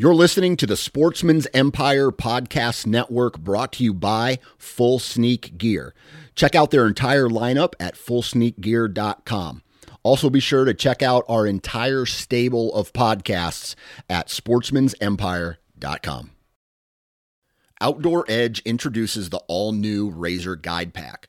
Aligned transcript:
You're 0.00 0.14
listening 0.14 0.56
to 0.58 0.66
the 0.68 0.76
Sportsman's 0.76 1.48
Empire 1.52 2.12
Podcast 2.12 2.86
Network 2.86 3.36
brought 3.36 3.72
to 3.72 3.82
you 3.82 3.92
by 3.92 4.38
Full 4.56 5.00
Sneak 5.00 5.58
Gear. 5.58 5.92
Check 6.36 6.54
out 6.54 6.70
their 6.70 6.86
entire 6.86 7.28
lineup 7.28 7.72
at 7.80 7.96
fullsneakgear.com. 7.96 9.62
Also, 10.04 10.30
be 10.30 10.38
sure 10.38 10.64
to 10.64 10.72
check 10.72 11.02
out 11.02 11.24
our 11.28 11.48
entire 11.48 12.06
stable 12.06 12.72
of 12.76 12.92
podcasts 12.92 13.74
at 14.08 14.28
sportsmansempire.com. 14.28 16.30
Outdoor 17.80 18.24
Edge 18.28 18.60
introduces 18.60 19.30
the 19.30 19.40
all 19.48 19.72
new 19.72 20.10
Razor 20.10 20.54
Guide 20.54 20.94
Pack. 20.94 21.28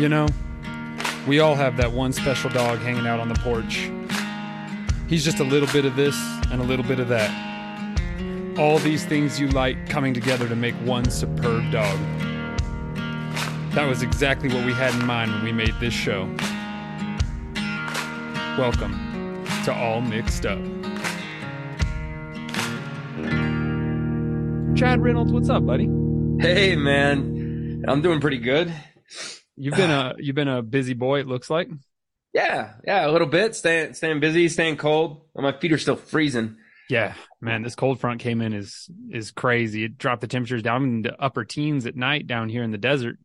You 0.00 0.08
know, 0.08 0.28
we 1.28 1.40
all 1.40 1.54
have 1.54 1.76
that 1.76 1.92
one 1.92 2.14
special 2.14 2.48
dog 2.48 2.78
hanging 2.78 3.06
out 3.06 3.20
on 3.20 3.28
the 3.28 3.34
porch. 3.34 3.90
He's 5.10 5.22
just 5.22 5.40
a 5.40 5.44
little 5.44 5.68
bit 5.74 5.84
of 5.84 5.94
this 5.94 6.16
and 6.50 6.58
a 6.58 6.64
little 6.64 6.86
bit 6.86 7.00
of 7.00 7.08
that. 7.08 7.30
All 8.58 8.78
these 8.78 9.04
things 9.04 9.38
you 9.38 9.48
like 9.48 9.90
coming 9.90 10.14
together 10.14 10.48
to 10.48 10.56
make 10.56 10.74
one 10.76 11.10
superb 11.10 11.70
dog. 11.70 11.98
That 13.74 13.86
was 13.86 14.02
exactly 14.02 14.48
what 14.48 14.64
we 14.64 14.72
had 14.72 14.94
in 14.94 15.04
mind 15.04 15.32
when 15.32 15.44
we 15.44 15.52
made 15.52 15.74
this 15.80 15.92
show. 15.92 16.34
Welcome 18.56 19.44
to 19.66 19.74
All 19.74 20.00
Mixed 20.00 20.46
Up. 20.46 20.58
Chad 24.74 25.02
Reynolds, 25.02 25.30
what's 25.30 25.50
up, 25.50 25.66
buddy? 25.66 25.90
Hey 26.40 26.74
man, 26.74 27.84
I'm 27.86 28.00
doing 28.00 28.18
pretty 28.18 28.38
good. 28.38 28.72
You've 29.60 29.76
been 29.76 29.90
a 29.90 30.14
you've 30.18 30.36
been 30.36 30.48
a 30.48 30.62
busy 30.62 30.94
boy. 30.94 31.20
It 31.20 31.26
looks 31.26 31.50
like. 31.50 31.68
Yeah, 32.32 32.74
yeah, 32.86 33.06
a 33.06 33.10
little 33.10 33.26
bit. 33.26 33.54
Staying 33.54 33.94
staying 33.94 34.20
busy, 34.20 34.48
staying 34.48 34.76
cold. 34.76 35.22
My 35.34 35.52
feet 35.52 35.72
are 35.72 35.78
still 35.78 35.96
freezing. 35.96 36.56
Yeah, 36.88 37.14
man, 37.40 37.62
this 37.62 37.76
cold 37.76 38.00
front 38.00 38.20
came 38.20 38.40
in 38.40 38.52
is 38.52 38.88
is 39.10 39.30
crazy. 39.30 39.84
It 39.84 39.98
dropped 39.98 40.22
the 40.22 40.26
temperatures 40.26 40.62
down 40.62 40.84
into 40.84 41.22
upper 41.22 41.44
teens 41.44 41.86
at 41.86 41.94
night 41.94 42.26
down 42.26 42.48
here 42.48 42.62
in 42.62 42.70
the 42.70 42.78
desert. 42.78 43.18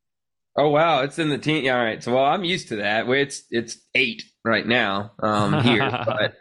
Oh 0.57 0.69
wow, 0.69 1.01
it's 1.01 1.19
in 1.19 1.29
the 1.29 1.37
teen. 1.37 1.63
Yeah, 1.63 1.77
all 1.77 1.83
right. 1.83 2.03
So 2.03 2.13
well, 2.13 2.25
I'm 2.25 2.43
used 2.43 2.69
to 2.69 2.77
that. 2.77 3.07
It's 3.09 3.43
it's 3.49 3.77
eight 3.93 4.23
right 4.43 4.65
now 4.65 5.13
um, 5.19 5.61
here, 5.63 5.89
but 6.05 6.35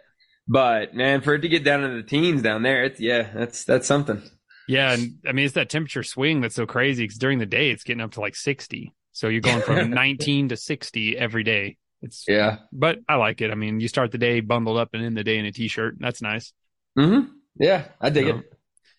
but 0.48 0.94
man, 0.94 1.20
for 1.20 1.34
it 1.34 1.40
to 1.40 1.48
get 1.48 1.64
down 1.64 1.84
into 1.84 1.96
the 1.96 2.08
teens 2.08 2.42
down 2.42 2.62
there, 2.62 2.84
it's 2.84 3.00
yeah, 3.00 3.30
that's 3.34 3.64
that's 3.64 3.86
something. 3.86 4.22
Yeah, 4.68 4.92
and 4.92 5.18
I 5.26 5.32
mean 5.32 5.44
it's 5.44 5.54
that 5.54 5.70
temperature 5.70 6.02
swing 6.02 6.40
that's 6.40 6.54
so 6.54 6.66
crazy 6.66 7.04
because 7.04 7.18
during 7.18 7.38
the 7.38 7.46
day 7.46 7.70
it's 7.70 7.84
getting 7.84 8.02
up 8.02 8.12
to 8.12 8.20
like 8.20 8.36
sixty. 8.36 8.92
So 9.14 9.28
you're 9.28 9.40
going 9.40 9.62
from 9.62 9.90
19 9.90 10.50
to 10.50 10.56
60 10.56 11.16
every 11.16 11.44
day. 11.44 11.76
It's 12.02 12.24
yeah, 12.28 12.58
but 12.70 12.98
I 13.08 13.14
like 13.14 13.40
it. 13.40 13.50
I 13.50 13.54
mean, 13.54 13.80
you 13.80 13.88
start 13.88 14.12
the 14.12 14.18
day 14.18 14.40
bundled 14.40 14.76
up 14.76 14.90
and 14.92 15.02
end 15.02 15.16
the 15.16 15.24
day 15.24 15.38
in 15.38 15.46
a 15.46 15.52
t-shirt. 15.52 15.96
That's 15.98 16.20
nice. 16.20 16.52
Mm-hmm. 16.98 17.30
Yeah, 17.58 17.86
I 17.98 18.10
dig 18.10 18.26
so, 18.26 18.38
it. 18.38 18.52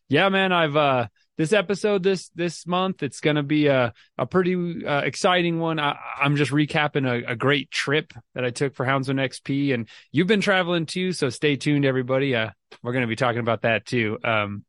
Yeah, 0.09 0.29
man. 0.29 0.51
I've 0.51 0.75
uh 0.75 1.07
this 1.37 1.53
episode 1.53 2.01
this 2.01 2.29
this 2.29 2.65
month 2.65 3.03
it's 3.03 3.19
going 3.19 3.35
to 3.35 3.43
be 3.43 3.67
a 3.67 3.93
a 4.17 4.25
pretty 4.25 4.85
uh, 4.85 5.01
exciting 5.01 5.59
one. 5.59 5.79
I, 5.79 5.97
am 6.21 6.35
just 6.35 6.51
recapping 6.51 7.07
a, 7.07 7.33
a, 7.33 7.35
great 7.35 7.69
trip 7.69 8.13
that 8.33 8.45
I 8.45 8.51
took 8.51 8.73
for 8.73 8.85
Houndsman 8.85 9.19
XP, 9.19 9.73
and 9.73 9.89
you've 10.11 10.27
been 10.27 10.41
traveling 10.41 10.85
too. 10.85 11.11
So 11.11 11.29
stay 11.29 11.57
tuned, 11.57 11.85
everybody. 11.85 12.35
Uh, 12.35 12.51
we're 12.81 12.93
going 12.93 13.03
to 13.03 13.07
be 13.07 13.17
talking 13.17 13.41
about 13.41 13.63
that 13.63 13.85
too. 13.85 14.17
Um, 14.23 14.63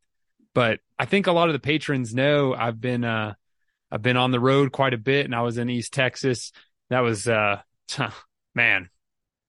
but 0.54 0.80
I 0.98 1.04
think 1.04 1.26
a 1.26 1.32
lot 1.32 1.48
of 1.48 1.52
the 1.52 1.60
patrons 1.60 2.14
know 2.14 2.52
I've 2.54 2.80
been 2.80 3.04
uh 3.04 3.34
I've 3.90 4.02
been 4.02 4.16
on 4.16 4.30
the 4.30 4.40
road 4.40 4.72
quite 4.72 4.94
a 4.94 4.98
bit 4.98 5.26
and 5.26 5.34
I 5.34 5.42
was 5.42 5.58
in 5.58 5.70
East 5.70 5.92
Texas. 5.92 6.52
That 6.90 7.00
was, 7.00 7.28
uh, 7.28 7.60
man, 8.54 8.90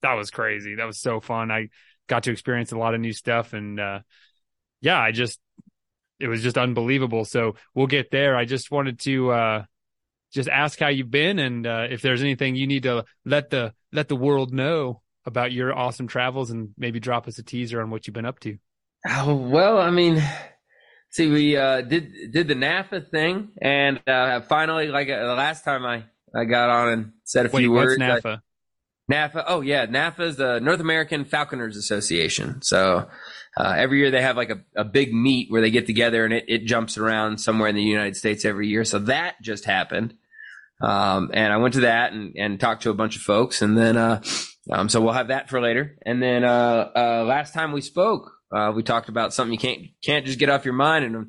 that 0.01 0.13
was 0.13 0.31
crazy. 0.31 0.75
That 0.75 0.85
was 0.85 0.99
so 0.99 1.19
fun. 1.19 1.51
I 1.51 1.69
got 2.07 2.23
to 2.23 2.31
experience 2.31 2.71
a 2.71 2.77
lot 2.77 2.93
of 2.93 3.01
new 3.01 3.13
stuff 3.13 3.53
and, 3.53 3.79
uh, 3.79 3.99
yeah, 4.81 4.99
I 4.99 5.11
just, 5.11 5.39
it 6.19 6.27
was 6.27 6.41
just 6.41 6.57
unbelievable. 6.57 7.25
So 7.25 7.55
we'll 7.73 7.87
get 7.87 8.11
there. 8.11 8.35
I 8.35 8.45
just 8.45 8.71
wanted 8.71 8.99
to, 9.01 9.31
uh, 9.31 9.63
just 10.33 10.49
ask 10.49 10.79
how 10.79 10.89
you've 10.89 11.11
been 11.11 11.39
and, 11.39 11.65
uh, 11.65 11.87
if 11.89 12.01
there's 12.01 12.21
anything 12.21 12.55
you 12.55 12.67
need 12.67 12.83
to 12.83 13.05
let 13.25 13.49
the, 13.49 13.73
let 13.91 14.07
the 14.07 14.15
world 14.15 14.53
know 14.53 15.01
about 15.25 15.51
your 15.51 15.77
awesome 15.77 16.07
travels 16.07 16.51
and 16.51 16.69
maybe 16.77 16.99
drop 16.99 17.27
us 17.27 17.37
a 17.37 17.43
teaser 17.43 17.81
on 17.81 17.89
what 17.89 18.07
you've 18.07 18.13
been 18.13 18.25
up 18.25 18.39
to. 18.39 18.57
Oh, 19.07 19.35
well, 19.35 19.77
I 19.77 19.89
mean, 19.89 20.23
See, 21.17 21.31
we 21.31 21.57
uh, 21.57 21.81
did 21.81 22.31
did 22.31 22.47
the 22.47 22.53
NAFA 22.53 23.09
thing, 23.09 23.49
and 23.59 23.99
uh, 24.07 24.41
finally, 24.41 24.89
like 24.89 25.09
uh, 25.09 25.25
the 25.25 25.33
last 25.33 25.63
time 25.65 25.83
I, 25.83 26.03
I 26.31 26.45
got 26.45 26.69
on 26.69 26.89
and 26.89 27.11
said 27.23 27.47
a 27.47 27.49
Wait, 27.49 27.61
few 27.61 27.71
what's 27.71 27.97
words. 27.97 27.99
NAFA? 27.99 28.41
NAFA. 29.11 29.43
Oh 29.47 29.61
yeah, 29.61 29.87
NAFA 29.87 30.19
is 30.19 30.35
the 30.35 30.59
North 30.59 30.79
American 30.79 31.25
Falconers 31.25 31.75
Association. 31.75 32.61
So 32.61 33.09
uh, 33.57 33.73
every 33.75 33.97
year 33.97 34.11
they 34.11 34.21
have 34.21 34.37
like 34.37 34.51
a, 34.51 34.61
a 34.75 34.83
big 34.85 35.11
meet 35.11 35.49
where 35.49 35.59
they 35.59 35.71
get 35.71 35.87
together 35.87 36.23
and 36.23 36.35
it, 36.35 36.45
it 36.47 36.65
jumps 36.65 36.99
around 36.99 37.39
somewhere 37.39 37.69
in 37.69 37.75
the 37.75 37.81
United 37.81 38.15
States 38.15 38.45
every 38.45 38.67
year. 38.67 38.83
So 38.83 38.99
that 38.99 39.41
just 39.41 39.65
happened. 39.65 40.13
Um, 40.83 41.31
and 41.33 41.51
I 41.51 41.57
went 41.57 41.73
to 41.73 41.79
that 41.79 42.13
and, 42.13 42.35
and 42.37 42.59
talked 42.59 42.83
to 42.83 42.91
a 42.91 42.93
bunch 42.93 43.15
of 43.15 43.23
folks 43.23 43.63
and 43.63 43.75
then, 43.75 43.97
uh, 43.97 44.21
um, 44.71 44.87
so 44.87 45.01
we'll 45.01 45.13
have 45.13 45.29
that 45.29 45.49
for 45.49 45.59
later. 45.59 45.97
And 46.05 46.21
then, 46.21 46.43
uh, 46.43 46.91
uh, 46.95 47.23
last 47.25 47.55
time 47.55 47.71
we 47.71 47.81
spoke, 47.81 48.36
uh, 48.51 48.71
we 48.75 48.83
talked 48.83 49.09
about 49.09 49.33
something 49.33 49.53
you 49.53 49.59
can't, 49.59 49.81
can't 50.03 50.25
just 50.25 50.39
get 50.39 50.49
off 50.49 50.65
your 50.65 50.73
mind. 50.73 51.05
And, 51.05 51.27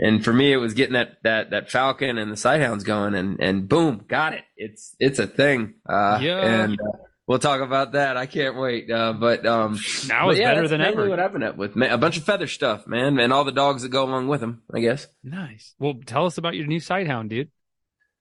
and 0.00 0.24
for 0.24 0.32
me, 0.32 0.52
it 0.52 0.56
was 0.58 0.74
getting 0.74 0.94
that, 0.94 1.18
that, 1.22 1.50
that 1.50 1.70
Falcon 1.70 2.18
and 2.18 2.30
the 2.30 2.36
Sighthounds 2.36 2.84
going 2.84 3.14
and, 3.14 3.40
and 3.40 3.68
boom, 3.68 4.04
got 4.08 4.32
it. 4.34 4.42
It's, 4.56 4.94
it's 4.98 5.18
a 5.18 5.26
thing. 5.26 5.74
Uh, 5.88 6.18
Yeah. 6.20 6.40
and, 6.40 6.72
uh, 6.80 6.98
we'll 7.26 7.38
talk 7.38 7.60
about 7.60 7.92
that. 7.92 8.16
I 8.16 8.26
can't 8.26 8.56
wait. 8.56 8.90
Uh, 8.90 9.12
but, 9.12 9.46
um, 9.46 9.78
Now 10.08 10.26
but 10.26 10.30
it's 10.32 10.40
yeah, 10.40 10.54
better 10.54 10.68
than 10.68 10.80
ever. 10.80 11.08
What 11.08 11.20
I've 11.20 11.32
been 11.32 11.42
up 11.44 11.56
with, 11.56 11.76
man, 11.76 11.90
a 11.92 11.98
bunch 11.98 12.16
of 12.18 12.24
feather 12.24 12.46
stuff, 12.48 12.86
man, 12.86 13.18
and 13.18 13.32
all 13.32 13.44
the 13.44 13.52
dogs 13.52 13.82
that 13.82 13.90
go 13.90 14.04
along 14.04 14.28
with 14.28 14.40
them, 14.40 14.62
I 14.74 14.80
guess. 14.80 15.06
Nice. 15.22 15.74
Well, 15.78 15.94
tell 16.04 16.26
us 16.26 16.36
about 16.36 16.54
your 16.56 16.66
new 16.66 16.80
sighthound, 16.80 17.28
dude. 17.28 17.50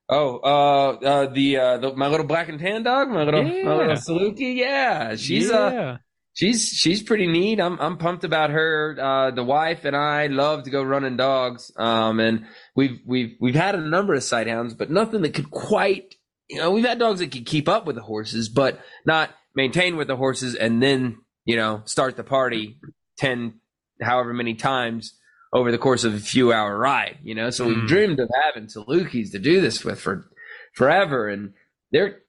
Oh, 0.07 0.39
uh, 0.43 1.05
uh, 1.05 1.25
the, 1.33 1.57
uh, 1.57 1.77
the, 1.77 1.95
my 1.95 2.07
little 2.09 2.25
black 2.25 2.49
and 2.49 2.59
tan 2.59 2.83
dog, 2.83 3.09
my 3.09 3.23
little, 3.23 3.45
Yeah. 3.47 3.63
my 3.63 3.75
little 3.75 3.95
Saluki. 3.95 4.55
Yeah. 4.57 5.15
She's, 5.15 5.49
uh, 5.49 5.71
yeah. 5.73 5.97
She's, 6.33 6.67
she's 6.69 7.01
pretty 7.03 7.27
neat. 7.27 7.59
I'm, 7.59 7.79
I'm 7.79 7.97
pumped 7.97 8.23
about 8.23 8.49
her. 8.51 8.97
Uh, 8.99 9.31
the 9.31 9.43
wife 9.43 9.85
and 9.85 9.95
I 9.95 10.27
love 10.27 10.63
to 10.63 10.69
go 10.69 10.81
running 10.83 11.17
dogs. 11.17 11.71
Um, 11.77 12.19
and 12.19 12.45
we've, 12.75 12.99
we've, 13.05 13.35
we've 13.39 13.55
had 13.55 13.75
a 13.75 13.81
number 13.81 14.13
of 14.13 14.21
sighthounds, 14.21 14.77
but 14.77 14.89
nothing 14.89 15.21
that 15.21 15.33
could 15.33 15.51
quite, 15.51 16.15
you 16.49 16.57
know, 16.57 16.71
we've 16.71 16.85
had 16.85 16.99
dogs 16.99 17.19
that 17.19 17.31
could 17.31 17.45
keep 17.45 17.67
up 17.69 17.85
with 17.85 17.95
the 17.95 18.01
horses, 18.01 18.49
but 18.49 18.79
not 19.05 19.29
maintain 19.55 19.97
with 19.97 20.07
the 20.07 20.15
horses 20.15 20.55
and 20.55 20.81
then, 20.81 21.17
you 21.45 21.55
know, 21.55 21.81
start 21.85 22.15
the 22.17 22.23
party 22.23 22.77
10, 23.17 23.53
however 24.01 24.33
many 24.33 24.53
times 24.55 25.17
over 25.53 25.71
the 25.71 25.77
course 25.77 26.05
of 26.05 26.13
a 26.13 26.19
few 26.19 26.53
hour 26.53 26.77
ride, 26.77 27.17
you 27.23 27.35
know? 27.35 27.49
So 27.49 27.65
Mm. 27.65 27.67
we've 27.75 27.87
dreamed 27.87 28.19
of 28.21 28.29
having 28.45 28.67
Salukis 28.69 29.31
to 29.31 29.39
do 29.39 29.59
this 29.59 29.83
with 29.83 29.99
for 29.99 30.25
forever. 30.73 31.27
And 31.27 31.53
they're 31.91 32.19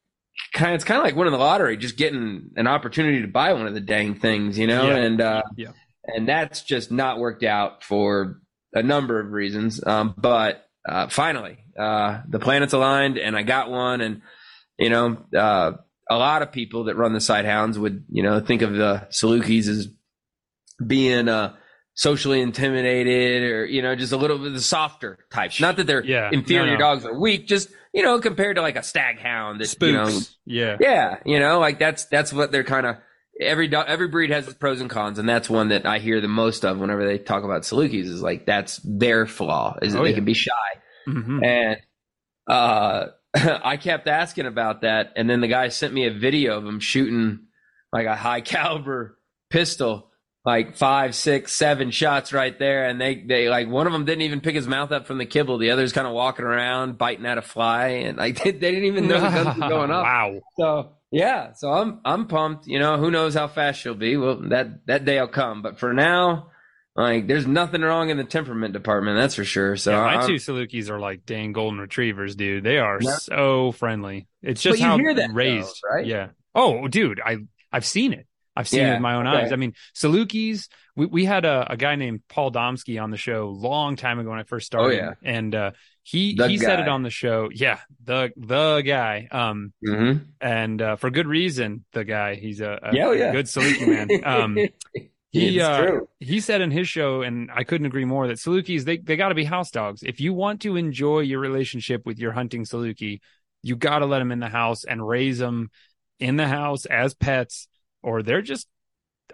kind 0.53 0.75
it's 0.75 0.85
kind 0.85 0.99
of 0.99 1.05
like 1.05 1.17
winning 1.17 1.33
the 1.33 1.39
lottery, 1.39 1.77
just 1.77 1.97
getting 1.97 2.51
an 2.57 2.67
opportunity 2.67 3.23
to 3.23 3.29
buy 3.29 3.53
one 3.53 3.67
of 3.67 3.75
the 3.75 3.81
dang 3.81 4.15
things, 4.15 4.59
you 4.59 4.67
know? 4.67 4.89
Yeah. 4.89 4.97
And, 4.97 5.21
uh, 5.21 5.43
Yeah. 5.57 5.69
and 6.05 6.29
that's 6.29 6.63
just 6.63 6.91
not 6.91 7.19
worked 7.19 7.43
out 7.45 7.85
for 7.85 8.41
a 8.75 8.83
number 8.83 9.21
of 9.21 9.33
reasons. 9.33 9.85
Um, 9.87 10.15
but, 10.17 10.65
uh, 10.89 11.09
finally, 11.09 11.59
uh, 11.79 12.21
the 12.29 12.39
planets 12.39 12.73
aligned 12.73 13.19
and 13.19 13.37
I 13.37 13.43
got 13.43 13.71
one 13.71 14.01
and, 14.01 14.23
you 14.79 14.91
know, 14.91 15.19
uh, 15.37 15.73
a 16.11 16.17
lot 16.17 16.43
of 16.43 16.53
people 16.53 16.85
that 16.85 16.97
run 16.97 17.13
the 17.13 17.19
Sighthounds 17.21 17.77
would, 17.77 18.05
you 18.11 18.23
know, 18.23 18.41
think 18.41 18.63
of 18.63 18.73
the 18.73 19.07
Salukis 19.11 19.69
as 19.69 19.89
being, 20.85 21.29
uh, 21.29 21.55
socially 21.95 22.41
intimidated 22.41 23.43
or, 23.51 23.67
you 23.67 23.83
know, 23.83 23.95
just 23.95 24.13
a 24.13 24.17
little 24.17 24.39
bit 24.39 24.49
of 24.49 24.55
the 24.55 24.61
softer 24.61 25.19
types. 25.31 25.61
Not 25.61 25.77
that 25.77 25.87
they're 25.87 26.03
Yeah, 26.05 26.31
inferior 26.33 26.67
no, 26.67 26.73
no. 26.73 26.79
dogs 26.79 27.05
are 27.05 27.19
weak, 27.19 27.47
just, 27.47 27.69
you 27.93 28.03
know, 28.03 28.21
compared 28.21 28.57
to 28.57 28.63
like 28.63 28.77
a 28.77 28.83
stag 28.83 29.19
hound 29.19 29.61
that, 29.61 29.67
Spooks. 29.67 29.87
you 29.87 29.93
know, 29.93 30.21
yeah. 30.47 30.77
yeah, 30.81 31.17
you 31.25 31.39
know, 31.41 31.59
like 31.59 31.79
that's 31.79 32.07
that's 32.07 32.33
what 32.33 32.51
they're 32.53 32.65
kind 32.65 32.87
of 32.87 32.97
every 33.41 33.75
every 33.75 34.09
breed 34.09 34.31
has 34.31 34.47
its 34.47 34.57
pros 34.57 34.81
and 34.81 34.91
cons, 34.91 35.19
and 35.19 35.29
that's 35.29 35.49
one 35.51 35.69
that 35.69 35.87
I 35.87 35.99
hear 35.99 36.21
the 36.21 36.29
most 36.29 36.65
of 36.65 36.79
whenever 36.79 37.05
they 37.07 37.19
talk 37.19 37.45
about 37.45 37.63
Salukis 37.63 38.05
is 38.05 38.23
like 38.23 38.47
that's 38.47 38.81
their 38.85 39.27
flaw 39.27 39.77
is 39.83 39.93
that 39.93 40.01
Oh, 40.01 40.05
they 40.05 40.11
yeah. 40.11 40.17
can 40.17 40.25
be 40.25 40.35
shy, 40.35 40.51
Mhm. 41.09 41.45
and 41.45 41.77
uh, 42.49 43.07
I 43.35 43.77
kept 43.77 44.09
asking 44.09 44.47
about 44.47 44.83
that, 44.83 45.13
and 45.17 45.29
then 45.29 45.41
the 45.41 45.49
guy 45.49 45.69
sent 45.69 45.95
me 45.95 46.07
a 46.07 46.13
video 46.13 46.59
of 46.59 46.65
him 46.67 46.81
shooting 46.81 47.47
like 47.93 48.07
a 48.07 48.17
high 48.17 48.41
caliber 48.43 49.19
pistol. 49.51 50.11
Like 50.45 50.77
five, 50.77 51.15
six, 51.15 51.53
seven 51.53 51.93
shots 51.93 52.33
right 52.33 52.59
there, 52.59 52.87
and 52.89 53.01
they 53.01 53.15
they 53.15 53.49
like 53.49 53.69
one 53.69 53.87
of 53.87 53.93
them 53.93 54.05
didn't 54.05 54.23
even 54.23 54.41
pick 54.41 54.57
his 54.57 54.67
mouth 54.67 54.91
up 54.91 55.07
from 55.07 55.19
the 55.19 55.25
kibble. 55.27 55.59
The 55.59 55.71
other's 55.71 55.93
kind 55.93 56.05
of 56.07 56.15
walking 56.15 56.45
around 56.45 56.99
biting 56.99 57.27
at 57.27 57.39
a 57.39 57.43
fly, 57.43 57.87
and 57.89 58.19
like 58.19 58.43
they, 58.43 58.51
they 58.53 58.71
didn't 58.73 58.87
even 58.87 59.07
know 59.07 59.21
the 59.21 59.29
guns 59.31 59.59
were 59.61 59.69
going 59.69 59.91
off. 59.93 60.03
wow. 60.05 60.41
So 60.59 60.93
yeah, 61.13 61.53
so 61.53 61.73
I'm 61.73 62.01
I'm 62.05 62.27
pumped. 62.27 62.67
You 62.67 62.81
know, 62.81 62.97
who 62.97 63.13
knows 63.13 63.35
how 63.35 63.47
fast 63.47 63.81
she'll 63.81 63.95
be? 63.95 64.17
Well, 64.17 64.41
that 64.49 64.85
that 64.89 65.05
day'll 65.05 65.29
come. 65.29 65.63
But 65.63 65.79
for 65.79 65.93
now, 65.93 66.49
like, 66.97 67.29
there's 67.29 67.47
nothing 67.47 67.83
wrong 67.83 68.11
in 68.11 68.17
the 68.17 68.25
temperament 68.25 68.73
department. 68.73 69.17
That's 69.19 69.37
for 69.37 69.45
sure. 69.45 69.77
So 69.77 69.93
yeah, 69.93 70.01
my 70.01 70.15
I'm- 70.17 70.27
two 70.27 70.35
Salukis 70.35 70.91
are 70.91 70.99
like 70.99 71.25
dang 71.25 71.53
golden 71.53 71.79
retrievers, 71.79 72.35
dude. 72.35 72.65
They 72.65 72.79
are 72.79 72.99
Yeah. 73.01 73.15
so 73.15 73.71
friendly. 73.71 74.27
It's 74.43 74.61
just 74.61 74.81
you 74.81 74.87
how 74.87 74.99
hear 74.99 75.15
that, 75.15 75.29
though, 75.29 75.35
raised, 75.35 75.81
right? 75.89 76.05
Yeah. 76.05 76.31
Oh, 76.53 76.89
dude, 76.89 77.21
I 77.25 77.37
I've 77.73 77.87
seen 77.87 78.13
it. 78.13 78.27
I've 78.55 78.69
seen 78.69 78.87
it 78.87 78.89
Yeah, 78.89 78.93
with 78.93 79.01
my 79.01 79.15
own 79.15 79.27
okay. 79.27 79.45
eyes. 79.45 79.53
I 79.53 79.57
mean, 79.57 79.75
Salukis. 79.95 80.69
We 80.95 81.07
we 81.07 81.25
had 81.25 81.45
a, 81.47 81.67
a 81.73 81.77
guy 81.77 81.97
named 81.97 82.21
Paul 82.29 82.53
Domsky 82.53 83.03
on 83.03 83.11
the 83.11 83.17
show 83.17 83.47
a 83.47 83.49
long 83.49 83.97
time 83.97 84.19
ago 84.19 84.29
when 84.31 84.39
I 84.39 84.43
first 84.43 84.67
started. 84.67 85.01
Oh, 85.01 85.05
yeah. 85.05 85.15
and 85.23 85.55
uh, 85.55 85.71
he 86.03 86.35
The 86.35 86.49
he 86.49 86.59
said 86.59 86.81
it 86.81 86.89
on 86.89 87.03
the 87.03 87.11
show. 87.11 87.49
Yeah, 87.53 87.79
the 88.05 88.31
the 88.37 88.83
guy. 88.83 89.27
Um, 89.31 89.73
Mhm. 89.87 90.27
and 90.41 90.83
uh, 90.83 90.97
for 90.97 91.11
good 91.11 91.27
reason. 91.27 91.85
The 91.93 92.05
guy. 92.05 92.35
He's 92.35 92.61
a, 92.61 92.79
a 92.83 92.95
Yeah, 92.95 93.07
oh, 93.07 93.13
yeah. 93.13 93.33
good 93.33 93.47
Saluki 93.47 93.87
man. 93.89 94.09
Um, 94.23 94.59
he 95.31 95.61
uh, 95.61 95.87
true. 95.87 96.09
he 96.21 96.41
said 96.41 96.61
in 96.61 96.71
his 96.71 96.89
show, 96.89 97.23
and 97.23 97.51
I 97.51 97.65
couldn't 97.65 97.87
agree 97.87 98.05
more, 98.05 98.27
that 98.27 98.37
Salukis 98.37 98.85
they 98.85 98.99
they 98.99 99.17
got 99.17 99.31
to 99.31 99.35
be 99.35 99.45
house 99.45 99.71
dogs. 99.71 100.03
If 100.03 100.21
you 100.21 100.35
want 100.35 100.61
to 100.63 100.77
enjoy 100.77 101.21
your 101.21 101.41
relationship 101.41 102.05
with 102.05 102.19
your 102.19 102.33
hunting 102.33 102.65
Saluki, 102.65 103.21
you 103.63 103.77
got 103.77 104.01
to 104.01 104.07
let 104.07 104.19
them 104.19 104.33
in 104.33 104.41
the 104.41 104.49
house 104.49 104.85
and 104.85 105.07
raise 105.07 105.39
them 105.39 105.71
in 106.21 106.37
the 106.37 106.47
house 106.49 106.85
as 106.85 107.15
pets, 107.15 107.67
or 108.03 108.23
they're 108.23 108.43
just. 108.43 108.69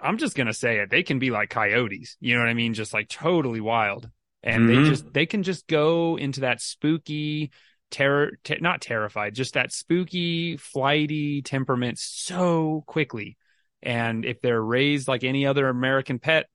I'm 0.01 0.19
just 0.19 0.37
gonna 0.37 0.55
say 0.55 0.79
it. 0.79 0.91
They 0.91 1.03
can 1.03 1.19
be 1.19 1.31
like 1.31 1.51
coyotes. 1.51 2.17
You 2.21 2.35
know 2.35 2.43
what 2.43 2.51
I 2.51 2.55
mean? 2.55 2.75
Just 2.75 2.95
like 2.95 3.09
totally 3.09 3.61
wild, 3.61 4.09
and 4.45 4.65
Mhm. 4.65 4.67
they 4.69 4.89
just 4.89 5.13
they 5.13 5.27
can 5.27 5.43
just 5.43 5.67
go 5.67 6.17
into 6.17 6.41
that 6.41 6.61
spooky 6.61 7.51
terror, 7.91 8.39
te- 8.45 8.59
not 8.61 8.81
terrified, 8.81 9.35
just 9.35 9.55
that 9.55 9.73
spooky, 9.73 10.57
flighty 10.57 11.43
temperament 11.43 11.99
so 11.99 12.85
quickly. 12.87 13.37
And 13.83 14.25
if 14.25 14.41
they're 14.41 14.63
raised 14.63 15.09
like 15.09 15.25
any 15.25 15.47
other 15.47 15.69
American 15.69 16.19
pet, 16.19 16.47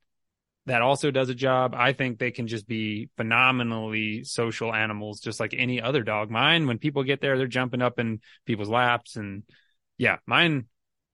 that 0.65 0.81
also 0.81 1.11
does 1.11 1.29
a 1.29 1.35
job. 1.35 1.73
I 1.75 1.91
think 1.91 2.19
they 2.19 2.31
can 2.31 2.47
just 2.47 2.67
be 2.67 3.09
phenomenally 3.17 4.23
social 4.23 4.73
animals, 4.73 5.19
just 5.19 5.39
like 5.39 5.53
any 5.53 5.81
other 5.81 6.03
dog. 6.03 6.29
Mine, 6.29 6.67
when 6.67 6.77
people 6.77 7.03
get 7.03 7.19
there, 7.19 7.37
they're 7.37 7.47
jumping 7.47 7.81
up 7.81 7.99
in 7.99 8.21
people's 8.45 8.69
laps, 8.69 9.17
and 9.17 9.43
yeah, 9.97 10.17
mine. 10.25 10.67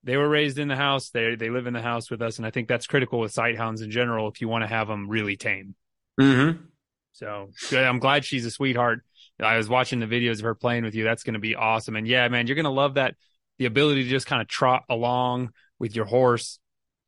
They 0.04 0.16
were 0.16 0.28
raised 0.28 0.58
in 0.58 0.68
the 0.68 0.76
house. 0.76 1.10
They 1.10 1.34
they 1.34 1.50
live 1.50 1.66
in 1.66 1.74
the 1.74 1.82
house 1.82 2.10
with 2.10 2.22
us, 2.22 2.38
and 2.38 2.46
I 2.46 2.50
think 2.50 2.68
that's 2.68 2.86
critical 2.86 3.18
with 3.20 3.32
sighthounds 3.34 3.82
in 3.82 3.90
general. 3.90 4.28
If 4.28 4.40
you 4.40 4.48
want 4.48 4.62
to 4.62 4.68
have 4.68 4.88
them 4.88 5.08
really 5.08 5.36
tame, 5.36 5.74
Mhm. 6.18 6.58
so 7.12 7.50
good. 7.68 7.84
I'm 7.84 7.98
glad 7.98 8.24
she's 8.24 8.46
a 8.46 8.50
sweetheart. 8.50 9.02
I 9.38 9.56
was 9.56 9.68
watching 9.68 10.00
the 10.00 10.06
videos 10.06 10.38
of 10.38 10.42
her 10.42 10.54
playing 10.54 10.84
with 10.84 10.94
you. 10.94 11.04
That's 11.04 11.22
going 11.22 11.34
to 11.34 11.40
be 11.40 11.54
awesome. 11.54 11.96
And 11.96 12.06
yeah, 12.06 12.28
man, 12.28 12.46
you're 12.46 12.56
going 12.56 12.64
to 12.64 12.70
love 12.70 12.94
that. 12.94 13.14
The 13.58 13.64
ability 13.66 14.04
to 14.04 14.08
just 14.10 14.26
kind 14.26 14.40
of 14.42 14.48
trot 14.48 14.84
along 14.90 15.50
with 15.78 15.94
your 15.96 16.04
horse 16.04 16.58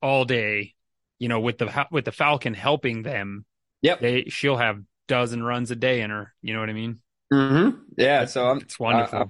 all 0.01 0.25
day, 0.25 0.75
you 1.19 1.29
know, 1.29 1.41
with 1.41 1.59
the, 1.59 1.87
with 1.91 2.05
the 2.07 2.13
falcon 2.13 2.55
helping 2.55 3.03
them. 3.03 3.45
Yep. 3.83 4.01
They, 4.01 4.25
she'll 4.25 4.57
have 4.57 4.81
dozen 5.09 5.43
runs 5.43 5.71
a 5.71 5.77
day 5.77 6.01
in 6.01 6.11
her. 6.11 6.33
You 6.41 6.55
know 6.55 6.61
what 6.61 6.71
I 6.71 6.75
mean? 6.75 7.01
Mhm. 7.33 7.81
Yeah. 7.99 8.25
So 8.27 8.47
I'm 8.49 8.59
It's 8.59 8.79
wonderful. 8.79 9.19
uh, 9.19 9.27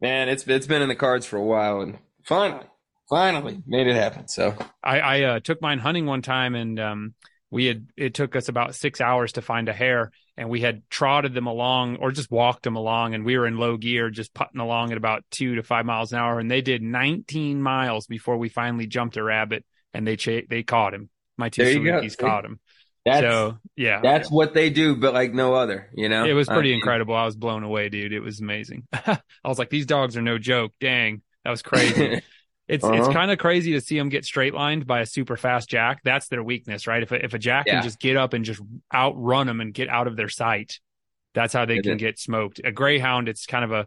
man. 0.00 0.28
It's 0.28 0.46
it's 0.46 0.66
been 0.66 0.82
in 0.82 0.88
the 0.88 0.94
cards 0.96 1.26
for 1.26 1.36
a 1.36 1.44
while, 1.44 1.80
and 1.80 1.98
finally, 2.24 2.64
finally 3.12 3.62
made 3.66 3.86
it 3.86 3.94
happen. 3.94 4.26
So 4.26 4.56
I, 4.82 5.00
I 5.00 5.22
uh, 5.22 5.40
took 5.40 5.60
mine 5.60 5.78
hunting 5.78 6.06
one 6.06 6.22
time 6.22 6.54
and 6.54 6.80
um, 6.80 7.14
we 7.50 7.66
had 7.66 7.86
it 7.94 8.14
took 8.14 8.34
us 8.34 8.48
about 8.48 8.74
six 8.74 9.02
hours 9.02 9.32
to 9.32 9.42
find 9.42 9.68
a 9.68 9.72
hare 9.74 10.10
and 10.38 10.48
we 10.48 10.62
had 10.62 10.88
trotted 10.88 11.34
them 11.34 11.46
along 11.46 11.96
or 11.96 12.10
just 12.10 12.30
walked 12.30 12.62
them 12.62 12.74
along 12.74 13.14
and 13.14 13.26
we 13.26 13.36
were 13.36 13.46
in 13.46 13.58
low 13.58 13.76
gear 13.76 14.08
just 14.08 14.32
putting 14.32 14.60
along 14.60 14.92
at 14.92 14.96
about 14.96 15.24
two 15.30 15.56
to 15.56 15.62
five 15.62 15.84
miles 15.84 16.12
an 16.12 16.20
hour 16.20 16.40
and 16.40 16.50
they 16.50 16.62
did 16.62 16.82
19 16.82 17.60
miles 17.60 18.06
before 18.06 18.38
we 18.38 18.48
finally 18.48 18.86
jumped 18.86 19.18
a 19.18 19.22
rabbit 19.22 19.62
and 19.92 20.06
they 20.06 20.16
cha- 20.16 20.46
they 20.48 20.62
caught 20.62 20.94
him. 20.94 21.10
My 21.36 21.50
two. 21.50 21.62
Salukis 21.64 22.16
caught 22.16 22.46
him. 22.46 22.60
that's 23.04 23.20
so 23.20 23.58
yeah. 23.76 24.00
that's 24.02 24.30
what 24.30 24.54
they 24.54 24.70
do, 24.70 24.96
but 24.96 25.12
like 25.12 25.34
no 25.34 25.54
other. 25.54 25.90
You 25.94 26.08
know, 26.08 26.24
it 26.24 26.32
was 26.32 26.48
I 26.48 26.54
pretty 26.54 26.70
mean, 26.70 26.78
incredible. 26.78 27.14
I 27.14 27.26
was 27.26 27.36
blown 27.36 27.62
away 27.62 27.90
dude. 27.90 28.14
It 28.14 28.20
was 28.20 28.40
amazing. 28.40 28.86
I 28.92 29.18
was 29.44 29.58
like 29.58 29.68
these 29.68 29.86
dogs 29.86 30.16
are 30.16 30.22
no 30.22 30.38
joke. 30.38 30.72
Dang. 30.80 31.20
That 31.44 31.50
was 31.50 31.60
crazy 31.60 32.22
It's 32.72 32.84
it's 32.84 32.84
Uh-huh. 32.84 33.12
kind 33.12 33.30
of 33.30 33.38
crazy 33.38 33.72
to 33.72 33.80
see 33.80 33.98
them 33.98 34.08
get 34.08 34.24
straight 34.24 34.54
lined 34.54 34.86
by 34.86 35.00
a 35.00 35.06
super 35.06 35.36
fast 35.36 35.68
jack. 35.68 36.00
That's 36.04 36.28
their 36.28 36.42
weakness, 36.42 36.86
right? 36.86 37.02
If 37.02 37.12
a, 37.12 37.24
if 37.24 37.34
a 37.34 37.38
jack 37.38 37.66
Yeah. 37.66 37.74
can 37.74 37.82
just 37.82 38.00
get 38.00 38.16
up 38.16 38.32
and 38.32 38.44
just 38.44 38.60
outrun 38.92 39.46
them 39.46 39.60
and 39.60 39.74
get 39.74 39.88
out 39.88 40.06
of 40.06 40.16
their 40.16 40.28
sight, 40.30 40.80
that's 41.34 41.52
how 41.52 41.64
they 41.66 41.76
It 41.76 41.82
can 41.82 41.92
is. 41.92 42.00
get 42.00 42.18
smoked. 42.18 42.60
A 42.64 42.72
greyhound, 42.72 43.28
it's 43.28 43.46
kind 43.46 43.64
of 43.64 43.72
a 43.72 43.86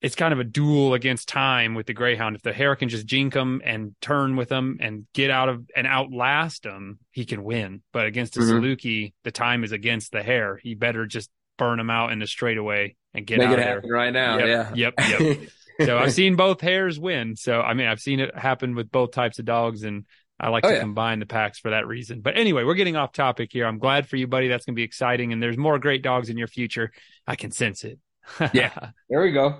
it's 0.00 0.16
kind 0.16 0.32
of 0.32 0.40
a 0.40 0.44
duel 0.44 0.94
against 0.94 1.28
time 1.28 1.76
with 1.76 1.86
the 1.86 1.92
greyhound. 1.92 2.34
If 2.34 2.42
the 2.42 2.52
hare 2.52 2.74
can 2.74 2.88
just 2.88 3.06
jink 3.06 3.34
them 3.34 3.62
and 3.64 3.94
turn 4.00 4.34
with 4.34 4.48
them 4.48 4.78
and 4.80 5.06
get 5.14 5.30
out 5.30 5.48
of 5.48 5.64
and 5.76 5.86
outlast 5.86 6.64
them, 6.64 6.98
he 7.12 7.24
can 7.24 7.44
win. 7.44 7.82
But 7.92 8.06
against 8.06 8.36
a 8.36 8.40
Mhm. 8.40 8.50
Saluki, 8.60 9.12
the 9.22 9.30
time 9.30 9.62
is 9.62 9.70
against 9.70 10.10
the 10.10 10.24
hare. 10.24 10.56
He 10.60 10.74
better 10.74 11.06
just 11.06 11.30
burn 11.56 11.78
them 11.78 11.90
out 11.90 12.10
in 12.10 12.18
the 12.18 12.26
straightaway 12.26 12.96
and 13.14 13.24
get 13.24 13.38
make 13.38 13.46
out 13.46 13.58
it 13.60 13.76
of 13.76 13.82
there. 13.84 13.92
right 13.92 14.12
now. 14.12 14.38
Yep, 14.38 14.46
yeah. 14.74 14.74
yep, 14.74 14.94
yep. 15.20 15.38
So 15.86 15.98
I've 15.98 16.12
seen 16.20 16.36
both 16.36 16.60
hares 16.60 16.98
win. 16.98 17.36
So 17.36 17.60
I 17.60 17.74
mean, 17.74 17.86
I've 17.86 18.00
seen 18.00 18.20
it 18.20 18.36
happen 18.36 18.74
with 18.74 18.90
both 18.90 19.12
types 19.12 19.38
of 19.38 19.44
dogs, 19.44 19.82
and 19.82 20.04
I 20.40 20.48
like 20.48 20.64
Oh, 20.64 20.68
to 20.68 20.74
yeah. 20.74 20.80
combine 20.80 21.18
the 21.20 21.26
packs 21.26 21.58
for 21.58 21.70
that 21.70 21.86
reason. 21.86 22.20
But 22.20 22.36
anyway, 22.36 22.64
we're 22.64 22.74
getting 22.74 22.96
off 22.96 23.12
topic 23.12 23.50
here. 23.52 23.66
I'm 23.66 23.78
glad 23.78 24.08
for 24.08 24.16
you, 24.16 24.26
buddy. 24.26 24.48
That's 24.48 24.64
going 24.64 24.74
to 24.74 24.78
be 24.80 24.82
exciting, 24.84 25.32
and 25.32 25.42
there's 25.42 25.56
more 25.56 25.78
great 25.78 26.02
dogs 26.02 26.28
in 26.30 26.36
your 26.36 26.48
future. 26.48 26.90
I 27.26 27.36
can 27.36 27.50
sense 27.50 27.84
it. 27.84 27.98
Yeah. 28.52 28.90
There 29.10 29.20
we 29.22 29.32
go. 29.32 29.56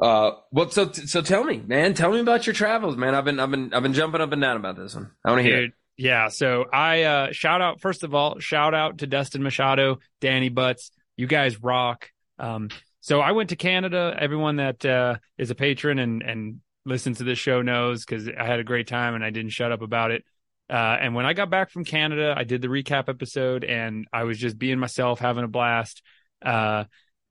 Uh, 0.00 0.32
well, 0.52 0.68
so 0.70 0.92
so 0.92 1.22
tell 1.22 1.42
me, 1.44 1.62
man. 1.66 1.94
Tell 1.94 2.12
me 2.12 2.20
about 2.20 2.46
your 2.46 2.52
travels, 2.54 2.96
man. 2.96 3.14
I've 3.14 3.24
been 3.24 3.40
I've 3.40 3.50
been 3.50 3.72
I've 3.72 3.82
been 3.82 3.94
jumping 3.94 4.20
up 4.20 4.30
and 4.32 4.42
down 4.42 4.56
about 4.56 4.76
this 4.76 4.94
one. 4.94 5.10
I 5.24 5.30
want 5.30 5.38
to 5.38 5.42
hear. 5.44 5.62
it. 5.64 5.72
Yeah. 5.96 6.28
So 6.28 6.66
I 6.70 7.04
uh 7.04 7.32
shout 7.32 7.62
out 7.62 7.80
first 7.80 8.02
of 8.04 8.14
all, 8.14 8.38
shout 8.38 8.74
out 8.74 8.98
to 8.98 9.06
Dustin 9.06 9.42
Machado, 9.42 10.00
Danny 10.20 10.50
Butts. 10.50 10.90
You 11.16 11.26
guys 11.26 11.62
rock. 11.62 12.10
Um 12.38 12.68
so 13.06 13.20
I 13.20 13.30
went 13.30 13.50
to 13.50 13.56
Canada. 13.56 14.16
Everyone 14.18 14.56
that 14.56 14.84
uh 14.84 15.18
is 15.38 15.50
a 15.50 15.54
patron 15.54 16.00
and 16.00 16.22
and 16.22 16.60
listens 16.84 17.18
to 17.18 17.24
this 17.24 17.38
show 17.38 17.62
knows 17.62 18.04
because 18.04 18.28
I 18.28 18.44
had 18.44 18.58
a 18.58 18.64
great 18.64 18.88
time 18.88 19.14
and 19.14 19.24
I 19.24 19.30
didn't 19.30 19.52
shut 19.52 19.70
up 19.70 19.80
about 19.80 20.10
it. 20.10 20.24
Uh 20.68 20.96
and 21.00 21.14
when 21.14 21.24
I 21.24 21.32
got 21.32 21.48
back 21.48 21.70
from 21.70 21.84
Canada, 21.84 22.34
I 22.36 22.42
did 22.42 22.62
the 22.62 22.68
recap 22.68 23.08
episode 23.08 23.62
and 23.62 24.08
I 24.12 24.24
was 24.24 24.38
just 24.38 24.58
being 24.58 24.80
myself, 24.80 25.20
having 25.20 25.44
a 25.44 25.48
blast. 25.48 26.02
Uh 26.44 26.84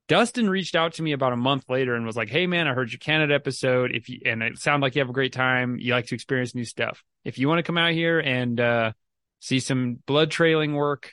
Dustin 0.07 0.49
reached 0.49 0.77
out 0.77 0.93
to 0.93 1.03
me 1.03 1.11
about 1.11 1.33
a 1.33 1.37
month 1.37 1.65
later 1.67 1.95
and 1.95 2.05
was 2.05 2.15
like, 2.15 2.29
"Hey 2.29 2.47
man, 2.47 2.69
I 2.69 2.73
heard 2.73 2.93
your 2.93 2.99
Canada 2.99 3.33
episode. 3.33 3.91
If 3.93 4.07
you 4.07 4.21
and 4.25 4.41
it 4.43 4.57
sounded 4.59 4.85
like 4.85 4.95
you 4.95 5.01
have 5.01 5.09
a 5.09 5.13
great 5.13 5.33
time, 5.33 5.75
you 5.77 5.91
like 5.91 6.05
to 6.05 6.15
experience 6.15 6.55
new 6.55 6.63
stuff. 6.63 7.03
If 7.25 7.37
you 7.37 7.49
want 7.49 7.59
to 7.59 7.63
come 7.63 7.77
out 7.77 7.91
here 7.91 8.17
and 8.19 8.57
uh, 8.61 8.93
see 9.41 9.59
some 9.59 9.95
blood 10.05 10.31
trailing 10.31 10.73
work, 10.73 11.11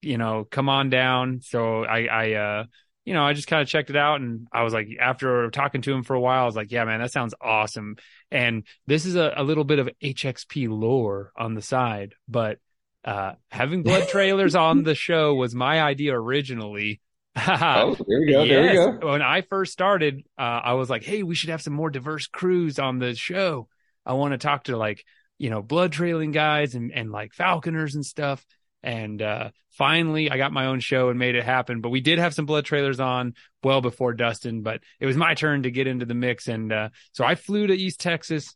you 0.00 0.16
know, 0.16 0.46
come 0.50 0.70
on 0.70 0.88
down." 0.88 1.40
So 1.42 1.84
I, 1.84 2.04
I, 2.06 2.32
uh, 2.34 2.64
you 3.04 3.14
know, 3.14 3.24
I 3.24 3.32
just 3.32 3.48
kind 3.48 3.62
of 3.62 3.68
checked 3.68 3.90
it 3.90 3.96
out, 3.96 4.20
and 4.20 4.46
I 4.52 4.62
was 4.62 4.72
like, 4.72 4.88
after 5.00 5.50
talking 5.50 5.82
to 5.82 5.92
him 5.92 6.02
for 6.04 6.14
a 6.14 6.20
while, 6.20 6.42
I 6.42 6.46
was 6.46 6.56
like, 6.56 6.70
"Yeah, 6.70 6.84
man, 6.84 7.00
that 7.00 7.12
sounds 7.12 7.34
awesome." 7.40 7.96
And 8.30 8.64
this 8.86 9.06
is 9.06 9.16
a, 9.16 9.32
a 9.36 9.42
little 9.42 9.64
bit 9.64 9.78
of 9.80 9.88
HXP 10.00 10.68
lore 10.68 11.32
on 11.36 11.54
the 11.54 11.62
side, 11.62 12.14
but 12.28 12.58
uh, 13.04 13.32
having 13.50 13.82
blood 13.84 14.08
trailers 14.08 14.54
on 14.54 14.84
the 14.84 14.94
show 14.94 15.34
was 15.34 15.54
my 15.54 15.80
idea 15.82 16.14
originally. 16.14 17.00
Oh, 17.34 17.96
there 18.06 18.20
we 18.20 18.30
go. 18.30 18.46
There 18.46 18.62
we 18.62 18.74
go. 18.74 19.10
When 19.10 19.22
I 19.22 19.40
first 19.40 19.72
started, 19.72 20.22
uh, 20.38 20.60
I 20.64 20.74
was 20.74 20.90
like, 20.90 21.02
"Hey, 21.02 21.22
we 21.22 21.34
should 21.34 21.48
have 21.48 21.62
some 21.62 21.72
more 21.72 21.88
diverse 21.88 22.26
crews 22.26 22.78
on 22.78 22.98
the 22.98 23.14
show. 23.14 23.68
I 24.04 24.12
want 24.12 24.32
to 24.32 24.38
talk 24.38 24.64
to 24.64 24.76
like, 24.76 25.02
you 25.38 25.48
know, 25.48 25.62
blood 25.62 25.92
trailing 25.92 26.30
guys 26.30 26.74
and 26.74 26.92
and 26.92 27.10
like 27.10 27.32
falconers 27.32 27.94
and 27.94 28.04
stuff." 28.04 28.44
And 28.82 29.22
uh, 29.22 29.50
finally, 29.70 30.30
I 30.30 30.36
got 30.36 30.52
my 30.52 30.66
own 30.66 30.80
show 30.80 31.08
and 31.08 31.18
made 31.18 31.34
it 31.34 31.44
happen. 31.44 31.80
But 31.80 31.90
we 31.90 32.00
did 32.00 32.18
have 32.18 32.34
some 32.34 32.46
blood 32.46 32.64
trailers 32.64 33.00
on 33.00 33.34
well 33.62 33.80
before 33.80 34.12
Dustin. 34.12 34.62
But 34.62 34.80
it 34.98 35.06
was 35.06 35.16
my 35.16 35.34
turn 35.34 35.62
to 35.62 35.70
get 35.70 35.86
into 35.86 36.06
the 36.06 36.14
mix, 36.14 36.48
and 36.48 36.72
uh, 36.72 36.88
so 37.12 37.24
I 37.24 37.34
flew 37.34 37.66
to 37.66 37.74
East 37.74 38.00
Texas, 38.00 38.54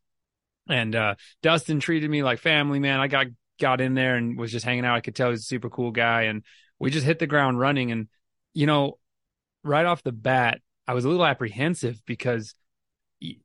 and 0.68 0.94
uh, 0.94 1.14
Dustin 1.42 1.80
treated 1.80 2.10
me 2.10 2.22
like 2.22 2.38
family. 2.38 2.78
Man, 2.78 3.00
I 3.00 3.06
got 3.06 3.26
got 3.60 3.80
in 3.80 3.94
there 3.94 4.16
and 4.16 4.38
was 4.38 4.52
just 4.52 4.64
hanging 4.64 4.84
out. 4.84 4.96
I 4.96 5.00
could 5.00 5.14
tell 5.14 5.30
he's 5.30 5.40
a 5.40 5.44
super 5.44 5.70
cool 5.70 5.92
guy, 5.92 6.22
and 6.22 6.42
we 6.78 6.90
just 6.90 7.06
hit 7.06 7.18
the 7.18 7.26
ground 7.26 7.58
running. 7.58 7.92
And 7.92 8.08
you 8.52 8.66
know, 8.66 8.98
right 9.62 9.86
off 9.86 10.02
the 10.02 10.12
bat, 10.12 10.60
I 10.88 10.94
was 10.94 11.04
a 11.04 11.08
little 11.08 11.26
apprehensive 11.26 12.02
because 12.04 12.54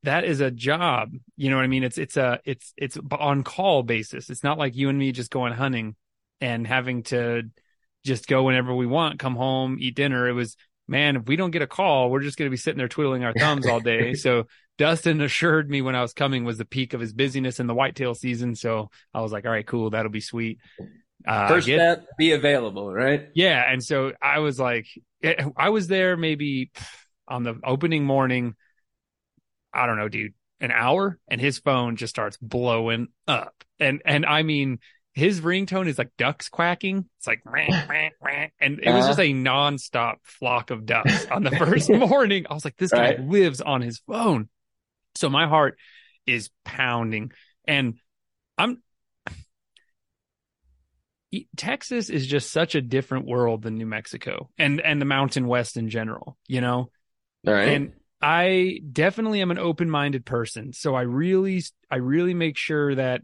that 0.04 0.24
is 0.24 0.42
a 0.42 0.52
job. 0.52 1.12
You 1.38 1.50
know 1.50 1.56
what 1.58 1.64
I 1.64 1.68
mean? 1.68 1.84
It's 1.84 1.98
it's 1.98 2.18
a 2.18 2.40
it's 2.44 2.74
it's 2.76 2.98
on 3.12 3.44
call 3.44 3.84
basis. 3.84 4.30
It's 4.30 4.44
not 4.44 4.58
like 4.58 4.76
you 4.76 4.90
and 4.90 4.98
me 4.98 5.12
just 5.12 5.32
going 5.32 5.54
hunting 5.54 5.96
and 6.42 6.68
having 6.68 7.04
to 7.04 7.44
just 8.04 8.28
go 8.28 8.44
whenever 8.44 8.74
we 8.74 8.88
want, 8.88 9.20
come 9.20 9.36
home, 9.36 9.78
eat 9.80 9.96
dinner. 9.96 10.28
It 10.28 10.34
was 10.34 10.58
man, 10.88 11.16
if 11.16 11.26
we 11.26 11.38
don't 11.38 11.52
get 11.52 11.62
a 11.62 11.68
call, 11.68 12.10
we're 12.10 12.22
just 12.22 12.38
going 12.38 12.48
to 12.48 12.52
be 12.52 12.58
sitting 12.58 12.78
there 12.78 12.90
twiddling 12.90 13.24
our 13.24 13.34
thumbs 13.34 13.66
all 13.66 13.80
day. 13.80 14.14
so 14.16 14.48
Dustin 14.78 15.22
assured 15.22 15.70
me 15.70 15.82
when 15.82 15.96
I 15.96 16.02
was 16.02 16.14
coming 16.14 16.44
was 16.44 16.58
the 16.58 16.66
peak 16.66 16.94
of 16.94 17.00
his 17.00 17.14
busyness 17.14 17.60
in 17.60 17.68
the 17.68 17.74
whitetail 17.74 18.14
season. 18.14 18.56
So 18.56 18.90
I 19.14 19.22
was 19.22 19.32
like, 19.32 19.46
all 19.46 19.52
right, 19.52 19.66
cool, 19.66 19.92
that'll 19.92 20.12
be 20.12 20.22
sweet. 20.22 20.60
Uh, 21.26 21.48
First 21.48 21.68
get- 21.68 21.78
step, 21.78 22.08
be 22.18 22.34
available, 22.34 22.92
right? 22.94 23.30
yeah, 23.34 23.64
and 23.72 23.84
so 23.84 24.12
I 24.22 24.40
was 24.40 24.60
like, 24.60 24.88
eh, 25.24 25.46
I 25.56 25.70
was 25.70 25.88
there 25.88 26.18
maybe 26.18 26.72
on 27.28 27.44
the 27.44 27.60
opening 27.64 28.04
morning. 28.04 28.56
I 29.74 29.86
don't 29.86 29.98
know, 29.98 30.10
dude, 30.10 30.34
an 30.60 30.72
hour, 30.72 31.20
and 31.28 31.40
his 31.40 31.60
phone 31.60 31.96
just 31.96 32.10
starts 32.10 32.38
blowing 32.38 33.08
up, 33.28 33.54
and 33.80 34.02
and 34.04 34.26
I 34.26 34.42
mean, 34.42 34.80
his 35.13 35.41
ringtone 35.41 35.88
is 35.88 35.98
like 35.98 36.12
ducks 36.18 36.50
quacking. 36.50 37.06
It's 37.18 37.27
like, 37.27 37.41
"Meh, 37.46 37.86
meh, 37.88 38.10
meh," 38.24 38.48
and 38.60 38.80
it 38.80 38.88
was 38.88 38.96
Uh-huh. 38.96 39.08
just 39.10 39.20
a 39.20 39.34
nonstop 39.34 40.15
flock 40.24 40.72
of 40.72 40.86
ducks 40.86 41.27
on 41.32 41.44
the 41.44 41.51
first 41.51 41.89
morning. 41.94 42.46
I 42.50 42.53
was 42.53 42.63
like, 42.65 42.77
this 42.77 42.91
guy 42.91 43.15
lives 43.20 43.62
on 43.62 43.82
his 43.82 44.00
phone, 44.08 44.50
so 45.15 45.30
my 45.30 45.48
heart 45.48 45.77
is 46.25 46.50
pounding, 46.63 47.32
and 47.65 48.00
I'm 48.58 48.82
Texas 51.56 52.10
is 52.10 52.27
just 52.27 52.51
such 52.51 52.75
a 52.75 52.82
different 52.82 53.25
world 53.25 53.62
than 53.62 53.75
New 53.77 53.86
Mexico 53.86 54.50
and 54.58 54.82
and 54.82 55.00
the 55.01 55.06
Mountain 55.06 55.48
West 55.48 55.77
in 55.77 55.89
general, 55.89 56.38
you 56.48 56.60
know. 56.60 56.89
All 57.48 57.53
right. 57.53 57.70
And 57.70 57.94
I 58.22 58.82
definitely 58.91 59.41
am 59.41 59.50
an 59.50 59.58
open-minded 59.58 60.25
person, 60.25 60.74
so 60.74 60.94
I 60.94 61.03
really 61.03 61.63
I 61.89 61.98
really 61.98 62.34
make 62.34 62.58
sure 62.58 62.96
that 62.96 63.22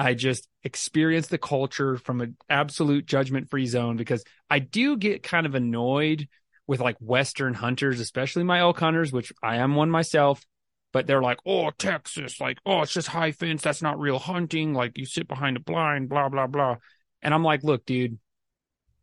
I 0.00 0.14
just 0.14 0.48
experience 0.64 1.26
the 1.26 1.38
culture 1.38 1.96
from 1.98 2.20
an 2.20 2.36
absolute 2.48 3.06
judgment-free 3.06 3.66
zone 3.66 3.96
because 3.96 4.24
I 4.48 4.58
do 4.58 4.96
get 4.96 5.22
kind 5.22 5.46
of 5.46 5.54
annoyed 5.54 6.28
with 6.66 6.80
like 6.80 6.96
western 7.00 7.54
hunters, 7.54 8.00
especially 8.00 8.44
my 8.44 8.60
elk 8.60 8.78
hunters, 8.78 9.12
which 9.12 9.32
I 9.42 9.56
am 9.56 9.74
one 9.74 9.90
myself, 9.90 10.44
but 10.92 11.06
they're 11.06 11.22
like, 11.22 11.38
"Oh, 11.44 11.70
Texas, 11.70 12.40
like, 12.40 12.58
oh, 12.64 12.82
it's 12.82 12.92
just 12.92 13.08
high 13.08 13.32
fence, 13.32 13.62
that's 13.62 13.82
not 13.82 13.98
real 13.98 14.18
hunting, 14.18 14.72
like 14.72 14.96
you 14.96 15.04
sit 15.04 15.28
behind 15.28 15.56
a 15.56 15.60
blind, 15.60 16.08
blah 16.08 16.28
blah 16.28 16.46
blah." 16.46 16.76
And 17.22 17.34
I'm 17.34 17.44
like, 17.44 17.62
"Look, 17.62 17.84
dude, 17.84 18.18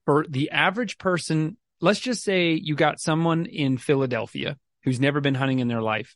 for 0.06 0.26
the 0.28 0.52
average 0.52 0.98
person, 0.98 1.58
let's 1.80 2.00
just 2.00 2.24
say 2.24 2.54
you 2.54 2.76
got 2.76 3.00
someone 3.00 3.46
in 3.46 3.78
Philadelphia 3.78 4.58
who's 4.84 5.00
never 5.00 5.22
been 5.22 5.36
hunting 5.36 5.60
in 5.60 5.68
their 5.68 5.82
life. 5.82 6.16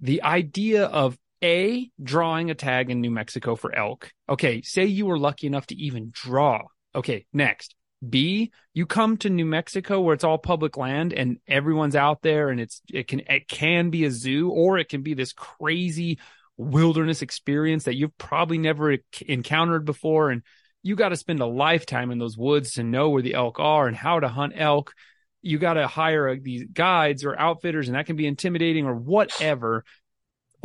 The 0.00 0.22
idea 0.22 0.84
of 0.84 1.16
A, 1.42 1.90
drawing 2.02 2.50
a 2.50 2.54
tag 2.54 2.90
in 2.90 3.00
New 3.00 3.10
Mexico 3.10 3.56
for 3.56 3.74
elk. 3.74 4.12
Okay, 4.28 4.62
say 4.62 4.86
you 4.86 5.06
were 5.06 5.18
lucky 5.18 5.46
enough 5.46 5.66
to 5.66 5.76
even 5.76 6.10
draw. 6.12 6.62
Okay, 6.94 7.26
next. 7.32 7.74
B, 8.06 8.52
you 8.74 8.86
come 8.86 9.16
to 9.18 9.30
New 9.30 9.46
Mexico 9.46 10.00
where 10.00 10.14
it's 10.14 10.24
all 10.24 10.38
public 10.38 10.76
land 10.76 11.12
and 11.12 11.38
everyone's 11.48 11.96
out 11.96 12.22
there 12.22 12.50
and 12.50 12.60
it's 12.60 12.82
it 12.92 13.08
can 13.08 13.20
it 13.20 13.48
can 13.48 13.88
be 13.88 14.04
a 14.04 14.10
zoo 14.10 14.50
or 14.50 14.78
it 14.78 14.90
can 14.90 15.02
be 15.02 15.14
this 15.14 15.32
crazy 15.32 16.18
wilderness 16.58 17.22
experience 17.22 17.84
that 17.84 17.96
you've 17.96 18.16
probably 18.18 18.58
never 18.58 18.98
encountered 19.26 19.86
before 19.86 20.30
and 20.30 20.42
you 20.86 20.94
got 20.94 21.08
to 21.08 21.16
spend 21.16 21.40
a 21.40 21.46
lifetime 21.46 22.12
in 22.12 22.18
those 22.18 22.38
woods 22.38 22.74
to 22.74 22.84
know 22.84 23.10
where 23.10 23.22
the 23.22 23.34
elk 23.34 23.58
are 23.58 23.88
and 23.88 23.96
how 23.96 24.20
to 24.20 24.28
hunt 24.28 24.52
elk. 24.54 24.94
You 25.42 25.58
got 25.58 25.74
to 25.74 25.88
hire 25.88 26.28
uh, 26.28 26.36
these 26.40 26.64
guides 26.72 27.24
or 27.24 27.36
outfitters, 27.38 27.88
and 27.88 27.96
that 27.96 28.06
can 28.06 28.14
be 28.14 28.26
intimidating 28.26 28.86
or 28.86 28.94
whatever. 28.94 29.84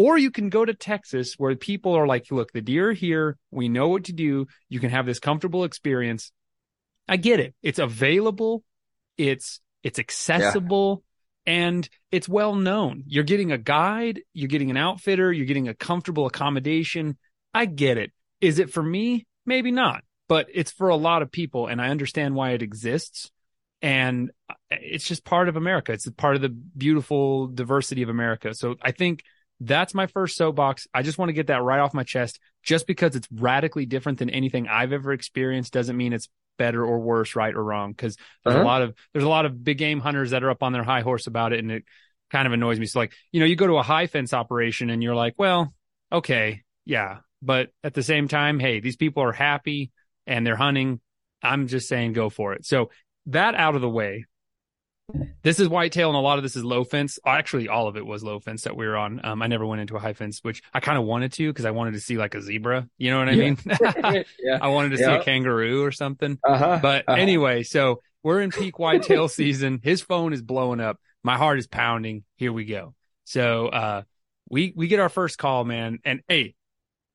Or 0.01 0.17
you 0.17 0.31
can 0.31 0.49
go 0.49 0.65
to 0.65 0.73
Texas 0.73 1.35
where 1.37 1.55
people 1.55 1.93
are 1.93 2.07
like, 2.07 2.31
look, 2.31 2.51
the 2.51 2.61
deer 2.61 2.89
are 2.89 2.93
here. 2.93 3.37
We 3.51 3.69
know 3.69 3.89
what 3.89 4.05
to 4.05 4.13
do. 4.13 4.47
You 4.67 4.79
can 4.79 4.89
have 4.89 5.05
this 5.05 5.19
comfortable 5.19 5.63
experience. 5.63 6.31
I 7.07 7.17
get 7.17 7.39
it. 7.39 7.53
It's 7.61 7.77
available. 7.77 8.63
It's, 9.15 9.59
it's 9.83 9.99
accessible 9.99 11.03
and 11.45 11.87
it's 12.11 12.27
well 12.27 12.55
known. 12.55 13.03
You're 13.05 13.23
getting 13.23 13.51
a 13.51 13.59
guide. 13.59 14.21
You're 14.33 14.47
getting 14.47 14.71
an 14.71 14.77
outfitter. 14.77 15.31
You're 15.31 15.45
getting 15.45 15.67
a 15.67 15.75
comfortable 15.75 16.25
accommodation. 16.25 17.15
I 17.53 17.65
get 17.65 17.99
it. 17.99 18.11
Is 18.39 18.57
it 18.57 18.73
for 18.73 18.81
me? 18.81 19.27
Maybe 19.45 19.69
not, 19.69 20.03
but 20.27 20.47
it's 20.51 20.71
for 20.71 20.89
a 20.89 20.95
lot 20.95 21.21
of 21.21 21.31
people. 21.31 21.67
And 21.67 21.79
I 21.79 21.89
understand 21.89 22.33
why 22.33 22.53
it 22.53 22.63
exists. 22.63 23.29
And 23.83 24.31
it's 24.71 25.05
just 25.05 25.25
part 25.25 25.47
of 25.47 25.57
America. 25.57 25.91
It's 25.91 26.09
part 26.09 26.37
of 26.37 26.41
the 26.41 26.49
beautiful 26.49 27.45
diversity 27.45 28.01
of 28.01 28.09
America. 28.09 28.55
So 28.55 28.77
I 28.81 28.93
think 28.93 29.23
that's 29.63 29.93
my 29.93 30.07
first 30.07 30.35
soapbox. 30.35 30.87
I 30.93 31.03
just 31.03 31.17
want 31.17 31.29
to 31.29 31.33
get 31.33 31.47
that 31.47 31.61
right 31.61 31.79
off 31.79 31.93
my 31.93 32.03
chest. 32.03 32.39
Just 32.63 32.87
because 32.87 33.15
it's 33.15 33.27
radically 33.31 33.85
different 33.85 34.19
than 34.19 34.29
anything 34.29 34.67
I've 34.67 34.91
ever 34.91 35.13
experienced 35.13 35.71
doesn't 35.71 35.95
mean 35.95 36.13
it's 36.13 36.27
better 36.57 36.83
or 36.83 36.99
worse, 36.99 37.35
right 37.35 37.53
or 37.53 37.63
wrong. 37.63 37.91
Because 37.91 38.17
there's 38.43 38.55
Uh-huh. 38.55 38.63
a 38.63 38.65
lot 38.65 38.81
of 38.81 38.95
there's 39.13 39.23
a 39.23 39.29
lot 39.29 39.45
of 39.45 39.63
big 39.63 39.77
game 39.77 39.99
hunters 39.99 40.31
that 40.31 40.43
are 40.43 40.49
up 40.49 40.63
on 40.63 40.73
their 40.73 40.83
high 40.83 41.01
horse 41.01 41.27
about 41.27 41.53
it, 41.53 41.59
and 41.59 41.71
it 41.71 41.85
kind 42.31 42.47
of 42.47 42.53
annoys 42.53 42.79
me. 42.79 42.85
So 42.87 42.99
like, 42.99 43.13
you 43.31 43.39
know, 43.39 43.45
you 43.45 43.55
go 43.55 43.67
to 43.67 43.77
a 43.77 43.83
high 43.83 44.07
fence 44.07 44.33
operation 44.33 44.89
and 44.89 45.03
you're 45.03 45.15
like, 45.15 45.35
well, 45.37 45.73
okay, 46.11 46.63
yeah, 46.85 47.19
but 47.41 47.69
at 47.83 47.93
the 47.93 48.03
same 48.03 48.27
time, 48.27 48.59
hey, 48.59 48.79
these 48.79 48.95
people 48.95 49.23
are 49.23 49.31
happy 49.33 49.91
and 50.25 50.45
they're 50.45 50.55
hunting. 50.55 51.01
I'm 51.43 51.67
just 51.67 51.87
saying, 51.87 52.13
go 52.13 52.29
for 52.29 52.53
it. 52.53 52.65
So 52.65 52.89
that 53.27 53.55
out 53.55 53.75
of 53.75 53.81
the 53.81 53.89
way. 53.89 54.25
This 55.43 55.59
is 55.59 55.67
whitetail, 55.67 56.09
and 56.09 56.15
a 56.17 56.19
lot 56.21 56.37
of 56.37 56.43
this 56.43 56.55
is 56.55 56.63
low 56.63 56.83
fence. 56.83 57.17
Actually, 57.25 57.67
all 57.67 57.87
of 57.87 57.97
it 57.97 58.05
was 58.05 58.23
low 58.23 58.39
fence 58.39 58.63
that 58.63 58.75
we 58.75 58.85
were 58.85 58.95
on. 58.97 59.19
Um, 59.23 59.41
I 59.41 59.47
never 59.47 59.65
went 59.65 59.81
into 59.81 59.95
a 59.95 59.99
high 59.99 60.13
fence, 60.13 60.39
which 60.43 60.61
I 60.73 60.79
kind 60.79 60.97
of 60.97 61.03
wanted 61.05 61.33
to 61.33 61.47
because 61.49 61.65
I 61.65 61.71
wanted 61.71 61.93
to 61.93 61.99
see 61.99 62.17
like 62.17 62.35
a 62.35 62.41
zebra. 62.41 62.87
You 62.97 63.11
know 63.11 63.19
what 63.19 63.29
I 63.29 63.31
Yeah. 63.33 63.43
mean? 63.43 63.57
yeah. 64.43 64.57
I 64.61 64.67
wanted 64.67 64.89
to 64.89 64.97
see 64.97 65.03
a 65.03 65.23
kangaroo 65.23 65.83
or 65.83 65.91
something. 65.91 66.37
Uh-huh. 66.43 66.79
But 66.81 67.05
Uh-huh. 67.07 67.19
anyway, 67.19 67.63
so 67.63 68.01
we're 68.23 68.41
in 68.41 68.51
peak 68.51 68.77
whitetail 68.77 69.27
season. 69.27 69.79
His 69.83 70.01
phone 70.01 70.33
is 70.33 70.41
blowing 70.41 70.79
up. 70.79 70.99
My 71.23 71.37
heart 71.37 71.57
is 71.59 71.67
pounding. 71.67 72.23
Here 72.35 72.53
we 72.53 72.65
go. 72.65 72.93
So 73.25 73.67
uh, 73.67 74.01
we 74.49 74.73
we 74.75 74.87
get 74.87 74.99
our 74.99 75.09
first 75.09 75.37
call, 75.37 75.63
man. 75.63 75.99
And 76.05 76.21
hey, 76.27 76.55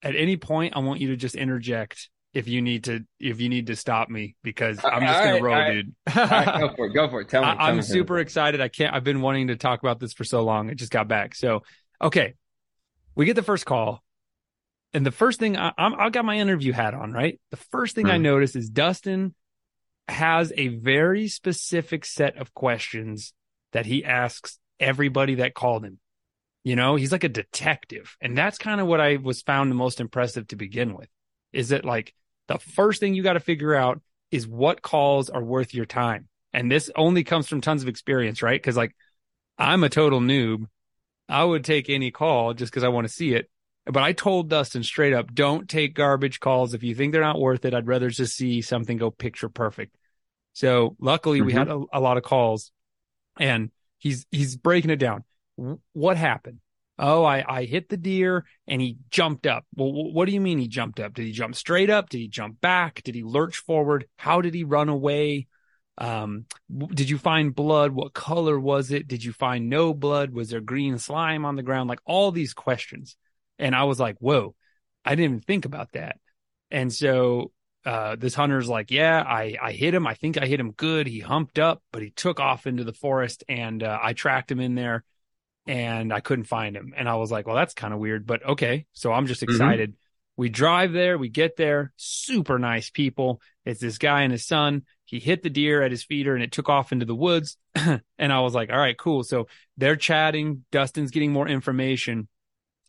at 0.03 0.17
any 0.17 0.37
point, 0.37 0.75
I 0.77 0.81
want 0.81 1.01
you 1.01 1.09
to 1.09 1.17
just 1.17 1.35
interject 1.35 2.09
if 2.37 2.49
you 2.49 2.61
need 2.61 2.85
to 2.85 3.01
if 3.19 3.41
you 3.41 3.49
need 3.49 3.69
to 3.69 3.77
stop 3.77 4.11
me 4.11 4.37
because 4.43 4.79
I'm 4.85 5.01
just 5.01 5.23
gonna 5.23 5.33
right, 5.35 5.43
roll, 5.43 5.55
right. 5.55 5.73
dude. 5.73 5.95
Right, 6.15 6.61
go 6.61 6.75
for 6.77 6.87
it. 6.87 6.93
Go 6.93 7.09
for 7.09 7.21
it. 7.23 7.29
Tell 7.29 7.43
me. 7.43 7.49
I, 7.59 7.73
me. 7.73 7.83
super 7.83 8.19
excited. 8.19 8.61
I 8.61 8.69
can't. 8.69 8.95
I've 8.95 9.05
been 9.05 9.23
wanting 9.23 9.47
to 9.49 9.57
talk 9.57 9.81
about 9.83 9.99
this 10.01 10.13
for 10.13 10.25
so 10.25 10.43
long. 10.45 10.69
It 10.69 10.75
just 10.75 10.93
got 10.93 11.09
back. 11.09 11.35
So 11.35 11.63
okay, 12.03 12.35
we 13.15 13.25
get 13.25 13.37
the 13.37 13.43
first 13.43 13.65
call, 13.65 14.03
and 14.93 15.07
the 15.07 15.11
first 15.11 15.41
thing 15.41 15.57
I, 15.57 15.73
I'm 15.79 15.95
I 15.99 16.11
got 16.11 16.25
my 16.27 16.37
interview 16.37 16.73
hat 16.73 16.93
on. 16.93 17.13
Right, 17.13 17.41
the 17.51 17.57
first 17.57 17.95
thing 17.95 18.07
I 18.07 18.19
Mhm. 18.19 18.23
notice 18.23 18.55
is 18.55 18.69
Dustin 18.69 19.35
has 20.09 20.53
a 20.57 20.69
very 20.69 21.29
specific 21.29 22.05
set 22.05 22.37
of 22.37 22.53
questions 22.55 23.33
that 23.73 23.87
he 23.87 24.05
asks 24.05 24.59
everybody 24.79 25.37
that 25.37 25.55
called 25.55 25.85
him. 25.85 25.99
You 26.65 26.77
know, 26.77 26.97
he's 26.97 27.13
like 27.13 27.25
a 27.25 27.29
detective. 27.29 28.17
And 28.21 28.37
that's 28.37 28.59
kind 28.59 28.81
of 28.81 28.87
what 28.87 29.01
I 29.01 29.17
was 29.17 29.43
found 29.43 29.71
the 29.71 29.75
most 29.77 30.01
impressive 30.01 30.49
to 30.49 30.57
begin 30.57 30.95
with. 30.95 31.09
Is 31.53 31.71
that 31.71 31.85
like 31.85 32.13
the 32.49 32.59
first 32.59 33.01
thing 33.01 33.15
you 33.15 33.23
got 33.23 33.35
to 33.35 33.41
figure 33.41 33.75
out 33.75 34.01
is 34.31 34.47
what 34.47 34.83
calls 34.83 35.31
are 35.31 35.43
worth 35.43 35.75
your 35.75 35.87
time. 35.87 36.29
And 36.53 36.71
this 36.71 36.91
only 36.97 37.25
comes 37.25 37.49
from 37.49 37.61
tons 37.61 37.83
of 37.83 37.89
experience, 37.89 38.43
right? 38.43 38.63
Cause 38.63 38.77
like 38.77 38.95
I'm 39.59 39.85
a 39.85 39.89
total 39.89 40.21
noob. 40.21 40.67
I 41.29 41.43
would 41.43 41.65
take 41.65 41.91
any 41.91 42.11
call 42.11 42.55
just 42.55 42.73
because 42.73 42.85
I 42.85 42.89
want 42.89 43.07
to 43.07 43.13
see 43.13 43.35
it. 43.35 43.51
But 43.85 44.03
I 44.03 44.13
told 44.13 44.49
Dustin 44.49 44.83
straight 44.83 45.13
up, 45.13 45.33
don't 45.33 45.69
take 45.69 45.95
garbage 45.95 46.41
calls. 46.41 46.75
If 46.75 46.83
you 46.83 46.95
think 46.95 47.13
they're 47.13 47.21
not 47.21 47.41
worth 47.41 47.65
it, 47.65 47.75
I'd 47.75 47.87
rather 47.87 48.11
just 48.11 48.37
see 48.37 48.61
something 48.63 48.97
go 48.97 49.11
picture 49.11 49.49
perfect. 49.49 49.97
So 50.55 50.97
luckily 50.99 51.41
we 51.41 51.53
mm-hmm. 51.53 51.59
had 51.59 51.69
a, 51.69 51.85
a 51.93 52.01
lot 52.01 52.17
of 52.17 52.23
calls 52.23 52.73
and 53.39 53.71
he's, 53.99 54.27
he's 54.31 54.57
breaking 54.57 54.91
it 54.91 54.97
down. 54.97 55.25
What 55.93 56.17
happened? 56.17 56.61
Oh, 56.99 57.25
I, 57.25 57.45
I 57.47 57.65
hit 57.65 57.89
the 57.89 57.97
deer 57.97 58.47
and 58.67 58.81
he 58.81 58.97
jumped 59.11 59.47
up. 59.47 59.67
Well, 59.75 60.13
what 60.13 60.25
do 60.25 60.33
you 60.33 60.41
mean 60.41 60.59
he 60.59 60.69
jumped 60.69 60.99
up? 60.99 61.13
Did 61.13 61.27
he 61.27 61.33
jump 61.33 61.55
straight 61.55 61.91
up? 61.91 62.09
Did 62.09 62.19
he 62.19 62.29
jump 62.29 62.61
back? 62.61 63.03
Did 63.03 63.15
he 63.15 63.23
lurch 63.23 63.59
forward? 63.59 64.07
How 64.17 64.41
did 64.41 64.55
he 64.55 64.65
run 64.65 64.89
away? 64.89 65.47
Um, 65.99 66.47
did 66.89 67.11
you 67.11 67.19
find 67.19 67.55
blood? 67.55 67.93
What 67.93 68.15
color 68.15 68.59
was 68.59 68.91
it? 68.91 69.09
Did 69.09 69.25
you 69.25 69.33
find 69.33 69.69
no 69.69 69.93
blood? 69.93 70.31
Was 70.31 70.51
there 70.51 70.61
green 70.61 70.99
slime 70.99 71.45
on 71.45 71.57
the 71.57 71.63
ground? 71.63 71.89
Like 71.89 72.01
all 72.07 72.33
these 72.33 72.55
questions. 72.55 73.17
And 73.59 73.75
I 73.75 73.85
was 73.85 74.01
like, 74.01 74.17
whoa, 74.19 74.55
I 75.05 75.11
didn't 75.11 75.25
even 75.25 75.41
think 75.41 75.65
about 75.65 75.93
that. 75.93 76.17
And 76.71 76.93
so, 76.93 77.53
uh, 77.85 78.17
this 78.17 78.35
hunter's 78.35 78.69
like, 78.69 78.91
yeah, 78.91 79.23
I, 79.23 79.57
I 79.63 79.73
hit 79.73 79.95
him. 79.95 80.07
I 80.07 80.15
think 80.15 80.37
I 80.37 80.47
hit 80.47 80.59
him 80.59 80.73
good. 80.73 81.07
He 81.07 81.21
humped 81.21 81.59
up, 81.59 81.83
but 81.93 82.03
he 82.03 82.11
took 82.11 82.41
off 82.41 82.67
into 82.67 82.85
the 82.85 82.93
forest 82.93 83.45
and, 83.49 83.83
uh, 83.83 83.99
I 84.03 84.13
tracked 84.13 84.51
him 84.51 84.61
in 84.61 84.75
there 84.75 85.05
and 85.67 86.13
I 86.13 86.21
couldn't 86.21 86.45
find 86.45 86.77
him. 86.77 86.95
And 86.97 87.09
I 87.09 87.17
was 87.17 87.31
like, 87.31 87.47
well, 87.47 87.57
that's 87.57 87.75
kind 87.75 87.93
of 87.93 88.01
weird, 88.01 88.27
but 88.27 88.45
okay. 88.45 88.87
So 88.93 89.13
I'm 89.13 89.27
just 89.27 89.43
mm-hmm. 89.43 89.53
excited. 89.53 89.95
We 90.37 90.49
drive 90.49 90.93
there, 90.93 91.17
we 91.17 91.29
get 91.29 91.57
there, 91.57 91.93
super 91.97 92.59
nice 92.59 92.91
people. 92.91 93.41
It's 93.65 93.81
this 93.81 93.99
guy 93.99 94.23
and 94.23 94.33
his 94.33 94.47
son. 94.47 94.83
He 95.05 95.19
hit 95.19 95.43
the 95.43 95.51
deer 95.51 95.83
at 95.83 95.91
his 95.91 96.05
feeder 96.05 96.35
and 96.35 96.43
it 96.43 96.53
took 96.53 96.69
off 96.69 96.93
into 96.93 97.07
the 97.07 97.15
woods. 97.15 97.57
and 97.75 98.03
I 98.19 98.41
was 98.41 98.55
like, 98.55 98.71
all 98.71 98.79
right, 98.79 98.99
cool. 98.99 99.23
So 99.25 99.47
they're 99.77 99.97
chatting. 99.97 100.65
Dustin's 100.71 101.11
getting 101.11 101.33
more 101.33 101.49
information. 101.49 102.29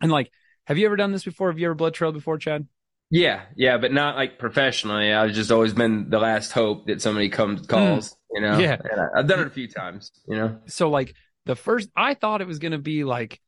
And 0.02 0.12
like, 0.12 0.32
have 0.66 0.78
you 0.78 0.86
ever 0.86 0.98
done 0.98 1.14
this 1.14 1.24
before? 1.24 1.50
Have 1.50 1.60
you 1.60 1.68
ever 1.68 1.76
blood 1.76 1.94
trailed 1.94 2.16
before, 2.16 2.38
Chad? 2.38 2.68
Yeah, 3.10 3.44
yeah, 3.56 3.78
but 3.78 3.94
not 3.94 4.18
like 4.18 4.38
professionally. 4.38 5.14
I've 5.14 5.32
just 5.32 5.50
always 5.50 5.74
been 5.74 6.10
the 6.10 6.20
last 6.20 6.52
hope 6.52 6.88
that 6.88 7.02
somebody 7.02 7.30
comes 7.30 7.66
calls. 7.66 8.10
Mm. 8.10 8.16
You 8.32 8.42
know. 8.42 8.60
Yeah. 8.60 8.78
And 8.84 9.02
I, 9.02 9.20
I've 9.20 9.28
done 9.28 9.40
it 9.40 9.48
a 9.48 9.52
few 9.52 9.70
times. 9.70 10.12
You 10.28 10.36
know. 10.36 10.60
So 10.66 10.90
like 10.90 11.16
the 11.48 11.56
first, 11.56 11.90
I 11.96 12.14
thought 12.14 12.42
it 12.42 12.48
was 12.48 12.60
going 12.60 12.74
to 12.74 12.78
be 12.78 13.04
like, 13.04 13.42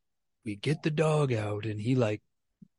we 0.45 0.55
get 0.55 0.83
the 0.83 0.91
dog 0.91 1.33
out 1.33 1.65
and 1.65 1.79
he 1.79 1.95
like, 1.95 2.21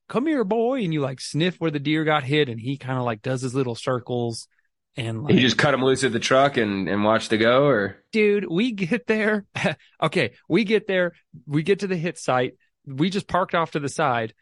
come 0.08 0.26
here, 0.26 0.44
boy. 0.44 0.82
And 0.82 0.92
you 0.92 1.00
like 1.00 1.20
sniff 1.20 1.56
where 1.56 1.70
the 1.70 1.78
deer 1.78 2.04
got 2.04 2.24
hit 2.24 2.48
and 2.48 2.60
he 2.60 2.76
kind 2.76 2.98
of 2.98 3.04
like 3.04 3.22
does 3.22 3.42
his 3.42 3.54
little 3.54 3.74
circles 3.74 4.48
and 4.96 5.22
like, 5.22 5.34
You 5.34 5.40
just 5.40 5.58
cut 5.58 5.74
him 5.74 5.84
loose 5.84 6.04
at 6.04 6.12
the 6.12 6.18
truck 6.18 6.56
and 6.56 6.88
and 6.88 7.04
watch 7.04 7.28
the 7.28 7.38
go, 7.38 7.64
or 7.64 8.02
dude, 8.12 8.46
we 8.50 8.72
get 8.72 9.06
there. 9.06 9.46
okay, 10.02 10.32
we 10.48 10.64
get 10.64 10.86
there. 10.86 11.12
We 11.46 11.62
get 11.62 11.80
to 11.80 11.86
the 11.86 11.96
hit 11.96 12.18
site. 12.18 12.54
We 12.86 13.08
just 13.08 13.28
parked 13.28 13.54
off 13.54 13.72
to 13.72 13.80
the 13.80 13.88
side. 13.88 14.34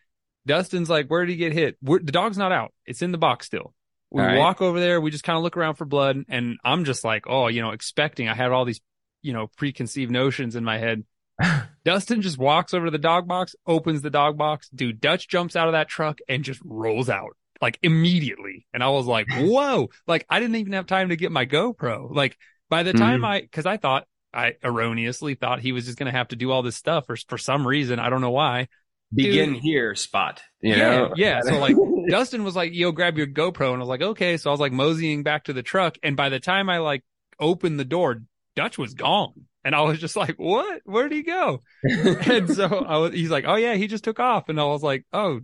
Dustin's 0.47 0.89
like, 0.89 1.09
where 1.09 1.27
did 1.27 1.33
he 1.33 1.37
get 1.37 1.53
hit? 1.53 1.77
We're, 1.83 1.99
the 1.99 2.13
dog's 2.13 2.39
not 2.39 2.53
out. 2.53 2.73
It's 2.87 3.03
in 3.03 3.13
the 3.13 3.19
box 3.19 3.47
still. 3.47 3.75
We 4.11 4.23
right. 4.23 4.39
walk 4.39 4.63
over 4.63 4.81
there. 4.81 5.01
We 5.01 5.11
just 5.11 5.25
kind 5.25 5.37
of 5.37 5.43
look 5.43 5.59
around 5.59 5.75
for 5.75 5.85
blood. 5.85 6.25
And 6.29 6.57
I'm 6.65 6.85
just 6.85 7.05
like, 7.05 7.25
oh, 7.29 7.49
you 7.49 7.61
know, 7.61 7.73
expecting. 7.73 8.29
I 8.29 8.35
had 8.35 8.51
all 8.51 8.65
these, 8.65 8.81
you 9.29 9.35
know, 9.35 9.47
preconceived 9.59 10.11
notions 10.11 10.57
in 10.57 10.65
my 10.65 10.79
head. 10.79 11.05
Dustin 11.85 12.23
just 12.23 12.39
walks 12.39 12.73
over 12.75 12.87
to 12.87 12.91
the 12.91 12.97
dog 12.99 13.29
box, 13.29 13.55
opens 13.67 14.01
the 14.03 14.09
dog 14.11 14.39
box. 14.39 14.69
Dude, 14.71 15.01
Dutch 15.01 15.29
jumps 15.29 15.55
out 15.55 15.69
of 15.69 15.73
that 15.73 15.89
truck 15.89 16.19
and 16.29 16.43
just 16.43 16.61
rolls 16.65 17.11
out 17.11 17.37
like 17.61 17.79
immediately. 17.83 18.67
And 18.73 18.83
I 18.83 18.89
was 18.89 19.05
like, 19.07 19.27
whoa, 19.37 19.91
like 20.07 20.25
I 20.31 20.41
didn't 20.41 20.57
even 20.57 20.73
have 20.73 20.87
time 20.87 21.11
to 21.11 21.17
get 21.17 21.31
my 21.31 21.45
GoPro. 21.45 22.09
Like 22.11 22.39
by 22.71 22.83
the 22.85 22.95
time 22.95 23.21
Mhm. 23.21 23.27
I, 23.27 23.47
cause 23.53 23.67
I 23.67 23.77
thought, 23.77 24.07
I 24.33 24.55
erroneously 24.65 25.35
thought 25.35 25.61
he 25.61 25.73
was 25.73 25.85
just 25.87 25.99
going 25.99 26.11
to 26.11 26.17
have 26.19 26.29
to 26.29 26.37
do 26.37 26.51
all 26.51 26.63
this 26.63 26.77
stuff 26.77 27.07
for, 27.07 27.17
for 27.29 27.37
some 27.39 27.67
reason. 27.67 27.99
I 27.99 28.09
don't 28.11 28.21
know 28.23 28.31
why. 28.31 28.69
begin 29.15 29.55
Dude. 29.55 29.63
here 29.63 29.95
spot. 29.95 30.43
You 30.61 30.75
Yeah, 30.75 30.91
know. 30.91 31.13
yeah. 31.17 31.41
So, 31.43 31.59
like, 31.59 31.77
Dustin 32.11 32.45
was 32.45 32.55
like, 32.57 32.73
yo, 32.75 32.93
grab 32.93 33.17
your 33.17 33.27
GoPro. 33.27 33.69
And 33.73 33.77
I 33.77 33.79
was 33.79 33.89
like, 33.89 34.03
okay. 34.03 34.37
So 34.37 34.51
I 34.51 34.53
was 34.53 34.61
like 34.61 34.73
moseying 34.73 35.23
back 35.23 35.45
to 35.45 35.53
the 35.55 35.63
truck. 35.63 35.97
And 36.03 36.17
by 36.17 36.29
the 36.31 36.41
time 36.41 36.69
I 36.69 36.79
like 36.79 37.05
opened 37.41 37.79
the 37.81 37.85
door, 37.87 38.23
Dutch 38.59 38.77
was 38.77 38.95
gone. 38.95 39.45
And 39.65 39.73
I 39.75 39.83
was 39.83 39.99
just 40.01 40.17
like, 40.17 40.37
what? 40.37 40.83
Where'd 40.85 41.13
he 41.13 41.23
go? 41.23 41.63
and 41.83 42.51
so 42.51 42.65
I 42.67 42.97
was, 42.99 43.13
he's 43.13 43.31
like, 43.31 43.45
oh 43.47 43.55
yeah, 43.55 43.75
he 43.75 43.87
just 43.87 44.03
took 44.03 44.19
off. 44.19 44.49
And 44.49 44.59
I 44.61 44.65
was 44.65 44.83
like, 44.83 45.05
oh, 45.13 45.41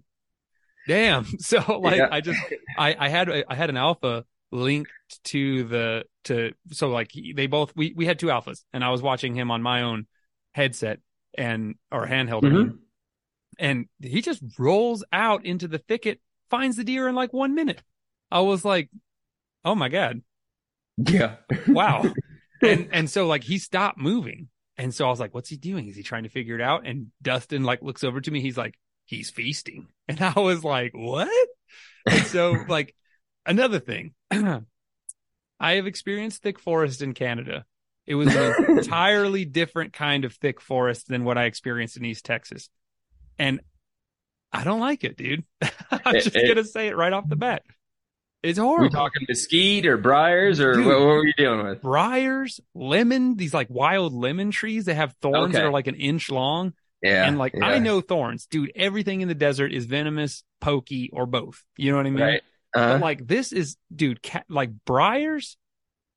damn. 0.88 1.24
So 1.38 1.58
like, 1.80 1.96
Yeah. 1.98 2.08
I 2.10 2.20
just, 2.20 2.40
I, 2.76 2.96
I 2.98 3.08
had, 3.08 3.28
I 3.48 3.54
had 3.54 3.70
an 3.70 3.76
alpha 3.76 4.24
linked 4.50 4.90
to 5.24 5.64
the, 5.64 6.04
to, 6.24 6.52
so 6.72 6.88
like 6.88 7.10
he, 7.12 7.32
they 7.34 7.46
both, 7.46 7.72
we, 7.76 7.92
we 7.94 8.06
had 8.06 8.18
two 8.18 8.26
alphas 8.28 8.62
and 8.72 8.82
I 8.84 8.90
was 8.90 9.00
watching 9.02 9.34
him 9.34 9.50
on 9.52 9.62
my 9.62 9.82
own 9.82 10.06
headset 10.52 10.98
and, 11.38 11.74
or 11.92 12.06
handheld. 12.06 12.42
Mhm. 12.42 12.78
And 13.58 13.86
he 14.00 14.22
just 14.22 14.42
rolls 14.58 15.04
out 15.12 15.44
into 15.44 15.68
the 15.68 15.78
thicket, 15.78 16.20
finds 16.50 16.76
the 16.76 16.82
deer 16.84 17.06
in 17.08 17.14
like 17.14 17.32
one 17.32 17.54
minute. 17.54 17.82
I 18.30 18.40
was 18.40 18.64
like, 18.64 18.90
oh 19.64 19.74
my 19.76 19.88
God, 19.88 20.22
Yeah. 20.96 21.36
wow. 21.68 22.02
and 22.64 22.88
and 22.92 23.10
so 23.10 23.26
like 23.26 23.44
he 23.44 23.58
stopped 23.58 23.98
moving. 23.98 24.48
And 24.76 24.92
so 24.92 25.06
I 25.06 25.10
was 25.10 25.20
like, 25.20 25.32
what's 25.34 25.48
he 25.48 25.56
doing? 25.56 25.86
Is 25.88 25.94
he 25.94 26.02
trying 26.02 26.24
to 26.24 26.28
figure 26.28 26.56
it 26.56 26.60
out? 26.60 26.84
And 26.84 27.12
Dustin 27.22 27.62
like 27.62 27.80
looks 27.82 28.02
over 28.02 28.20
to 28.20 28.30
me. 28.30 28.40
He's 28.40 28.56
like, 28.58 28.74
he's 29.04 29.30
feasting. 29.30 29.86
And 30.08 30.20
I 30.20 30.38
was 30.38 30.62
like, 30.62 30.92
what? 30.92 31.28
And 32.10 32.26
so 32.26 32.56
like 32.68 32.94
another 33.46 33.78
thing, 33.80 34.12
I 34.30 34.62
have 35.60 35.86
experienced 35.86 36.42
thick 36.42 36.58
forest 36.58 37.00
in 37.00 37.14
Canada. 37.14 37.64
It 38.06 38.16
was 38.16 38.34
an 38.34 38.54
entirely 38.68 39.46
different 39.46 39.94
kind 39.94 40.26
of 40.26 40.34
thick 40.34 40.60
forest 40.60 41.08
than 41.08 41.24
what 41.24 41.38
I 41.38 41.44
experienced 41.44 41.96
in 41.96 42.04
East 42.04 42.26
Texas. 42.26 42.68
And 43.38 43.60
I 44.52 44.62
don't 44.62 44.80
like 44.80 45.04
it, 45.04 45.16
dude. 45.16 45.44
I'm 45.90 46.14
It- 46.16 46.24
just 46.24 46.36
it- 46.36 46.54
to 46.56 46.64
say 46.64 46.88
it 46.88 46.96
right 46.96 47.12
off 47.12 47.26
the 47.28 47.36
bat. 47.36 47.62
It's 48.44 48.58
we 48.58 48.88
talking 48.90 49.24
mesquite 49.28 49.86
or 49.86 49.96
briars 49.96 50.60
or 50.60 50.74
Dude. 50.74 50.86
what, 50.86 50.98
what 50.98 51.06
were 51.06 51.26
you 51.26 51.32
dealing 51.36 51.64
with? 51.66 51.80
briars, 51.82 52.60
lemon, 52.74 53.36
these 53.36 53.54
like 53.54 53.68
wild 53.70 54.12
lemon 54.12 54.50
trees 54.50 54.84
that 54.84 54.94
have 54.94 55.14
thorns 55.22 55.54
that 55.54 55.64
are 55.64 55.70
like 55.72 55.86
an 55.86 55.94
inch 55.96 56.30
long. 56.30 56.74
Yeah. 57.02 57.26
and 57.26 57.36
like 57.38 57.52
yeah. 57.54 57.66
I 57.66 57.78
know 57.80 58.00
thorns, 58.00 58.46
dude. 58.46 58.72
Everything 58.74 59.20
in 59.20 59.28
the 59.28 59.34
desert 59.34 59.72
is 59.72 59.84
venomous, 59.84 60.42
pokey, 60.62 61.10
or 61.12 61.26
both. 61.26 61.62
You 61.76 61.90
know 61.90 61.98
what 61.98 62.06
I 62.06 62.10
mean? 62.10 62.22
Right. 62.22 62.42
But 62.72 62.80
Uh-huh. 62.80 62.98
like 62.98 63.26
this 63.26 63.52
is, 63.52 63.76
dude, 63.94 64.22
ca- 64.22 64.44
like 64.48 64.70
briars, 64.86 65.56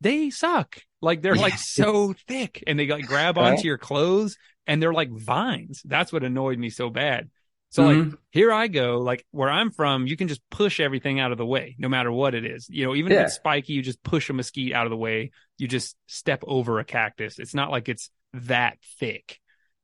they 0.02 0.30
suck. 0.30 0.78
Like 1.02 1.22
they're 1.22 1.36
like 1.36 1.54
so 1.58 2.13
thick 2.28 2.63
and 2.68 2.80
they 2.80 2.88
like 2.88 3.06
grab 3.06 3.38
onto 3.38 3.56
Right. 3.58 3.63
your 3.66 3.78
clothes 3.78 4.38
and 4.66 4.82
they're 4.82 4.94
like 4.94 5.12
vines. 5.12 5.82
That's 5.86 6.12
what 6.13 6.24
annoyed 6.24 6.58
me 6.58 6.70
so 6.70 6.90
bad. 6.90 7.30
So 7.69 7.84
like 7.84 7.97
Mhm. 7.97 8.17
here 8.32 8.51
I 8.51 8.67
go, 8.67 8.99
like 8.99 9.25
where 9.32 9.49
I'm 9.49 9.71
from, 9.71 10.08
you 10.08 10.15
can 10.17 10.27
just 10.27 10.41
push 10.49 10.80
everything 10.80 11.19
out 11.19 11.32
of 11.32 11.38
the 11.38 11.45
way, 11.45 11.75
no 11.77 11.89
matter 11.89 12.12
what 12.12 12.34
it 12.34 12.45
is. 12.45 12.67
You 12.69 12.86
know, 12.86 12.95
even 12.95 13.12
if 13.12 13.19
it's 13.25 13.36
spiky, 13.36 13.73
you 13.73 13.82
just 13.82 14.01
push 14.03 14.30
a 14.30 14.34
mesquite 14.34 14.73
out 14.73 14.86
of 14.86 14.89
the 14.91 14.97
way. 14.97 15.32
You 15.58 15.67
just 15.67 15.95
step 16.08 16.43
over 16.47 16.80
a 16.80 16.86
cactus. 16.86 17.39
It's 17.39 17.53
not 17.53 17.69
like 17.71 17.89
it's 17.89 18.10
that 18.34 18.77
thick. 18.99 19.39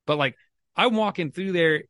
But 0.08 0.18
like 0.18 0.36
I'm 0.76 0.96
walking 0.96 1.32
through 1.32 1.52
there, 1.52 1.84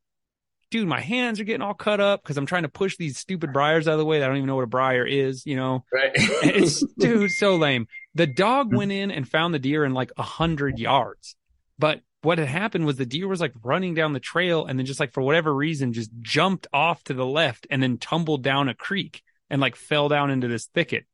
dude, 0.71 0.88
my 0.88 0.99
hands 0.99 1.39
are 1.39 1.43
getting 1.43 1.62
all 1.62 1.75
cut 1.75 1.99
up 1.99 2.23
because 2.23 2.38
I'm 2.38 2.47
trying 2.47 2.63
to 2.63 2.69
push 2.69 2.97
these 2.97 3.17
stupid 3.19 3.53
briars 3.53 3.88
out 3.88 3.93
of 3.93 3.99
the 3.99 4.06
way. 4.06 4.23
I 4.23 4.27
don't 4.27 4.38
even 4.38 4.47
know 4.47 4.56
what 4.56 4.63
a 4.63 4.67
briar 4.67 5.06
is, 5.06 5.45
you 5.45 5.56
know. 5.56 5.86
right. 5.93 6.12
It's 6.43 6.84
dude, 6.99 7.32
so 7.32 7.56
lame. 7.56 7.88
The 8.15 8.27
dog 8.27 8.73
went 8.73 8.91
in 8.91 9.12
and 9.12 9.27
found 9.27 9.53
the 9.53 9.60
deer 9.60 9.86
in 9.86 9.93
like 9.93 10.12
a 10.17 10.23
hundred 10.23 10.79
yards. 10.79 11.36
But 11.79 12.01
what 12.24 12.38
had 12.38 12.48
happened 12.48 12.86
was 12.86 12.96
the 12.96 13.06
deer 13.06 13.28
was 13.28 13.42
like 13.42 13.54
running 13.64 13.94
down 13.94 14.14
the 14.14 14.20
trail 14.20 14.66
and 14.66 14.80
then 14.80 14.86
just 14.86 15.00
like 15.00 15.12
for 15.12 15.22
whatever 15.22 15.54
reason 15.54 15.94
just 15.94 16.10
jumped 16.22 16.68
off 16.72 17.04
to 17.04 17.14
the 17.14 17.26
left 17.26 17.68
and 17.70 17.84
then 17.84 17.98
tumbled 17.98 18.44
down 18.44 18.70
a 18.70 18.74
creek 18.74 19.22
and 19.50 19.62
like 19.62 19.76
fell 19.76 20.10
down 20.10 20.32
into 20.32 20.48
this 20.48 20.66
thicket. 20.68 21.06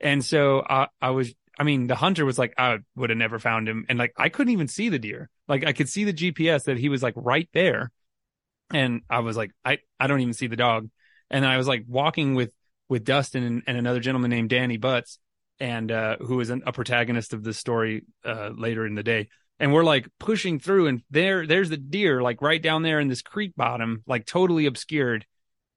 And 0.00 0.24
so 0.24 0.64
I, 0.68 0.88
I 1.00 1.10
was, 1.10 1.32
I 1.58 1.64
mean, 1.64 1.86
the 1.86 1.94
hunter 1.94 2.24
was 2.24 2.38
like, 2.38 2.54
I 2.58 2.78
would 2.96 3.10
have 3.10 3.16
never 3.16 3.38
found 3.38 3.68
him. 3.68 3.86
And 3.88 3.98
like, 3.98 4.12
I 4.16 4.28
couldn't 4.28 4.52
even 4.52 4.68
see 4.68 4.88
the 4.88 4.98
deer. 4.98 5.30
Like 5.46 5.64
I 5.64 5.72
could 5.72 5.88
see 5.88 6.04
the 6.04 6.12
GPS 6.12 6.64
that 6.64 6.76
he 6.76 6.88
was 6.88 7.02
like 7.02 7.14
right 7.16 7.48
there. 7.52 7.90
And 8.70 9.02
I 9.08 9.20
was 9.20 9.36
like, 9.36 9.52
I, 9.64 9.78
I 9.98 10.08
don't 10.08 10.20
even 10.20 10.34
see 10.34 10.48
the 10.48 10.56
dog. 10.56 10.90
And 11.30 11.46
I 11.46 11.56
was 11.56 11.68
like 11.68 11.84
walking 11.86 12.34
with, 12.34 12.50
with 12.88 13.04
Dustin 13.04 13.42
and, 13.42 13.62
and 13.66 13.78
another 13.78 14.00
gentleman 14.00 14.30
named 14.30 14.50
Danny 14.50 14.76
Butts 14.76 15.18
and, 15.60 15.90
uh, 15.90 16.16
who 16.18 16.40
is 16.40 16.50
an, 16.50 16.62
a 16.66 16.72
protagonist 16.72 17.32
of 17.32 17.44
this 17.44 17.58
story, 17.58 18.04
uh, 18.24 18.50
later 18.54 18.86
in 18.86 18.94
the 18.94 19.02
day. 19.02 19.28
And 19.60 19.72
we're 19.72 19.84
like 19.84 20.08
pushing 20.20 20.60
through 20.60 20.86
and 20.86 21.02
there, 21.10 21.46
there's 21.46 21.70
the 21.70 21.76
deer, 21.76 22.22
like 22.22 22.40
right 22.40 22.62
down 22.62 22.82
there 22.82 23.00
in 23.00 23.08
this 23.08 23.22
creek 23.22 23.54
bottom, 23.56 24.02
like 24.06 24.24
totally 24.24 24.66
obscured. 24.66 25.26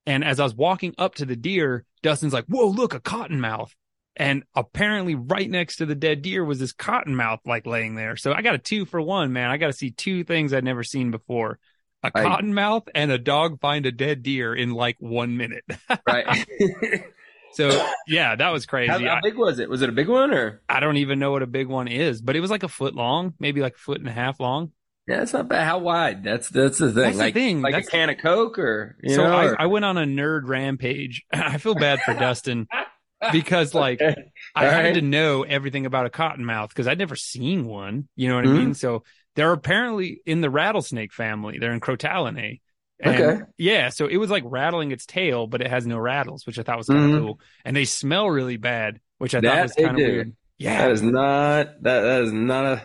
And 0.06 0.24
as 0.24 0.39
I 0.39 0.44
was 0.44 0.56
walking 0.56 0.94
up 0.98 1.15
to 1.15 1.26
the 1.26 1.36
deer, 1.36 1.86
Dustin's 2.02 2.34
like, 2.34 2.46
whoa, 2.46 2.67
look, 2.67 2.94
a 2.94 3.00
cottonmouth. 3.00 3.72
And 4.15 4.44
apparently 4.56 5.15
right 5.15 5.50
next 5.50 5.78
to 5.78 5.86
the 5.86 5.96
dead 5.96 6.22
deer 6.22 6.44
was 6.44 6.60
this 6.60 6.74
cottonmouth 6.74 7.39
like 7.46 7.65
laying 7.65 7.96
there. 7.96 8.17
So 8.17 8.34
I 8.34 8.41
got 8.41 8.56
a 8.56 8.60
two 8.60 8.86
for 8.86 9.02
one, 9.02 9.32
man. 9.34 9.50
I 9.50 9.58
got 9.58 9.67
to 9.67 9.74
see 9.74 9.91
two 9.91 10.24
things 10.24 10.54
I'd 10.54 10.63
never 10.63 10.84
seen 10.84 11.12
before. 11.12 11.60
A 12.04 12.12
cottonmouth 12.12 12.88
and 12.96 13.12
a 13.12 13.17
dog 13.17 13.62
find 13.62 13.86
a 13.86 13.91
dead 13.91 14.24
deer 14.24 14.56
in 14.56 14.72
like 14.74 14.98
one 15.00 15.38
minute. 15.38 15.63
Right. 16.08 16.48
so 17.53 17.87
yeah, 18.07 18.35
that 18.35 18.49
was 18.49 18.65
crazy. 18.65 18.91
how, 18.91 18.99
how 18.99 19.19
big 19.21 19.35
was 19.37 19.59
it? 19.59 19.69
Was 19.69 19.81
it 19.81 19.89
a 19.89 19.93
big 19.93 20.07
one 20.09 20.33
or? 20.33 20.61
I 20.69 20.79
don't 20.79 20.97
even 20.97 21.19
know 21.19 21.31
what 21.31 21.43
a 21.43 21.47
big 21.47 21.67
one 21.67 21.87
is, 21.87 22.21
but 22.21 22.35
it 22.35 22.39
was 22.39 22.51
like 22.51 22.63
a 22.63 22.67
foot 22.69 22.95
long, 22.95 23.33
maybe 23.39 23.61
like 23.61 23.75
a 23.75 23.79
foot 23.79 23.99
and 23.99 24.07
a 24.09 24.13
half 24.13 24.39
long. 24.39 24.71
Yeah, 25.07 25.23
it's 25.23 25.33
not 25.33 25.47
bad. 25.49 25.65
How 25.65 25.79
wide? 25.79 26.23
That's 26.23 26.47
that's 26.49 26.77
the 26.77 26.87
thing. 26.91 27.03
That's 27.03 27.17
the 27.17 27.23
like 27.23 27.33
thing. 27.33 27.61
like 27.61 27.73
That's- 27.73 27.87
a 27.87 27.91
can 27.91 28.09
of 28.09 28.17
Coke 28.19 28.59
or 28.59 28.97
you 29.01 29.15
so 29.15 29.23
know. 29.23 29.33
I, 29.35 29.45
or- 29.47 29.61
I 29.61 29.65
went 29.65 29.83
on 29.85 29.97
a 29.97 30.05
nerd 30.05 30.47
rampage. 30.47 31.23
I 31.33 31.57
feel 31.57 31.75
bad 31.75 32.01
for 32.01 32.13
Dustin 32.13 32.67
because 33.31 33.73
like 33.73 34.01
I 34.01 34.15
All 34.55 34.63
had 34.71 34.83
right. 34.85 34.93
to 34.95 35.01
know 35.01 35.43
everything 35.43 35.85
about 35.85 36.05
a 36.05 36.09
cottonmouth 36.09 36.69
because 36.69 36.87
I'd 36.87 36.99
never 36.99 37.15
seen 37.15 37.65
one. 37.65 38.07
You 38.15 38.29
know 38.29 38.35
what 38.35 38.45
I 38.45 38.49
Mhm. 38.49 38.57
mean? 38.57 38.73
So 38.73 39.03
they're 39.35 39.51
apparently 39.53 40.21
in 40.25 40.41
the 40.41 40.49
rattlesnake 40.49 41.13
family. 41.13 41.57
They're 41.57 41.73
in 41.73 41.79
Crotalinae. 41.81 42.61
And 43.01 43.15
Okay. 43.15 43.41
Yeah, 43.57 43.89
so 43.89 44.07
it 44.07 44.17
was 44.17 44.29
like 44.29 44.43
rattling 44.45 44.91
its 44.91 45.05
tail, 45.05 45.47
but 45.47 45.61
it 45.61 45.67
has 45.67 45.85
no 45.87 45.97
rattles, 45.97 46.45
which 46.45 46.59
I 46.59 46.63
thought 46.63 46.77
was 46.77 46.87
kind 46.87 47.03
of 47.05 47.09
Mhm. 47.09 47.19
cool. 47.25 47.39
And 47.65 47.75
they 47.75 47.85
smell 47.85 48.29
really 48.29 48.57
bad, 48.57 48.99
which 49.17 49.33
I 49.35 49.41
That 49.41 49.53
thought 49.55 49.63
was 49.63 49.73
kind 49.73 49.89
of 49.89 49.95
weird. 49.97 50.35
Yeah, 50.57 50.81
that 50.83 50.91
is 50.91 51.01
not 51.01 51.81
that 51.83 52.01
that 52.01 52.21
is 52.21 52.31
not 52.31 52.65
a 52.65 52.81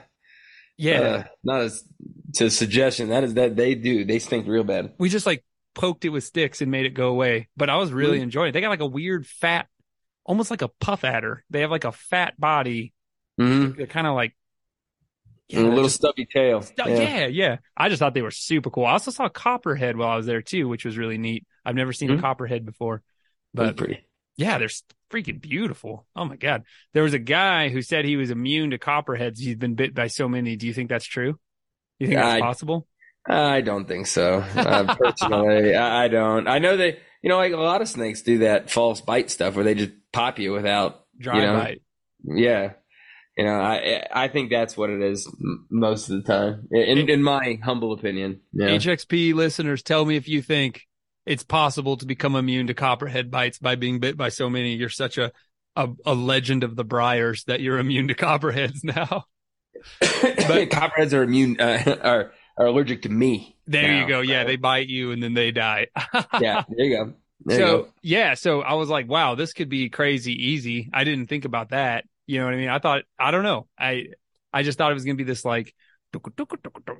yeah. 0.78 1.00
uh, 1.00 1.24
not 1.44 1.60
a 1.62 1.70
to 2.34 2.50
suggestion. 2.50 3.10
That 3.10 3.24
is 3.24 3.34
that 3.34 3.56
they 3.56 3.74
do. 3.74 4.04
They 4.04 4.18
stink 4.18 4.46
real 4.46 4.64
bad. 4.64 4.94
we 4.98 5.08
just 5.08 5.26
like 5.26 5.44
poked 5.74 6.06
it 6.06 6.08
with 6.08 6.24
sticks 6.24 6.62
and 6.62 6.70
made 6.70 6.86
it 6.86 6.94
go 6.94 7.08
away. 7.08 7.48
But 7.56 7.68
I 7.68 7.76
was 7.76 7.92
really 7.92 8.18
Mhm. 8.18 8.22
enjoying 8.22 8.48
it. 8.48 8.52
They 8.52 8.62
got 8.62 8.70
like 8.70 8.80
a 8.80 8.86
weird 8.86 9.26
fat, 9.26 9.66
almost 10.24 10.50
like 10.50 10.62
a 10.62 10.68
puff 10.68 11.04
adder. 11.04 11.44
They 11.50 11.60
have 11.60 11.70
like 11.70 11.84
a 11.84 11.92
fat 11.92 12.40
body. 12.40 12.94
Mm-hmm. 13.38 13.76
They're 13.76 13.86
kind 13.86 14.06
of 14.06 14.14
like 14.14 14.34
and 15.52 15.66
a 15.66 15.70
little 15.70 15.88
stubby 15.88 16.26
tail. 16.26 16.64
Oh, 16.80 16.88
yeah. 16.88 17.26
yeah, 17.26 17.56
I 17.76 17.88
just 17.88 17.98
thought 18.00 18.14
they 18.14 18.22
were 18.22 18.30
super 18.30 18.70
cool. 18.70 18.86
I 18.86 18.92
also 18.92 19.10
saw 19.10 19.26
a 19.26 19.30
copperhead 19.30 19.96
while 19.96 20.08
I 20.08 20.16
was 20.16 20.26
there 20.26 20.42
too, 20.42 20.68
which 20.68 20.84
was 20.84 20.96
really 20.98 21.18
neat. 21.18 21.46
I've 21.64 21.76
never 21.76 21.92
seen 21.92 22.10
Mhm. 22.10 22.18
a 22.18 22.20
copperhead 22.20 22.64
before, 22.66 23.02
but 23.54 23.76
pretty. 23.76 24.00
yeah, 24.36 24.58
they're 24.58 24.68
freaking 25.10 25.40
beautiful. 25.40 26.06
Oh 26.16 26.24
my 26.24 26.36
god, 26.36 26.64
there 26.94 27.02
was 27.02 27.14
a 27.14 27.18
guy 27.18 27.68
who 27.68 27.82
said 27.82 28.04
he 28.04 28.16
was 28.16 28.30
immune 28.30 28.70
to 28.70 28.78
copperheads. 28.78 29.38
He's 29.38 29.56
been 29.56 29.74
bit 29.74 29.94
by 29.94 30.08
so 30.08 30.28
many. 30.28 30.56
Do 30.56 30.66
you 30.66 30.74
think 30.74 30.88
that's 30.88 31.04
true? 31.06 31.38
You 31.98 32.08
think 32.08 32.18
that's 32.20 32.40
possible? 32.42 32.86
I 33.28 33.60
don't 33.60 33.86
think 33.88 34.06
so. 34.06 34.38
Uh, 34.54 34.94
personally, 34.94 35.74
I, 35.76 36.04
I 36.04 36.08
don't. 36.08 36.46
I 36.46 36.58
know 36.58 36.76
they, 36.76 36.98
you 37.22 37.28
know, 37.28 37.36
like 37.38 37.52
a 37.52 37.56
lot 37.56 37.82
of 37.82 37.88
snakes 37.88 38.22
do 38.22 38.38
that 38.38 38.70
false 38.70 39.00
bite 39.00 39.30
stuff 39.30 39.54
where 39.56 39.64
they 39.64 39.74
just 39.74 39.92
pop 40.12 40.38
you 40.38 40.52
without, 40.52 41.04
Dry 41.18 41.36
you 41.36 41.42
know, 41.42 41.54
bite. 41.58 41.82
yeah. 42.24 42.72
You 43.36 43.44
know, 43.44 43.60
I 43.60 44.06
I 44.10 44.28
think 44.28 44.50
that's 44.50 44.76
what 44.76 44.88
it 44.88 45.02
is 45.02 45.30
most 45.70 46.08
of 46.08 46.16
the 46.16 46.32
time, 46.32 46.68
in 46.70 47.10
in 47.10 47.22
my 47.22 47.58
humble 47.62 47.92
opinion. 47.92 48.40
Yeah. 48.52 48.68
HXP 48.68 49.34
listeners, 49.34 49.82
tell 49.82 50.04
me 50.06 50.16
if 50.16 50.26
you 50.26 50.40
think 50.40 50.86
it's 51.26 51.42
possible 51.42 51.98
to 51.98 52.06
become 52.06 52.34
immune 52.34 52.68
to 52.68 52.74
copperhead 52.74 53.30
bites 53.30 53.58
by 53.58 53.74
being 53.74 54.00
bit 54.00 54.16
by 54.16 54.30
so 54.30 54.48
many. 54.48 54.74
You're 54.74 54.88
such 54.88 55.18
a 55.18 55.32
a, 55.76 55.90
a 56.06 56.14
legend 56.14 56.64
of 56.64 56.76
the 56.76 56.84
briars 56.84 57.44
that 57.44 57.60
you're 57.60 57.78
immune 57.78 58.08
to 58.08 58.14
copperheads 58.14 58.82
now. 58.82 59.26
but 60.00 60.70
copperheads 60.70 61.12
are 61.12 61.22
immune, 61.22 61.60
uh, 61.60 61.98
are 62.02 62.32
are 62.56 62.66
allergic 62.66 63.02
to 63.02 63.08
me. 63.08 63.56
There 63.66 63.92
now. 63.92 64.00
you 64.00 64.08
go. 64.08 64.20
Yeah, 64.20 64.44
they 64.44 64.56
bite 64.56 64.88
you 64.88 65.12
and 65.12 65.22
then 65.22 65.34
they 65.34 65.50
die. 65.50 65.88
yeah. 66.40 66.64
There 66.68 66.86
you 66.86 66.96
go. 66.96 67.14
There 67.44 67.58
so 67.58 67.66
you 67.66 67.82
go. 67.82 67.88
yeah, 68.02 68.34
so 68.34 68.62
I 68.62 68.74
was 68.74 68.88
like, 68.88 69.08
wow, 69.08 69.34
this 69.34 69.52
could 69.52 69.68
be 69.68 69.90
crazy 69.90 70.32
easy. 70.32 70.90
I 70.92 71.04
didn't 71.04 71.26
think 71.26 71.44
about 71.44 71.70
that. 71.70 72.04
You 72.26 72.38
know 72.40 72.46
what 72.46 72.54
I 72.54 72.56
mean? 72.58 72.68
I 72.68 72.78
thought 72.78 73.02
I 73.18 73.30
don't 73.30 73.44
know. 73.44 73.68
I 73.78 74.08
I 74.52 74.62
just 74.62 74.78
thought 74.78 74.90
it 74.90 74.94
was 74.94 75.04
gonna 75.04 75.16
be 75.16 75.24
this 75.24 75.44
like 75.44 75.74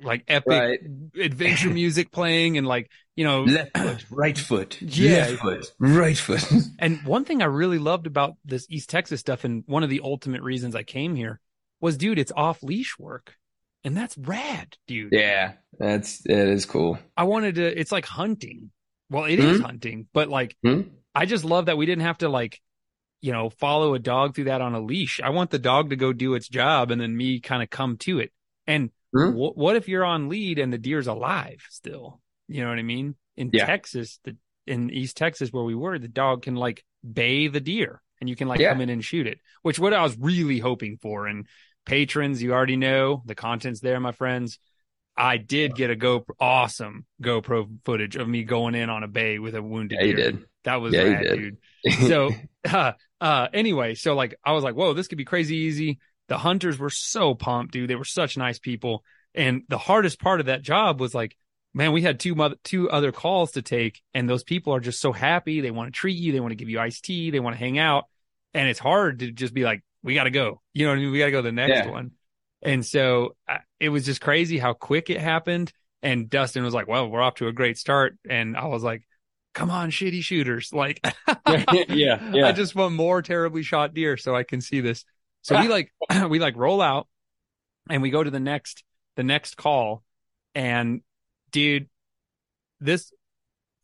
like 0.03 0.23
epic 0.27 0.65
Right. 0.65 0.79
adventure 1.19 1.69
music 1.71 2.11
playing 2.11 2.57
and 2.57 2.67
like 2.67 2.91
you 3.15 3.23
know 3.25 3.51
Left 3.51 3.75
foot, 3.77 4.05
right 4.11 4.37
foot, 4.37 4.79
Yeah. 4.79 5.31
left 5.31 5.41
foot, 5.41 5.71
right 5.79 6.17
foot. 6.17 6.45
And 6.79 7.03
one 7.03 7.25
thing 7.25 7.41
I 7.41 7.45
really 7.45 7.79
loved 7.79 8.07
about 8.07 8.35
this 8.45 8.67
East 8.69 8.89
Texas 8.89 9.19
stuff, 9.19 9.43
and 9.43 9.63
one 9.67 9.83
of 9.83 9.89
the 9.89 10.01
ultimate 10.03 10.41
reasons 10.43 10.75
I 10.75 10.83
came 10.83 11.15
here 11.15 11.39
was, 11.79 11.97
dude, 11.97 12.19
it's 12.19 12.31
off 12.35 12.61
leash 12.63 12.97
work. 12.99 13.35
And 13.83 13.95
that's 13.95 14.17
rad, 14.17 14.77
dude. 14.87 15.19
yeah, 15.19 15.53
that's 15.79 16.25
it 16.25 16.37
is 16.49 16.65
cool. 16.65 16.97
I 17.15 17.23
wanted 17.23 17.55
to, 17.55 17.79
it's 17.79 17.91
like 17.91 18.05
hunting. 18.05 18.71
Well, 19.09 19.25
it 19.25 19.39
is 19.39 19.57
Hmm? 19.57 19.61
hunting, 19.61 20.07
but 20.13 20.29
like, 20.29 20.55
Hmm? 20.63 20.81
I 21.15 21.25
just 21.25 21.45
love 21.45 21.67
that 21.67 21.77
we 21.77 21.85
didn't 21.85 22.03
have 22.03 22.19
to 22.19 22.29
like, 22.29 22.61
you 23.21 23.31
know, 23.31 23.49
follow 23.49 23.93
a 23.93 23.99
dog 23.99 24.35
through 24.35 24.45
that 24.45 24.61
on 24.61 24.73
a 24.75 24.79
leash. 24.79 25.19
I 25.23 25.29
want 25.29 25.49
the 25.49 25.59
dog 25.59 25.89
to 25.89 25.95
go 25.95 26.13
do 26.13 26.35
its 26.35 26.47
job 26.47 26.91
and 26.91 27.01
then 27.01 27.15
me 27.15 27.39
kind 27.39 27.63
of 27.63 27.69
come 27.69 27.97
to 27.97 28.19
it. 28.19 28.31
And 28.65 28.91
Hmm? 29.13 29.31
wh- 29.31 29.57
what 29.57 29.75
if 29.75 29.87
you're 29.87 30.03
on 30.05 30.27
lead 30.29 30.59
and 30.59 30.71
the 30.71 30.77
deer's 30.77 31.07
alive 31.07 31.65
still? 31.69 32.21
You 32.47 32.63
know 32.63 32.69
what 32.69 32.79
I 32.79 32.83
mean? 32.83 33.15
In 33.35 33.49
Yeah. 33.53 33.65
Texas, 33.65 34.19
the, 34.23 34.35
in 34.65 34.89
East 34.89 35.15
Texas 35.17 35.51
where 35.51 35.63
we 35.63 35.75
were, 35.75 35.97
the 35.97 36.07
dog 36.07 36.43
can 36.43 36.55
like 36.55 36.83
bay 37.13 37.47
the 37.47 37.61
deer 37.61 38.01
and 38.19 38.29
you 38.29 38.35
can 38.35 38.47
like 38.47 38.59
Yeah. 38.59 38.71
come 38.73 38.81
in 38.81 38.89
and 38.89 39.03
shoot 39.03 39.25
it, 39.27 39.39
which 39.61 39.79
what 39.79 39.93
I 39.93 40.03
was 40.03 40.17
really 40.17 40.59
hoping 40.59 40.97
for. 40.97 41.27
And 41.27 41.47
patrons, 41.85 42.43
you 42.43 42.53
already 42.53 42.75
know 42.75 43.23
the 43.25 43.35
content's 43.35 43.79
there, 43.79 43.99
my 43.99 44.11
friends. 44.11 44.59
I 45.17 45.37
did 45.37 45.75
get 45.75 45.89
a 45.89 45.95
GoPro, 45.95 46.31
awesome 46.39 47.05
GoPro 47.21 47.67
footage 47.85 48.15
of 48.15 48.27
me 48.27 48.43
going 48.43 48.75
in 48.75 48.89
on 48.89 49.03
a 49.03 49.07
bay 49.07 49.39
with 49.39 49.55
a 49.55 49.61
wounded 49.61 49.99
Yeah, 49.99 50.07
you 50.07 50.13
did. 50.13 50.45
That 50.63 50.75
was 50.81 50.95
Yeah, 50.95 51.03
rad, 51.03 51.23
did. 51.23 51.33
dude. 51.35 51.57
So, 52.07 52.31
uh, 52.69 52.93
uh, 53.21 53.47
anyway, 53.53 53.95
so 53.95 54.13
like 54.13 54.35
I 54.43 54.51
was 54.51 54.63
like, 54.63 54.75
whoa, 54.75 54.93
this 54.93 55.07
could 55.07 55.17
be 55.17 55.25
crazy 55.25 55.55
easy. 55.55 55.99
The 56.27 56.37
hunters 56.37 56.77
were 56.77 56.89
so 56.89 57.33
pumped, 57.33 57.73
dude. 57.73 57.89
They 57.89 57.95
were 57.95 58.03
such 58.03 58.37
nice 58.37 58.59
people. 58.59 59.03
And 59.33 59.63
the 59.69 59.77
hardest 59.77 60.19
part 60.19 60.39
of 60.39 60.47
that 60.47 60.61
job 60.61 60.99
was 60.99 61.15
like, 61.15 61.35
man, 61.73 61.91
we 61.93 62.01
had 62.01 62.19
two 62.19 62.35
mother, 62.35 62.55
two 62.63 62.89
other 62.89 63.11
calls 63.11 63.51
to 63.51 63.61
take, 63.61 64.01
and 64.13 64.29
those 64.29 64.43
people 64.43 64.73
are 64.75 64.79
just 64.79 64.99
so 64.99 65.11
happy. 65.13 65.61
They 65.61 65.71
want 65.71 65.87
to 65.93 65.97
treat 65.97 66.17
you. 66.17 66.31
They 66.33 66.39
want 66.39 66.51
to 66.51 66.55
give 66.55 66.69
you 66.69 66.79
iced 66.79 67.05
tea. 67.05 67.31
They 67.31 67.39
want 67.39 67.55
to 67.55 67.59
hang 67.59 67.77
out. 67.79 68.05
And 68.53 68.67
it's 68.67 68.79
hard 68.79 69.19
to 69.19 69.31
just 69.31 69.53
be 69.53 69.63
like, 69.63 69.83
we 70.03 70.15
got 70.15 70.25
to 70.25 70.31
go. 70.31 70.61
You 70.73 70.85
know 70.85 70.91
what 70.91 70.99
I 70.99 71.01
mean? 71.01 71.11
We 71.11 71.19
got 71.19 71.25
to 71.25 71.31
go 71.31 71.37
to 71.39 71.43
the 71.43 71.51
next 71.51 71.85
Yeah. 71.85 71.91
one. 71.91 72.11
And 72.61 72.85
so 72.85 73.35
I, 73.47 73.59
it 73.79 73.89
was 73.89 74.05
just 74.05 74.21
crazy 74.21 74.57
how 74.57 74.73
quick 74.73 75.09
it 75.09 75.19
happened. 75.19 75.71
And 76.01 76.29
Dustin 76.29 76.63
was 76.63 76.73
like, 76.73 76.87
well, 76.87 77.09
we're 77.09 77.21
off 77.21 77.35
to 77.35 77.47
a 77.47 77.53
great 77.53 77.77
start. 77.77 78.17
And 78.29 78.55
I 78.55 78.65
was 78.65 78.83
like, 78.83 79.03
come 79.53 79.71
on, 79.71 79.89
shitty 79.89 80.21
shooters. 80.21 80.71
Like, 80.71 80.99
yeah, 81.47 82.31
yeah. 82.31 82.47
I 82.47 82.51
just 82.51 82.75
want 82.75 82.93
more 82.93 83.21
terribly 83.21 83.63
shot 83.63 83.93
deer 83.93 84.17
so 84.17 84.35
I 84.35 84.43
can 84.43 84.61
see 84.61 84.81
this. 84.81 85.03
So 85.41 85.59
we 85.59 85.67
like 85.67 85.93
we 86.29 86.39
like 86.39 86.55
roll 86.57 86.81
out 86.81 87.07
and 87.89 88.01
we 88.01 88.09
go 88.09 88.23
to 88.23 88.29
the 88.29 88.39
next 88.39 88.83
the 89.15 89.23
next 89.23 89.55
call 89.55 90.03
and 90.53 91.01
dude 91.51 91.87
this 92.79 93.11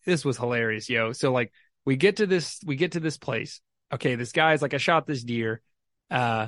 this 0.06 0.26
was 0.26 0.38
hilarious, 0.38 0.90
yo. 0.90 1.14
So 1.14 1.32
like 1.32 1.54
we 1.86 1.96
get 1.96 2.18
to 2.18 2.28
this 2.28 2.60
we 2.66 2.76
get 2.76 2.94
to 2.94 3.00
this 3.00 3.18
place. 3.18 3.62
Okay, 3.94 4.16
this 4.16 4.32
guy's 4.32 4.62
like 4.62 4.74
I 4.74 4.78
shot 4.78 5.08
this 5.08 5.24
deer 5.24 5.62
uh 6.12 6.48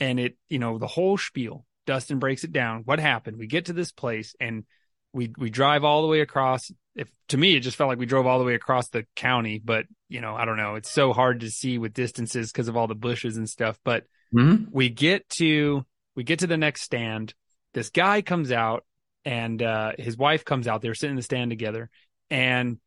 and 0.00 0.18
it 0.20 0.36
you 0.48 0.58
know 0.58 0.78
the 0.78 0.86
whole 0.86 1.16
spiel. 1.18 1.64
Dustin 1.86 2.18
breaks 2.18 2.42
it 2.44 2.52
down. 2.52 2.82
What 2.84 2.98
happened? 2.98 3.36
We 3.38 3.46
get 3.46 3.66
to 3.66 3.72
this 3.72 3.92
place 3.92 4.34
and 4.40 4.64
we 5.12 5.32
we 5.38 5.50
drive 5.50 5.84
all 5.84 6.02
the 6.02 6.08
way 6.08 6.20
across 6.20 6.70
if 6.94 7.08
to 7.28 7.36
me 7.38 7.56
it 7.56 7.60
just 7.60 7.76
felt 7.76 7.88
like 7.88 7.98
we 7.98 8.06
drove 8.06 8.26
all 8.26 8.38
the 8.38 8.44
way 8.44 8.54
across 8.54 8.88
the 8.88 9.06
county 9.14 9.58
but 9.64 9.86
you 10.10 10.20
know 10.20 10.34
i 10.34 10.44
don't 10.44 10.58
know 10.58 10.74
it's 10.74 10.90
so 10.90 11.12
hard 11.14 11.40
to 11.40 11.50
see 11.50 11.78
with 11.78 11.94
distances 11.94 12.52
because 12.52 12.68
of 12.68 12.76
all 12.76 12.86
the 12.86 12.94
bushes 12.94 13.36
and 13.38 13.48
stuff 13.48 13.78
but 13.84 14.04
Mhm. 14.34 14.66
we 14.70 14.90
get 14.90 15.26
to 15.38 15.86
we 16.16 16.24
get 16.24 16.40
to 16.40 16.46
the 16.46 16.56
next 16.58 16.82
stand 16.82 17.32
this 17.72 17.88
guy 17.88 18.20
comes 18.20 18.50
out 18.52 18.84
and 19.24 19.62
uh 19.62 19.92
his 19.98 20.18
wife 20.18 20.44
comes 20.44 20.66
out 20.68 20.82
they're 20.82 20.94
sitting 20.94 21.12
in 21.12 21.16
the 21.16 21.22
stand 21.22 21.50
together 21.50 21.88
and 22.28 22.78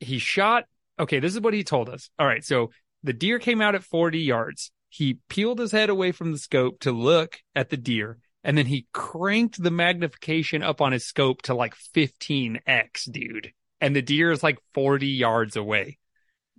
he 0.00 0.18
shot 0.18 0.64
okay 0.98 1.18
this 1.18 1.34
is 1.34 1.40
what 1.40 1.52
he 1.52 1.64
told 1.64 1.90
us 1.90 2.08
all 2.18 2.26
right 2.26 2.44
so 2.44 2.70
the 3.02 3.12
deer 3.12 3.38
came 3.38 3.60
out 3.60 3.74
at 3.74 3.82
40 3.84 4.20
yards 4.20 4.70
he 4.94 5.18
peeled 5.28 5.58
his 5.58 5.72
head 5.72 5.90
away 5.90 6.12
from 6.12 6.30
the 6.30 6.38
scope 6.38 6.78
to 6.78 6.92
look 6.92 7.40
at 7.56 7.70
the 7.70 7.76
deer 7.76 8.18
and 8.44 8.56
then 8.56 8.66
he 8.66 8.86
cranked 8.92 9.60
the 9.60 9.70
magnification 9.72 10.62
up 10.62 10.80
on 10.80 10.92
his 10.92 11.04
scope 11.04 11.42
to 11.42 11.54
like 11.54 11.74
15x 11.74 13.10
dude. 13.10 13.52
And 13.80 13.96
the 13.96 14.02
deer 14.02 14.30
is 14.30 14.42
like 14.42 14.58
40 14.74 15.08
yards 15.08 15.56
away. 15.56 15.98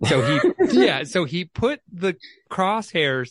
So 0.04 0.20
he 0.20 0.52
yeah 0.78 1.04
so 1.04 1.24
he 1.24 1.46
put 1.46 1.80
the 1.90 2.16
crosshairs 2.50 3.30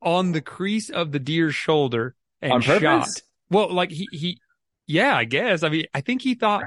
on 0.00 0.32
the 0.32 0.40
crease 0.40 0.88
of 0.88 1.12
the 1.12 1.18
deer's 1.18 1.54
shoulder 1.54 2.14
and 2.40 2.64
shot. 2.64 3.08
Well 3.50 3.70
like 3.70 3.90
he 3.90 4.08
he 4.10 4.38
Yeah, 4.86 5.14
I 5.14 5.24
guess. 5.24 5.62
I 5.62 5.68
mean, 5.68 5.84
I 5.92 6.00
think 6.00 6.22
he 6.22 6.34
thought, 6.34 6.64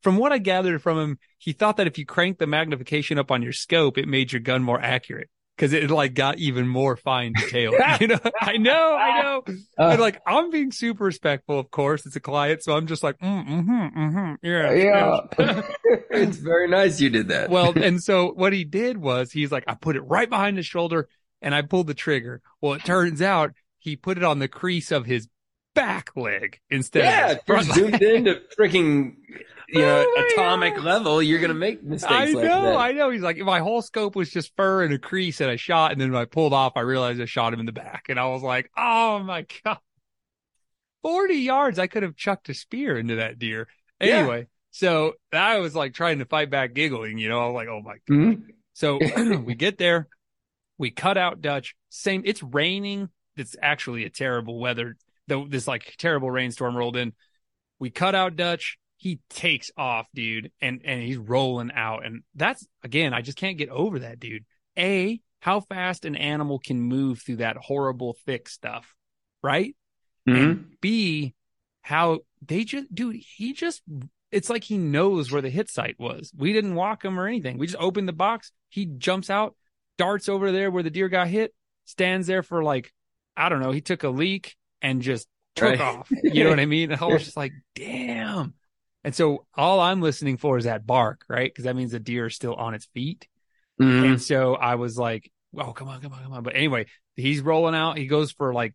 from 0.00 0.16
what 0.16 0.30
I 0.30 0.38
gathered 0.38 0.80
from 0.80 0.96
him, 0.96 1.18
he 1.38 1.52
thought 1.52 1.78
that 1.78 1.88
if 1.88 1.98
you 1.98 2.06
cranked 2.06 2.38
the 2.38 2.46
magnification 2.46 3.18
up 3.18 3.32
on 3.32 3.42
your 3.42 3.52
scope, 3.52 3.98
it 3.98 4.06
made 4.06 4.30
your 4.30 4.40
gun 4.40 4.62
more 4.62 4.80
accurate 4.80 5.28
because 5.56 5.72
it 5.72 5.90
like 5.90 6.14
got 6.14 6.38
even 6.38 6.68
more 6.68 6.96
fine 6.96 7.32
detail. 7.32 7.72
you 8.00 8.08
know, 8.08 8.18
I 8.40 8.58
know, 8.58 8.94
I 8.94 9.22
know. 9.22 9.42
Uh, 9.78 9.88
and 9.90 10.00
like, 10.00 10.20
I'm 10.26 10.50
being 10.50 10.70
super 10.70 11.04
respectful, 11.04 11.58
of 11.58 11.70
course. 11.70 12.04
It's 12.04 12.16
a 12.16 12.20
client, 12.20 12.62
so 12.62 12.76
I'm 12.76 12.86
just 12.86 13.02
like, 13.02 13.18
mm, 13.18 13.46
mm-hmm, 13.46 13.98
mm-hmm, 13.98 14.34
yeah, 14.42 14.72
yeah. 14.72 15.62
it's 16.10 16.36
very 16.36 16.68
nice 16.68 17.00
you 17.00 17.10
did 17.10 17.28
that. 17.28 17.48
well, 17.48 17.72
and 17.76 18.02
so 18.02 18.32
what 18.32 18.52
he 18.52 18.64
did 18.64 18.98
was 18.98 19.32
he's 19.32 19.50
like, 19.50 19.64
I 19.66 19.74
put 19.74 19.96
it 19.96 20.02
right 20.02 20.28
behind 20.28 20.58
his 20.58 20.66
shoulder 20.66 21.08
and 21.40 21.54
I 21.54 21.62
pulled 21.62 21.86
the 21.86 21.94
trigger. 21.94 22.42
Well, 22.60 22.74
it 22.74 22.84
turns 22.84 23.22
out 23.22 23.52
he 23.78 23.96
put 23.96 24.18
it 24.18 24.24
on 24.24 24.38
the 24.38 24.48
crease 24.48 24.90
of 24.90 25.06
his 25.06 25.28
back 25.74 26.10
leg 26.16 26.60
instead 26.70 27.04
yeah, 27.04 27.30
of 27.32 27.38
if 27.38 27.46
front 27.46 27.68
leg. 27.68 27.76
zoomed 27.76 28.02
into 28.02 28.40
freaking 28.58 29.14
you 29.68 29.80
know 29.80 30.04
Oh 30.06 30.30
atomic 30.34 30.76
God. 30.76 30.84
level, 30.84 31.22
you're 31.22 31.40
gonna 31.40 31.54
make 31.54 31.82
mistakes 31.82 32.12
I 32.12 32.24
like 32.26 32.44
know, 32.44 32.62
that. 32.64 32.76
I 32.76 32.92
know. 32.92 33.10
He's 33.10 33.22
like, 33.22 33.38
my 33.38 33.60
whole 33.60 33.82
scope 33.82 34.14
was 34.16 34.30
just 34.30 34.54
fur 34.56 34.82
and 34.84 34.92
a 34.94 34.98
crease 34.98 35.40
and 35.40 35.50
I 35.50 35.56
shot. 35.56 35.92
And 35.92 36.00
then 36.00 36.12
when 36.12 36.20
I 36.20 36.24
pulled 36.24 36.52
off, 36.52 36.72
I 36.76 36.80
realized 36.80 37.20
I 37.20 37.24
shot 37.26 37.52
him 37.52 37.60
in 37.60 37.66
the 37.66 37.72
back. 37.72 38.06
And 38.08 38.18
I 38.20 38.26
was 38.28 38.42
like, 38.42 38.70
oh 38.76 39.18
my 39.20 39.46
God. 39.64 39.78
40 41.02 41.34
yards. 41.34 41.78
I 41.78 41.86
could 41.86 42.02
have 42.02 42.16
chucked 42.16 42.48
a 42.48 42.54
spear 42.54 42.98
into 42.98 43.16
that 43.16 43.38
deer. 43.38 43.68
Yeah. 44.00 44.18
Anyway, 44.18 44.46
so 44.70 45.14
I 45.32 45.58
was 45.58 45.74
like 45.74 45.94
trying 45.94 46.18
to 46.18 46.24
fight 46.24 46.50
back 46.50 46.74
giggling, 46.74 47.18
you 47.18 47.28
know, 47.28 47.40
I 47.40 47.46
was 47.46 47.54
like, 47.54 47.68
oh 47.68 47.80
my 47.82 47.96
Mhm. 48.10 48.42
So 48.74 48.98
we 49.44 49.54
get 49.54 49.78
there, 49.78 50.08
we 50.78 50.90
cut 50.90 51.16
out 51.16 51.40
Dutch. 51.40 51.74
Same, 51.88 52.22
it's 52.24 52.42
raining. 52.42 53.08
It's 53.36 53.56
actually 53.60 54.04
a 54.04 54.10
terrible 54.10 54.58
weather. 54.58 54.96
Though 55.28 55.46
this 55.48 55.66
like 55.66 55.94
terrible 55.98 56.30
rainstorm 56.30 56.76
rolled 56.76 56.96
in. 56.96 57.12
We 57.78 57.90
cut 57.90 58.14
out 58.14 58.36
Dutch. 58.36 58.78
He 58.98 59.20
takes 59.30 59.70
off, 59.76 60.06
dude, 60.14 60.50
and 60.60 60.80
and 60.84 61.02
he's 61.02 61.18
rolling 61.18 61.70
out. 61.72 62.04
And 62.04 62.22
that's 62.34 62.66
again, 62.82 63.12
I 63.12 63.20
just 63.20 63.38
can't 63.38 63.58
get 63.58 63.68
over 63.68 63.98
that, 64.00 64.18
dude. 64.20 64.44
A, 64.78 65.20
how 65.40 65.60
fast 65.60 66.04
an 66.04 66.16
animal 66.16 66.58
can 66.58 66.80
move 66.80 67.20
through 67.22 67.36
that 67.36 67.56
horrible 67.56 68.16
thick 68.26 68.48
stuff, 68.48 68.94
right? 69.42 69.76
Mhm. 70.28 70.36
And 70.36 70.74
B, 70.80 71.34
how 71.82 72.20
they 72.44 72.64
just, 72.64 72.92
dude, 72.94 73.16
he 73.16 73.52
just, 73.52 73.82
it's 74.32 74.50
like 74.50 74.64
he 74.64 74.76
knows 74.76 75.30
where 75.30 75.42
the 75.42 75.50
hit 75.50 75.70
site 75.70 75.96
was. 75.98 76.32
We 76.36 76.52
didn't 76.52 76.74
walk 76.74 77.04
him 77.04 77.18
or 77.20 77.26
anything. 77.28 77.58
We 77.58 77.66
just 77.66 77.78
opened 77.78 78.08
the 78.08 78.12
box. 78.12 78.50
He 78.70 78.86
jumps 78.86 79.30
out, 79.30 79.54
darts 79.98 80.28
over 80.28 80.50
there 80.52 80.70
where 80.70 80.82
the 80.82 80.90
deer 80.90 81.08
got 81.08 81.28
hit, 81.28 81.54
stands 81.84 82.26
there 82.26 82.42
for 82.42 82.64
like, 82.64 82.92
I 83.36 83.48
don't 83.48 83.60
know, 83.60 83.70
he 83.72 83.80
took 83.80 84.02
a 84.02 84.08
leak 84.08 84.56
and 84.82 85.00
just 85.00 85.28
took 85.54 85.78
Right. 85.78 85.80
off. 85.80 86.10
You 86.22 86.44
know 86.44 86.50
what 86.50 86.60
I 86.60 86.66
mean? 86.66 86.92
I 86.92 87.04
was 87.04 87.24
just 87.24 87.36
like, 87.36 87.52
damn. 87.74 88.54
And 89.06 89.14
so 89.14 89.46
all 89.54 89.78
I'm 89.78 90.02
listening 90.02 90.36
for 90.36 90.58
is 90.58 90.64
that 90.64 90.84
bark, 90.84 91.24
right? 91.28 91.48
Because 91.48 91.62
that 91.64 91.76
means 91.76 91.92
the 91.92 92.00
deer 92.00 92.26
is 92.26 92.34
still 92.34 92.54
on 92.54 92.74
its 92.74 92.86
feet. 92.86 93.28
Mhm. 93.80 94.04
And 94.04 94.20
so 94.20 94.56
I 94.56 94.74
was 94.74 94.98
like, 94.98 95.30
oh, 95.56 95.72
come 95.72 95.86
on, 95.86 96.00
come 96.00 96.12
on, 96.12 96.24
come 96.24 96.32
on. 96.32 96.42
But 96.42 96.56
anyway, 96.56 96.86
he's 97.14 97.40
rolling 97.40 97.76
out. 97.76 97.98
He 97.98 98.08
goes 98.08 98.32
for 98.32 98.52
like 98.52 98.74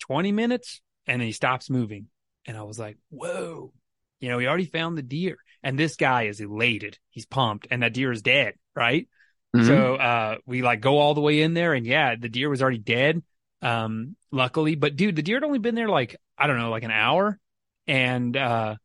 20 0.00 0.32
minutes 0.32 0.82
and 1.06 1.18
then 1.18 1.26
he 1.26 1.32
stops 1.32 1.70
moving. 1.70 2.08
And 2.44 2.58
I 2.58 2.62
was 2.64 2.78
like, 2.78 2.98
whoa, 3.08 3.72
you 4.20 4.28
know, 4.28 4.38
he 4.38 4.46
already 4.46 4.66
found 4.66 4.98
the 4.98 5.02
deer. 5.02 5.38
And 5.62 5.78
this 5.78 5.96
guy 5.96 6.24
is 6.24 6.40
elated. 6.40 6.98
He's 7.08 7.24
pumped 7.24 7.66
and 7.70 7.82
that 7.82 7.94
deer 7.94 8.12
is 8.12 8.20
dead. 8.20 8.56
Right. 8.76 9.08
Mhm. 9.56 9.66
So, 9.66 9.94
uh, 9.96 10.36
we 10.44 10.60
like 10.60 10.82
go 10.82 10.98
all 10.98 11.14
the 11.14 11.22
way 11.22 11.40
in 11.40 11.54
there 11.54 11.72
and 11.72 11.86
yeah, 11.86 12.16
the 12.16 12.28
deer 12.28 12.50
was 12.50 12.60
already 12.60 12.76
dead. 12.78 13.22
Um, 13.62 14.14
luckily, 14.30 14.74
but 14.74 14.94
dude, 14.94 15.16
the 15.16 15.22
deer 15.22 15.36
had 15.36 15.44
only 15.44 15.58
been 15.58 15.74
there 15.74 15.88
like, 15.88 16.16
I 16.36 16.48
don't 16.48 16.58
know, 16.58 16.70
like 16.70 16.82
an 16.82 16.90
hour. 16.90 17.38
And, 17.86 18.36
uh, 18.36 18.76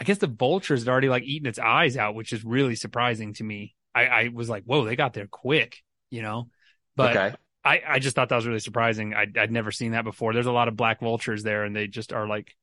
I 0.00 0.04
guess 0.04 0.18
the 0.18 0.26
vultures 0.26 0.82
had 0.82 0.88
already 0.88 1.08
like 1.08 1.22
eaten 1.22 1.48
its 1.48 1.58
eyes 1.58 1.96
out, 1.96 2.14
which 2.14 2.32
is 2.32 2.44
really 2.44 2.74
surprising 2.74 3.32
to 3.34 3.44
me. 3.44 3.74
I, 3.94 4.06
I 4.06 4.30
was 4.32 4.48
like, 4.48 4.64
whoa, 4.64 4.84
they 4.84 4.96
got 4.96 5.14
there 5.14 5.26
quick, 5.26 5.82
you 6.10 6.22
know, 6.22 6.48
but 6.96 7.16
okay. 7.16 7.36
I, 7.64 7.82
I 7.88 7.98
just 7.98 8.14
thought 8.14 8.28
that 8.28 8.36
was 8.36 8.46
really 8.46 8.60
surprising. 8.60 9.14
I, 9.14 9.26
I'd 9.36 9.50
never 9.50 9.72
seen 9.72 9.92
that 9.92 10.04
before. 10.04 10.32
There's 10.32 10.46
a 10.46 10.52
lot 10.52 10.68
of 10.68 10.76
black 10.76 11.00
vultures 11.00 11.42
there 11.42 11.64
and 11.64 11.74
they 11.74 11.86
just 11.86 12.12
are 12.12 12.28
like 12.28 12.54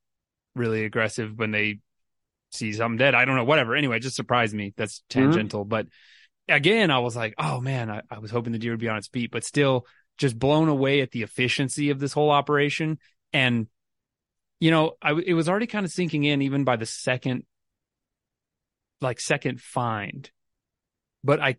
really 0.56 0.86
aggressive 0.86 1.38
when 1.38 1.52
they 1.52 1.80
see 2.52 2.72
something 2.72 2.98
dead. 2.98 3.15
I 3.15 3.26
don't 3.26 3.36
know, 3.36 3.43
whatever. 3.43 3.76
Anyway, 3.76 4.00
just 4.00 4.15
surprised 4.15 4.54
me. 4.54 4.74
That's 4.78 5.00
mm-hmm. 5.10 5.32
tangential. 5.32 5.65
But 5.65 5.88
again, 6.48 6.91
I 6.91 7.00
was 7.00 7.15
like, 7.15 7.34
oh 7.39 7.60
man, 7.60 7.89
I, 7.89 8.02
I 8.12 8.19
was 8.19 8.32
hoping 8.32 8.54
the 8.54 8.60
deer 8.60 8.72
would 8.72 8.80
be 8.80 8.89
on 8.89 8.98
its 8.98 9.08
feet, 9.08 9.32
but 9.32 9.43
still 9.43 9.88
just 10.19 10.38
blown 10.38 10.69
away 10.69 11.02
at 11.02 11.10
the 11.10 11.24
efficiency 11.24 11.89
of 11.89 12.00
this 12.00 12.13
whole 12.13 12.30
operation. 12.30 13.00
And, 13.34 13.67
you 14.63 14.71
know, 14.71 14.93
I, 15.02 15.12
it 15.12 15.34
was 15.34 15.49
already 15.49 15.67
kind 15.67 15.86
of 15.86 15.91
sinking 15.91 16.23
in 16.23 16.41
even 16.41 16.63
by 16.63 16.78
the 16.78 16.86
second, 16.86 17.43
like 19.02 19.19
second 19.19 19.60
find. 19.60 20.32
But 21.21 21.41
I, 21.41 21.58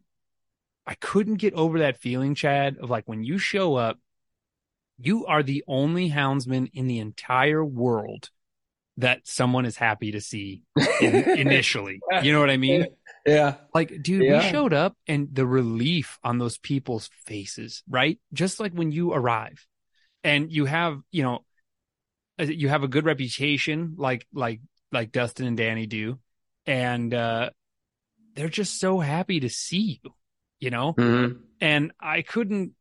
I 0.87 0.95
couldn't 0.95 1.35
get 1.35 1.53
over 1.53 1.81
that 1.81 1.99
feeling, 1.99 2.35
Chad, 2.35 2.79
of 2.81 2.89
like 2.89 3.07
when 3.07 3.23
you 3.23 3.37
show 3.37 3.75
up, 3.75 3.99
you 4.99 5.27
are 5.27 5.43
the 5.43 5.63
only 5.69 6.09
houndsman 6.09 6.71
in 6.73 6.87
the 6.87 6.99
entire 6.99 7.63
world 7.63 8.31
that 8.97 9.21
someone 9.25 9.67
is 9.67 9.77
happy 9.77 10.13
to 10.13 10.23
see 10.23 10.63
in, 11.03 11.15
initially. 11.39 12.01
You 12.23 12.33
know 12.33 12.41
what 12.41 12.49
I 12.49 12.57
mean? 12.57 12.87
Yeah. 13.27 13.57
Like, 13.75 14.03
dude, 14.03 14.23
Yeah. 14.23 14.39
we 14.47 14.51
showed 14.51 14.73
up 14.73 14.97
and 15.07 15.29
the 15.31 15.47
relief 15.47 16.19
on 16.25 16.39
those 16.39 16.57
people's 16.57 17.11
faces, 17.27 17.83
right? 17.87 18.19
Just 18.33 18.61
like 18.61 18.73
when 18.73 18.93
you 18.93 19.13
arrive 19.13 19.67
and 20.23 20.51
you 20.51 20.65
have, 20.65 21.01
you 21.11 21.23
know, 21.23 21.45
you 22.39 22.69
have 22.69 22.83
a 22.83 22.89
good 22.89 23.05
reputation 23.05 23.95
like, 23.97 24.27
like, 24.33 24.61
like 24.93 25.13
Dustin 25.13 25.47
and 25.47 25.57
Danny 25.57 25.87
do. 25.87 26.19
And, 26.67 27.13
uh, 27.13 27.51
they're 28.35 28.49
just 28.49 28.81
so 28.81 28.99
happy 28.99 29.41
to 29.41 29.49
see 29.49 30.01
you, 30.03 30.15
you 30.59 30.71
know? 30.71 30.95
Mhm. 30.95 31.41
and 31.61 31.93
I 32.01 32.23
couldn't, 32.23 32.73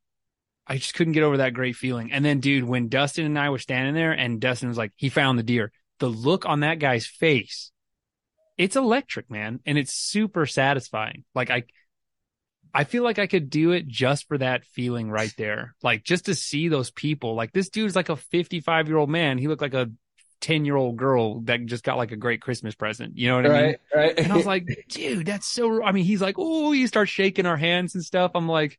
I 0.66 0.78
just 0.78 0.94
couldn't 0.94 1.13
get 1.13 1.24
over 1.24 1.38
that 1.38 1.54
great 1.54 1.76
feeling. 1.76 2.12
And 2.12 2.24
then, 2.24 2.39
dude, 2.39 2.63
when 2.63 2.88
Dustin 2.88 3.26
and 3.26 3.38
I 3.38 3.50
were 3.50 3.60
standing 3.60 3.94
there, 3.94 4.13
and 4.13 4.39
Dustin 4.39 4.70
was 4.70 4.78
like, 4.78 4.94
he 4.96 5.10
found 5.10 5.38
the 5.38 5.44
deer. 5.44 5.72
The 6.00 6.10
look 6.10 6.46
on 6.46 6.62
that 6.62 6.80
guy's 6.80 7.06
face, 7.06 7.72
it's 8.58 8.76
electric, 8.76 9.30
man, 9.30 9.60
and 9.66 9.78
it's 9.78 9.94
super 9.94 10.46
satisfying. 10.46 11.26
Like 11.36 11.50
I, 11.50 11.63
I 12.74 12.86
feel 12.86 13.04
like 13.04 13.20
I 13.20 13.28
could 13.28 13.50
do 13.50 13.72
it 13.72 13.88
just 13.88 14.28
for 14.28 14.38
that 14.38 14.66
feeling 14.66 15.10
right 15.12 15.34
there, 15.38 15.76
like 15.84 16.04
just 16.04 16.26
to 16.26 16.36
see 16.36 16.70
those 16.70 16.90
people. 16.90 17.36
Like 17.36 17.52
this 17.52 17.70
dude's 17.70 17.96
like 17.96 18.10
a 18.10 18.16
fifty-five 18.16 18.88
year 18.88 18.98
old 18.98 19.10
man. 19.10 19.38
He 19.38 19.48
looked 19.48 19.62
like 19.62 19.76
a 19.76 19.92
ten 20.44 20.66
year 20.66 20.76
old 20.76 20.98
girl 20.98 21.40
that 21.42 21.66
just 21.66 21.86
got 21.86 21.98
like 21.98 22.12
a 22.12 22.18
great 22.18 22.42
Christmas 22.42 22.76
present. 22.76 23.18
You 23.18 23.30
know 23.30 23.38
what 23.38 23.46
I 23.46 23.50
mean? 23.50 23.64
Right. 23.64 23.80
Right. 23.96 24.20
And 24.20 24.32
I 24.32 24.36
was 24.36 24.46
like, 24.46 24.66
dude, 24.90 25.26
that's 25.26 25.48
so, 25.48 25.82
I 25.82 25.94
mean, 25.94 26.04
he's 26.04 26.22
like, 26.22 26.36
oh, 26.38 26.74
he 26.74 26.86
starts 26.86 27.12
shaking 27.12 27.46
our 27.46 27.56
hands 27.56 27.96
and 27.96 28.04
stuff. 28.04 28.32
I'm 28.36 28.50
like, 28.50 28.78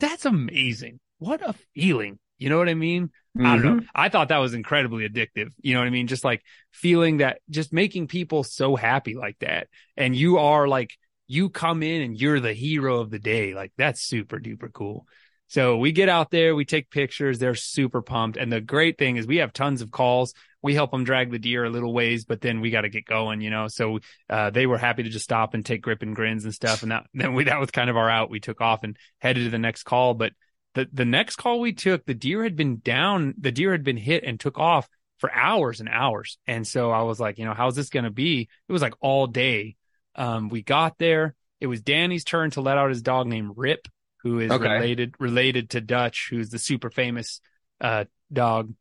that's 0.00 0.24
amazing. 0.24 0.98
What 1.18 1.42
a 1.46 1.54
feeling. 1.74 2.18
You 2.38 2.48
know 2.48 2.58
what 2.58 2.68
I 2.68 2.74
mean? 2.74 3.10
I 3.38 3.56
don't 3.56 3.64
know. 3.64 3.74
Mm-hmm. 3.76 3.86
I 3.94 4.08
thought 4.08 4.28
that 4.28 4.38
was 4.38 4.54
incredibly 4.54 5.06
addictive. 5.06 5.50
You 5.60 5.74
know 5.74 5.80
what 5.80 5.86
I 5.86 5.90
mean? 5.90 6.06
Just 6.06 6.24
like 6.24 6.42
feeling 6.70 7.18
that, 7.18 7.40
just 7.50 7.72
making 7.72 8.08
people 8.08 8.42
so 8.42 8.76
happy 8.76 9.14
like 9.14 9.38
that. 9.40 9.68
And 9.96 10.16
you 10.16 10.38
are 10.38 10.66
like, 10.66 10.96
you 11.26 11.50
come 11.50 11.82
in 11.82 12.02
and 12.02 12.20
you're 12.20 12.40
the 12.40 12.52
hero 12.52 13.00
of 13.00 13.10
the 13.10 13.18
day. 13.18 13.54
Like 13.54 13.72
that's 13.76 14.02
super 14.02 14.38
duper 14.38 14.72
cool. 14.72 15.06
So 15.48 15.76
we 15.76 15.92
get 15.92 16.08
out 16.08 16.30
there, 16.30 16.56
we 16.56 16.64
take 16.64 16.90
pictures. 16.90 17.38
They're 17.38 17.54
super 17.54 18.02
pumped. 18.02 18.36
And 18.36 18.52
the 18.52 18.60
great 18.60 18.98
thing 18.98 19.16
is 19.16 19.26
we 19.26 19.36
have 19.36 19.52
tons 19.52 19.80
of 19.80 19.90
calls. 19.90 20.34
We 20.60 20.74
help 20.74 20.90
them 20.90 21.04
drag 21.04 21.30
the 21.30 21.38
deer 21.38 21.64
a 21.64 21.70
little 21.70 21.92
ways, 21.92 22.24
but 22.24 22.40
then 22.40 22.60
we 22.60 22.70
got 22.70 22.80
to 22.80 22.88
get 22.88 23.04
going, 23.06 23.40
you 23.40 23.50
know? 23.50 23.68
So, 23.68 24.00
uh, 24.28 24.50
they 24.50 24.66
were 24.66 24.78
happy 24.78 25.04
to 25.04 25.08
just 25.08 25.24
stop 25.24 25.54
and 25.54 25.64
take 25.64 25.82
grip 25.82 26.02
and 26.02 26.16
grins 26.16 26.44
and 26.44 26.52
stuff. 26.52 26.82
And 26.82 26.90
that, 26.90 27.06
then 27.14 27.34
we, 27.34 27.44
that 27.44 27.60
was 27.60 27.70
kind 27.70 27.88
of 27.88 27.96
our 27.96 28.10
out. 28.10 28.30
We 28.30 28.40
took 28.40 28.60
off 28.60 28.82
and 28.82 28.96
headed 29.20 29.44
to 29.44 29.50
the 29.50 29.58
next 29.58 29.84
call. 29.84 30.14
But 30.14 30.32
the, 30.74 30.88
the 30.92 31.04
next 31.04 31.36
call 31.36 31.60
we 31.60 31.72
took, 31.72 32.04
the 32.04 32.14
deer 32.14 32.42
had 32.42 32.56
been 32.56 32.80
down, 32.80 33.34
the 33.38 33.52
deer 33.52 33.70
had 33.70 33.84
been 33.84 33.96
hit 33.96 34.24
and 34.24 34.40
took 34.40 34.58
off 34.58 34.88
for 35.18 35.32
hours 35.32 35.78
and 35.78 35.88
hours. 35.88 36.38
And 36.48 36.66
so 36.66 36.90
I 36.90 37.02
was 37.02 37.20
like, 37.20 37.38
you 37.38 37.44
know, 37.44 37.54
how's 37.54 37.76
this 37.76 37.88
going 37.88 38.04
to 38.04 38.10
be? 38.10 38.48
It 38.68 38.72
was 38.72 38.82
like 38.82 38.94
all 39.00 39.28
day. 39.28 39.76
Um, 40.16 40.48
we 40.48 40.62
got 40.62 40.98
there. 40.98 41.34
It 41.60 41.66
was 41.66 41.80
Danny's 41.80 42.24
turn 42.24 42.50
to 42.52 42.60
let 42.60 42.78
out 42.78 42.90
his 42.90 43.02
dog 43.02 43.26
named 43.26 43.52
Rip, 43.56 43.88
who 44.22 44.40
is 44.40 44.52
Okay. 44.52 44.78
related, 44.78 45.14
related 45.18 45.70
to 45.70 45.80
Dutch, 45.80 46.28
who's 46.30 46.50
the 46.50 46.58
super 46.58 46.90
famous, 46.90 47.40
uh, 47.80 48.04
dog. 48.32 48.72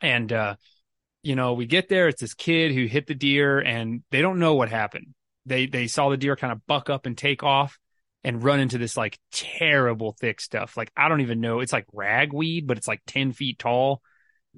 And, 0.00 0.32
uh, 0.32 0.56
you 1.22 1.36
know, 1.36 1.54
we 1.54 1.66
get 1.66 1.88
there. 1.88 2.08
It's 2.08 2.20
this 2.20 2.34
kid 2.34 2.72
who 2.72 2.86
hit 2.86 3.06
the 3.06 3.14
deer 3.14 3.58
and 3.60 4.02
they 4.10 4.22
don't 4.22 4.38
know 4.38 4.54
what 4.54 4.70
happened. 4.70 5.14
They, 5.46 5.66
they 5.66 5.86
saw 5.86 6.08
the 6.08 6.16
deer 6.16 6.36
kind 6.36 6.52
of 6.52 6.66
buck 6.66 6.90
up 6.90 7.06
and 7.06 7.16
take 7.16 7.42
off 7.42 7.78
and 8.24 8.42
run 8.42 8.60
into 8.60 8.78
this 8.78 8.96
like 8.96 9.18
terrible 9.32 10.16
thick 10.20 10.40
stuff. 10.40 10.76
Like, 10.76 10.90
I 10.96 11.08
don't 11.08 11.20
even 11.22 11.40
know. 11.40 11.60
It's 11.60 11.72
like 11.72 11.86
ragweed, 11.92 12.66
but 12.66 12.78
it's 12.78 12.88
like 12.88 13.02
10 13.06 13.32
feet 13.32 13.58
tall. 13.58 14.02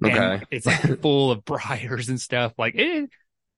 And 0.05 0.35
Okay. 0.35 0.43
It's 0.51 0.67
like 0.67 0.81
full 1.01 1.31
of 1.31 1.45
briars 1.47 2.09
and 2.09 2.21
stuff. 2.21 2.53
Like 2.59 2.75
it, 2.77 3.11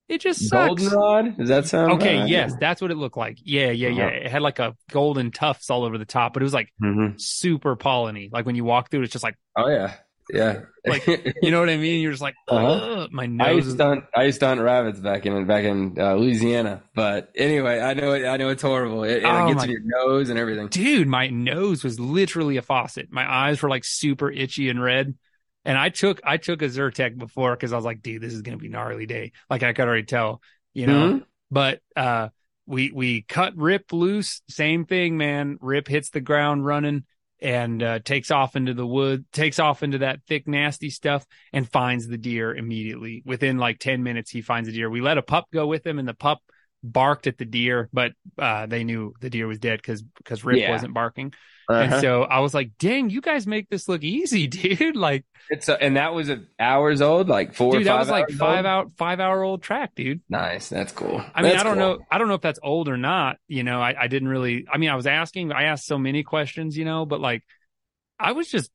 it 0.07 0.21
just 0.21 0.47
sucks. 0.47 0.81
Goldenrod? 0.87 1.37
Does 1.37 1.49
that 1.49 1.65
sound 1.65 1.93
Okay, 1.93 2.19
right? 2.19 2.29
yes, 2.29 2.53
that's 2.59 2.81
what 2.81 2.91
it 2.91 2.95
looked 2.97 3.17
like. 3.17 3.37
Yeah, 3.43 3.71
yeah, 3.71 3.89
yeah. 3.89 4.05
Uh-huh. 4.07 4.15
It 4.17 4.31
had 4.31 4.41
like 4.41 4.59
a 4.59 4.75
golden 4.91 5.31
tufts 5.31 5.69
all 5.69 5.83
over 5.83 5.97
the 5.97 6.05
top, 6.05 6.33
but 6.33 6.41
it 6.41 6.45
was 6.45 6.53
like 6.53 6.69
Mhm. 6.83 7.19
super 7.19 7.75
polleny. 7.75 8.31
Like 8.31 8.45
when 8.45 8.55
you 8.55 8.63
walk 8.63 8.89
through 8.91 9.01
it's 9.03 9.11
just 9.13 9.23
like 9.23 9.35
Oh 9.57 9.67
yeah. 9.69 9.93
Yeah. 10.33 10.61
Like, 10.87 11.07
you 11.41 11.49
know 11.49 11.59
what 11.59 11.69
I 11.69 11.77
mean? 11.77 11.99
You're 12.01 12.11
just 12.11 12.21
like, 12.21 12.35
Uh-huh. 12.47 13.07
my 13.11 13.23
I 13.23 13.25
nose. 13.25 13.65
used 13.65 13.77
to 13.79 13.83
hunt. 13.85 14.03
I 14.15 14.23
used 14.25 14.39
to 14.41 14.47
hunt 14.47 14.61
rabbits 14.61 14.99
back 14.99 15.25
in 15.25 15.45
back 15.47 15.63
in 15.63 15.95
uh, 15.99 16.13
Louisiana. 16.13 16.83
But 16.93 17.31
anyway, 17.35 17.79
I 17.79 17.95
know 17.95 18.11
it. 18.13 18.23
I 18.27 18.37
know 18.37 18.49
it's 18.49 18.61
horrible. 18.61 19.03
It, 19.03 19.17
it 19.17 19.25
Oh, 19.25 19.47
gets 19.47 19.57
my- 19.57 19.63
in 19.63 19.71
your 19.71 19.81
nose 19.83 20.29
and 20.29 20.37
everything. 20.37 20.67
dude, 20.67 21.07
my 21.07 21.27
nose 21.29 21.83
was 21.83 21.99
literally 21.99 22.57
a 22.57 22.61
faucet. 22.61 23.07
My 23.11 23.27
eyes 23.27 23.63
were 23.63 23.69
like 23.69 23.83
super 23.83 24.29
itchy 24.29 24.69
and 24.69 24.79
red. 24.79 25.15
And 25.65 25.77
I 25.77 25.89
took 25.89 26.21
I 26.23 26.37
took 26.37 26.61
a 26.61 26.65
Zyrtec 26.65 27.17
before 27.17 27.55
because 27.55 27.73
I 27.73 27.75
was 27.75 27.85
like, 27.85 28.01
dude, 28.01 28.21
this 28.21 28.33
is 28.33 28.41
gonna 28.41 28.57
be 28.57 28.69
gnarly 28.69 29.05
day. 29.05 29.31
Like 29.49 29.63
I 29.63 29.73
could 29.73 29.87
already 29.87 30.03
tell, 30.03 30.41
you 30.73 30.87
know. 30.87 31.13
Mhm. 31.13 31.23
But 31.51 31.81
uh 31.95 32.29
we 32.67 32.91
we 32.91 33.23
cut 33.23 33.55
Rip 33.55 33.91
loose, 33.91 34.41
same 34.47 34.85
thing, 34.85 35.17
man. 35.17 35.57
Rip 35.61 35.87
hits 35.87 36.09
the 36.09 36.21
ground 36.21 36.65
running 36.65 37.03
and 37.41 37.81
uh 37.81 37.99
takes 37.99 38.31
off 38.31 38.55
into 38.55 38.73
the 38.73 38.87
wood, 38.87 39.25
takes 39.31 39.59
off 39.59 39.83
into 39.83 39.99
that 39.99 40.21
thick, 40.27 40.47
nasty 40.47 40.89
stuff 40.89 41.25
and 41.51 41.69
finds 41.69 42.07
the 42.07 42.17
deer 42.17 42.53
immediately. 42.53 43.23
Within 43.25 43.57
like 43.57 43.79
10 43.79 44.03
minutes, 44.03 44.31
he 44.31 44.41
finds 44.41 44.67
the 44.67 44.73
deer. 44.73 44.89
We 44.89 45.01
let 45.01 45.17
a 45.17 45.23
pup 45.23 45.47
go 45.51 45.67
with 45.67 45.85
him 45.85 45.99
and 45.99 46.07
the 46.07 46.13
pup 46.13 46.41
barked 46.83 47.27
at 47.27 47.37
the 47.37 47.45
deer, 47.45 47.89
but 47.93 48.13
uh 48.37 48.65
they 48.67 48.83
knew 48.83 49.13
the 49.21 49.29
deer 49.29 49.47
was 49.47 49.59
dead 49.59 49.79
because 49.81 50.01
because 50.01 50.43
Rip 50.43 50.59
Yeah. 50.59 50.71
wasn't 50.71 50.93
barking. 50.93 51.33
Uh-huh. 51.67 51.81
And 51.81 51.99
so 52.01 52.21
I 52.23 52.41
was 52.41 52.53
like, 52.53 52.73
dang, 52.77 53.09
you 53.09 53.21
guys 53.21 53.47
make 53.47 53.69
this 53.69 53.89
look 53.89 54.03
easy, 54.03 54.45
dude. 54.47 54.95
Like, 54.95 55.25
It's 55.49 55.67
a, 55.67 55.81
and 55.81 55.97
that 55.97 56.13
was 56.13 56.29
a 56.29 56.43
hours 56.59 57.01
old, 57.01 57.27
like 57.27 57.55
four. 57.55 57.71
dude, 57.71 57.81
or 57.81 57.83
that 57.85 57.91
five 57.91 57.99
was 58.01 58.09
like 58.09 58.29
five 58.29 58.57
old? 58.57 58.65
out, 58.67 58.91
five 58.97 59.19
hour 59.19 59.41
old 59.41 59.63
track, 59.63 59.95
dude. 59.95 60.21
Nice. 60.29 60.69
That's 60.69 60.91
cool. 60.91 61.23
I 61.33 61.41
mean, 61.41 61.53
That's 61.53 61.61
I 61.61 61.63
don't 61.63 61.77
cool. 61.77 61.97
know. 61.97 62.05
I 62.11 62.19
don't 62.19 62.27
know 62.27 62.35
if 62.35 62.41
that's 62.41 62.59
old 62.61 62.87
or 62.87 62.97
not. 62.97 63.37
You 63.47 63.63
know, 63.63 63.81
I, 63.81 63.95
I 63.99 64.07
didn't 64.07 64.27
really, 64.27 64.67
I 64.71 64.77
mean, 64.77 64.91
I 64.91 64.95
was 64.95 65.07
asking, 65.07 65.51
I 65.53 65.63
asked 65.63 65.87
so 65.87 65.97
many 65.97 66.21
questions, 66.21 66.77
you 66.77 66.85
know, 66.85 67.03
but 67.07 67.19
like, 67.19 67.41
I 68.19 68.33
was 68.33 68.47
just 68.47 68.69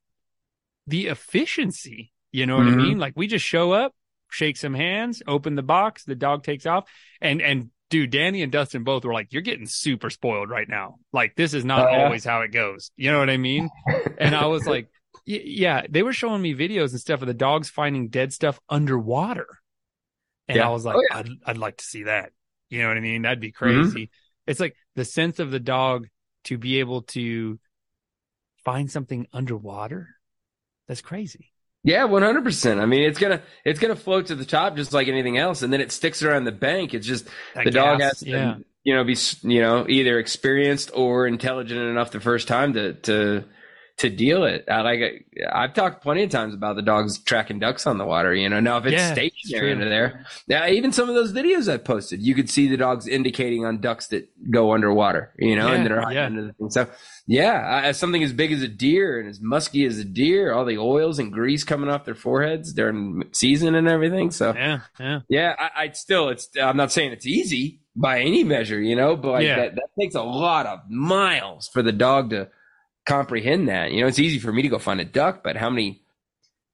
the 0.89 1.07
efficiency, 1.07 2.13
you 2.33 2.45
know 2.47 2.57
what 2.57 2.67
I 2.67 2.71
Mhm. 2.71 2.77
mean? 2.77 2.99
Like 2.99 3.13
we 3.17 3.29
just 3.29 3.45
show 3.45 3.71
up, 3.71 3.95
shake 4.33 4.57
some 4.57 4.75
hands, 4.75 5.23
open 5.29 5.55
the 5.55 5.63
box, 5.63 6.03
the 6.05 6.17
dog 6.17 6.43
takes 6.43 6.67
off 6.67 6.89
and, 7.21 7.41
and 7.41 7.71
dude, 7.91 8.11
Danny 8.11 8.43
and 8.43 8.51
Dustin 8.53 8.85
both 8.85 9.05
were 9.05 9.13
like, 9.13 9.33
you're 9.33 9.43
getting 9.43 9.67
super 9.67 10.09
spoiled 10.11 10.49
right 10.49 10.69
now. 10.69 10.97
Like 11.13 11.35
this 11.37 11.53
is 11.55 11.65
not 11.65 11.87
Oh, 11.89 11.91
yeah? 11.91 12.05
always 12.05 12.25
how 12.25 12.41
it 12.43 12.53
goes. 12.53 12.91
You 12.97 13.11
know 13.13 13.19
what 13.19 13.29
I 13.31 13.37
mean? 13.37 13.69
and 14.19 14.35
I 14.35 14.47
was 14.47 14.67
like, 14.67 14.89
yeah, 15.27 15.83
they 15.89 16.03
were 16.03 16.13
showing 16.13 16.41
me 16.43 16.55
videos 16.55 16.91
and 16.91 17.01
stuff 17.01 17.21
of 17.21 17.29
the 17.29 17.35
dogs 17.35 17.69
finding 17.69 18.09
dead 18.09 18.33
stuff 18.33 18.59
underwater. 18.69 19.47
And 20.49 20.57
Yeah. 20.57 20.67
I 20.69 20.71
was 20.71 20.85
like, 20.85 20.97
Oh, 20.97 21.03
yeah. 21.11 21.19
I'd, 21.19 21.29
I'd 21.47 21.59
like 21.59 21.77
to 21.77 21.85
see 21.85 22.05
that. 22.05 22.33
You 22.71 22.83
know 22.83 22.89
what 22.89 22.97
I 22.97 23.01
mean? 23.01 23.23
That'd 23.23 23.41
be 23.41 23.53
Mm-hmm. 23.53 23.83
crazy. 23.83 24.11
It's 24.47 24.61
like 24.61 24.75
the 24.97 25.05
sense 25.05 25.39
of 25.39 25.51
the 25.51 25.61
dog 25.61 26.09
to 26.45 26.57
be 26.59 26.81
able 26.81 27.03
to 27.03 27.59
find 28.65 28.91
something 28.91 29.27
underwater. 29.33 30.09
That's 30.89 31.03
crazy. 31.03 31.50
Yeah, 31.83 32.05
one 32.05 32.23
hundred 32.23 32.45
percent. 32.45 32.81
I 32.81 32.87
mean, 32.87 33.03
it's 33.03 33.19
gonna 33.19 33.43
it's 33.65 33.81
gonna 33.81 33.97
float 33.97 34.27
to 34.27 34.35
the 34.35 34.45
top 34.45 34.77
just 34.77 34.93
like 34.93 35.09
anything 35.09 35.39
else, 35.39 35.63
and 35.63 35.73
then 35.73 35.81
it 35.81 35.93
sticks 35.93 36.23
around 36.23 36.45
the 36.45 36.53
bank. 36.53 36.93
It's 36.93 37.07
just 37.07 37.27
That 37.55 37.65
the 37.65 37.71
dog 37.71 38.01
has 38.01 38.21
to, 38.21 38.29
yeah. 38.31 38.57
you 38.85 38.95
know, 38.95 39.05
be 39.05 39.17
you 39.43 39.63
know 39.63 39.87
either 39.89 40.19
experienced 40.19 40.91
or 40.95 41.27
intelligent 41.27 41.81
enough 41.81 42.11
the 42.11 42.21
first 42.21 42.49
time 42.49 42.75
to 42.75 42.93
to 42.93 43.45
to 44.01 44.09
deal 44.09 44.45
it. 44.45 44.65
I 44.67 44.81
like 44.81 45.27
I've 45.53 45.75
talked 45.75 46.03
plenty 46.03 46.23
of 46.23 46.31
times 46.31 46.55
about 46.55 46.77
the 46.77 46.83
dogs 46.83 47.19
tracking 47.19 47.59
ducks 47.59 47.87
on 47.87 47.99
the 47.99 48.07
water. 48.07 48.35
You 48.35 48.49
know, 48.49 48.59
now 48.59 48.79
if 48.79 48.87
it's 48.87 48.95
Yeah, 48.95 49.13
stationary 49.13 49.73
under 49.73 49.91
there, 49.91 50.25
yeah, 50.47 50.69
even 50.69 50.91
some 50.91 51.11
of 51.11 51.15
those 51.15 51.35
videos 51.35 51.71
I 51.71 51.77
posted, 51.77 52.23
you 52.23 52.35
could 52.35 52.49
see 52.49 52.67
the 52.67 52.79
dogs 52.79 53.07
indicating 53.07 53.67
on 53.67 53.83
ducks 53.83 54.07
that 54.09 54.31
go 54.51 54.73
underwater. 54.73 55.35
You 55.39 55.55
know, 55.55 55.69
Yeah, 55.69 55.75
and 55.75 55.85
that 55.85 55.93
are 55.93 56.01
hiding 56.01 56.17
yeah. 56.17 56.27
under 56.27 56.47
the 56.47 56.53
thing. 56.55 56.71
So 56.71 56.89
yeah, 57.27 57.83
as 57.85 57.99
something 57.99 58.23
as 58.23 58.33
big 58.33 58.53
as 58.53 58.63
a 58.63 58.69
deer 58.69 59.21
and 59.21 59.29
as 59.29 59.39
musky 59.41 59.85
as 59.85 59.99
a 59.99 60.05
deer, 60.05 60.53
all 60.55 60.65
the 60.65 60.79
oils 60.79 61.19
and 61.19 61.31
grease 61.31 61.63
coming 61.63 61.91
off 61.91 62.07
their 62.07 62.15
foreheads 62.15 62.73
during 62.73 63.25
season 63.33 63.75
and 63.75 63.87
everything. 63.87 64.31
So 64.31 64.55
Yeah. 64.55 64.81
Yeah. 64.99 65.21
yeah, 65.29 65.55
I, 65.59 65.71
I 65.83 65.91
still, 65.93 66.31
it's. 66.31 66.49
I'm 66.61 66.79
not 66.79 66.91
saying 66.91 67.13
it's 67.13 67.27
easy 67.27 67.81
by 67.95 68.21
any 68.21 68.45
measure, 68.45 68.81
you 68.81 68.97
know, 68.97 69.15
but 69.15 69.33
like 69.33 69.47
that, 69.57 69.75
that 69.75 69.89
takes 70.01 70.15
a 70.15 70.23
lot 70.23 70.65
of 70.65 70.81
miles 70.89 71.69
for 71.69 71.83
the 71.83 71.93
dog 71.93 72.31
to 72.31 72.49
comprehend 73.11 73.69
that. 73.69 73.93
You 73.93 74.03
know, 74.03 74.07
it's 74.07 74.19
easy 74.19 74.39
for 74.39 74.53
me 74.53 74.63
to 74.63 74.69
go 74.69 74.79
find 74.79 75.01
a 75.01 75.05
duck, 75.05 75.43
but 75.43 75.57
how 75.57 75.71
many? 75.71 76.03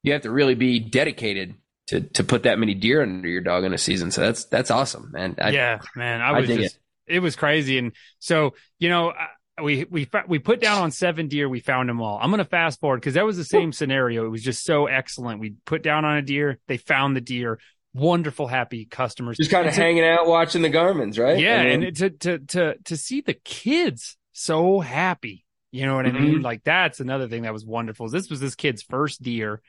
You 0.02 0.12
have 0.12 0.22
to 0.22 0.30
really 0.30 0.54
be 0.54 0.78
dedicated 0.78 1.54
to 1.88 2.00
to 2.00 2.24
put 2.24 2.44
that 2.44 2.58
many 2.58 2.74
deer 2.74 3.02
under 3.02 3.28
your 3.28 3.40
dog 3.40 3.64
in 3.64 3.72
a 3.72 3.78
season. 3.78 4.10
So 4.10 4.20
that's 4.20 4.44
that's 4.44 4.70
awesome, 4.70 5.10
man. 5.12 5.36
I, 5.40 5.50
yeah, 5.50 5.80
man, 5.96 6.20
I 6.20 6.38
was 6.38 6.48
just, 6.48 6.78
it. 7.06 7.20
was 7.20 7.34
crazy. 7.34 7.78
And 7.78 7.92
so, 8.18 8.54
you 8.78 8.88
know, 8.88 9.14
we, 9.62 9.84
we, 9.84 10.08
we 10.28 10.38
put 10.38 10.60
down 10.60 10.82
on 10.82 10.90
seven 10.90 11.28
deer. 11.28 11.48
We 11.48 11.60
found 11.60 11.88
them 11.88 12.00
all. 12.02 12.18
I'm 12.20 12.30
going 12.30 12.38
to 12.38 12.44
fast 12.44 12.78
forward 12.78 12.98
because 13.00 13.14
that 13.14 13.24
was 13.24 13.36
the 13.36 13.44
same 13.44 13.72
scenario. 13.72 14.26
It 14.26 14.28
was 14.28 14.42
just 14.42 14.64
so 14.64 14.86
excellent. 14.86 15.40
We 15.40 15.54
put 15.64 15.82
down 15.82 16.04
on 16.04 16.18
a 16.18 16.22
deer. 16.22 16.58
They 16.68 16.76
found 16.76 17.16
the 17.16 17.20
deer. 17.20 17.58
Wonderful, 17.94 18.46
happy 18.46 18.84
customers. 18.84 19.38
Just 19.38 19.50
kind 19.50 19.66
of 19.66 19.72
to- 19.72 19.80
hanging 19.80 20.04
out, 20.04 20.26
watching 20.26 20.60
the 20.60 20.68
Garmins, 20.70 21.18
right? 21.18 21.38
Yeah, 21.38 21.56
I 21.60 21.64
mean, 21.64 21.72
and 21.72 21.84
it- 21.84 21.96
to 21.96 22.10
to 22.10 22.38
to 22.38 22.74
to 22.84 22.96
see 22.96 23.22
the 23.22 23.32
kids 23.32 24.18
so 24.32 24.80
happy, 24.80 25.45
you 25.76 25.86
know 25.86 25.94
what 25.96 26.06
I 26.06 26.10
Mm-hmm. 26.10 26.22
mean? 26.24 26.42
Like 26.42 26.64
that's 26.64 27.00
another 27.00 27.28
thing 27.28 27.42
that 27.42 27.52
was 27.52 27.64
wonderful. 27.64 28.08
This 28.08 28.30
was 28.30 28.40
this 28.40 28.54
kid's 28.54 28.82
first 28.82 29.22
deer, 29.22 29.60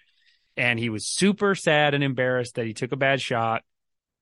and 0.56 0.80
he 0.80 0.90
was 0.90 1.06
super 1.06 1.54
sad 1.56 1.94
and 1.94 2.04
embarrassed 2.04 2.56
that 2.56 2.66
he 2.66 2.74
took 2.74 2.92
a 2.92 2.98
bad 2.98 3.22
shot. 3.22 3.64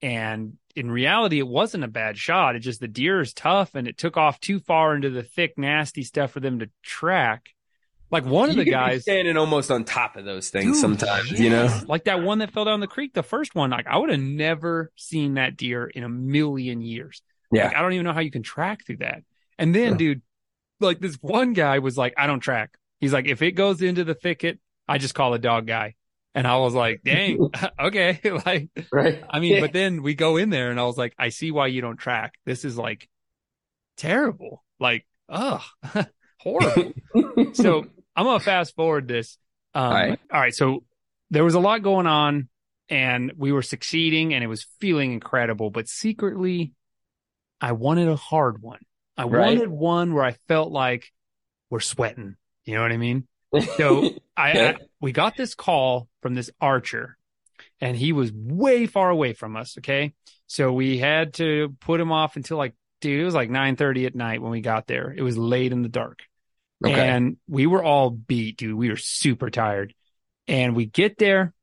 And 0.02 0.58
in 0.76 0.92
reality, 0.92 1.40
it 1.40 1.48
wasn't 1.48 1.84
a 1.86 1.88
bad 1.88 2.18
shot. 2.18 2.56
It 2.56 2.60
just 2.60 2.80
the 2.82 2.88
deer 2.88 3.22
is 3.22 3.34
tough, 3.34 3.76
and 3.76 3.88
it 3.88 3.98
took 3.98 4.18
off 4.18 4.40
too 4.40 4.60
far 4.60 4.96
into 4.96 5.10
the 5.10 5.24
thick, 5.24 5.58
nasty 5.58 6.04
stuff 6.04 6.32
for 6.32 6.40
them 6.42 6.60
to 6.60 6.70
track. 6.84 7.50
Like 8.12 8.26
one 8.26 8.50
of 8.50 8.56
you 8.58 8.66
the 8.66 8.72
guys, 8.72 9.02
standing 9.02 9.36
almost 9.36 9.72
on 9.72 9.84
top 9.84 10.16
of 10.16 10.26
those 10.26 10.50
things 10.50 10.74
Dude, 10.74 10.82
sometimes, 10.82 11.32
you 11.40 11.50
know. 11.50 11.68
Like 11.88 12.04
that 12.04 12.22
one 12.22 12.38
that 12.40 12.52
fell 12.52 12.66
down 12.66 12.80
the 12.80 12.88
creek, 12.88 13.14
the 13.14 13.24
first 13.24 13.56
one. 13.56 13.72
Like 13.72 13.88
I 13.88 13.98
would 13.98 14.10
have 14.12 14.20
never 14.20 14.92
seen 14.96 15.34
that 15.36 15.58
deer 15.58 15.86
in 15.88 16.04
a 16.04 16.10
million 16.10 16.82
years. 16.82 17.22
Yeah. 17.52 17.68
Like, 17.68 17.76
I 17.76 17.82
don't 17.82 17.94
even 17.94 18.06
know 18.06 18.14
how 18.14 18.20
you 18.22 18.32
can 18.32 18.44
track 18.44 18.86
through 18.86 18.98
that. 18.98 19.24
And 19.58 19.74
then, 19.74 19.94
Yeah. 19.94 19.98
dude, 19.98 20.22
like 20.80 21.00
this 21.00 21.16
one 21.16 21.54
guy 21.54 21.80
was 21.80 21.98
like, 21.98 22.14
I 22.18 22.28
don't 22.28 22.40
track. 22.40 22.78
He's 23.00 23.14
like, 23.14 23.26
if 23.28 23.42
it 23.42 23.52
goes 23.52 23.82
into 23.82 24.04
the 24.04 24.16
thicket, 24.16 24.60
I 24.88 24.98
just 24.98 25.16
call 25.16 25.34
a 25.34 25.40
dog 25.40 25.68
guy. 25.68 25.96
And 26.34 26.46
I 26.46 26.58
was 26.58 26.74
like, 26.74 27.02
dang, 27.04 27.50
okay. 27.80 28.20
like, 28.46 28.70
Right. 28.92 29.24
I 29.30 29.40
mean, 29.40 29.62
but 29.62 29.74
then 29.74 30.04
we 30.04 30.16
go 30.16 30.38
in 30.38 30.50
there 30.50 30.72
and 30.72 30.80
I 30.80 30.84
was 30.84 30.98
like, 30.98 31.14
I 31.18 31.30
see 31.30 31.52
why 31.52 31.68
you 31.68 31.82
don't 31.82 31.98
track. 31.98 32.34
This 32.46 32.66
is 32.66 32.78
like 32.78 33.10
terrible. 33.98 34.64
Like, 34.80 35.06
ugh, 35.30 35.62
horrible. 36.40 36.94
so 37.54 37.86
I'm 38.16 38.26
gonna 38.26 38.40
fast 38.40 38.76
forward 38.76 39.08
this. 39.08 39.38
Um, 39.74 39.84
all 39.84 39.92
right. 39.94 40.20
right. 40.32 40.54
So 40.54 40.84
there 41.32 41.44
was 41.44 41.56
a 41.56 41.60
lot 41.60 41.82
going 41.82 42.08
on, 42.08 42.50
and 42.90 43.32
we 43.38 43.52
were 43.52 43.62
succeeding, 43.62 44.34
and 44.34 44.44
it 44.44 44.48
was 44.48 44.68
feeling 44.80 45.14
incredible. 45.14 45.70
But 45.70 45.88
secretly, 45.88 46.74
I 47.62 47.72
wanted 47.72 48.10
a 48.10 48.16
hard 48.16 48.62
one. 48.62 48.80
I 49.18 49.24
Right. 49.24 49.58
wanted 49.58 49.70
one 49.70 50.14
where 50.14 50.24
I 50.26 50.34
felt 50.48 50.72
like 50.72 51.12
we're 51.70 51.80
sweating. 51.80 52.36
You 52.66 52.76
know 52.76 52.82
what 52.82 52.92
I 52.92 52.98
mean? 52.98 53.28
So 53.78 54.10
I, 54.38 54.52
I 54.70 54.76
we 55.00 55.12
got 55.12 55.38
this 55.38 55.56
call 55.56 56.08
from 56.22 56.34
this 56.34 56.50
archer, 56.60 57.18
and 57.80 57.96
he 57.96 58.12
was 58.14 58.32
way 58.34 58.86
far 58.88 59.10
away 59.10 59.34
from 59.34 59.56
us. 59.56 59.78
Okay, 59.78 60.14
so 60.48 60.74
we 60.74 60.98
had 60.98 61.34
to 61.36 61.76
put 61.80 62.00
him 62.02 62.12
off 62.12 62.36
until 62.36 62.58
like, 62.58 62.74
dude, 63.02 63.22
it 63.22 63.26
was 63.26 63.36
like 63.36 63.50
nine 63.50 63.76
thirty 63.76 64.06
at 64.06 64.16
night 64.16 64.42
when 64.42 64.52
we 64.52 64.62
got 64.62 64.88
there. 64.88 65.14
It 65.16 65.22
was 65.22 65.38
late 65.38 65.72
in 65.72 65.82
the 65.84 65.90
dark. 65.90 66.20
okay. 66.86 66.94
And 66.94 67.38
we 67.48 67.68
were 67.68 67.84
all 67.84 68.10
beat, 68.10 68.58
dude. 68.58 68.76
We 68.76 68.90
were 68.90 68.98
super 68.98 69.50
tired. 69.50 69.94
And 70.48 70.76
we 70.76 70.86
get 70.86 71.18
there. 71.18 71.54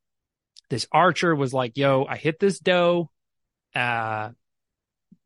This 0.71 0.87
archer 0.91 1.35
was 1.35 1.53
like, 1.53 1.77
yo, 1.77 2.05
I 2.09 2.17
hit 2.17 2.41
this 2.41 2.59
doe. 2.59 3.11
Uh, 3.75 4.31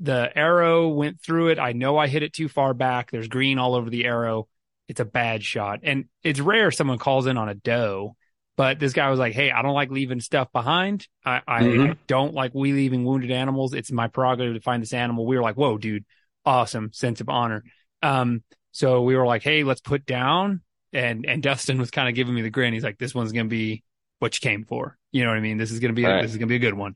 the 0.00 0.30
arrow 0.36 0.88
went 0.88 1.20
through 1.22 1.48
it. 1.48 1.58
I 1.58 1.72
know 1.72 1.96
I 1.96 2.06
hit 2.08 2.22
it 2.22 2.32
too 2.32 2.48
far 2.48 2.74
back. 2.74 3.10
There's 3.10 3.28
green 3.28 3.58
all 3.58 3.74
over 3.74 3.88
the 3.90 4.04
arrow. 4.04 4.48
It's 4.88 5.00
a 5.00 5.04
bad 5.04 5.42
shot. 5.42 5.80
And 5.82 6.04
it's 6.22 6.40
rare 6.40 6.70
someone 6.70 6.98
calls 6.98 7.26
in 7.26 7.36
on 7.38 7.48
a 7.48 7.54
doe, 7.54 8.14
but 8.56 8.78
this 8.78 8.92
guy 8.92 9.08
was 9.10 9.18
like, 9.18 9.32
Hey, 9.34 9.50
I 9.50 9.62
don't 9.62 9.74
like 9.74 9.90
leaving 9.90 10.20
stuff 10.20 10.52
behind. 10.52 11.06
I, 11.24 11.40
I, 11.46 11.62
Mhm. 11.62 11.90
I 11.92 11.96
don't 12.06 12.34
like 12.34 12.52
we 12.54 12.72
leaving 12.72 13.04
wounded 13.04 13.30
animals. 13.30 13.74
It's 13.74 13.90
my 13.90 14.08
prerogative 14.08 14.54
to 14.54 14.60
find 14.60 14.82
this 14.82 14.92
animal. 14.92 15.26
We 15.26 15.36
were 15.36 15.42
like, 15.42 15.56
Whoa, 15.56 15.78
dude, 15.78 16.04
awesome 16.44 16.92
sense 16.92 17.20
of 17.20 17.28
honor. 17.28 17.64
Um, 18.02 18.42
so 18.72 19.02
we 19.02 19.16
were 19.16 19.26
like, 19.26 19.42
Hey, 19.42 19.64
let's 19.64 19.80
put 19.80 20.04
down. 20.06 20.60
And, 20.92 21.26
and 21.26 21.42
Dustin 21.42 21.78
was 21.78 21.90
kind 21.90 22.08
of 22.08 22.14
giving 22.14 22.34
me 22.34 22.42
the 22.42 22.50
grin. 22.50 22.72
He's 22.72 22.84
like, 22.84 22.96
this 22.98 23.14
one's 23.14 23.32
going 23.32 23.46
to 23.46 23.50
be 23.50 23.82
what 24.18 24.34
you 24.40 24.48
came 24.48 24.64
for. 24.64 24.96
You 25.12 25.24
know 25.24 25.30
what 25.30 25.36
I 25.36 25.40
mean? 25.40 25.58
This 25.58 25.70
is 25.72 25.80
going 25.80 25.92
to 25.92 25.96
be, 25.96 26.04
a, 26.04 26.08
Right. 26.08 26.22
this 26.22 26.30
is 26.30 26.36
going 26.38 26.48
to 26.48 26.52
be 26.52 26.56
a 26.56 26.70
good 26.70 26.74
one. 26.74 26.94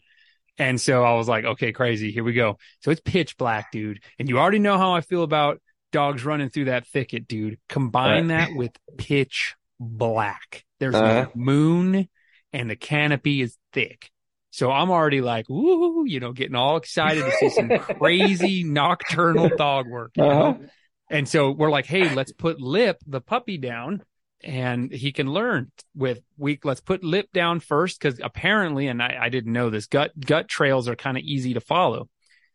And 0.61 0.79
so 0.79 1.03
I 1.05 1.15
was 1.15 1.27
like, 1.27 1.45
okay, 1.47 1.73
crazy. 1.73 2.13
Here 2.13 2.23
we 2.23 2.35
go. 2.35 2.59
So 2.81 2.91
it's 2.91 3.01
pitch 3.01 3.39
black, 3.39 3.73
dude. 3.73 4.01
And 4.19 4.29
you 4.29 4.39
already 4.39 4.59
know 4.59 4.77
how 4.77 4.93
I 4.95 5.01
feel 5.01 5.23
about 5.23 5.59
dogs 5.91 6.23
running 6.23 6.51
through 6.51 6.67
that 6.67 6.87
thicket, 6.87 7.27
dude. 7.27 7.59
Combine 7.69 8.29
Right. 8.29 8.47
that 8.49 8.55
with 8.55 8.73
pitch 8.99 9.55
black. 9.81 10.65
There's 10.79 10.95
Uh-huh. 10.95 11.23
no 11.23 11.31
moon 11.35 12.09
and 12.53 12.69
the 12.71 12.77
canopy 12.77 13.41
is 13.41 13.57
thick. 13.73 14.11
So 14.51 14.71
I'm 14.71 14.91
already 14.91 15.23
like, 15.23 15.47
woo, 15.49 16.05
you 16.07 16.21
know, 16.21 16.33
getting 16.33 16.57
all 16.57 16.77
excited 16.77 17.25
to 17.25 17.31
see 17.33 17.49
some 17.49 17.69
crazy 17.99 18.63
nocturnal 18.63 19.49
dog 19.57 19.87
work. 19.89 20.11
You? 20.17 20.25
Uh-huh. 20.25 20.55
And 21.09 21.27
so 21.27 21.53
we're 21.53 21.71
like, 21.71 21.87
hey, 21.87 22.15
let's 22.15 22.33
put 22.33 22.61
Lip, 22.61 22.99
the 23.07 23.21
puppy, 23.23 23.57
down 23.57 24.03
and 24.43 24.93
he 24.93 25.13
can 25.13 25.31
learn 25.33 25.71
with 25.95 26.21
week. 26.39 26.65
Let's 26.65 26.81
put 26.81 27.05
lip 27.05 27.29
down 27.33 27.61
first 27.61 28.01
because 28.01 28.21
apparently, 28.23 28.89
and 28.89 29.03
I, 29.03 29.17
I 29.23 29.29
didn't 29.29 29.53
know 29.53 29.71
this, 29.71 29.87
gut 29.87 30.13
gut 30.19 30.49
trails 30.49 30.89
are 30.89 30.97
kind 30.97 31.17
of 31.17 31.23
easy 31.25 31.55
to 31.55 31.61
follow. 31.61 32.09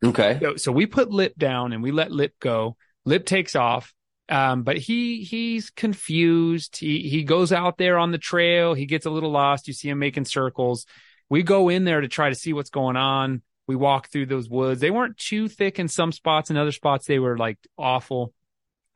Okay. 0.04 0.38
So, 0.42 0.56
so 0.56 0.72
we 0.72 0.86
put 0.86 1.10
lip 1.10 1.34
down 1.38 1.74
and 1.74 1.82
we 1.82 1.92
let 1.92 2.12
lip 2.12 2.34
go. 2.40 2.78
Lip 3.06 3.26
takes 3.26 3.56
off. 3.56 3.94
Um, 4.28 4.64
but 4.64 4.78
he 4.78 5.24
he's 5.24 5.70
confused. 5.70 6.78
He 6.78 7.08
he 7.10 7.24
goes 7.24 7.52
out 7.52 7.78
there 7.78 8.00
on 8.00 8.12
the 8.12 8.18
trail. 8.18 8.74
He 8.74 8.88
gets 8.88 9.06
a 9.06 9.12
little 9.12 9.32
lost. 9.32 9.68
You 9.68 9.74
see 9.74 9.90
him 9.90 10.00
making 10.00 10.26
circles. 10.26 10.88
We 11.30 11.44
go 11.44 11.70
in 11.70 11.84
there 11.86 12.02
to 12.02 12.08
try 12.08 12.30
to 12.30 12.36
see 12.36 12.52
what's 12.52 12.72
going 12.72 12.96
on. 12.96 13.44
We 13.68 13.76
walk 13.76 14.10
through 14.10 14.28
those 14.28 14.50
woods. 14.50 14.82
They 14.82 14.92
weren't 14.92 15.18
too 15.18 15.48
thick 15.48 15.80
in 15.80 15.88
some 15.88 16.12
spots. 16.12 16.50
In 16.50 16.58
other 16.58 16.72
spots, 16.72 17.06
they 17.06 17.20
were 17.20 17.38
like 17.38 17.58
awful. 17.78 18.34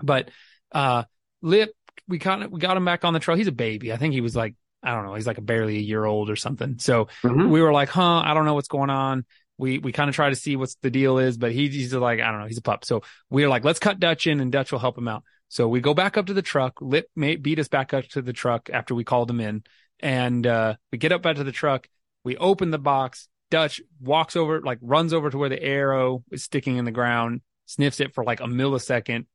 But 0.01 0.29
uh, 0.71 1.03
Lip, 1.41 1.71
we 2.07 2.19
kind 2.19 2.43
of 2.43 2.51
we 2.51 2.59
got 2.59 2.77
him 2.77 2.85
back 2.85 3.03
on 3.05 3.13
the 3.13 3.19
trail. 3.19 3.37
He's 3.37 3.47
a 3.47 3.51
baby. 3.51 3.91
I 3.93 3.97
think 3.97 4.13
he 4.13 4.21
was 4.21 4.35
like 4.35 4.55
I 4.81 4.93
don't 4.93 5.05
know. 5.05 5.15
He's 5.15 5.27
like 5.27 5.37
a 5.37 5.41
barely 5.41 5.77
a 5.77 5.81
year 5.81 6.05
old 6.05 6.29
or 6.29 6.35
something. 6.37 6.79
So 6.79 7.07
Mhm. 7.23 7.49
we 7.49 7.61
were 7.61 7.73
like, 7.73 7.89
huh, 7.89 8.21
I 8.25 8.33
don't 8.33 8.45
know 8.45 8.53
what's 8.53 8.69
going 8.69 8.89
on. 8.89 9.25
We 9.57 9.77
we 9.77 9.91
kind 9.91 10.09
of 10.09 10.15
try 10.15 10.29
to 10.29 10.35
see 10.35 10.55
what's 10.55 10.75
the 10.75 10.89
deal 10.89 11.17
is, 11.17 11.37
but 11.37 11.51
he, 11.51 11.67
he's 11.67 11.93
like, 11.93 12.21
I 12.21 12.31
don't 12.31 12.39
know, 12.39 12.47
he's 12.47 12.57
a 12.57 12.61
pup. 12.61 12.85
So 12.85 13.01
we 13.29 13.43
are 13.43 13.49
like, 13.49 13.65
let's 13.65 13.79
cut 13.79 13.99
Dutch 13.99 14.25
in, 14.25 14.39
and 14.39 14.51
Dutch 14.51 14.71
will 14.71 14.79
help 14.79 14.97
him 14.97 15.07
out. 15.09 15.23
So 15.49 15.67
we 15.67 15.81
go 15.81 15.93
back 15.93 16.15
up 16.15 16.27
to 16.27 16.33
the 16.33 16.41
truck. 16.41 16.79
Lip 16.81 17.09
beat 17.17 17.59
us 17.59 17.67
back 17.67 17.93
up 17.93 18.05
to 18.09 18.21
the 18.21 18.31
truck 18.33 18.69
after 18.71 18.95
we 18.95 19.03
called 19.03 19.29
him 19.29 19.41
in, 19.41 19.63
and 19.99 20.47
uh, 20.47 20.75
we 20.91 20.97
get 20.97 21.11
up 21.11 21.21
back 21.23 21.35
to 21.35 21.43
the 21.43 21.51
truck. 21.51 21.89
We 22.23 22.37
open 22.37 22.71
the 22.71 22.79
box. 22.79 23.27
Dutch 23.51 23.81
walks 23.99 24.35
over, 24.37 24.61
like 24.61 24.77
runs 24.81 25.11
over 25.11 25.29
to 25.29 25.37
where 25.37 25.49
the 25.49 25.61
arrow 25.61 26.23
is 26.31 26.43
sticking 26.43 26.77
in 26.77 26.85
the 26.85 26.91
ground, 26.91 27.41
sniffs 27.65 27.99
it 27.99 28.13
for 28.13 28.23
like 28.23 28.39
a 28.39 28.45
millisecond. 28.45 29.25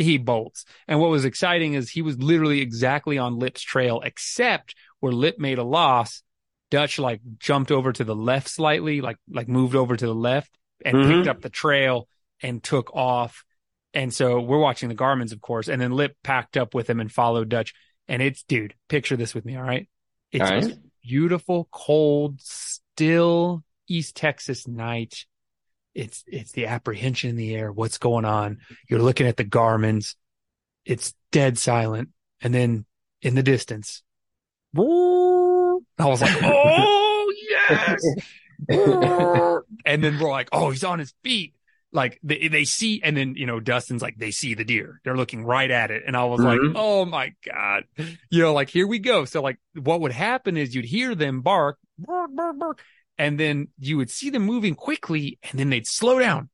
He 0.00 0.16
bolts. 0.16 0.64
And 0.88 0.98
what 0.98 1.10
was 1.10 1.26
exciting 1.26 1.74
is 1.74 1.90
he 1.90 2.00
was 2.00 2.16
literally 2.18 2.62
exactly 2.62 3.18
on 3.18 3.38
Lip's 3.38 3.60
trail, 3.60 4.00
except 4.02 4.74
where 5.00 5.12
Lip 5.12 5.38
made 5.38 5.58
a 5.58 5.62
loss. 5.64 6.22
Dutch 6.70 6.98
like 6.98 7.20
jumped 7.38 7.70
over 7.70 7.92
to 7.92 8.04
the 8.04 8.14
left 8.14 8.48
slightly, 8.48 9.00
like 9.00 9.18
like 9.28 9.48
moved 9.48 9.74
over 9.74 9.96
to 9.96 10.06
the 10.06 10.14
left 10.14 10.56
and 10.84 10.96
Mhm. 10.96 11.08
picked 11.08 11.26
up 11.28 11.42
the 11.42 11.50
trail 11.50 12.08
and 12.42 12.62
took 12.62 12.94
off. 12.94 13.44
And 13.92 14.14
so 14.14 14.40
we're 14.40 14.58
watching 14.58 14.88
the 14.88 14.94
Garmins, 14.94 15.32
of 15.32 15.40
course, 15.40 15.68
and 15.68 15.82
then 15.82 15.90
Lip 15.90 16.16
packed 16.22 16.56
up 16.56 16.74
with 16.74 16.88
him 16.88 17.00
and 17.00 17.12
followed 17.12 17.48
Dutch. 17.48 17.74
And 18.08 18.22
it's 18.22 18.42
dude, 18.44 18.74
picture 18.88 19.16
this 19.16 19.34
with 19.34 19.44
me, 19.44 19.56
all 19.56 19.64
right? 19.64 19.88
It's 20.32 20.48
All 20.48 20.56
right. 20.56 20.74
beautiful, 21.02 21.68
cold, 21.70 22.40
still 22.40 23.64
East 23.88 24.16
Texas 24.16 24.66
night. 24.66 25.26
It's 25.94 26.22
it's 26.26 26.52
the 26.52 26.66
apprehension 26.66 27.30
in 27.30 27.36
the 27.36 27.54
air. 27.54 27.72
What's 27.72 27.98
going 27.98 28.24
on? 28.24 28.58
You're 28.88 29.02
looking 29.02 29.26
at 29.26 29.36
the 29.36 29.44
Garmins. 29.44 30.14
It's 30.84 31.14
dead 31.32 31.58
silent. 31.58 32.10
And 32.40 32.54
then 32.54 32.86
in 33.22 33.34
the 33.34 33.42
distance, 33.42 34.02
I 34.76 34.80
was 35.98 36.22
like, 36.22 36.36
oh, 36.42 37.32
yes. 37.48 38.02
and 39.84 40.04
then 40.04 40.18
we're 40.18 40.30
like, 40.30 40.48
oh, 40.52 40.70
he's 40.70 40.84
on 40.84 40.98
his 40.98 41.12
feet. 41.22 41.54
Like 41.92 42.20
they, 42.22 42.46
they 42.46 42.64
see, 42.64 43.02
and 43.02 43.16
then, 43.16 43.34
you 43.34 43.46
know, 43.46 43.58
Dustin's 43.58 44.00
like, 44.00 44.16
they 44.16 44.30
see 44.30 44.54
the 44.54 44.64
deer. 44.64 45.00
They're 45.04 45.16
looking 45.16 45.44
right 45.44 45.70
at 45.70 45.90
it. 45.90 46.04
And 46.06 46.16
I 46.16 46.24
was 46.24 46.40
like, 46.40 46.60
Mhm. 46.60 46.74
oh 46.76 47.04
my 47.04 47.34
God. 47.44 47.84
You 48.30 48.42
know, 48.42 48.52
like, 48.54 48.68
here 48.70 48.86
we 48.86 49.00
go. 49.00 49.24
So 49.24 49.42
like 49.42 49.58
what 49.74 50.00
would 50.00 50.12
happen 50.12 50.56
is 50.56 50.72
you'd 50.74 50.84
hear 50.84 51.16
them 51.16 51.40
bark, 51.40 51.78
bark, 51.98 52.30
bark, 52.32 52.58
bark, 52.58 52.82
and 53.20 53.38
then 53.38 53.68
you 53.78 53.98
would 53.98 54.10
see 54.10 54.30
them 54.30 54.44
moving 54.44 54.74
quickly 54.74 55.38
and 55.42 55.60
then 55.60 55.68
they'd 55.68 55.86
slow 55.86 56.18
down 56.18 56.48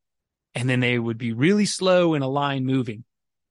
and 0.52 0.68
then 0.68 0.80
they 0.80 0.98
would 0.98 1.16
be 1.16 1.32
really 1.32 1.64
slow 1.64 2.14
in 2.14 2.22
a 2.22 2.28
line 2.28 2.66
moving. 2.66 3.04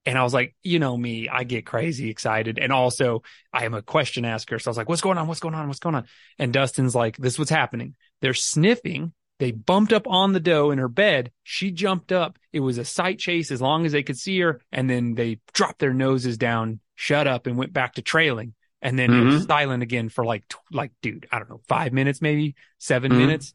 And 0.05 0.17
I 0.17 0.23
was 0.23 0.33
like, 0.33 0.53
you 0.63 0.79
know 0.79 0.97
me, 0.97 1.29
I 1.29 1.45
get 1.45 1.65
crazy 1.65 2.09
excited. 2.09 2.59
And 2.59 2.73
also 2.73 3.23
I 3.53 3.63
am 3.63 3.73
a 3.73 3.81
question 3.81 4.25
asker. 4.25 4.59
So 4.59 4.67
I 4.67 4.71
was 4.71 4.77
like, 4.77 4.89
what's 4.89 5.01
going 5.01 5.17
on? 5.17 5.27
What's 5.29 5.39
going 5.39 5.55
on? 5.55 5.69
What's 5.69 5.79
going 5.79 5.95
on? 5.95 6.07
And 6.37 6.51
Dustin's 6.51 6.93
like, 6.93 7.15
this 7.15 7.33
is 7.33 7.39
what's 7.39 7.49
happening. 7.49 7.95
They're 8.21 8.33
sniffing. 8.33 9.13
They 9.39 9.51
bumped 9.51 9.93
up 9.93 10.07
on 10.07 10.33
the 10.33 10.41
doe 10.41 10.71
in 10.71 10.77
her 10.79 10.89
bed. 10.89 11.31
She 11.43 11.71
jumped 11.71 12.11
up. 12.11 12.37
It 12.51 12.59
was 12.59 12.77
a 12.77 12.83
sight 12.83 13.17
chase 13.17 13.49
as 13.49 13.61
long 13.61 13.85
as 13.85 13.93
they 13.93 14.03
could 14.03 14.17
see 14.17 14.41
her. 14.41 14.59
And 14.73 14.89
then 14.89 15.15
they 15.15 15.39
dropped 15.53 15.79
their 15.79 15.93
noses 15.93 16.37
down, 16.37 16.81
shut 16.95 17.27
up 17.27 17.47
and 17.47 17.57
went 17.57 17.71
back 17.71 17.93
to 17.93 18.01
trailing. 18.01 18.55
And 18.85 18.99
then 18.99 19.11
it 19.11 19.23
was 19.23 19.33
Mhm. 19.33 19.47
silent 19.47 19.83
again 19.83 20.09
for 20.09 20.23
like, 20.23 20.43
like, 20.71 20.91
dude, 21.01 21.27
I 21.31 21.39
don't 21.39 21.49
know, 21.49 21.61
five 21.67 21.91
minutes, 21.91 22.21
maybe 22.21 22.55
7 22.77 23.11
Mhm. 23.11 23.17
minutes. 23.17 23.53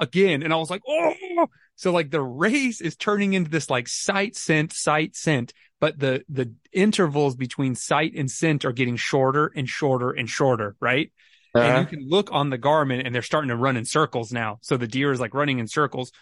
Again. 0.00 0.42
And 0.42 0.52
I 0.52 0.56
was 0.56 0.70
like, 0.70 0.82
oh, 0.88 1.46
so 1.76 1.92
like 1.92 2.10
the 2.10 2.20
race 2.20 2.80
is 2.80 2.96
turning 2.96 3.34
into 3.34 3.50
this 3.50 3.68
like 3.68 3.88
sight 3.88 4.36
scent, 4.36 4.72
sight 4.72 5.16
scent, 5.16 5.52
but 5.80 5.98
the, 5.98 6.24
the 6.28 6.52
intervals 6.72 7.36
between 7.36 7.74
sight 7.74 8.12
and 8.14 8.30
scent 8.30 8.64
are 8.64 8.72
getting 8.72 8.96
shorter 8.96 9.52
and 9.54 9.68
shorter 9.68 10.10
and 10.10 10.28
shorter, 10.28 10.76
right? 10.80 11.12
And 11.54 11.64
Uh-huh. 11.64 11.80
you 11.80 11.86
can 11.86 12.08
look 12.08 12.30
on 12.32 12.50
the 12.50 12.58
Garmin 12.58 13.02
and 13.04 13.14
they're 13.14 13.22
starting 13.22 13.48
to 13.48 13.56
run 13.56 13.76
in 13.76 13.84
circles 13.84 14.32
now. 14.32 14.58
So 14.62 14.76
the 14.76 14.86
deer 14.86 15.10
is 15.12 15.20
like 15.20 15.34
running 15.34 15.58
in 15.58 15.66
circles. 15.68 16.12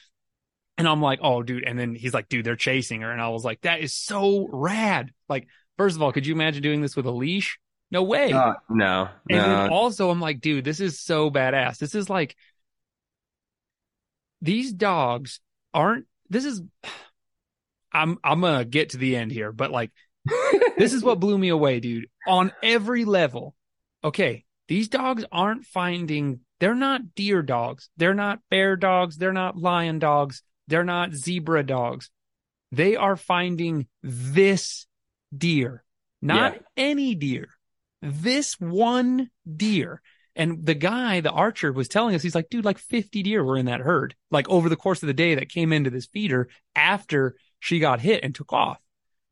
And 0.79 0.87
I'm 0.89 1.01
like, 1.03 1.21
oh, 1.23 1.43
dude. 1.43 1.65
And 1.65 1.79
then 1.79 1.95
he's 1.95 2.15
like, 2.15 2.29
dude, 2.29 2.45
they're 2.45 2.57
chasing 2.57 3.01
her. 3.03 3.11
And 3.11 3.21
I 3.21 3.29
was 3.29 3.45
like, 3.45 3.61
that 3.63 3.81
is 3.81 3.95
so 3.95 4.49
rad. 4.51 5.11
Like, 5.29 5.49
first 5.79 5.97
of 5.97 6.03
all, 6.03 6.13
could 6.13 6.27
you 6.27 6.35
imagine 6.35 6.63
doing 6.63 6.81
this 6.83 6.97
with 6.97 7.07
a 7.07 7.11
leash? 7.11 7.59
No 7.91 8.03
way. 8.03 8.33
Uh, 8.33 8.55
no, 8.69 9.09
and 9.31 9.39
no. 9.53 9.69
also, 9.71 10.11
I'm 10.11 10.21
like, 10.21 10.41
dude, 10.41 10.65
this 10.65 10.81
is 10.81 11.01
so 11.01 11.31
badass. 11.31 11.79
This 11.79 11.95
is 11.95 12.11
like, 12.11 12.37
these 14.43 14.73
dogs 14.73 15.41
aren't, 15.73 16.07
this 16.29 16.45
is, 16.45 16.63
I'm, 17.93 18.19
I'm 18.25 18.41
going 18.41 18.59
to 18.59 18.65
get 18.65 18.91
to 18.91 18.99
the 18.99 19.17
end 19.17 19.31
here, 19.33 19.53
but 19.53 19.71
like, 19.71 19.93
this 20.77 20.93
is 20.93 21.03
what 21.03 21.21
blew 21.21 21.39
me 21.39 21.49
away, 21.49 21.81
dude. 21.81 22.07
On 22.27 22.53
every 22.63 23.05
level. 23.05 23.55
Okay. 24.03 24.45
These 24.69 24.89
dogs 24.89 25.25
aren't 25.31 25.65
finding, 25.65 26.41
they're 26.59 26.75
not 26.75 27.15
deer 27.15 27.43
dogs. 27.43 27.89
They're 27.97 28.15
not 28.15 28.41
bear 28.51 28.77
dogs. 28.77 29.17
They're 29.17 29.33
not 29.33 29.57
lion 29.57 30.01
dogs. 30.01 30.43
They're 30.67 30.85
not 30.85 31.15
zebra 31.15 31.63
dogs. 31.63 32.11
They 32.73 32.97
are 32.97 33.17
finding 33.17 33.87
this 34.03 34.87
deer, 35.37 35.85
not 36.21 36.55
Yeah. 36.55 36.61
any 36.77 37.15
deer, 37.15 37.49
this 38.07 38.59
one 38.61 39.31
deer. 39.57 40.01
And 40.35 40.67
the 40.67 40.75
guy, 40.75 41.21
the 41.21 41.31
archer 41.31 41.73
was 41.73 41.89
telling 41.89 42.15
us, 42.15 42.23
he's 42.23 42.35
like, 42.35 42.51
dude, 42.51 42.65
like 42.65 42.79
50 42.79 43.23
deer 43.23 43.43
were 43.43 43.57
in 43.57 43.67
that 43.67 43.81
herd, 43.81 44.15
like 44.31 44.49
over 44.49 44.69
the 44.69 44.77
course 44.77 45.03
of 45.03 45.07
the 45.07 45.15
day 45.15 45.35
that 45.35 45.49
came 45.49 45.73
into 45.73 45.91
this 45.91 46.07
feeder 46.07 46.49
after 46.75 47.37
she 47.59 47.79
got 47.79 48.01
hit 48.01 48.23
and 48.23 48.35
took 48.35 48.53
off. 48.53 48.79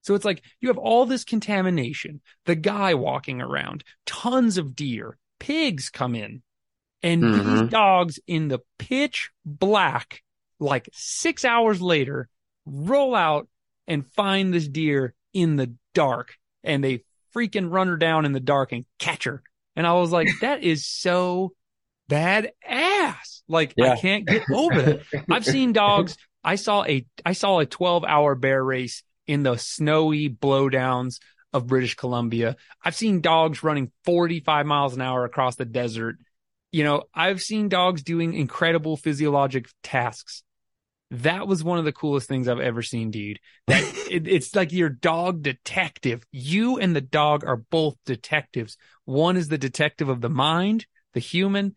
So 0.01 0.14
it's 0.14 0.25
like 0.25 0.43
you 0.61 0.68
have 0.68 0.79
all 0.79 1.07
this 1.07 1.25
contamination, 1.25 2.20
the 2.47 2.55
guy 2.55 2.95
walking 2.95 3.41
around, 3.41 3.85
tons 4.07 4.59
of 4.59 4.75
deer, 4.75 5.18
pigs 5.39 5.91
come 5.91 6.14
in, 6.14 6.43
and 7.03 7.35
these 7.35 7.62
Mhm. 7.62 7.70
dogs 7.70 8.18
in 8.27 8.49
the 8.49 8.61
pitch 8.79 9.31
black, 9.45 10.22
like 10.59 10.89
six 10.93 11.45
hours 11.45 11.83
later, 11.83 12.29
roll 12.64 13.14
out 13.14 13.49
and 13.87 14.11
find 14.12 14.53
this 14.55 14.68
deer 14.68 15.14
in 15.35 15.57
the 15.57 15.75
dark 15.93 16.37
and 16.62 16.83
they 16.83 17.05
freaking 17.35 17.70
run 17.70 17.89
her 17.89 17.97
down 17.97 18.24
in 18.24 18.32
the 18.32 18.41
dark 18.41 18.72
and 18.72 18.85
catch 18.99 19.24
her. 19.24 19.43
And 19.76 19.87
I 19.87 19.95
was 19.95 20.11
like, 20.11 20.28
that 20.41 20.62
is 20.62 20.87
so 20.87 21.53
badass. 22.11 23.43
Like 23.49 23.74
I 23.80 23.97
can't 23.97 24.26
get 24.26 24.45
over 24.53 24.82
that. 24.82 25.03
I've 25.30 25.45
seen 25.45 25.72
dogs. 25.74 26.16
I 26.43 26.57
saw 26.57 26.85
a 26.85 27.07
I 27.24 27.32
saw 27.32 27.59
a 27.59 27.66
12 27.66 28.05
hour 28.05 28.35
bear 28.35 28.62
race 28.62 29.03
in 29.26 29.43
the 29.43 29.57
snowy 29.57 30.28
blowdowns 30.28 31.18
of 31.53 31.66
British 31.66 31.95
Columbia. 31.95 32.57
I've 32.82 32.97
seen 32.97 33.20
dogs 33.20 33.62
running 33.62 33.93
45 34.05 34.66
miles 34.66 34.95
an 34.95 35.01
hour 35.01 35.24
across 35.24 35.57
the 35.57 35.64
desert. 35.64 36.16
You 36.72 36.85
know, 36.85 37.05
I've 37.14 37.41
seen 37.41 37.68
dogs 37.68 38.03
doing 38.03 38.35
incredible 38.35 38.97
physiologic 38.97 39.66
tasks. 39.82 40.43
That 41.11 41.47
was 41.47 41.63
one 41.63 41.79
of 41.79 41.85
the 41.85 41.93
coolest 41.93 42.29
things 42.29 42.49
I've 42.49 42.61
ever 42.61 42.83
seen, 42.83 43.11
dude. 43.11 43.39
That 43.67 43.83
it, 44.11 44.27
it's 44.27 44.55
like 44.55 44.73
your 44.73 44.89
dog 44.89 45.43
detective. 45.43 46.25
You 46.33 46.79
and 46.79 46.95
the 46.95 47.01
dog 47.01 47.45
are 47.45 47.57
both 47.57 47.97
detectives. 48.07 48.77
One 49.05 49.37
is 49.37 49.49
the 49.49 49.59
detective 49.59 50.09
of 50.09 50.21
the 50.21 50.31
mind, 50.31 50.87
the 51.13 51.21
human 51.21 51.75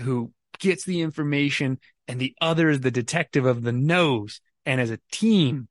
who 0.00 0.32
gets 0.58 0.84
the 0.84 1.00
information, 1.00 1.78
and 2.06 2.20
the 2.20 2.34
other 2.40 2.68
is 2.68 2.80
the 2.80 2.90
detective 2.90 3.46
of 3.46 3.62
the 3.62 3.72
nose. 3.72 4.40
And 4.64 4.80
as 4.80 4.90
a 4.90 5.00
team, 5.10 5.68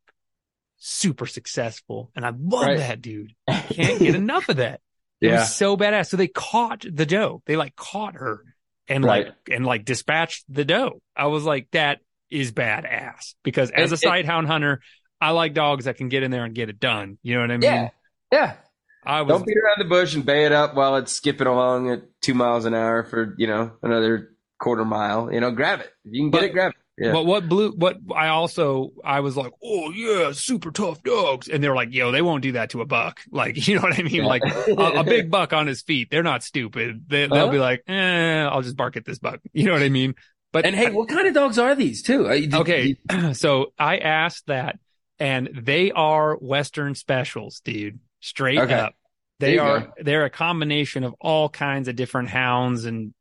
super 0.78 1.26
successful. 1.26 2.12
And 2.16 2.26
I 2.26 2.30
love 2.30 2.64
Right. 2.66 2.78
that, 2.78 3.02
dude. 3.02 3.34
I 3.48 3.60
can't 3.70 4.00
get 4.00 4.16
enough 4.16 4.50
of 4.50 4.58
that. 4.58 4.82
It 5.22 5.28
yeah. 5.28 5.40
was 5.40 5.56
so 5.56 5.78
badass. 5.78 6.08
So 6.08 6.18
they 6.18 6.28
caught 6.28 6.86
the 6.92 7.06
doe. 7.06 7.42
They 7.46 7.56
like 7.56 7.76
caught 7.76 8.16
her 8.16 8.44
and 8.88 9.04
Right. 9.04 9.28
like 9.28 9.36
and 9.52 9.66
like 9.66 9.86
dispatched 9.86 10.44
the 10.50 10.66
doe. 10.66 11.02
I 11.16 11.28
was 11.28 11.44
like, 11.44 11.68
that 11.72 12.00
is 12.40 12.52
badass. 12.52 13.34
Because 13.44 13.72
as 13.72 13.92
a 13.92 13.96
It- 13.96 14.04
it- 14.04 14.08
sighthound 14.08 14.48
hunter, 14.48 14.82
I 15.22 15.32
like 15.32 15.54
dogs 15.54 15.86
that 15.86 15.98
can 15.98 16.10
get 16.10 16.24
in 16.24 16.32
there 16.32 16.44
and 16.46 16.54
get 16.54 16.70
it 16.70 16.80
done. 16.80 17.18
You 17.24 17.36
know 17.36 17.42
what 17.42 17.52
I 17.52 17.58
mean? 17.58 17.62
Yeah. 17.72 17.90
Yeah. 18.32 18.54
I 19.06 19.22
was 19.22 19.30
Don't 19.30 19.46
beat 19.46 19.58
around 19.58 19.78
the 19.80 19.90
bush 19.90 20.16
and 20.16 20.26
bay 20.26 20.46
it 20.46 20.52
up 20.52 20.76
while 20.76 20.96
it's 20.98 21.12
skipping 21.12 21.48
along 21.48 21.92
at 21.92 22.02
two 22.22 22.34
miles 22.34 22.66
an 22.66 22.74
hour 22.74 23.04
for, 23.04 23.36
you 23.38 23.48
know, 23.48 23.72
another 23.84 24.36
quarter 24.60 24.84
mile. 24.84 25.32
You 25.32 25.40
know, 25.40 25.52
grab 25.52 25.80
it. 25.82 25.92
If 26.06 26.14
you 26.14 26.24
can 26.24 26.32
get 26.32 26.38
But- 26.40 26.44
it, 26.46 26.54
grab 26.54 26.72
it. 26.72 26.78
Yeah. 26.98 27.12
But 27.12 27.26
what 27.26 27.50
blew 27.50 27.72
what 27.74 27.98
I 28.16 28.30
also 28.30 28.94
I 29.04 29.20
was 29.20 29.36
like, 29.36 29.52
oh 29.62 29.92
yeah, 29.92 30.32
super 30.32 30.72
tough 30.72 31.04
dogs, 31.04 31.50
and 31.50 31.62
they're 31.62 31.76
like, 31.76 31.94
yo, 31.94 32.12
they 32.14 32.22
won't 32.22 32.42
do 32.42 32.54
that 32.54 32.70
to 32.70 32.80
a 32.80 32.86
buck. 32.86 33.20
Like, 33.32 33.68
you 33.68 33.76
know 33.76 33.82
what 33.82 34.00
I 34.00 34.02
mean? 34.04 34.24
Like 34.24 34.44
a, 34.46 34.72
a 34.72 35.04
big 35.04 35.30
buck 35.30 35.52
on 35.52 35.68
his 35.68 35.82
feet, 35.82 36.08
they're 36.10 36.24
not 36.24 36.42
stupid. 36.42 37.04
They, 37.10 37.28
they'll 37.28 37.34
Uh-huh. 37.34 37.52
be 37.52 37.58
like, 37.60 37.84
eh, 37.90 38.44
I'll 38.46 38.62
just 38.62 38.78
bark 38.78 38.96
at 38.96 39.04
this 39.04 39.20
buck. 39.20 39.42
You 39.52 39.66
know 39.66 39.74
what 39.74 39.82
I 39.84 39.90
mean? 39.90 40.16
But 40.56 40.66
And 40.66 40.74
hey, 40.74 40.90
what 40.90 41.10
kind 41.10 41.28
of 41.28 41.34
dogs 41.34 41.60
are 41.60 41.76
these 41.76 42.02
too? 42.02 42.30
Did- 42.30 42.54
okay, 42.54 42.96
did- 43.10 43.36
so 43.36 43.74
I 43.78 43.98
asked 43.98 44.48
that, 44.48 44.80
and 45.20 45.50
they 45.54 45.92
are 45.92 46.36
Western 46.38 46.96
specials, 46.96 47.60
dude. 47.60 48.00
Straight 48.22 48.60
Okay. 48.60 48.74
up, 48.74 48.94
they 49.42 49.58
are. 49.58 49.82
go. 49.82 49.92
They're 50.02 50.24
a 50.24 50.30
combination 50.30 51.04
of 51.04 51.14
all 51.20 51.50
kinds 51.50 51.90
of 51.90 51.98
different 51.98 52.30
hounds, 52.30 52.86
and 52.86 53.14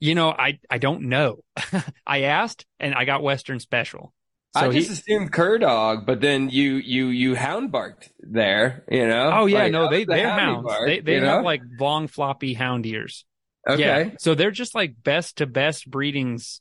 you 0.00 0.14
know, 0.14 0.30
I 0.30 0.58
I 0.70 0.78
don't 0.78 1.02
know. 1.02 1.40
I 2.06 2.22
asked, 2.22 2.64
and 2.80 2.94
I 2.94 3.04
got 3.04 3.22
Western 3.22 3.60
special. 3.60 4.14
So 4.56 4.70
I 4.70 4.72
he, 4.72 4.78
just 4.80 4.90
assumed 5.02 5.32
cur 5.32 5.58
dog, 5.58 6.06
but 6.06 6.22
then 6.22 6.48
you 6.48 6.76
you 6.76 7.08
you 7.08 7.34
hound 7.34 7.72
barked 7.72 8.10
there. 8.20 8.84
You 8.90 9.06
know? 9.06 9.30
oh 9.34 9.46
yeah, 9.46 9.64
Like, 9.64 9.72
no, 9.72 9.90
they 9.90 10.04
the 10.04 10.14
they're 10.14 10.30
hounds. 10.30 10.64
bark, 10.66 10.86
they 10.86 11.00
they 11.00 11.14
have 11.14 11.22
know? 11.24 11.40
like 11.42 11.60
long 11.78 12.06
floppy 12.08 12.54
hound 12.54 12.86
ears. 12.86 13.24
Okay. 13.68 13.80
Yeah, 13.80 14.10
so 14.18 14.34
they're 14.34 14.50
just 14.50 14.74
like 14.74 14.94
best 15.02 15.38
to 15.38 15.46
best 15.46 15.90
breedings 15.90 16.60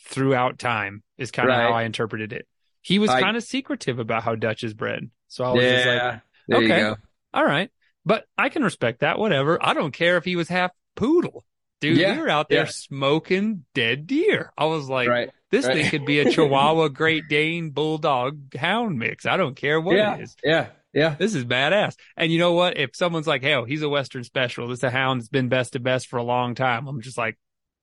throughout 0.00 0.58
time 0.58 1.02
is 1.18 1.30
kind 1.30 1.48
of 1.48 1.54
how 1.54 1.72
I 1.72 1.84
interpreted 1.84 2.32
it. 2.32 2.46
He 2.82 2.98
was 2.98 3.10
kind 3.10 3.36
of 3.36 3.42
secretive 3.42 3.98
about 3.98 4.22
how 4.22 4.34
Dutch 4.34 4.64
is 4.64 4.74
bred, 4.74 5.10
so 5.28 5.44
I 5.44 5.52
was 5.52 5.62
just 5.62 5.86
like. 5.86 5.96
yeah. 5.96 6.18
there 6.48 6.62
you 6.62 6.72
okay. 6.72 7.00
All 7.32 7.44
right. 7.44 7.70
But 8.06 8.26
I 8.36 8.50
can 8.50 8.62
respect 8.62 9.00
that. 9.00 9.18
Whatever. 9.18 9.58
I 9.64 9.74
don't 9.74 9.92
care 9.92 10.16
if 10.18 10.24
he 10.24 10.36
was 10.36 10.48
half 10.48 10.70
poodle. 10.94 11.44
Dude, 11.80 11.98
Yeah, 11.98 12.18
were 12.18 12.28
out 12.28 12.48
there 12.48 12.64
yeah. 12.64 12.70
smoking 12.70 13.64
dead 13.74 14.06
deer. 14.06 14.52
I 14.56 14.66
was 14.66 14.88
like, 14.88 15.08
right. 15.08 15.30
this 15.50 15.66
right. 15.66 15.76
thing 15.76 15.90
could 15.90 16.06
be 16.06 16.20
a 16.20 16.30
Chihuahua, 16.30 16.88
Great 16.88 17.28
Dane, 17.28 17.70
Bulldog, 17.70 18.54
Hound 18.56 18.98
mix. 18.98 19.26
I 19.26 19.36
don't 19.36 19.56
care 19.56 19.80
what 19.80 19.96
yeah. 19.96 20.16
it 20.16 20.22
is. 20.22 20.36
Yeah. 20.42 20.68
Yeah. 20.94 21.16
This 21.18 21.34
is 21.34 21.44
badass. 21.44 21.96
And 22.16 22.32
you 22.32 22.38
know 22.38 22.52
what? 22.52 22.78
If 22.78 22.94
someone's 22.94 23.26
like, 23.26 23.42
hey, 23.42 23.60
he's 23.66 23.82
a 23.82 23.88
Western 23.88 24.24
special, 24.24 24.68
this 24.68 24.78
is 24.78 24.84
a 24.84 24.90
hound 24.90 25.20
that's 25.20 25.28
been 25.28 25.48
best 25.48 25.72
to 25.72 25.80
best 25.80 26.06
for 26.06 26.18
a 26.18 26.22
long 26.22 26.54
time. 26.54 26.86
I'm 26.86 27.00
just 27.00 27.18
like, 27.18 27.36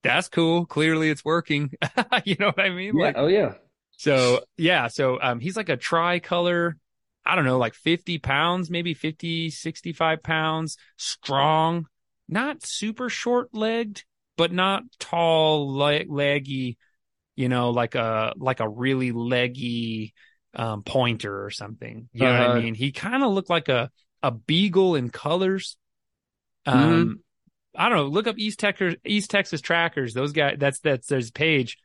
that's 0.04 0.30
cool. 0.30 0.66
Clearly 0.66 1.10
it's 1.10 1.26
working. 1.26 1.72
you 2.26 2.36
know 2.40 2.48
what 2.48 2.60
I 2.60 2.70
mean? 2.70 2.98
Yeah. 2.98 3.06
Like, 3.06 3.16
oh 3.18 3.28
yeah. 3.28 3.56
so 3.98 4.42
yeah, 4.58 4.88
so 4.88 5.20
um 5.22 5.40
he's 5.40 5.58
like 5.58 5.70
a 5.70 5.78
tricolor, 5.78 6.78
I 7.26 7.36
don't 7.36 7.46
know, 7.46 7.58
like 7.58 7.76
50 7.76 8.18
pounds, 8.20 8.70
maybe 8.70 8.94
50, 8.94 9.50
65 9.50 10.24
pounds, 10.24 10.78
strong, 10.98 11.86
not 12.28 12.66
super 12.66 13.10
short 13.10 13.54
legged, 13.54 14.06
but 14.38 14.52
not 14.52 14.84
tall, 15.00 15.76
le- 15.76 16.06
leggy, 16.08 16.78
you 17.36 17.50
know, 17.50 17.70
like 17.70 17.96
a 17.96 18.34
like 18.38 18.60
a 18.60 18.70
really 18.70 19.12
leggy 19.12 20.14
um 20.54 20.84
pointer 20.84 21.44
or 21.46 21.50
something. 21.50 22.10
You 22.14 22.22
know 22.26 22.32
what 22.32 22.42
Uh-huh. 22.42 22.54
I 22.54 22.62
mean? 22.62 22.74
He 22.76 22.92
kind 22.92 23.24
of 23.24 23.32
looked 23.32 23.50
like 23.50 23.70
a 23.70 23.90
a 24.24 24.32
beagle 24.32 24.96
in 24.96 25.10
colors. 25.10 25.78
Um 26.66 27.22
I 27.76 27.88
don't 27.88 27.98
know, 27.98 28.08
look 28.08 28.28
up 28.28 28.38
East 28.38 28.60
Texas 28.60 28.96
East 29.06 29.32
Texas 29.32 29.62
trackers. 29.62 30.14
Those 30.14 30.34
guys 30.34 30.58
that's 30.60 30.80
that's 30.80 31.08
there's 31.08 31.32
page 31.32 31.78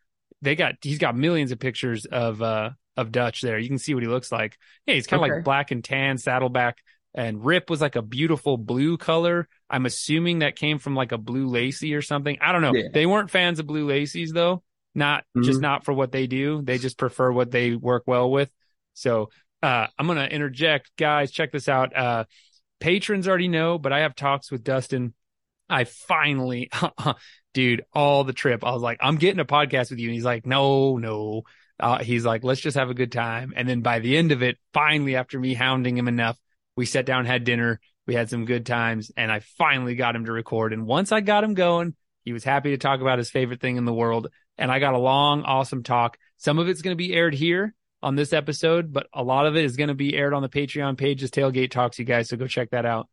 they 0.42 0.54
got 0.54 0.74
he's 0.82 0.98
got 0.98 1.16
millions 1.16 1.52
of 1.52 1.58
pictures 1.58 2.04
of 2.06 2.42
uh 2.42 2.70
of 2.96 3.12
Dutch 3.12 3.40
there. 3.42 3.58
You 3.58 3.68
can 3.68 3.78
see 3.78 3.94
what 3.94 4.02
he 4.02 4.08
looks 4.08 4.32
like. 4.32 4.56
Yeah, 4.86 4.94
he's 4.94 5.06
kind 5.06 5.22
of 5.22 5.26
Okay. 5.26 5.36
like 5.36 5.44
black 5.44 5.70
and 5.70 5.84
tan 5.84 6.18
saddleback. 6.18 6.78
And 7.14 7.44
Rip 7.44 7.70
was 7.70 7.80
like 7.80 7.96
a 7.96 8.02
beautiful 8.02 8.58
blue 8.58 8.98
color. 8.98 9.48
I'm 9.70 9.86
assuming 9.86 10.40
that 10.40 10.56
came 10.56 10.78
from 10.78 10.94
like 10.94 11.12
a 11.12 11.18
blue 11.18 11.46
lacy 11.48 11.94
or 11.94 12.02
something. 12.02 12.36
I 12.42 12.52
don't 12.52 12.62
know. 12.62 12.74
Yeah. 12.74 12.88
They 12.92 13.06
weren't 13.06 13.30
fans 13.30 13.58
of 13.58 13.66
blue 13.66 13.86
lacies 13.86 14.32
though. 14.32 14.62
Not 14.94 15.24
just 15.42 15.58
Mhm. 15.58 15.62
not 15.62 15.84
for 15.84 15.92
what 15.94 16.10
they 16.12 16.26
do. 16.26 16.62
They 16.62 16.78
just 16.78 16.98
prefer 16.98 17.30
what 17.30 17.50
they 17.50 17.74
work 17.74 18.04
well 18.06 18.30
with. 18.30 18.50
So 18.96 19.30
uh 19.62 19.86
I'm 19.98 20.06
gonna 20.06 20.26
interject, 20.26 20.90
guys. 20.96 21.30
Check 21.30 21.52
this 21.52 21.68
out. 21.68 21.96
Uh 21.96 22.24
patrons 22.80 23.28
already 23.28 23.48
know, 23.48 23.78
but 23.78 23.92
I 23.92 24.00
have 24.00 24.14
talks 24.14 24.50
with 24.50 24.64
Dustin. 24.64 25.14
I 25.68 25.84
finally, 25.84 26.70
dude, 27.54 27.84
all 27.92 28.24
the 28.24 28.32
trip, 28.32 28.64
I 28.64 28.72
was 28.72 28.82
like, 28.82 28.98
I'm 29.00 29.16
getting 29.16 29.40
a 29.40 29.44
podcast 29.44 29.90
with 29.90 29.98
you. 29.98 30.08
And 30.08 30.14
he's 30.14 30.24
like, 30.24 30.46
no, 30.46 30.98
no. 30.98 31.42
Uh, 31.78 31.98
he's 31.98 32.24
like, 32.24 32.44
let's 32.44 32.60
just 32.60 32.76
have 32.76 32.90
a 32.90 32.94
good 32.94 33.12
time. 33.12 33.52
And 33.56 33.68
then 33.68 33.80
by 33.80 33.98
the 33.98 34.16
end 34.16 34.32
of 34.32 34.42
it, 34.42 34.56
finally, 34.72 35.16
after 35.16 35.38
me 35.38 35.54
hounding 35.54 35.96
him 35.96 36.08
enough, 36.08 36.38
we 36.76 36.86
sat 36.86 37.06
down, 37.06 37.26
had 37.26 37.44
dinner, 37.44 37.80
we 38.06 38.14
had 38.14 38.30
some 38.30 38.44
good 38.44 38.64
times, 38.64 39.10
and 39.16 39.32
I 39.32 39.40
finally 39.40 39.94
got 39.94 40.14
him 40.14 40.26
to 40.26 40.32
record. 40.32 40.72
And 40.72 40.86
once 40.86 41.12
I 41.12 41.20
got 41.20 41.44
him 41.44 41.54
going, 41.54 41.94
he 42.24 42.32
was 42.32 42.44
happy 42.44 42.70
to 42.70 42.78
talk 42.78 43.00
about 43.00 43.18
his 43.18 43.30
favorite 43.30 43.60
thing 43.60 43.76
in 43.76 43.84
the 43.84 43.92
world. 43.92 44.28
And 44.58 44.70
I 44.70 44.78
got 44.78 44.94
a 44.94 44.98
long, 44.98 45.42
awesome 45.42 45.82
talk. 45.82 46.16
Some 46.38 46.58
of 46.58 46.68
it's 46.68 46.82
going 46.82 46.92
to 46.92 47.02
be 47.02 47.12
aired 47.12 47.34
here 47.34 47.74
on 48.02 48.16
this 48.16 48.32
episode, 48.32 48.92
but 48.92 49.06
a 49.12 49.22
lot 49.22 49.46
of 49.46 49.56
it 49.56 49.64
is 49.64 49.76
going 49.76 49.88
to 49.88 49.94
be 49.94 50.16
aired 50.16 50.34
on 50.34 50.42
the 50.42 50.48
Patreon 50.48 50.96
page 50.96 51.22
as 51.22 51.30
Tailgate 51.30 51.70
Talks, 51.70 51.98
you 51.98 52.04
guys. 52.04 52.28
So 52.28 52.36
go 52.36 52.46
check 52.46 52.70
that 52.70 52.86
out. 52.86 53.08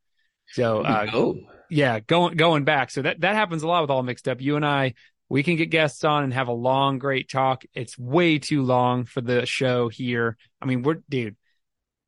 So, 0.47 0.81
uh, 0.81 1.07
oh. 1.13 1.37
yeah, 1.69 1.99
going 1.99 2.35
going 2.35 2.65
back. 2.65 2.91
So 2.91 3.01
that 3.01 3.21
that 3.21 3.35
happens 3.35 3.63
a 3.63 3.67
lot 3.67 3.81
with 3.81 3.89
all 3.89 4.03
mixed 4.03 4.27
up. 4.27 4.41
You 4.41 4.55
and 4.55 4.65
I, 4.65 4.93
we 5.29 5.41
can 5.41 5.55
get 5.55 5.67
guests 5.67 6.03
on 6.03 6.23
and 6.23 6.33
have 6.33 6.47
a 6.47 6.53
long, 6.53 6.99
great 6.99 7.29
talk. 7.29 7.63
It's 7.73 7.97
way 7.97 8.39
too 8.39 8.61
long 8.61 9.05
for 9.05 9.21
the 9.21 9.45
show 9.45 9.87
here. 9.87 10.37
I 10.61 10.65
mean, 10.65 10.83
we're 10.83 11.01
dude, 11.09 11.37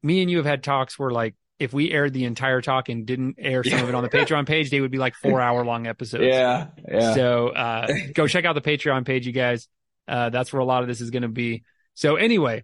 me 0.03 0.21
and 0.21 0.29
you 0.29 0.37
have 0.37 0.45
had 0.45 0.63
talks 0.63 0.99
where 0.99 1.11
like 1.11 1.35
if 1.57 1.73
we 1.73 1.91
aired 1.91 2.13
the 2.13 2.25
entire 2.25 2.61
talk 2.61 2.89
and 2.89 3.05
didn't 3.05 3.35
air 3.39 3.63
some 3.63 3.79
of 3.79 3.89
it 3.89 3.95
on 3.95 4.03
the 4.03 4.09
Patreon 4.15 4.45
page, 4.45 4.69
they 4.69 4.81
would 4.81 4.91
be 4.91 4.97
like 4.97 5.15
four 5.15 5.41
hour 5.41 5.63
long 5.65 5.87
episodes. 5.87 6.25
Yeah. 6.25 6.67
Yeah. 6.87 7.13
So 7.13 7.49
uh, 7.49 7.87
go 8.13 8.27
check 8.27 8.45
out 8.45 8.53
the 8.53 8.61
Patreon 8.61 9.05
page, 9.05 9.25
you 9.25 9.33
guys. 9.33 9.67
Uh, 10.07 10.29
that's 10.29 10.51
where 10.51 10.59
a 10.59 10.65
lot 10.65 10.81
of 10.81 10.87
this 10.87 11.01
is 11.01 11.09
going 11.09 11.23
to 11.23 11.29
be. 11.29 11.63
So 11.95 12.15
anyway, 12.15 12.63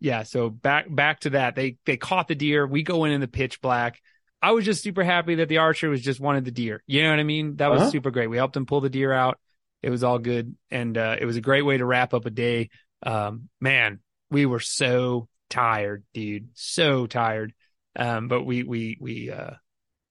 yeah. 0.00 0.22
So 0.22 0.48
back 0.48 0.86
back 0.88 1.20
to 1.20 1.30
that. 1.30 1.54
They 1.54 1.76
they 1.84 1.96
caught 1.96 2.28
the 2.28 2.34
deer. 2.34 2.66
We 2.66 2.82
go 2.82 3.04
in 3.04 3.12
in 3.12 3.20
the 3.20 3.28
pitch 3.28 3.60
black. 3.60 4.00
I 4.42 4.52
was 4.52 4.64
just 4.64 4.82
super 4.82 5.04
happy 5.04 5.34
that 5.36 5.48
the 5.50 5.58
archer 5.58 5.90
was 5.90 6.00
just 6.00 6.18
wanted 6.18 6.46
the 6.46 6.50
deer. 6.50 6.82
You 6.86 7.02
know 7.02 7.10
what 7.10 7.18
I 7.20 7.24
mean? 7.24 7.56
That 7.56 7.70
was 7.70 7.82
Uh-huh. 7.82 7.90
super 7.90 8.10
great. 8.10 8.28
We 8.30 8.38
helped 8.38 8.56
him 8.56 8.64
pull 8.64 8.80
the 8.80 8.88
deer 8.88 9.12
out. 9.12 9.38
It 9.82 9.90
was 9.90 10.02
all 10.02 10.18
good, 10.18 10.56
and 10.70 10.96
uh, 10.96 11.16
it 11.20 11.26
was 11.26 11.36
a 11.36 11.40
great 11.42 11.62
way 11.62 11.76
to 11.76 11.84
wrap 11.84 12.14
up 12.14 12.24
a 12.26 12.30
day. 12.30 12.70
Um, 13.02 13.48
man, 13.60 14.00
we 14.30 14.46
were 14.46 14.60
so 14.60 15.28
tired, 15.50 16.04
dude, 16.14 16.48
so 16.54 17.06
tired. 17.06 17.52
Um, 17.96 18.28
but 18.28 18.44
we 18.44 18.62
we 18.62 18.96
we 19.00 19.30
uh, 19.30 19.52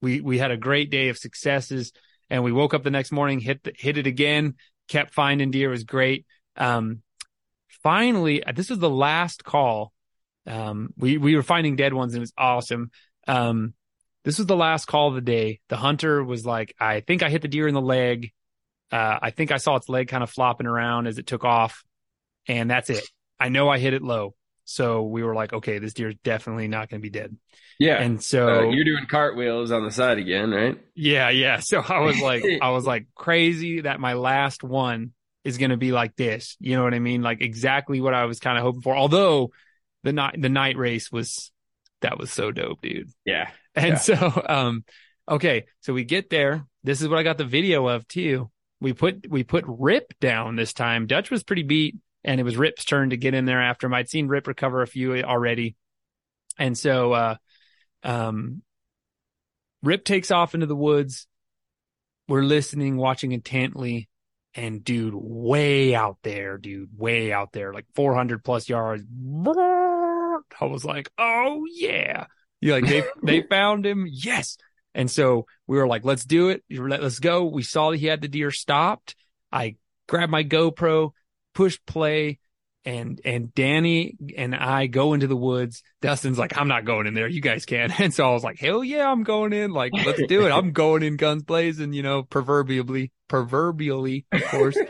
we 0.02 0.22
we 0.22 0.38
had 0.38 0.52
a 0.52 0.58
great 0.58 0.90
day 0.92 1.10
of 1.10 1.18
successes, 1.18 1.92
and 2.30 2.44
we 2.44 2.52
woke 2.52 2.74
up 2.74 2.84
the 2.84 2.92
next 2.92 3.12
morning, 3.12 3.40
hit 3.40 3.64
the, 3.64 3.74
hit 3.76 3.98
it 3.98 4.06
again, 4.08 4.56
kept 4.88 5.14
finding 5.14 5.50
deer. 5.52 5.70
It 5.70 5.72
was 5.72 5.84
great. 5.86 6.26
Um, 6.56 7.02
finally, 7.84 8.44
uh, 8.44 8.52
this 8.52 8.70
was 8.70 8.80
the 8.80 8.90
last 8.90 9.44
call. 9.44 9.94
Um, 10.48 10.94
we 10.98 11.18
we 11.18 11.36
were 11.36 11.44
finding 11.44 11.76
dead 11.76 11.94
ones, 11.94 12.14
and 12.14 12.20
it 12.20 12.22
was 12.22 12.34
awesome. 12.38 12.92
Um, 13.28 13.74
this 14.26 14.38
was 14.38 14.48
the 14.48 14.56
last 14.56 14.86
call 14.86 15.10
of 15.10 15.16
the 15.16 15.22
day. 15.22 15.60
The 15.70 15.78
hunter 15.78 16.24
was 16.24 16.46
like, 16.46 16.76
I 16.80 17.02
think 17.02 17.24
I 17.24 17.30
hit 17.30 17.42
the 17.42 17.48
deer 17.48 17.68
in 17.68 17.74
the 17.74 17.82
leg. 17.82 18.32
Uh, 18.92 19.20
I 19.22 19.30
think 19.32 19.52
I 19.52 19.58
saw 19.58 19.76
its 19.76 19.88
leg 19.90 20.08
kind 20.08 20.24
of 20.24 20.30
flopping 20.30 20.68
around 20.68 21.08
as 21.08 21.18
it 21.20 21.28
took 21.28 21.44
off, 21.44 21.84
and 22.48 22.70
that's 22.70 22.90
it. 22.90 23.04
I 23.40 23.50
know 23.50 23.70
I 23.70 23.80
hit 23.80 23.94
it 23.94 24.02
low. 24.02 24.36
So 24.66 25.04
we 25.04 25.24
were 25.24 25.34
like, 25.34 25.52
okay, 25.54 25.80
this 25.80 25.94
deer 25.94 26.10
is 26.10 26.16
definitely 26.24 26.68
not 26.68 26.90
going 26.90 27.02
to 27.02 27.04
be 27.04 27.10
dead. 27.10 27.36
yeah. 27.80 28.00
And 28.02 28.22
so 28.24 28.48
Uh, 28.48 28.70
you're 28.70 28.84
doing 28.84 29.08
cartwheels 29.10 29.72
on 29.72 29.84
the 29.84 29.90
side 29.92 30.20
again, 30.20 30.52
right? 30.52 30.78
yeah, 30.96 31.30
yeah. 31.30 31.60
So 31.60 31.80
I 31.80 32.00
was 32.02 32.20
like, 32.22 32.44
I 32.62 32.70
was 32.70 32.86
like 32.86 33.08
crazy 33.16 33.82
that 33.82 34.00
my 34.00 34.14
last 34.14 34.64
one 34.64 35.14
is 35.50 35.58
going 35.58 35.72
to 35.72 35.78
be 35.78 35.92
like 35.92 36.16
this. 36.16 36.56
You 36.60 36.78
know 36.78 36.84
what 36.84 36.94
I 36.94 37.00
mean? 37.00 37.22
Like 37.22 37.42
exactly 37.42 38.00
what 38.00 38.14
I 38.14 38.26
was 38.26 38.40
kind 38.40 38.58
of 38.58 38.64
hoping 38.64 38.82
for. 38.82 38.96
Although 38.96 39.52
the 40.04 40.14
night, 40.14 40.42
the 40.42 40.50
night 40.50 40.78
race 40.78 41.12
was, 41.12 41.52
that 42.02 42.18
was 42.18 42.32
so 42.32 42.52
dope, 42.52 42.82
dude. 42.82 43.10
Yeah. 43.26 43.50
And 43.76 43.94
Yeah. 43.94 43.96
so, 43.98 44.44
um, 44.48 44.86
okay. 45.30 45.66
So 45.82 45.94
we 45.94 46.06
get 46.06 46.30
there. 46.30 46.66
This 46.84 47.02
is 47.02 47.10
what 47.10 47.20
I 47.20 47.24
got 47.24 47.38
the 47.38 47.46
video 47.46 47.88
of 47.88 48.08
too. 48.08 48.50
We 48.80 48.94
put, 48.94 49.30
we 49.30 49.44
put 49.44 49.66
Rip 49.68 50.14
down 50.22 50.56
this 50.56 50.72
time. 50.72 51.08
Dutch 51.08 51.30
was 51.30 51.44
pretty 51.44 51.64
beat 51.64 51.98
and 52.24 52.40
it 52.40 52.44
was 52.44 52.56
Rip's 52.56 52.86
turn 52.86 53.10
to 53.10 53.18
get 53.18 53.34
in 53.34 53.46
there 53.46 53.62
after 53.62 53.88
him. 53.88 53.94
I'd 53.94 54.10
seen 54.10 54.28
Rip 54.28 54.48
recover 54.48 54.82
a 54.82 54.88
few 54.88 55.22
already. 55.22 55.76
And 56.58 56.78
so, 56.78 57.12
uh, 57.12 57.36
um, 58.04 58.62
Rip 59.84 60.04
takes 60.06 60.32
off 60.32 60.54
into 60.54 60.66
the 60.66 60.76
woods. 60.76 61.28
We're 62.28 62.44
listening, 62.44 62.96
watching 62.98 63.32
intently. 63.32 64.08
And 64.56 64.84
dude, 64.84 65.14
way 65.16 65.94
out 65.94 66.18
there, 66.24 66.58
dude, 66.58 66.90
way 66.98 67.32
out 67.32 67.52
there, 67.52 67.72
like 67.74 67.86
400 67.96 68.44
plus 68.44 68.68
yards. 68.68 69.04
I 70.60 70.66
was 70.66 70.84
like, 70.84 71.10
oh 71.18 71.66
yeah. 71.72 72.26
You 72.62 72.74
like, 72.74 72.88
they, 72.88 73.04
they 73.24 73.42
found 73.50 73.86
him. 73.86 74.06
Yes. 74.10 74.58
And 74.96 75.10
so 75.10 75.46
we 75.68 75.78
were 75.78 75.88
like, 75.88 76.04
let's 76.04 76.26
do 76.26 76.50
it. 76.50 76.64
Let- 76.70 77.02
Let's 77.04 77.20
go. 77.20 77.46
We 77.46 77.64
saw 77.64 77.92
that 77.92 77.98
he 77.98 78.08
had 78.08 78.22
the 78.22 78.28
deer 78.28 78.52
stopped. 78.52 79.16
I 79.52 79.76
grabbed 80.08 80.32
my 80.32 80.44
GoPro, 80.44 81.12
pushed 81.54 81.86
play, 81.86 82.40
and 82.86 83.20
and 83.26 83.54
Danny 83.54 84.16
and 84.38 84.56
I 84.56 84.88
go 84.88 85.14
into 85.14 85.28
the 85.28 85.36
woods. 85.36 85.84
Dustin's 86.02 86.40
like, 86.40 86.58
I'm 86.58 86.68
not 86.68 86.86
going 86.86 87.08
in 87.08 87.14
there. 87.14 87.28
You 87.28 87.42
guys 87.42 87.66
can. 87.66 87.94
And 88.00 88.14
so 88.14 88.30
I 88.30 88.34
was 88.34 88.44
like, 88.44 88.60
hell 88.60 88.84
yeah, 88.84 89.10
I'm 89.10 89.24
going 89.24 89.54
in. 89.54 89.72
Like, 89.72 89.92
let's 89.94 90.22
do 90.28 90.46
it. 90.46 90.52
I'm 90.52 90.72
going 90.74 91.04
in 91.04 91.18
guns 91.18 91.44
blazing, 91.44 91.94
you 91.94 92.04
know, 92.04 92.24
proverbially, 92.24 93.12
proverbially, 93.28 94.26
of 94.32 94.44
course. 94.46 94.78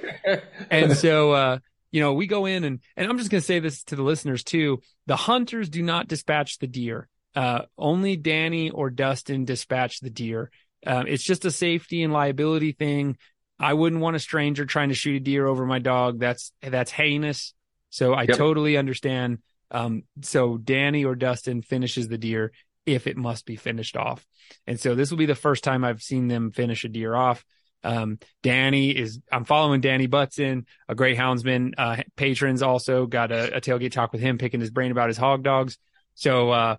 And 0.69 0.95
so 0.95 1.31
uh 1.31 1.59
you 1.91 2.01
know, 2.01 2.13
we 2.13 2.27
go 2.27 2.45
in 2.45 2.63
and, 2.63 2.79
and 2.95 3.09
I'm 3.09 3.17
just 3.17 3.31
going 3.31 3.41
to 3.41 3.45
say 3.45 3.59
this 3.59 3.83
to 3.85 3.95
the 3.95 4.03
listeners 4.03 4.43
too. 4.43 4.81
The 5.07 5.15
hunters 5.15 5.69
do 5.69 5.81
not 5.81 6.07
dispatch 6.07 6.59
the 6.59 6.67
deer. 6.67 7.07
Uh, 7.35 7.61
only 7.77 8.15
Danny 8.15 8.69
or 8.69 8.89
Dustin 8.89 9.45
dispatch 9.45 9.99
the 9.99 10.09
deer. 10.09 10.51
Um, 10.85 11.07
it's 11.07 11.23
just 11.23 11.45
a 11.45 11.51
safety 11.51 12.03
and 12.03 12.13
liability 12.13 12.73
thing. 12.73 13.17
I 13.59 13.73
wouldn't 13.73 14.01
want 14.01 14.15
a 14.15 14.19
stranger 14.19 14.65
trying 14.65 14.89
to 14.89 14.95
shoot 14.95 15.15
a 15.15 15.19
deer 15.19 15.47
over 15.47 15.65
my 15.65 15.79
dog. 15.79 16.19
That's, 16.19 16.51
that's 16.61 16.91
heinous. 16.91 17.53
So 17.89 18.13
I 18.13 18.23
yep. 18.23 18.37
totally 18.37 18.77
understand. 18.77 19.39
Um, 19.71 20.03
so 20.21 20.57
Danny 20.57 21.05
or 21.05 21.15
Dustin 21.15 21.61
finishes 21.61 22.07
the 22.07 22.17
deer 22.17 22.51
if 22.85 23.07
it 23.07 23.17
must 23.17 23.45
be 23.45 23.55
finished 23.55 23.95
off. 23.95 24.25
And 24.65 24.79
so 24.79 24.95
this 24.95 25.11
will 25.11 25.17
be 25.17 25.25
the 25.25 25.35
first 25.35 25.63
time 25.63 25.83
I've 25.83 26.01
seen 26.01 26.27
them 26.27 26.51
finish 26.51 26.83
a 26.83 26.89
deer 26.89 27.15
off. 27.15 27.45
Um, 27.83 28.19
Danny 28.43 28.89
is, 28.89 29.19
I'm 29.31 29.45
following 29.45 29.81
Danny 29.81 30.07
Butson, 30.07 30.65
a 30.87 30.95
great 30.95 31.17
houndsman. 31.17 31.73
Uh, 31.77 32.03
patrons 32.15 32.61
also 32.61 33.05
got 33.05 33.31
a, 33.31 33.57
a, 33.57 33.61
tailgate 33.61 33.91
talk 33.91 34.11
with 34.11 34.21
him, 34.21 34.37
picking 34.37 34.59
his 34.59 34.71
brain 34.71 34.91
about 34.91 35.07
his 35.07 35.17
hog 35.17 35.43
dogs. 35.43 35.77
So, 36.15 36.49
uh, 36.49 36.75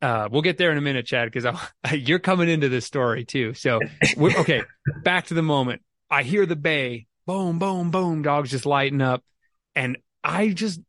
uh, 0.00 0.28
we'll 0.30 0.42
get 0.42 0.58
there 0.58 0.70
in 0.70 0.78
a 0.78 0.82
minute, 0.82 1.06
Chad, 1.06 1.32
because 1.32 1.58
you're 1.92 2.18
coming 2.18 2.48
into 2.48 2.68
this 2.68 2.84
story 2.84 3.24
too. 3.24 3.54
So, 3.54 3.80
okay, 4.18 4.62
back 5.02 5.26
to 5.26 5.34
the 5.34 5.42
moment. 5.42 5.82
I 6.10 6.22
hear 6.22 6.46
the 6.46 6.56
bay, 6.56 7.06
boom, 7.26 7.58
boom, 7.58 7.90
boom, 7.90 8.22
dogs 8.22 8.50
just 8.50 8.66
lighting 8.66 9.00
up. 9.00 9.24
And 9.74 9.98
I 10.22 10.48
just, 10.48 10.80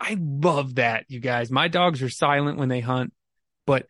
I 0.00 0.16
love 0.20 0.76
that, 0.76 1.04
you 1.08 1.20
guys. 1.20 1.50
My 1.50 1.68
dogs 1.68 2.02
are 2.02 2.10
silent 2.10 2.58
when 2.58 2.68
they 2.68 2.80
hunt, 2.80 3.12
but 3.66 3.86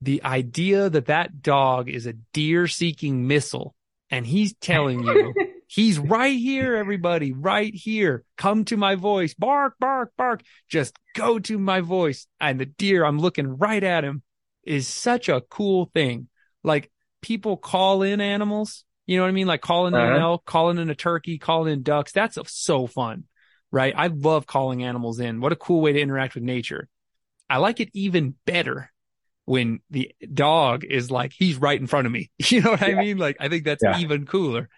the 0.00 0.22
idea 0.22 0.90
that 0.90 1.06
that 1.06 1.42
dog 1.42 1.88
is 1.88 2.06
a 2.06 2.12
deer 2.32 2.66
seeking 2.66 3.26
missile 3.26 3.74
and 4.10 4.26
he's 4.26 4.54
telling 4.54 5.02
you 5.02 5.34
he's 5.66 5.98
right 5.98 6.38
here 6.38 6.76
everybody 6.76 7.32
right 7.32 7.74
here. 7.74 8.22
Come 8.36 8.64
to 8.66 8.76
my 8.76 8.96
voice. 8.96 9.34
Bark 9.34 9.74
bark 9.80 10.12
bark. 10.16 10.42
Just 10.68 10.94
go 11.14 11.38
to 11.38 11.58
my 11.58 11.80
voice. 11.80 12.26
And 12.40 12.60
the 12.60 12.66
deer 12.66 13.04
i'm 13.04 13.18
looking 13.18 13.56
right 13.56 13.82
at 13.82 14.04
him 14.04 14.22
is 14.62 14.86
such 14.86 15.28
a 15.28 15.40
cool 15.40 15.90
thing. 15.94 16.28
Like 16.62 16.90
people 17.22 17.56
call 17.56 18.02
in 18.02 18.20
animals. 18.20 18.84
You 19.06 19.16
know 19.16 19.22
what 19.22 19.30
i 19.30 19.32
mean? 19.32 19.46
Like 19.46 19.62
calling 19.62 19.94
uh-huh. 19.94 20.06
in 20.06 20.12
an 20.12 20.20
elk 20.20 20.44
calling 20.44 20.78
in 20.78 20.90
a 20.90 20.94
turkey 20.94 21.38
calling 21.38 21.72
in 21.72 21.82
ducks. 21.82 22.12
That's 22.12 22.38
so 22.46 22.86
fun 22.86 23.24
right 23.74 23.94
i 23.96 24.06
love 24.06 24.46
calling 24.46 24.82
animals 24.82 25.20
in 25.20 25.40
what 25.40 25.52
a 25.52 25.56
cool 25.56 25.80
way 25.80 25.92
to 25.92 26.00
interact 26.00 26.34
with 26.34 26.44
nature 26.44 26.88
i 27.50 27.58
like 27.58 27.80
it 27.80 27.90
even 27.92 28.34
better 28.46 28.90
when 29.46 29.80
the 29.90 30.12
dog 30.32 30.84
is 30.84 31.10
like, 31.10 31.32
he's 31.32 31.56
right 31.56 31.78
in 31.78 31.86
front 31.86 32.06
of 32.06 32.12
me. 32.12 32.30
You 32.50 32.60
know 32.60 32.72
what 32.72 32.80
yeah. 32.80 32.88
I 32.88 32.94
mean? 32.94 33.18
Like, 33.18 33.36
I 33.40 33.48
think 33.48 33.64
that's 33.64 33.82
yeah. 33.82 33.98
even 33.98 34.26
cooler. 34.26 34.68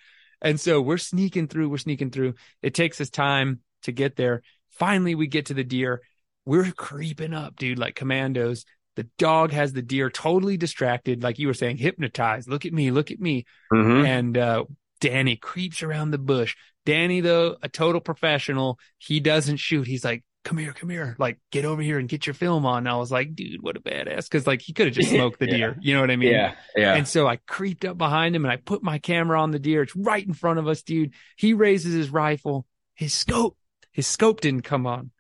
And 0.41 0.61
so 0.61 0.81
we're 0.81 0.99
sneaking 0.99 1.49
through, 1.49 1.69
we're 1.69 1.79
sneaking 1.79 2.11
through. 2.11 2.35
It 2.63 2.75
takes 2.75 3.01
us 3.01 3.11
time 3.11 3.61
to 3.83 3.93
get 3.93 4.17
there. 4.17 4.43
Finally, 4.71 5.15
we 5.15 5.27
get 5.27 5.47
to 5.47 5.55
the 5.55 5.65
deer. 5.65 6.03
We're 6.45 6.71
creeping 6.73 7.35
up, 7.35 7.57
dude, 7.57 7.79
like 7.79 7.95
commandos. 7.95 8.65
The 8.95 9.09
dog 9.19 9.53
has 9.53 9.73
the 9.73 9.83
deer 9.83 10.11
totally 10.11 10.57
distracted, 10.57 11.23
like 11.23 11.39
you 11.39 11.49
were 11.49 11.55
saying, 11.55 11.77
hypnotized. 11.77 12.49
Look 12.49 12.65
at 12.65 12.73
me, 12.73 12.91
look 12.91 13.11
at 13.11 13.21
me. 13.21 13.45
Mm-hmm. 13.73 14.07
And 14.07 14.39
uh, 14.39 14.65
Danny 15.09 15.37
creeps 15.37 15.83
around 15.83 16.11
the 16.11 16.19
bush. 16.19 16.57
Danny, 16.85 17.21
though, 17.21 17.57
a 17.63 17.69
total 17.69 18.01
professional, 18.01 18.79
he 18.99 19.21
doesn't 19.21 19.59
shoot. 19.59 19.87
He's 19.87 20.05
like, 20.05 20.25
come 20.47 20.59
here, 20.59 20.73
come 20.73 20.89
here, 20.89 21.17
like 21.19 21.39
get 21.51 21.65
over 21.65 21.83
here 21.83 21.99
and 21.99 22.09
get 22.09 22.27
your 22.27 22.35
film 22.35 22.65
on. 22.65 22.79
And 22.79 22.89
I 22.89 22.97
was 22.97 23.11
like, 23.11 23.35
dude, 23.35 23.63
what 23.63 23.77
a 23.77 23.81
badass. 23.81 24.31
Cause 24.31 24.47
like 24.47 24.63
he 24.63 24.73
could 24.73 24.87
have 24.87 24.95
just 24.95 25.11
smoked 25.15 25.41
the 25.41 25.47
yeah. 25.47 25.57
deer. 25.57 25.77
You 25.81 25.95
know 25.95 26.01
what 26.01 26.11
I 26.11 26.17
mean? 26.17 26.31
Yeah. 26.31 26.55
Yeah. 26.77 26.95
And 26.95 27.07
so 27.07 27.27
I 27.27 27.37
creeped 27.37 27.85
up 27.85 27.99
behind 27.99 28.37
him 28.37 28.45
and 28.45 28.53
I 28.53 28.57
put 28.57 28.83
my 28.83 28.99
camera 28.99 29.41
on 29.41 29.51
the 29.51 29.59
deer. 29.59 29.83
It's 29.83 29.97
right 29.97 30.25
in 30.25 30.33
front 30.33 30.61
of 30.61 30.69
us, 30.69 30.83
dude. 30.83 31.13
He 31.37 31.53
raises 31.53 31.93
his 31.93 32.11
rifle. 32.11 32.65
His 32.95 33.13
scope, 33.13 33.59
his 33.93 34.07
scope 34.07 34.41
didn't 34.41 34.63
come 34.63 34.87
on. 34.87 35.11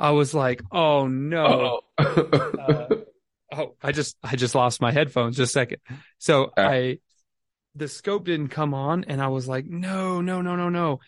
I 0.00 0.10
was 0.10 0.34
like, 0.34 0.60
oh 0.72 1.06
no. 1.06 1.80
uh, 1.96 2.86
oh, 3.52 3.76
I 3.80 3.92
just, 3.92 4.16
I 4.24 4.34
just 4.34 4.56
lost 4.56 4.80
my 4.80 4.90
headphones 4.90 5.36
just 5.36 5.50
a 5.50 5.52
second. 5.52 5.78
So 6.18 6.46
uh. 6.56 6.60
I, 6.60 6.98
the 7.74 7.88
scope 7.88 8.24
didn't 8.24 8.48
come 8.48 8.74
on 8.74 9.04
and 9.04 9.20
I 9.20 9.28
was 9.28 9.48
like, 9.48 9.66
no, 9.66 10.20
no, 10.20 10.40
no, 10.42 10.56
no, 10.56 10.68
no. 10.68 11.00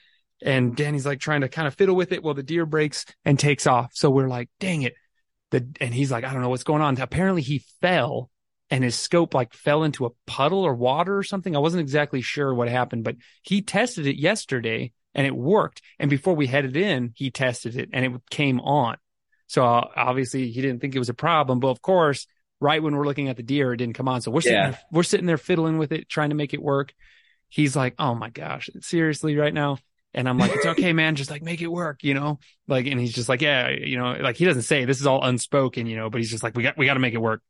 And 0.43 0.77
Danny's 0.77 1.07
like 1.07 1.21
trying 1.21 1.41
to 1.43 1.49
kind 1.49 1.67
of 1.67 1.75
fiddle 1.75 1.97
with 1.97 2.13
it 2.13 2.23
while 2.23 2.35
the 2.35 2.43
deer 2.43 2.67
breaks 2.67 3.07
and 3.25 3.39
takes 3.39 3.67
off. 3.67 3.93
So 3.95 4.11
we're 4.11 4.29
like, 4.29 4.51
dang 4.61 4.83
it. 4.83 4.95
The, 5.51 5.67
and 5.81 5.95
he's 5.95 6.11
like, 6.11 6.25
I 6.25 6.33
don't 6.33 6.43
know 6.43 6.49
what's 6.49 6.65
going 6.65 6.83
on. 6.83 7.01
Apparently 7.01 7.43
he 7.43 7.65
fell 7.81 8.31
and 8.69 8.83
his 8.83 8.97
scope 8.97 9.33
like 9.33 9.55
fell 9.55 9.85
into 9.85 10.07
a 10.07 10.11
puddle 10.27 10.65
or 10.65 10.75
water 10.75 11.17
or 11.17 11.23
something. 11.23 11.55
I 11.55 11.61
wasn't 11.61 11.83
exactly 11.83 12.21
sure 12.21 12.53
what 12.53 12.69
happened, 12.69 13.05
but 13.05 13.17
he 13.43 13.63
tested 13.63 14.07
it 14.07 14.21
yesterday 14.21 14.93
and 15.15 15.27
it 15.27 15.35
worked. 15.35 15.83
And 15.99 16.11
before 16.11 16.35
we 16.35 16.47
headed 16.47 16.77
in, 16.77 17.13
he 17.15 17.31
tested 17.31 17.77
it 17.77 17.91
and 17.93 18.05
it 18.05 18.21
came 18.31 18.61
on. 18.61 18.97
So 19.47 19.65
uh, 19.65 19.89
obviously 19.97 20.51
he 20.51 20.61
didn't 20.61 20.81
think 20.81 20.95
it 20.95 20.99
was 20.99 21.09
a 21.09 21.15
problem, 21.15 21.61
but 21.61 21.69
of 21.69 21.81
course, 21.81 22.27
right 22.61 22.83
when 22.83 22.97
we're 22.97 23.07
looking 23.07 23.29
at 23.29 23.37
the 23.37 23.43
deer, 23.43 23.73
it 23.73 23.77
didn't 23.79 23.95
come 23.95 24.09
on. 24.09 24.21
So 24.21 24.31
we're 24.31 24.41
sitting, 24.41 24.59
yeah. 24.59 24.71
there, 24.71 24.81
we're 24.91 25.03
sitting 25.03 25.27
there 25.27 25.39
fiddling 25.39 25.79
with 25.79 25.93
it, 25.93 26.09
trying 26.09 26.31
to 26.31 26.37
make 26.37 26.55
it 26.55 26.63
work. 26.63 26.95
He's 27.49 27.77
like, 27.77 27.95
Oh 27.99 28.15
my 28.15 28.31
gosh, 28.31 28.71
seriously 28.81 29.37
right 29.37 29.55
now? 29.55 29.79
And 30.15 30.29
I'm 30.29 30.39
like, 30.39 30.53
it's 30.55 30.65
okay, 30.65 30.95
man. 30.95 31.15
Just 31.15 31.31
like 31.31 31.43
make 31.43 31.61
it 31.61 31.67
work, 31.67 32.03
you 32.03 32.15
know? 32.15 32.39
Like, 32.67 32.87
and 32.87 32.99
he's 32.99 33.13
just 33.13 33.29
like, 33.29 33.43
yeah, 33.43 33.69
you 33.69 33.99
know, 33.99 34.13
like 34.13 34.37
he 34.37 34.47
doesn't 34.47 34.63
say 34.63 34.87
this 34.87 34.99
is 34.99 35.07
all 35.07 35.23
unspoken, 35.23 35.87
you 35.87 35.97
know, 35.97 36.09
but 36.09 36.19
he's 36.19 36.31
just 36.31 36.43
like, 36.43 36.57
we 36.57 36.63
got, 36.63 36.79
we 36.79 36.87
got 36.87 36.95
to 36.95 37.01
make 37.01 37.13
it 37.13 37.19
work. 37.19 37.43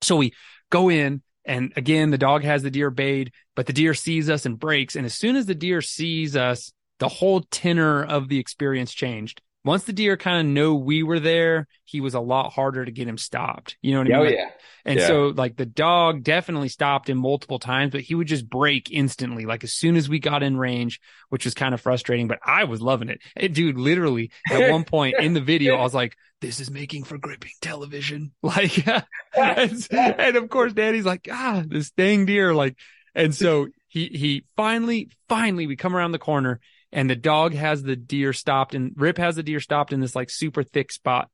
So 0.00 0.14
we 0.14 0.32
go 0.70 0.90
in 0.90 1.22
and 1.44 1.72
again, 1.76 2.10
the 2.10 2.18
dog 2.18 2.44
has 2.44 2.62
the 2.62 2.70
deer 2.70 2.90
bayed, 2.90 3.32
but 3.56 3.66
the 3.66 3.72
deer 3.72 3.94
sees 3.94 4.30
us 4.30 4.46
and 4.46 4.58
breaks. 4.58 4.94
And 4.94 5.04
as 5.04 5.14
soon 5.14 5.34
as 5.34 5.46
the 5.46 5.56
deer 5.56 5.82
sees 5.82 6.36
us, 6.36 6.72
the 7.00 7.08
whole 7.08 7.40
tenor 7.50 8.04
of 8.04 8.28
the 8.28 8.38
experience 8.38 8.94
changed 8.94 9.42
once 9.64 9.84
the 9.84 9.94
deer 9.94 10.16
kind 10.18 10.46
of 10.46 10.52
know 10.52 10.74
we 10.74 11.02
were 11.02 11.18
there, 11.18 11.66
he 11.84 12.02
was 12.02 12.12
a 12.12 12.20
lot 12.20 12.52
harder 12.52 12.84
to 12.84 12.90
get 12.90 13.08
him 13.08 13.16
stopped. 13.16 13.78
You 13.80 13.92
know 13.92 13.98
what 14.00 14.06
I 14.06 14.10
mean? 14.10 14.18
Oh, 14.18 14.30
yeah. 14.30 14.50
And 14.84 15.00
yeah. 15.00 15.06
so 15.06 15.26
like 15.28 15.56
the 15.56 15.64
dog 15.64 16.22
definitely 16.22 16.68
stopped 16.68 17.08
him 17.08 17.16
multiple 17.16 17.58
times, 17.58 17.92
but 17.92 18.02
he 18.02 18.14
would 18.14 18.26
just 18.26 18.48
break 18.48 18.90
instantly. 18.90 19.46
Like 19.46 19.64
as 19.64 19.72
soon 19.72 19.96
as 19.96 20.06
we 20.06 20.18
got 20.18 20.42
in 20.42 20.58
range, 20.58 21.00
which 21.30 21.46
was 21.46 21.54
kind 21.54 21.72
of 21.72 21.80
frustrating, 21.80 22.28
but 22.28 22.40
I 22.44 22.64
was 22.64 22.82
loving 22.82 23.08
it. 23.08 23.22
it 23.34 23.54
dude, 23.54 23.78
literally 23.78 24.30
at 24.50 24.70
one 24.70 24.84
point 24.84 25.14
in 25.18 25.32
the 25.32 25.40
video, 25.40 25.76
I 25.76 25.82
was 25.82 25.94
like, 25.94 26.14
this 26.42 26.60
is 26.60 26.70
making 26.70 27.04
for 27.04 27.16
gripping 27.16 27.52
television. 27.62 28.32
Like, 28.42 28.86
and, 29.36 29.88
and 29.90 30.36
of 30.36 30.50
course, 30.50 30.74
Danny's 30.74 31.06
like, 31.06 31.26
ah, 31.32 31.64
this 31.66 31.90
dang 31.92 32.26
deer. 32.26 32.52
Like, 32.52 32.76
and 33.14 33.34
so 33.34 33.68
he, 33.88 34.08
he 34.08 34.44
finally, 34.56 35.08
finally, 35.28 35.66
we 35.66 35.76
come 35.76 35.96
around 35.96 36.12
the 36.12 36.18
corner 36.18 36.60
and 36.94 37.10
the 37.10 37.16
dog 37.16 37.54
has 37.54 37.82
the 37.82 37.96
deer 37.96 38.32
stopped 38.32 38.74
and 38.74 38.92
Rip 38.96 39.18
has 39.18 39.34
the 39.34 39.42
deer 39.42 39.58
stopped 39.58 39.92
in 39.92 40.00
this 40.00 40.14
like 40.14 40.30
super 40.30 40.62
thick 40.62 40.92
spot. 40.92 41.28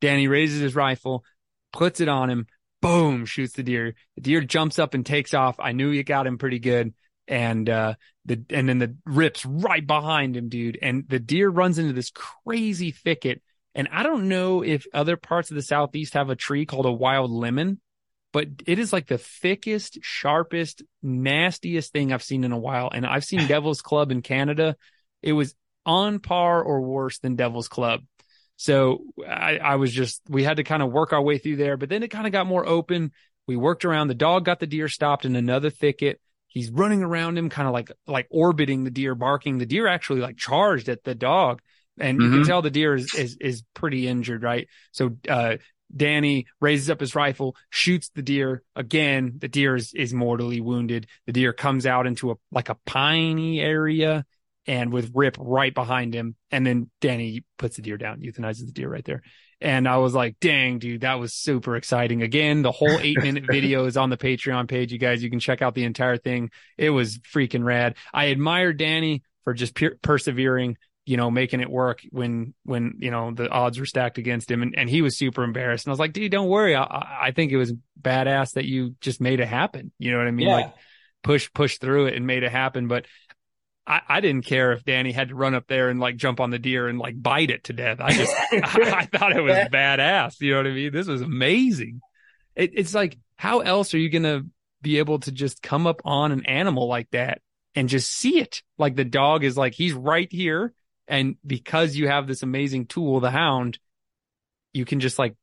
Danny 0.00 0.26
raises 0.26 0.60
his 0.60 0.74
rifle, 0.74 1.24
puts 1.72 2.00
it 2.00 2.08
on 2.08 2.28
him, 2.28 2.46
boom, 2.82 3.24
shoots 3.24 3.54
the 3.54 3.62
deer. 3.62 3.94
The 4.16 4.20
deer 4.20 4.40
jumps 4.40 4.78
up 4.78 4.92
and 4.92 5.06
takes 5.06 5.32
off. 5.32 5.56
I 5.60 5.70
knew 5.70 5.92
he 5.92 6.02
got 6.02 6.26
him 6.26 6.36
pretty 6.36 6.58
good. 6.58 6.94
And, 7.28 7.70
uh, 7.70 7.94
the, 8.26 8.44
and 8.50 8.68
then 8.68 8.78
the 8.78 8.96
Rip's 9.06 9.46
right 9.46 9.86
behind 9.86 10.36
him, 10.36 10.48
dude. 10.48 10.78
And 10.82 11.04
the 11.08 11.20
deer 11.20 11.48
runs 11.48 11.78
into 11.78 11.92
this 11.92 12.10
crazy 12.10 12.90
thicket. 12.90 13.40
And 13.76 13.88
I 13.92 14.02
don't 14.02 14.28
know 14.28 14.62
if 14.64 14.84
other 14.92 15.16
parts 15.16 15.50
of 15.50 15.54
the 15.54 15.62
Southeast 15.62 16.14
have 16.14 16.28
a 16.28 16.36
tree 16.36 16.66
called 16.66 16.86
a 16.86 16.92
wild 16.92 17.30
lemon, 17.30 17.80
but 18.32 18.48
it 18.66 18.80
is 18.80 18.92
like 18.92 19.06
the 19.06 19.18
thickest, 19.18 19.98
sharpest, 20.02 20.82
nastiest 21.02 21.92
thing 21.92 22.12
I've 22.12 22.22
seen 22.22 22.42
in 22.42 22.52
a 22.52 22.58
while. 22.58 22.90
And 22.92 23.06
I've 23.06 23.24
seen 23.24 23.46
Devil's 23.48 23.80
Club 23.80 24.10
in 24.10 24.20
Canada 24.20 24.76
it 25.24 25.32
was 25.32 25.54
on 25.86 26.18
par 26.18 26.62
or 26.62 26.82
worse 26.82 27.18
than 27.18 27.34
Devil's 27.34 27.68
Club. 27.68 28.02
So 28.56 29.04
I, 29.26 29.58
I 29.58 29.76
was 29.76 29.92
just, 29.92 30.22
we 30.28 30.44
had 30.44 30.58
to 30.58 30.64
kind 30.64 30.82
of 30.82 30.92
work 30.92 31.12
our 31.12 31.22
way 31.22 31.38
through 31.38 31.56
there, 31.56 31.76
but 31.76 31.88
then 31.88 32.02
it 32.02 32.10
kind 32.10 32.26
of 32.26 32.32
got 32.32 32.46
more 32.46 32.66
open. 32.66 33.10
We 33.46 33.56
worked 33.56 33.84
around. 33.84 34.08
The 34.08 34.14
dog 34.14 34.44
got 34.44 34.60
the 34.60 34.66
deer 34.66 34.88
stopped 34.88 35.24
in 35.24 35.34
another 35.34 35.70
thicket. 35.70 36.20
He's 36.46 36.70
running 36.70 37.02
around 37.02 37.36
him, 37.36 37.48
kind 37.48 37.66
of 37.66 37.74
like, 37.74 37.90
like 38.06 38.28
orbiting 38.30 38.84
the 38.84 38.90
deer, 38.90 39.14
barking. 39.14 39.58
The 39.58 39.66
deer 39.66 39.88
actually 39.88 40.20
like 40.20 40.36
charged 40.36 40.88
at 40.88 41.02
the 41.02 41.14
dog. 41.14 41.60
And 41.98 42.18
mm-hmm. 42.18 42.24
you 42.24 42.30
can 42.30 42.40
mm-hmm. 42.40 42.48
tell 42.48 42.62
the 42.62 42.70
deer 42.70 42.94
is, 42.94 43.12
is, 43.14 43.36
is 43.40 43.64
pretty 43.74 44.06
injured, 44.06 44.42
right? 44.42 44.68
So, 44.92 45.16
uh, 45.28 45.56
Danny 45.94 46.46
raises 46.60 46.90
up 46.90 47.00
his 47.00 47.14
rifle, 47.14 47.56
shoots 47.70 48.10
the 48.14 48.22
deer 48.22 48.62
again. 48.74 49.34
The 49.38 49.48
deer 49.48 49.76
is, 49.76 49.92
is 49.94 50.12
mortally 50.12 50.60
wounded. 50.60 51.06
The 51.26 51.32
deer 51.32 51.52
comes 51.52 51.86
out 51.86 52.06
into 52.06 52.32
a, 52.32 52.34
like 52.50 52.68
a 52.68 52.78
piney 52.86 53.60
area 53.60 54.24
and 54.66 54.92
with 54.92 55.12
Rip 55.14 55.36
right 55.38 55.74
behind 55.74 56.14
him. 56.14 56.36
And 56.50 56.66
then 56.66 56.90
Danny 57.00 57.44
puts 57.58 57.76
the 57.76 57.82
deer 57.82 57.96
down, 57.96 58.20
euthanizes 58.20 58.66
the 58.66 58.72
deer 58.72 58.88
right 58.88 59.04
there. 59.04 59.22
And 59.60 59.88
I 59.88 59.96
was 59.98 60.14
like, 60.14 60.36
dang, 60.40 60.78
dude, 60.78 61.02
that 61.02 61.18
was 61.18 61.32
super 61.32 61.76
exciting. 61.76 62.22
Again, 62.22 62.62
the 62.62 62.72
whole 62.72 62.98
eight 62.98 63.22
minute 63.22 63.44
video 63.50 63.86
is 63.86 63.96
on 63.96 64.10
the 64.10 64.16
Patreon 64.16 64.68
page. 64.68 64.92
You 64.92 64.98
guys, 64.98 65.22
you 65.22 65.30
can 65.30 65.40
check 65.40 65.62
out 65.62 65.74
the 65.74 65.84
entire 65.84 66.18
thing. 66.18 66.50
It 66.76 66.90
was 66.90 67.18
freaking 67.18 67.64
rad. 67.64 67.96
I 68.12 68.30
admire 68.30 68.72
Danny 68.72 69.22
for 69.44 69.54
just 69.54 69.74
per- 69.74 69.96
persevering, 70.02 70.76
you 71.06 71.16
know, 71.16 71.30
making 71.30 71.60
it 71.60 71.70
work 71.70 72.00
when, 72.10 72.54
when, 72.64 72.96
you 72.98 73.10
know, 73.10 73.32
the 73.32 73.48
odds 73.48 73.78
were 73.78 73.86
stacked 73.86 74.18
against 74.18 74.50
him. 74.50 74.62
And, 74.62 74.74
and 74.76 74.90
he 74.90 75.02
was 75.02 75.16
super 75.16 75.42
embarrassed. 75.42 75.86
And 75.86 75.92
I 75.92 75.94
was 75.94 76.00
like, 76.00 76.12
dude, 76.12 76.32
don't 76.32 76.48
worry. 76.48 76.74
I, 76.74 76.82
I 77.22 77.30
think 77.30 77.52
it 77.52 77.56
was 77.56 77.72
badass 78.00 78.52
that 78.52 78.64
you 78.64 78.96
just 79.00 79.20
made 79.20 79.40
it 79.40 79.48
happen. 79.48 79.92
You 79.98 80.12
know 80.12 80.18
what 80.18 80.26
I 80.26 80.32
mean? 80.32 80.48
Yeah. 80.48 80.56
Like 80.56 80.74
push, 81.22 81.50
push 81.54 81.78
through 81.78 82.06
it 82.06 82.14
and 82.14 82.26
made 82.26 82.42
it 82.42 82.52
happen. 82.52 82.88
But 82.88 83.06
I, 83.86 84.00
I 84.08 84.20
didn't 84.20 84.46
care 84.46 84.72
if 84.72 84.84
Danny 84.84 85.12
had 85.12 85.28
to 85.28 85.34
run 85.34 85.54
up 85.54 85.66
there 85.66 85.90
and 85.90 86.00
like 86.00 86.16
jump 86.16 86.40
on 86.40 86.50
the 86.50 86.58
deer 86.58 86.88
and 86.88 86.98
like 86.98 87.20
bite 87.20 87.50
it 87.50 87.64
to 87.64 87.72
death. 87.72 88.00
I 88.00 88.12
just 88.12 88.34
I, 88.34 88.60
I 89.12 89.18
thought 89.18 89.36
it 89.36 89.42
was 89.42 89.54
badass. 89.54 90.40
You 90.40 90.52
know 90.52 90.58
what 90.58 90.66
I 90.66 90.70
mean? 90.70 90.92
This 90.92 91.06
was 91.06 91.20
amazing. 91.22 92.00
It, 92.54 92.72
it's 92.74 92.94
like 92.94 93.18
how 93.36 93.60
else 93.60 93.94
are 93.94 93.98
you 93.98 94.08
gonna 94.08 94.42
be 94.82 94.98
able 94.98 95.18
to 95.20 95.32
just 95.32 95.62
come 95.62 95.86
up 95.86 96.00
on 96.04 96.32
an 96.32 96.46
animal 96.46 96.88
like 96.88 97.10
that 97.10 97.42
and 97.74 97.88
just 97.88 98.10
see 98.10 98.38
it? 98.40 98.62
Like 98.78 98.96
the 98.96 99.04
dog 99.04 99.44
is 99.44 99.56
like 99.56 99.74
he's 99.74 99.92
right 99.92 100.30
here, 100.30 100.72
and 101.06 101.36
because 101.46 101.94
you 101.96 102.08
have 102.08 102.26
this 102.26 102.42
amazing 102.42 102.86
tool, 102.86 103.20
the 103.20 103.30
hound, 103.30 103.78
you 104.72 104.84
can 104.84 105.00
just 105.00 105.18
like 105.18 105.36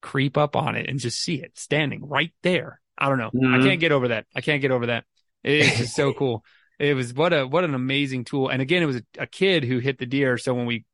creep 0.00 0.36
up 0.36 0.54
on 0.54 0.76
it 0.76 0.88
and 0.88 1.00
just 1.00 1.20
see 1.20 1.42
it 1.42 1.58
standing 1.58 2.06
right 2.06 2.32
there. 2.42 2.80
I 2.96 3.08
don't 3.08 3.18
know. 3.18 3.30
Mhm. 3.34 3.60
I 3.60 3.64
can't 3.64 3.80
get 3.80 3.92
over 3.92 4.08
that. 4.08 4.26
I 4.34 4.40
can't 4.40 4.62
get 4.62 4.70
over 4.70 4.86
that. 4.86 5.04
It's 5.42 5.78
just 5.78 5.96
so 5.96 6.12
cool. 6.18 6.44
It 6.78 6.94
was 6.94 7.12
what 7.12 7.32
a 7.32 7.46
what 7.46 7.64
an 7.64 7.74
amazing 7.74 8.24
tool. 8.24 8.48
And 8.48 8.62
again, 8.62 8.82
it 8.82 8.86
was 8.86 8.96
a, 8.96 9.02
a 9.20 9.26
kid 9.26 9.64
who 9.64 9.78
hit 9.78 9.98
the 9.98 10.06
deer. 10.06 10.38
So 10.38 10.54
when 10.54 10.66
we 10.66 10.84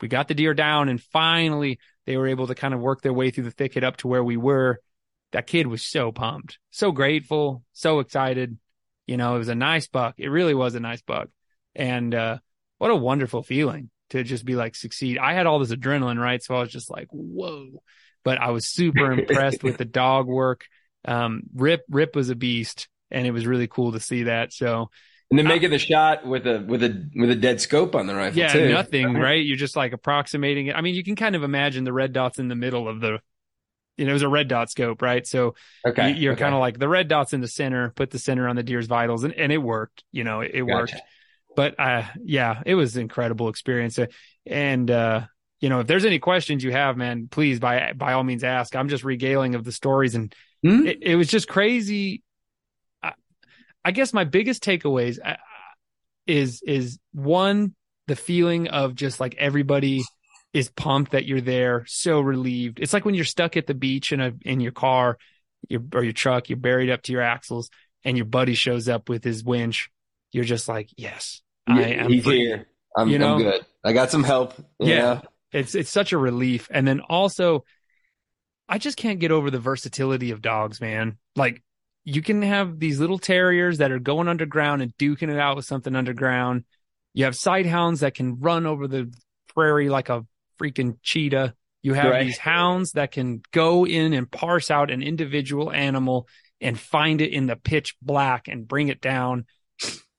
we 0.00 0.08
got 0.08 0.28
the 0.28 0.34
deer 0.34 0.54
down 0.54 0.88
and 0.88 1.02
finally 1.02 1.78
they 2.06 2.16
were 2.16 2.28
able 2.28 2.46
to 2.46 2.54
kind 2.54 2.72
of 2.72 2.80
work 2.80 3.02
their 3.02 3.12
way 3.12 3.30
through 3.30 3.44
the 3.44 3.50
thicket 3.50 3.84
up 3.84 3.96
to 3.98 4.08
where 4.08 4.22
we 4.22 4.36
were, 4.36 4.80
that 5.32 5.46
kid 5.46 5.66
was 5.66 5.82
so 5.82 6.12
pumped, 6.12 6.58
so 6.70 6.92
grateful, 6.92 7.64
so 7.72 7.98
excited. 7.98 8.58
You 9.06 9.16
know, 9.16 9.34
it 9.34 9.38
was 9.38 9.48
a 9.48 9.54
nice 9.54 9.88
buck. 9.88 10.14
It 10.18 10.28
really 10.28 10.54
was 10.54 10.74
a 10.74 10.80
nice 10.80 11.02
buck. 11.02 11.28
And 11.74 12.14
uh 12.14 12.38
what 12.78 12.90
a 12.90 12.96
wonderful 12.96 13.42
feeling 13.42 13.90
to 14.10 14.22
just 14.22 14.44
be 14.44 14.54
like 14.54 14.74
succeed. 14.74 15.18
I 15.18 15.34
had 15.34 15.46
all 15.46 15.58
this 15.58 15.72
adrenaline, 15.72 16.18
right? 16.18 16.42
So 16.42 16.54
I 16.54 16.60
was 16.60 16.70
just 16.70 16.90
like, 16.90 17.08
whoa. 17.10 17.82
But 18.24 18.38
I 18.38 18.50
was 18.50 18.68
super 18.68 19.12
impressed 19.18 19.62
with 19.62 19.78
the 19.78 19.84
dog 19.84 20.26
work. 20.26 20.64
Um, 21.04 21.42
Rip, 21.54 21.82
Rip 21.90 22.14
was 22.14 22.30
a 22.30 22.36
beast 22.36 22.88
and 23.10 23.26
it 23.26 23.32
was 23.32 23.46
really 23.46 23.66
cool 23.66 23.92
to 23.92 24.00
see 24.00 24.24
that. 24.24 24.52
So 24.52 24.90
And 25.30 25.38
then 25.38 25.46
making 25.46 25.70
the 25.70 25.78
shot 25.78 26.26
with 26.26 26.46
a 26.46 26.64
with 26.66 26.82
a 26.82 27.10
with 27.14 27.30
a 27.30 27.34
dead 27.36 27.60
scope 27.60 27.94
on 27.94 28.06
the 28.06 28.14
rifle 28.14 28.38
yeah, 28.40 28.52
too. 28.52 28.68
nothing, 28.68 29.14
right? 29.14 29.44
You're 29.44 29.56
just 29.56 29.76
like 29.76 29.92
approximating 29.92 30.68
it. 30.68 30.76
I 30.76 30.80
mean, 30.80 30.94
you 30.94 31.04
can 31.04 31.16
kind 31.16 31.36
of 31.36 31.42
imagine 31.42 31.84
the 31.84 31.92
red 31.92 32.12
dots 32.12 32.38
in 32.38 32.48
the 32.48 32.54
middle 32.54 32.88
of 32.88 33.00
the, 33.00 33.20
you 33.96 34.04
know, 34.06 34.10
it 34.10 34.14
was 34.14 34.22
a 34.22 34.28
red 34.28 34.48
dot 34.48 34.70
scope, 34.70 35.02
right? 35.02 35.26
So 35.26 35.54
Okay, 35.86 36.08
you- 36.10 36.14
you're 36.14 36.32
okay. 36.34 36.42
kind 36.44 36.54
of 36.54 36.60
like 36.60 36.78
the 36.78 36.88
red 36.88 37.08
dots 37.08 37.32
in 37.34 37.40
the 37.40 37.48
center, 37.48 37.90
put 37.90 38.10
the 38.10 38.18
center 38.18 38.48
on 38.48 38.56
the 38.56 38.62
deer's 38.62 38.86
vitals, 38.86 39.24
and, 39.24 39.34
and 39.34 39.52
it 39.52 39.58
worked. 39.58 40.04
You 40.12 40.24
know, 40.24 40.40
it, 40.40 40.52
it 40.54 40.62
worked. 40.62 40.94
But 41.56 41.78
uh, 41.78 42.04
yeah, 42.22 42.62
it 42.64 42.74
was 42.74 42.96
an 42.96 43.02
incredible 43.02 43.48
experience. 43.48 43.98
Uh, 43.98 44.06
And 44.46 44.90
uh, 44.90 45.26
you 45.60 45.68
know, 45.68 45.80
if 45.80 45.86
there's 45.86 46.04
any 46.04 46.18
questions 46.20 46.62
you 46.64 46.72
have, 46.72 46.96
man, 46.96 47.28
please 47.30 47.60
by 47.60 47.92
by 47.94 48.12
all 48.14 48.24
means 48.24 48.44
ask. 48.44 48.74
I'm 48.76 48.88
just 48.88 49.04
regaling 49.04 49.54
of 49.56 49.64
the 49.64 49.72
stories, 49.72 50.14
and 50.14 50.34
Hmm? 50.64 50.86
it, 50.86 50.98
it 51.02 51.16
was 51.16 51.28
just 51.28 51.48
crazy. 51.48 52.22
I, 53.84 53.90
guess 53.92 54.12
my 54.12 54.24
biggest 54.24 54.62
takeaways 54.62 55.18
uh, 55.24 55.36
is 56.26 56.62
is 56.62 56.98
one 57.12 57.74
the 58.06 58.16
feeling 58.16 58.68
of 58.68 58.94
just 58.94 59.20
like 59.20 59.34
everybody 59.38 60.02
is 60.52 60.70
pumped 60.70 61.12
that 61.12 61.26
you're 61.26 61.40
there, 61.40 61.84
so 61.86 62.20
relieved. 62.20 62.80
It's 62.80 62.92
like 62.92 63.04
when 63.04 63.14
you're 63.14 63.24
stuck 63.24 63.56
at 63.56 63.66
the 63.66 63.74
beach 63.74 64.12
in 64.12 64.20
a 64.20 64.32
in 64.42 64.60
your 64.60 64.72
car, 64.72 65.18
your 65.68 65.82
or 65.94 66.02
your 66.02 66.12
truck, 66.12 66.48
you're 66.48 66.58
buried 66.58 66.90
up 66.90 67.02
to 67.02 67.12
your 67.12 67.22
axles, 67.22 67.70
and 68.04 68.16
your 68.16 68.26
buddy 68.26 68.54
shows 68.54 68.88
up 68.88 69.08
with 69.08 69.24
his 69.24 69.44
winch. 69.44 69.90
You're 70.32 70.44
just 70.44 70.68
like, 70.68 70.90
yes, 70.96 71.42
I 71.66 71.82
am 71.82 72.10
he's 72.10 72.24
free. 72.24 72.40
here. 72.40 72.66
I'm, 72.96 73.08
You 73.08 73.18
know? 73.18 73.36
I'm 73.36 73.42
good. 73.42 73.66
I 73.84 73.92
got 73.92 74.10
some 74.10 74.24
help. 74.24 74.54
Yeah. 74.78 74.98
know? 74.98 75.22
It's 75.52 75.74
it's 75.74 75.90
such 75.90 76.12
a 76.12 76.18
relief. 76.18 76.68
And 76.70 76.86
then 76.86 77.00
also 77.00 77.64
I 78.68 78.78
just 78.78 78.96
can't 78.96 79.18
get 79.18 79.30
over 79.30 79.50
the 79.50 79.58
versatility 79.58 80.30
of 80.30 80.42
dogs, 80.42 80.80
man. 80.80 81.18
Like 81.36 81.62
you 82.08 82.22
can 82.22 82.40
have 82.40 82.78
these 82.78 82.98
little 82.98 83.18
terriers 83.18 83.78
that 83.78 83.92
are 83.92 83.98
going 83.98 84.28
underground 84.28 84.80
and 84.80 84.96
duking 84.96 85.30
it 85.30 85.38
out 85.38 85.56
with 85.56 85.66
something 85.66 85.94
underground. 85.94 86.64
You 87.12 87.26
have 87.26 87.34
sighthounds 87.34 88.00
that 88.00 88.14
can 88.14 88.40
run 88.40 88.64
over 88.64 88.88
the 88.88 89.12
prairie 89.54 89.90
like 89.90 90.08
a 90.08 90.24
freaking 90.58 90.96
cheetah. 91.02 91.54
You 91.82 91.92
have 91.92 92.12
Right. 92.12 92.24
these 92.24 92.38
hounds 92.38 92.92
that 92.92 93.12
can 93.12 93.42
go 93.52 93.84
in 93.84 94.14
and 94.14 94.30
parse 94.30 94.70
out 94.70 94.90
an 94.90 95.02
individual 95.02 95.70
animal 95.70 96.26
and 96.62 96.80
find 96.80 97.20
it 97.20 97.30
in 97.30 97.44
the 97.44 97.56
pitch 97.56 97.94
black 98.00 98.48
and 98.48 98.66
bring 98.66 98.88
it 98.88 99.02
down. 99.02 99.44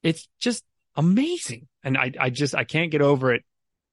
It's 0.04 0.30
just 0.40 0.64
amazing. 0.96 1.68
And 1.84 1.98
I, 1.98 2.12
I 2.20 2.30
just, 2.30 2.54
I 2.54 2.66
can't 2.66 2.92
get 2.92 3.02
over 3.02 3.34
it. 3.34 3.44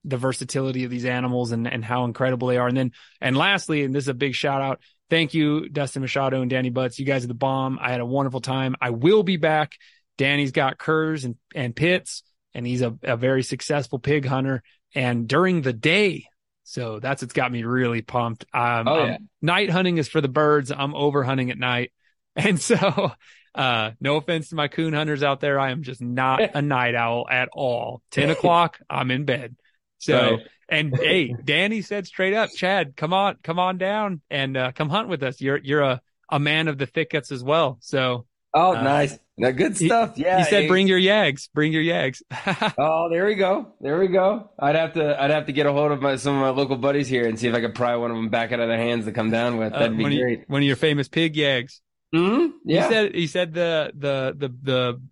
The 0.04 0.18
versatility 0.18 0.84
of 0.84 0.90
these 0.90 1.06
animals 1.06 1.50
and, 1.50 1.66
and 1.66 1.82
how 1.82 2.04
incredible 2.04 2.48
they 2.48 2.58
are. 2.58 2.68
And 2.68 2.76
then, 2.76 2.92
and 3.22 3.38
lastly, 3.38 3.84
and 3.84 3.94
this 3.94 4.04
is 4.04 4.08
a 4.08 4.14
big 4.14 4.34
shout 4.34 4.60
out. 4.60 4.80
Thank 5.08 5.34
you, 5.34 5.68
Dustin 5.68 6.02
Machado 6.02 6.40
and 6.40 6.50
Danny 6.50 6.70
Butts. 6.70 6.98
You 6.98 7.06
guys 7.06 7.24
are 7.24 7.28
the 7.28 7.34
bomb. 7.34 7.78
I 7.80 7.90
had 7.92 8.00
a 8.00 8.06
wonderful 8.06 8.40
time. 8.40 8.74
I 8.80 8.90
will 8.90 9.22
be 9.22 9.36
back. 9.36 9.72
Danny's 10.18 10.50
got 10.52 10.78
curs 10.78 11.24
and, 11.24 11.36
and 11.54 11.76
pits 11.76 12.22
and 12.54 12.66
he's 12.66 12.80
a, 12.80 12.96
a 13.02 13.16
very 13.16 13.42
successful 13.42 13.98
pig 13.98 14.24
hunter 14.24 14.62
and 14.94 15.28
during 15.28 15.60
the 15.60 15.74
day. 15.74 16.24
So 16.64 16.98
that's 16.98 17.22
what's 17.22 17.34
got 17.34 17.52
me 17.52 17.62
really 17.62 18.00
pumped. 18.02 18.46
Um, 18.52 18.88
Oh, 18.88 19.02
um, 19.02 19.08
yeah. 19.08 19.18
night 19.42 19.70
hunting 19.70 19.98
is 19.98 20.08
for 20.08 20.20
the 20.20 20.28
birds. 20.28 20.72
I'm 20.72 20.94
over 20.94 21.22
hunting 21.22 21.50
at 21.50 21.58
night. 21.58 21.92
And 22.38 22.60
so, 22.60 23.12
uh, 23.54 23.92
no 23.98 24.16
offense 24.16 24.50
to 24.50 24.56
my 24.56 24.68
coon 24.68 24.92
hunters 24.92 25.22
out 25.22 25.40
there. 25.40 25.58
I 25.58 25.70
am 25.70 25.82
just 25.82 26.02
not 26.02 26.42
a 26.54 26.60
night 26.60 26.94
owl 26.94 27.26
at 27.30 27.48
all. 27.50 28.02
10 28.10 28.28
o'clock, 28.28 28.78
I'm 28.90 29.10
in 29.10 29.24
bed. 29.24 29.56
So, 29.98 30.16
Right. 30.36 30.40
and 30.68 30.96
hey, 30.96 31.34
Danny 31.44 31.80
said 31.82 32.06
straight 32.06 32.34
up, 32.34 32.50
Chad, 32.54 32.96
come 32.96 33.12
on, 33.12 33.36
come 33.42 33.58
on 33.58 33.78
down 33.78 34.20
and, 34.30 34.56
uh, 34.56 34.72
come 34.72 34.88
hunt 34.88 35.08
with 35.08 35.22
us. 35.22 35.40
You're, 35.40 35.58
you're 35.58 35.82
a, 35.82 36.00
a 36.30 36.38
man 36.38 36.68
of 36.68 36.78
the 36.78 36.86
thickets 36.86 37.30
as 37.32 37.42
well. 37.42 37.78
So 37.80 38.26
Oh, 38.54 38.74
Uh, 38.74 38.82
nice. 38.82 39.18
Now, 39.36 39.50
good 39.50 39.76
he- 39.76 39.86
stuff. 39.86 40.16
Yeah. 40.16 40.38
he 40.38 40.44
said, 40.44 40.62
hey. 40.62 40.68
bring 40.68 40.86
your 40.88 40.98
yags, 40.98 41.48
bring 41.52 41.72
your 41.72 41.82
yags. 41.82 42.22
Oh, 42.78 43.08
there 43.10 43.26
we 43.26 43.34
go. 43.34 43.74
There 43.82 43.98
we 43.98 44.08
go. 44.08 44.50
I'd 44.58 44.76
have 44.76 44.94
to. 44.94 45.22
I'd 45.22 45.30
have 45.30 45.44
to 45.46 45.52
get 45.52 45.66
a 45.66 45.72
hold 45.72 45.92
of 45.92 46.00
my, 46.00 46.16
some 46.16 46.34
of 46.36 46.40
my 46.40 46.48
local 46.48 46.76
buddies 46.76 47.06
here 47.06 47.26
and 47.28 47.38
see 47.38 47.48
if 47.48 47.54
I 47.54 47.60
could 47.60 47.74
pry 47.74 47.96
one 47.96 48.10
of 48.10 48.16
them 48.16 48.30
back 48.30 48.52
out 48.52 48.60
of 48.60 48.68
their 48.68 48.78
hands 48.78 49.04
to 49.04 49.12
come 49.12 49.30
down 49.30 49.58
with. 49.58 49.74
Uh, 49.74 49.80
That'd 49.80 49.96
be 49.98 50.02
one, 50.04 50.12
of, 50.12 50.18
great. 50.18 50.48
one 50.48 50.62
of 50.62 50.66
your 50.66 50.76
famous 50.76 51.06
pig 51.08 51.34
yags. 51.34 51.80
hmm 52.14 52.46
Yeah. 52.64 52.84
He 52.88 52.94
said, 52.94 53.14
he 53.14 53.26
said 53.26 53.52
the, 53.52 53.92
the, 53.94 54.34
the, 54.38 54.48
the, 54.62 55.02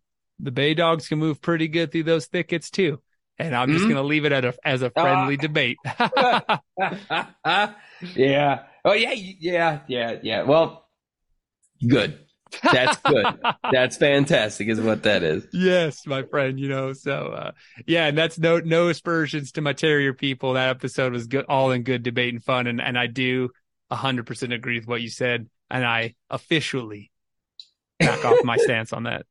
the 0.41 0.51
bay 0.51 0.73
dogs 0.73 1.07
can 1.09 1.19
move 1.19 1.43
pretty 1.43 1.69
good 1.69 1.93
through 1.93 2.05
those 2.05 2.25
thickets 2.27 2.71
too. 2.71 3.03
And 3.39 3.55
I'm 3.55 3.73
just 3.73 3.85
Mhm. 3.85 3.89
going 3.89 3.97
to 3.97 4.03
leave 4.03 4.25
it 4.25 4.33
at 4.33 4.45
a, 4.45 4.55
as 4.65 4.83
a 4.83 4.91
friendly 4.91 5.37
debate. 5.37 5.77
yeah. 8.15 8.63
Oh 8.85 8.93
yeah. 8.93 9.13
Yeah. 9.13 9.81
Yeah. 9.89 10.17
Yeah. 10.23 10.43
Well, 10.43 10.87
good. 11.87 12.19
That's 12.63 12.97
good. 13.01 13.27
That's 13.73 13.97
fantastic, 13.97 14.69
is 14.69 14.81
what 14.81 15.03
that 15.03 15.25
is. 15.25 15.45
yes, 15.53 16.07
my 16.07 16.23
friend, 16.23 16.61
you 16.61 16.69
know, 16.69 16.93
so, 16.93 17.29
uh, 17.29 17.51
yeah, 17.85 18.07
and 18.07 18.17
that's 18.17 18.39
no, 18.39 18.61
no 18.61 18.87
aspersions 18.89 19.51
to 19.53 19.61
my 19.61 19.73
terrier 19.73 20.15
people. 20.15 20.53
That 20.53 20.69
episode 20.69 21.13
was 21.13 21.27
good, 21.27 21.47
all 21.49 21.73
in 21.73 21.83
good 21.83 22.05
debate 22.05 22.33
and 22.33 22.45
fun. 22.45 22.69
And, 22.69 22.81
and 22.81 22.97
I 22.97 23.09
do 23.09 23.51
hundred 23.91 24.27
percent 24.27 24.53
agree 24.53 24.79
with 24.79 24.87
what 24.89 25.03
you 25.03 25.09
said. 25.09 25.49
And 25.71 25.85
I 25.85 26.15
officially 26.31 27.11
back 27.99 28.25
off 28.25 28.45
my 28.45 28.57
stance 28.57 28.93
on 28.93 29.05
that. 29.05 29.25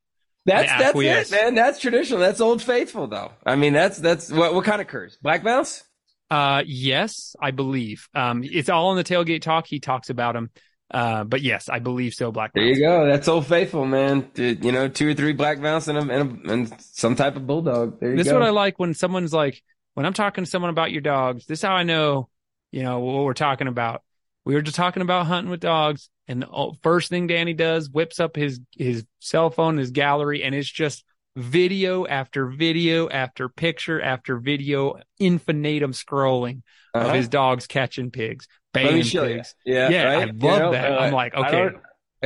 That's 0.46 0.70
that's 0.70 1.00
it, 1.00 1.32
man. 1.32 1.56
That's 1.56 1.80
traditional. 1.80 2.20
That's 2.20 2.42
old 2.42 2.62
faithful, 2.62 3.08
though. 3.08 3.32
I 3.46 3.56
mean, 3.56 3.74
that's 3.74 3.98
that's 3.98 4.32
what 4.32 4.54
what 4.54 4.66
kind 4.66 4.82
of 4.82 4.88
curs? 4.88 5.18
Black 5.22 5.44
Mouth? 5.44 5.82
Uh, 6.30 6.64
yes, 6.66 7.36
I 7.40 7.52
believe. 7.52 8.10
Um, 8.14 8.44
it's 8.44 8.70
all 8.70 8.92
in 8.92 8.98
the 8.98 9.04
tailgate 9.04 9.42
talk. 9.42 9.68
He 9.68 9.80
talks 9.80 10.10
about 10.10 10.36
him. 10.36 10.50
Uh, 10.94 11.24
but 11.24 11.42
yes, 11.42 11.70
I 11.70 11.80
believe 11.80 12.14
so. 12.14 12.32
Black. 12.32 12.54
There 12.54 12.64
you 12.64 12.80
go. 12.80 13.06
That's 13.08 13.28
old 13.28 13.48
faithful, 13.48 13.86
man. 13.86 14.30
You 14.36 14.72
know, 14.72 14.88
two 14.88 15.10
or 15.10 15.14
three 15.14 15.34
black 15.34 15.60
mouth 15.60 15.88
and 15.88 15.98
a, 15.98 16.02
and, 16.02 16.46
a, 16.46 16.52
and 16.52 16.82
some 16.82 17.16
type 17.16 17.36
of 17.36 17.48
bulldog. 17.48 18.00
There 18.00 18.12
you 18.12 18.18
This 18.18 18.28
is 18.28 18.34
what 18.34 18.44
I 18.44 18.50
like 18.50 18.80
when 18.80 18.94
someone's 18.94 19.34
like, 19.34 19.64
when 19.96 20.06
I'm 20.06 20.14
talking 20.14 20.44
to 20.44 20.50
someone 20.50 20.70
about 20.70 20.92
your 20.92 21.02
dogs, 21.02 21.46
this 21.46 21.60
is 21.60 21.64
how 21.64 21.74
I 21.74 21.84
know, 21.84 22.30
you 22.72 22.84
know, 22.84 23.00
what 23.00 23.24
we're 23.24 23.34
talking 23.34 23.68
about. 23.68 24.04
We 24.46 24.56
were 24.56 24.62
just 24.62 24.76
talking 24.76 25.02
about 25.02 25.26
hunting 25.26 25.50
with 25.50 25.62
dogs, 25.62 26.10
and 26.28 26.42
the 26.44 26.72
first 26.82 27.10
thing 27.10 27.28
Danny 27.28 27.54
does, 27.54 27.90
whips 27.90 28.20
up 28.20 28.36
his 28.36 28.60
his 28.78 29.06
cell 29.20 29.50
phone, 29.50 29.78
his 29.78 29.92
gallery, 29.92 30.44
and 30.44 30.54
it's 30.56 30.70
just 30.72 31.04
video 31.36 32.06
after 32.06 32.48
video 32.48 33.10
after 33.10 33.50
picture 33.50 34.02
after 34.02 34.38
video, 34.38 34.96
infinitum 35.20 35.92
scrolling 35.92 36.62
Uh-huh. 36.94 37.08
of 37.10 37.16
his 37.16 37.28
dogs 37.28 37.66
catching 37.68 38.12
pigs, 38.12 38.48
baying 38.74 39.04
show 39.04 39.24
you. 39.24 39.36
pigs. 39.38 39.56
Yeah, 39.66 39.90
Yeah, 39.90 40.10
I 40.12 40.16
right? 40.26 40.36
love 40.36 40.72
that. 40.74 40.92
uh, 40.92 40.98
I'm 41.00 41.14
like, 41.14 41.34
okay. 41.34 41.70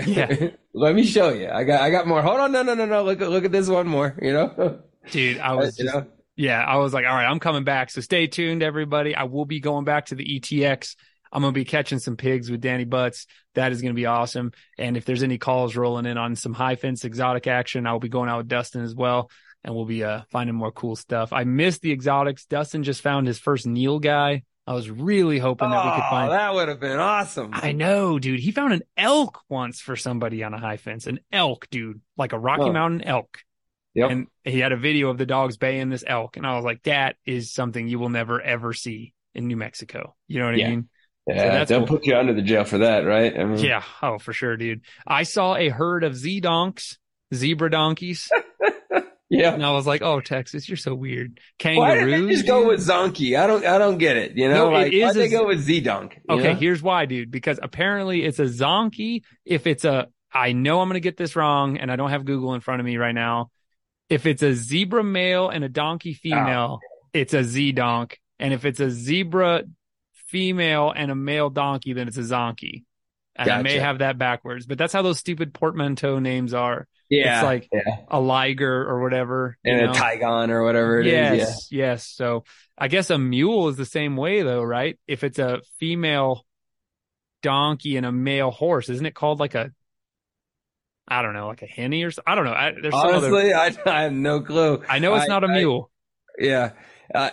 Yeah. 0.05 0.49
Let 0.73 0.93
me 0.93 1.03
show 1.05 1.29
you. 1.29 1.49
I 1.49 1.63
got 1.63 1.81
I 1.81 1.89
got 1.89 2.05
more. 2.05 2.21
Hold 2.21 2.39
on. 2.39 2.51
No, 2.51 2.61
no, 2.63 2.73
no, 2.75 2.85
no. 2.85 3.03
Look 3.03 3.19
look 3.19 3.45
at 3.45 3.51
this 3.51 3.67
one 3.67 3.87
more. 3.87 4.15
You 4.21 4.33
know. 4.33 4.79
Dude, 5.11 5.39
I 5.39 5.53
was 5.53 5.79
you 5.79 5.85
just, 5.85 5.95
know. 5.95 6.05
yeah, 6.35 6.61
I 6.63 6.75
was 6.77 6.93
like, 6.93 7.05
all 7.05 7.15
right, 7.15 7.25
I'm 7.25 7.39
coming 7.39 7.63
back. 7.63 7.89
So 7.89 8.01
stay 8.01 8.27
tuned, 8.27 8.61
everybody. 8.61 9.15
I 9.15 9.23
will 9.23 9.45
be 9.45 9.59
going 9.61 9.85
back 9.85 10.07
to 10.07 10.15
the 10.15 10.39
ETX. 10.39 10.95
I'm 11.31 11.41
going 11.41 11.53
to 11.53 11.59
be 11.59 11.65
catching 11.65 11.99
some 11.99 12.17
pigs 12.17 12.49
with 12.51 12.61
Danny 12.61 12.85
Butts. 12.85 13.27
That 13.55 13.71
is 13.71 13.81
going 13.81 13.93
to 13.93 13.99
be 13.99 14.05
awesome. 14.05 14.51
And 14.77 14.97
if 14.97 15.05
there's 15.05 15.23
any 15.23 15.37
calls 15.37 15.75
rolling 15.75 16.05
in 16.05 16.17
on 16.17 16.35
some 16.35 16.53
high 16.53 16.75
fence 16.75 17.03
exotic 17.05 17.47
action, 17.47 17.85
I'll 17.87 17.99
be 17.99 18.09
going 18.09 18.29
out 18.29 18.37
with 18.39 18.47
Dustin 18.47 18.83
as 18.83 18.95
well. 18.95 19.29
And 19.63 19.75
we'll 19.75 19.85
be 19.85 20.03
uh, 20.03 20.21
finding 20.31 20.55
more 20.55 20.71
cool 20.71 20.95
stuff. 20.95 21.33
I 21.33 21.43
missed 21.43 21.81
the 21.81 21.91
exotics. 21.91 22.45
Dustin 22.45 22.83
just 22.83 23.01
found 23.01 23.27
his 23.27 23.39
first 23.39 23.65
nilgai. 23.65 24.43
I 24.65 24.73
was 24.73 24.89
really 24.89 25.39
hoping 25.39 25.69
that 25.69 25.85
we 25.85 25.91
could 25.91 26.03
Oh, 26.05 26.09
find. 26.09 26.31
that 26.31 26.53
would 26.53 26.67
have 26.67 26.79
been 26.79 26.99
awesome. 26.99 27.51
I 27.53 27.71
know, 27.71 28.19
dude. 28.19 28.39
He 28.41 28.51
found 28.51 28.73
an 28.73 28.81
elk 28.97 29.39
once 29.49 29.79
for 29.79 29.95
somebody 29.95 30.43
on 30.43 30.53
a 30.53 30.59
high 30.59 30.75
fence. 30.77 31.07
An 31.07 31.19
elk, 31.31 31.67
dude, 31.71 32.01
like 32.17 32.33
a 32.33 32.39
Rocky 32.39 32.63
Huh. 32.63 32.73
Mountain 32.73 33.03
elk. 33.03 33.39
Yep. 33.93 34.11
And 34.11 34.27
he 34.43 34.59
had 34.59 34.73
a 34.73 34.77
video 34.77 35.09
of 35.09 35.17
the 35.17 35.25
dogs 35.25 35.57
baying 35.57 35.89
this 35.89 36.03
elk. 36.05 36.37
And 36.37 36.45
I 36.45 36.55
was 36.55 36.65
like, 36.65 36.83
that 36.83 37.15
is 37.25 37.51
something 37.51 37.87
you 37.87 37.97
will 37.97 38.09
never, 38.09 38.39
ever 38.41 38.73
see 38.73 39.13
in 39.33 39.47
New 39.47 39.57
Mexico. 39.57 40.15
You 40.27 40.39
know 40.39 40.47
what 40.47 40.57
Yeah. 40.57 40.67
I 40.67 40.69
mean? 40.69 40.89
Yeah, 41.27 41.51
that's 41.51 41.69
they'll 41.69 41.79
cool. 41.79 41.97
put 41.97 42.05
you 42.05 42.15
under 42.15 42.33
the 42.33 42.41
jail 42.41 42.63
for 42.63 42.79
that, 42.79 43.01
right? 43.01 43.37
I 43.37 43.43
mean, 43.43 43.59
Yeah. 43.59 43.83
Oh, 44.01 44.17
for 44.17 44.31
sure, 44.31 44.55
dude. 44.55 44.81
I 45.05 45.23
saw 45.23 45.55
a 45.55 45.69
herd 45.69 46.03
of 46.03 46.13
zedonks, 46.13 46.97
zebra 47.33 47.69
donkeys. 47.69 48.29
yeah. 49.29 49.53
and 49.53 49.65
I 49.65 49.71
was 49.71 49.85
like, 49.85 50.01
oh, 50.01 50.21
Texas, 50.21 50.69
you're 50.69 50.77
so 50.77 50.95
weird. 50.95 51.39
Why 51.61 51.95
did 51.95 51.99
Kangaroos. 51.99 52.27
they 52.27 52.33
just 52.33 52.47
go 52.47 52.67
with 52.67 52.79
zonkey? 52.79 53.37
I 53.37 53.45
don't, 53.45 53.65
I 53.65 53.77
don't 53.77 53.97
get 53.97 54.15
it. 54.15 54.37
You 54.37 54.47
know, 54.47 54.69
No, 54.69 54.71
like 54.71 54.93
why 54.93 55.11
they 55.11 55.27
go 55.27 55.47
with 55.47 55.67
zedonk? 55.67 56.13
Okay, 56.29 56.53
here's 56.53 56.81
why, 56.81 57.05
dude. 57.05 57.29
Because 57.29 57.59
apparently 57.61 58.23
it's 58.23 58.39
a 58.39 58.45
zonkey. 58.45 59.23
If 59.43 59.67
it's 59.67 59.83
a, 59.83 60.07
I 60.31 60.53
know 60.53 60.79
I'm 60.79 60.87
going 60.87 60.95
to 60.95 61.01
get 61.01 61.17
this 61.17 61.35
wrong, 61.35 61.77
and 61.77 61.91
I 61.91 61.97
don't 61.97 62.09
have 62.09 62.23
Google 62.23 62.53
in 62.53 62.61
front 62.61 62.79
of 62.79 62.85
me 62.85 62.95
right 62.95 63.15
now. 63.15 63.51
If 64.09 64.25
it's 64.25 64.43
a 64.43 64.53
zebra 64.53 65.03
male 65.03 65.49
and 65.49 65.65
a 65.65 65.69
donkey 65.69 66.17
ah. 66.17 66.21
female, 66.21 66.79
it's 67.13 67.33
a 67.33 67.39
zedonk. 67.39 68.13
And 68.39 68.53
if 68.53 68.63
it's 68.63 68.79
a 68.79 68.89
zebra 68.89 69.63
female 70.27 70.93
and 70.95 71.11
a 71.11 71.15
male 71.15 71.49
donkey, 71.49 71.93
then 71.93 72.07
it's 72.07 72.17
a 72.17 72.21
zonkey. 72.21 72.83
And 73.35 73.49
I 73.51 73.61
may 73.61 73.77
have 73.77 73.99
that 73.99 74.17
backwards, 74.17 74.65
but 74.65 74.77
that's 74.79 74.93
how 74.93 75.03
those 75.03 75.19
stupid 75.19 75.53
portmanteau 75.53 76.17
names 76.17 76.55
are. 76.55 76.87
yeah, 77.07 77.37
it's 77.39 77.45
like 77.45 77.69
yeah, 77.71 77.97
a 78.07 78.19
liger 78.19 78.83
or 78.89 78.99
whatever. 79.01 79.57
you 79.63 79.73
and 79.73 79.85
know? 79.85 79.91
a 79.91 79.95
tigon 79.95 80.49
or 80.49 80.63
whatever 80.63 80.99
it 80.99 81.05
is. 81.07 81.13
yes, 81.37 81.67
yes. 81.71 82.07
So 82.07 82.45
I 82.77 82.87
guess 82.87 83.11
a 83.11 83.17
mule 83.19 83.69
is 83.69 83.75
the 83.77 83.85
same 83.85 84.17
way 84.17 84.41
though, 84.41 84.63
right? 84.63 84.97
If 85.07 85.23
it's 85.23 85.37
a 85.37 85.61
female 85.79 86.45
donkey 87.43 87.95
and 87.95 88.05
a 88.07 88.11
male 88.11 88.49
horse, 88.49 88.89
isn't 88.89 89.05
it 89.05 89.13
called 89.13 89.39
like 89.39 89.53
a 89.53 89.71
I 91.07 91.21
don't 91.21 91.33
know, 91.33 91.47
like 91.47 91.61
a 91.61 91.67
hinny 91.67 92.03
or 92.03 92.11
something? 92.11 92.31
I 92.31 92.35
don't 92.35 92.45
know. 92.45 92.53
I, 92.53 92.71
there's 92.71 92.93
Yeah. 92.93 93.01
some 93.01 93.13
other. 93.13 93.27
Honestly, 93.27 93.53
I, 93.53 93.75
I 93.85 94.01
have 94.03 94.13
no 94.13 94.41
clue. 94.41 94.83
I 94.89 94.97
know 94.99 95.13
it's 95.15 95.25
I- 95.25 95.27
not 95.27 95.43
a 95.43 95.47
I- 95.47 95.53
mule. 95.59 95.91
Yeah, 96.39 96.71
uh, 97.15 97.29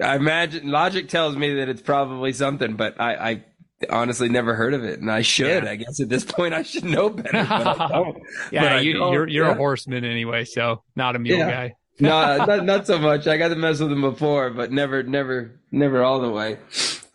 I- 0.00 0.16
imagine 0.16 0.70
logic 0.70 1.08
tells 1.08 1.36
me 1.36 1.54
that 1.54 1.68
it's 1.68 1.82
probably 1.82 2.32
something, 2.32 2.76
but 2.76 3.00
I, 3.00 3.14
I 3.14 3.44
honestly 3.90 4.28
never 4.28 4.54
heard 4.54 4.74
of 4.74 4.84
it, 4.84 5.00
and 5.00 5.10
I 5.10 5.22
should. 5.22 5.64
Yeah. 5.64 5.70
I 5.70 5.76
guess 5.76 6.00
at 6.00 6.08
this 6.08 6.24
point 6.24 6.54
I 6.54 6.62
should 6.62 6.84
know 6.84 7.10
better. 7.10 7.30
But 7.32 7.50
I 7.52 7.88
but 7.88 8.16
yeah, 8.52 8.80
you, 8.80 8.94
don't, 8.94 9.12
you're 9.12 9.28
you're 9.28 9.46
yeah. 9.46 9.52
a 9.52 9.56
horseman 9.56 10.04
anyway, 10.04 10.44
so 10.44 10.82
not 10.96 11.16
a 11.16 11.18
mule 11.18 11.38
Yeah. 11.38 11.50
guy. 11.50 11.74
no, 12.00 12.36
not, 12.46 12.64
not 12.64 12.86
so 12.86 12.98
much. 12.98 13.26
I 13.26 13.36
got 13.36 13.48
to 13.48 13.56
mess 13.56 13.80
with 13.80 13.90
them 13.90 14.02
before, 14.02 14.50
but 14.50 14.70
never, 14.70 15.02
never, 15.02 15.60
never 15.72 16.02
all 16.02 16.20
the 16.20 16.30
way. 16.30 16.58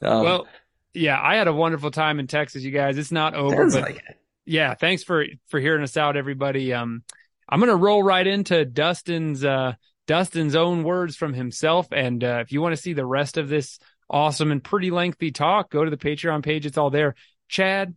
Um, 0.01 0.23
Well, 0.23 0.47
yeah, 0.93 1.19
I 1.21 1.35
had 1.35 1.47
a 1.47 1.53
wonderful 1.53 1.89
time 1.91 2.19
in 2.19 2.27
Texas, 2.27 2.63
you 2.63 2.71
guys. 2.71 2.97
It's 2.97 3.11
not 3.11 3.33
over, 3.33 3.69
but 3.69 3.81
like 3.81 4.03
yeah, 4.45 4.75
thanks 4.75 5.03
for 5.03 5.25
for 5.47 5.59
hearing 5.59 5.83
us 5.83 5.97
out, 5.97 6.17
everybody. 6.17 6.73
Um, 6.73 7.03
I'm 7.47 7.59
gonna 7.59 7.75
roll 7.75 8.03
right 8.03 8.25
into 8.25 8.65
Dustin's 8.65 9.43
uh 9.43 9.73
Dustin's 10.07 10.55
own 10.55 10.83
words 10.83 11.15
from 11.15 11.33
himself, 11.33 11.87
and 11.91 12.23
uh, 12.23 12.39
if 12.41 12.51
you 12.51 12.61
want 12.61 12.75
to 12.75 12.81
see 12.81 12.93
the 12.93 13.05
rest 13.05 13.37
of 13.37 13.49
this 13.49 13.79
awesome 14.09 14.51
and 14.51 14.63
pretty 14.63 14.91
lengthy 14.91 15.31
talk, 15.31 15.71
go 15.71 15.83
to 15.83 15.89
the 15.89 15.97
Patreon 15.97 16.43
page. 16.43 16.65
It's 16.65 16.77
all 16.77 16.89
there. 16.89 17.15
Chad, 17.47 17.95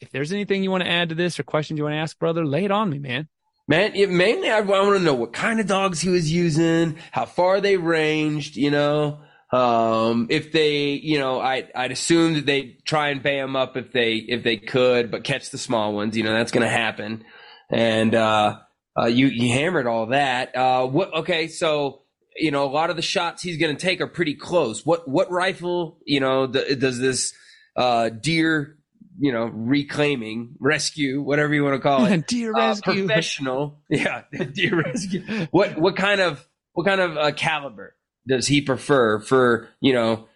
if 0.00 0.10
there's 0.10 0.32
anything 0.32 0.62
you 0.62 0.70
want 0.70 0.84
to 0.84 0.90
add 0.90 1.10
to 1.10 1.14
this 1.14 1.38
or 1.38 1.42
questions 1.42 1.78
you 1.78 1.84
want 1.84 1.94
to 1.94 1.98
ask, 1.98 2.18
brother, 2.18 2.44
lay 2.44 2.64
it 2.64 2.70
on 2.70 2.88
me, 2.88 2.98
man. 2.98 3.28
Man, 3.68 3.94
it, 3.94 4.10
mainly 4.10 4.50
I 4.50 4.60
want 4.62 4.96
to 4.96 5.04
know 5.04 5.14
what 5.14 5.32
kind 5.32 5.60
of 5.60 5.66
dogs 5.66 6.00
he 6.00 6.08
was 6.08 6.32
using, 6.32 6.96
how 7.12 7.24
far 7.24 7.60
they 7.60 7.76
ranged, 7.76 8.56
you 8.56 8.70
know. 8.70 9.20
Um, 9.52 10.28
if 10.30 10.52
they, 10.52 10.92
you 10.92 11.18
know, 11.18 11.40
I, 11.40 11.68
I'd 11.74 11.92
assume 11.92 12.34
that 12.34 12.46
they 12.46 12.78
try 12.84 13.08
and 13.08 13.22
bay 13.22 13.36
them 13.36 13.56
up 13.56 13.76
if 13.76 13.92
they, 13.92 14.14
if 14.14 14.44
they 14.44 14.56
could, 14.56 15.10
but 15.10 15.24
catch 15.24 15.50
the 15.50 15.58
small 15.58 15.92
ones, 15.92 16.16
you 16.16 16.22
know, 16.22 16.32
that's 16.32 16.52
going 16.52 16.66
to 16.66 16.72
happen. 16.72 17.24
And, 17.68 18.14
uh, 18.14 18.58
uh, 19.00 19.06
you, 19.06 19.26
you 19.28 19.52
hammered 19.52 19.86
all 19.86 20.06
that. 20.06 20.54
Uh, 20.56 20.86
what, 20.86 21.14
okay. 21.14 21.48
So, 21.48 22.02
you 22.36 22.50
know, 22.50 22.64
a 22.64 22.70
lot 22.72 22.90
of 22.90 22.96
the 22.96 23.02
shots 23.02 23.42
he's 23.42 23.56
going 23.56 23.74
to 23.76 23.80
take 23.80 24.00
are 24.00 24.06
pretty 24.06 24.34
close. 24.34 24.84
What, 24.84 25.08
what 25.08 25.30
rifle, 25.30 25.98
you 26.04 26.20
know, 26.20 26.46
th- 26.46 26.78
does 26.78 26.98
this, 26.98 27.32
uh, 27.76 28.08
deer, 28.10 28.76
you 29.18 29.32
know, 29.32 29.44
reclaiming, 29.46 30.54
rescue, 30.60 31.20
whatever 31.22 31.54
you 31.54 31.62
want 31.64 31.74
to 31.76 31.80
call 31.80 32.06
it 32.06 32.26
Deer 32.28 32.52
uh, 32.54 32.68
rescue. 32.68 33.06
professional. 33.06 33.80
Yeah, 33.90 34.22
deer 34.54 34.82
rescue. 34.82 35.22
What 35.50 35.78
what 35.78 35.96
kind 35.96 36.20
of 36.20 36.46
what 36.72 36.86
kind 36.86 37.00
of 37.00 37.16
uh, 37.16 37.32
caliber 37.32 37.96
does 38.26 38.46
he 38.46 38.60
prefer 38.62 39.18
for 39.20 39.68
you 39.80 39.92
know 39.92 40.26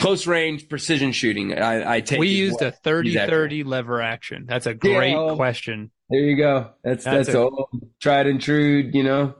close 0.00 0.26
range 0.26 0.68
precision 0.68 1.12
shooting? 1.12 1.56
I, 1.56 1.96
I 1.96 2.00
take 2.00 2.18
we 2.18 2.28
used 2.30 2.54
what 2.60 2.74
a 2.84 2.88
30-30 2.88 3.64
lever 3.64 4.02
action. 4.02 4.46
That's 4.48 4.66
a 4.66 4.74
great 4.74 5.12
Yeah. 5.12 5.34
question. 5.36 5.90
There 6.14 6.22
you 6.22 6.36
go. 6.36 6.70
That's 6.84 7.02
That's 7.04 7.26
that's, 7.26 7.34
old 7.36 7.68
tried 8.00 8.28
and 8.28 8.40
true. 8.40 8.88
You 8.92 9.02
know. 9.02 9.34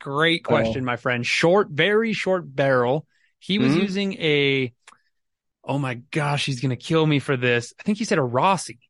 Great 0.00 0.42
Oh. 0.44 0.48
question, 0.48 0.84
my 0.84 0.96
friend. 0.96 1.24
Short, 1.24 1.68
very 1.70 2.12
short 2.12 2.42
barrel. 2.56 3.06
He 3.38 3.58
was 3.58 3.72
Mhm. 3.72 3.82
using 3.82 4.12
a, 4.14 4.72
oh 5.62 5.78
my 5.78 5.94
gosh, 6.10 6.44
he's 6.46 6.60
going 6.60 6.70
to 6.70 6.76
kill 6.76 7.06
me 7.06 7.20
for 7.20 7.36
this. 7.36 7.72
I 7.78 7.84
think 7.84 7.98
he 7.98 8.04
said 8.04 8.18
a 8.18 8.22
Rossi, 8.22 8.80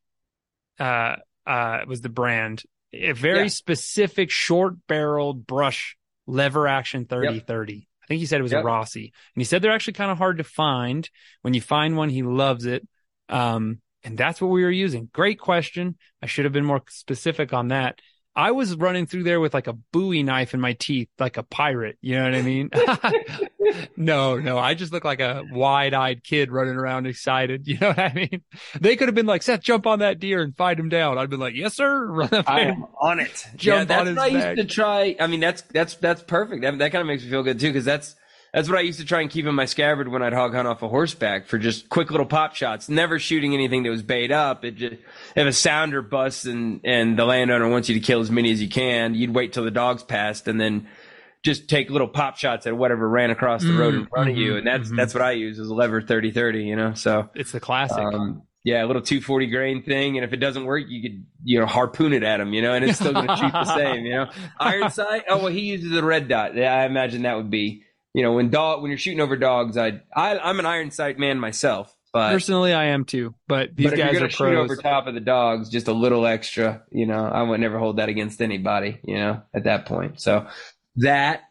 uh, 0.79 1.17
uh, 1.45 1.81
was 1.87 2.01
the 2.01 2.09
brand. 2.09 2.63
A 2.93 3.11
very 3.11 3.43
Yeah. 3.43 3.47
specific 3.49 4.31
short 4.31 4.87
barreled 4.87 5.45
brush 5.45 5.97
lever 6.25 6.67
action 6.67 7.05
30 7.05 7.39
30. 7.41 7.87
I 8.03 8.07
think 8.07 8.19
he 8.21 8.25
said 8.25 8.39
it 8.39 8.43
was 8.43 8.53
a 8.53 8.63
Rossi. 8.63 9.13
And 9.35 9.41
he 9.41 9.43
said 9.43 9.61
they're 9.61 9.71
actually 9.71 9.93
kind 9.93 10.09
of 10.09 10.17
hard 10.17 10.39
to 10.39 10.43
find. 10.43 11.07
When 11.43 11.53
you 11.53 11.61
find 11.61 11.95
one, 11.95 12.09
he 12.09 12.23
loves 12.23 12.65
it. 12.65 12.87
Um, 13.29 13.81
and 14.03 14.17
that's 14.17 14.41
what 14.41 14.47
we 14.49 14.63
were 14.63 14.71
using. 14.71 15.09
Great 15.13 15.39
question. 15.39 15.97
I 16.21 16.25
should 16.25 16.45
have 16.45 16.53
been 16.53 16.65
more 16.65 16.81
specific 16.89 17.53
on 17.53 17.69
that. 17.69 17.99
I 18.35 18.51
was 18.51 18.75
running 18.75 19.05
through 19.05 19.23
there 19.23 19.39
with 19.41 19.53
like 19.53 19.67
a 19.67 19.73
Bowie 19.73 20.23
knife 20.23 20.53
in 20.53 20.61
my 20.61 20.73
teeth, 20.73 21.09
like 21.19 21.35
a 21.35 21.43
pirate. 21.43 21.97
You 22.01 22.15
know 22.15 22.23
what 22.23 22.35
I 22.35 22.41
mean? 22.41 22.69
no, 23.97 24.37
no, 24.37 24.57
I 24.57 24.75
just 24.75 24.93
look 24.93 25.03
like 25.03 25.19
a 25.19 25.43
wide 25.51 25.93
eyed 25.93 26.23
kid 26.23 26.49
running 26.51 26.75
around 26.75 27.05
excited. 27.05 27.63
You 27.67 27.77
know 27.79 27.89
what 27.89 27.99
I 27.99 28.13
mean? 28.13 28.41
They 28.79 28.95
could 28.95 29.09
have 29.09 29.15
been 29.15 29.25
like, 29.25 29.43
Seth, 29.43 29.61
jump 29.61 29.85
on 29.85 29.99
that 29.99 30.19
deer 30.19 30.41
and 30.41 30.55
fight 30.55 30.79
him 30.79 30.89
down. 30.89 31.17
I'd 31.17 31.29
been 31.29 31.39
like, 31.39 31.55
yes, 31.55 31.75
sir. 31.75 32.05
Run 32.09 32.33
up 32.33 32.45
there. 32.45 32.71
I'm 32.71 32.85
on 33.01 33.19
it. 33.19 33.45
Jump 33.55 33.61
yeah, 33.61 33.81
on 33.81 33.87
that's 33.87 34.07
his 34.07 34.17
what 34.17 34.23
I 34.23 34.33
back. 34.33 34.57
used 34.57 34.69
to 34.69 34.73
try. 34.73 35.15
I 35.19 35.27
mean, 35.27 35.39
that's 35.41 35.61
that's 35.63 35.95
that's 35.95 36.23
perfect. 36.23 36.61
That, 36.61 36.77
that 36.77 36.91
kind 36.91 37.01
of 37.01 37.07
makes 37.07 37.23
me 37.23 37.29
feel 37.29 37.43
good 37.43 37.59
too, 37.59 37.67
because 37.67 37.85
that's 37.85 38.15
that's 38.53 38.67
what 38.69 38.77
I 38.77 38.81
used 38.81 38.99
to 38.99 39.05
try 39.05 39.21
and 39.21 39.29
keep 39.29 39.45
in 39.45 39.53
my 39.55 39.65
scabbard 39.65 40.07
when 40.07 40.21
I'd 40.23 40.33
hog 40.33 40.53
hunt 40.53 40.67
off 40.67 40.81
a 40.81 40.87
horseback 40.87 41.47
for 41.47 41.57
just 41.57 41.89
quick 41.89 42.11
little 42.11 42.25
pop 42.25 42.55
shots. 42.55 42.89
Never 42.89 43.19
shooting 43.19 43.53
anything 43.53 43.83
that 43.83 43.89
was 43.89 44.01
bait 44.03 44.31
up. 44.31 44.65
It 44.65 44.75
just 44.75 44.95
if 45.35 45.47
a 45.47 45.53
sounder 45.53 46.01
busts 46.01 46.45
and 46.45 46.81
and 46.83 47.17
the 47.17 47.25
landowner 47.25 47.69
wants 47.69 47.89
you 47.89 47.95
to 47.95 48.01
kill 48.01 48.21
as 48.21 48.31
many 48.31 48.51
as 48.51 48.61
you 48.61 48.69
can, 48.69 49.13
you'd 49.15 49.33
wait 49.35 49.53
till 49.53 49.63
the 49.63 49.71
dogs 49.71 50.03
passed 50.03 50.47
and 50.47 50.59
then 50.59 50.87
just 51.41 51.69
take 51.69 51.89
little 51.89 52.07
pop 52.07 52.35
shots 52.37 52.67
at 52.67 52.75
whatever 52.75 53.07
ran 53.07 53.29
across 53.29 53.63
the 53.63 53.71
road 53.73 53.93
in 53.95 54.05
front 54.07 54.29
of 54.29 54.35
you. 54.35 54.53
mhm, 54.53 54.57
And 54.57 54.67
that's 54.67 54.89
mhm. 54.89 54.97
that's 54.97 55.13
what 55.13 55.23
I 55.23 55.31
use 55.31 55.57
is 55.57 55.69
a 55.69 55.73
lever 55.73 56.01
30-30, 56.01 56.65
you 56.65 56.75
know. 56.75 56.93
So 56.95 57.29
It's 57.33 57.51
the 57.53 57.61
classic. 57.61 57.97
um, 57.97 58.41
yeah, 58.65 58.83
a 58.83 58.87
little 58.87 59.01
240 59.01 59.47
grain 59.47 59.81
thing, 59.83 60.17
and 60.17 60.25
if 60.25 60.33
it 60.33 60.37
doesn't 60.37 60.65
work, 60.65 60.83
you 60.89 61.01
could 61.01 61.25
you 61.45 61.59
know 61.61 61.65
harpoon 61.65 62.11
it 62.11 62.23
at 62.23 62.41
him, 62.41 62.51
you 62.53 62.61
know, 62.61 62.73
and 62.73 62.83
it's 62.83 62.99
still 62.99 63.13
going 63.13 63.27
to 63.27 63.37
shoot 63.37 63.53
the 63.53 63.73
same, 63.73 64.03
you 64.05 64.11
know. 64.11 64.29
Iron 64.59 64.89
sight. 64.91 65.23
Oh 65.29 65.37
well, 65.37 65.47
he 65.47 65.61
uses 65.61 65.95
a 65.95 66.03
red 66.03 66.27
dot. 66.27 66.55
Yeah, 66.55 66.75
I 66.75 66.85
imagine 66.85 67.21
that 67.21 67.37
would 67.37 67.49
be, 67.49 67.83
you 68.13 68.23
know, 68.23 68.33
when 68.33 68.49
dog 68.49 68.81
when 68.81 68.91
you're 68.91 68.97
shooting 68.97 69.21
over 69.21 69.35
dogs. 69.35 69.77
I, 69.77 70.01
I 70.15 70.37
I'm 70.37 70.59
an 70.59 70.65
iron 70.65 70.91
sight 70.91 71.19
man 71.19 71.39
myself, 71.39 71.95
but 72.11 72.31
Personally, 72.31 72.73
I 72.73 72.85
am 72.85 73.05
too, 73.05 73.35
but 73.47 73.75
these 73.75 73.91
but 73.91 73.97
guys 73.97 74.21
are 74.21 74.29
shoot 74.29 74.55
over 74.55 74.75
top 74.75 75.07
of 75.07 75.13
the 75.13 75.19
dogs, 75.19 75.69
just 75.69 75.87
a 75.87 75.93
little 75.93 76.25
extra, 76.25 76.83
you 76.91 77.05
know, 77.05 77.25
I 77.25 77.43
would 77.43 77.59
never 77.59 77.77
hold 77.77 77.97
that 77.97 78.09
against 78.09 78.41
anybody, 78.41 78.99
you 79.03 79.15
know, 79.15 79.43
at 79.53 79.65
that 79.65 79.85
point. 79.85 80.19
So 80.19 80.47
that 80.97 81.43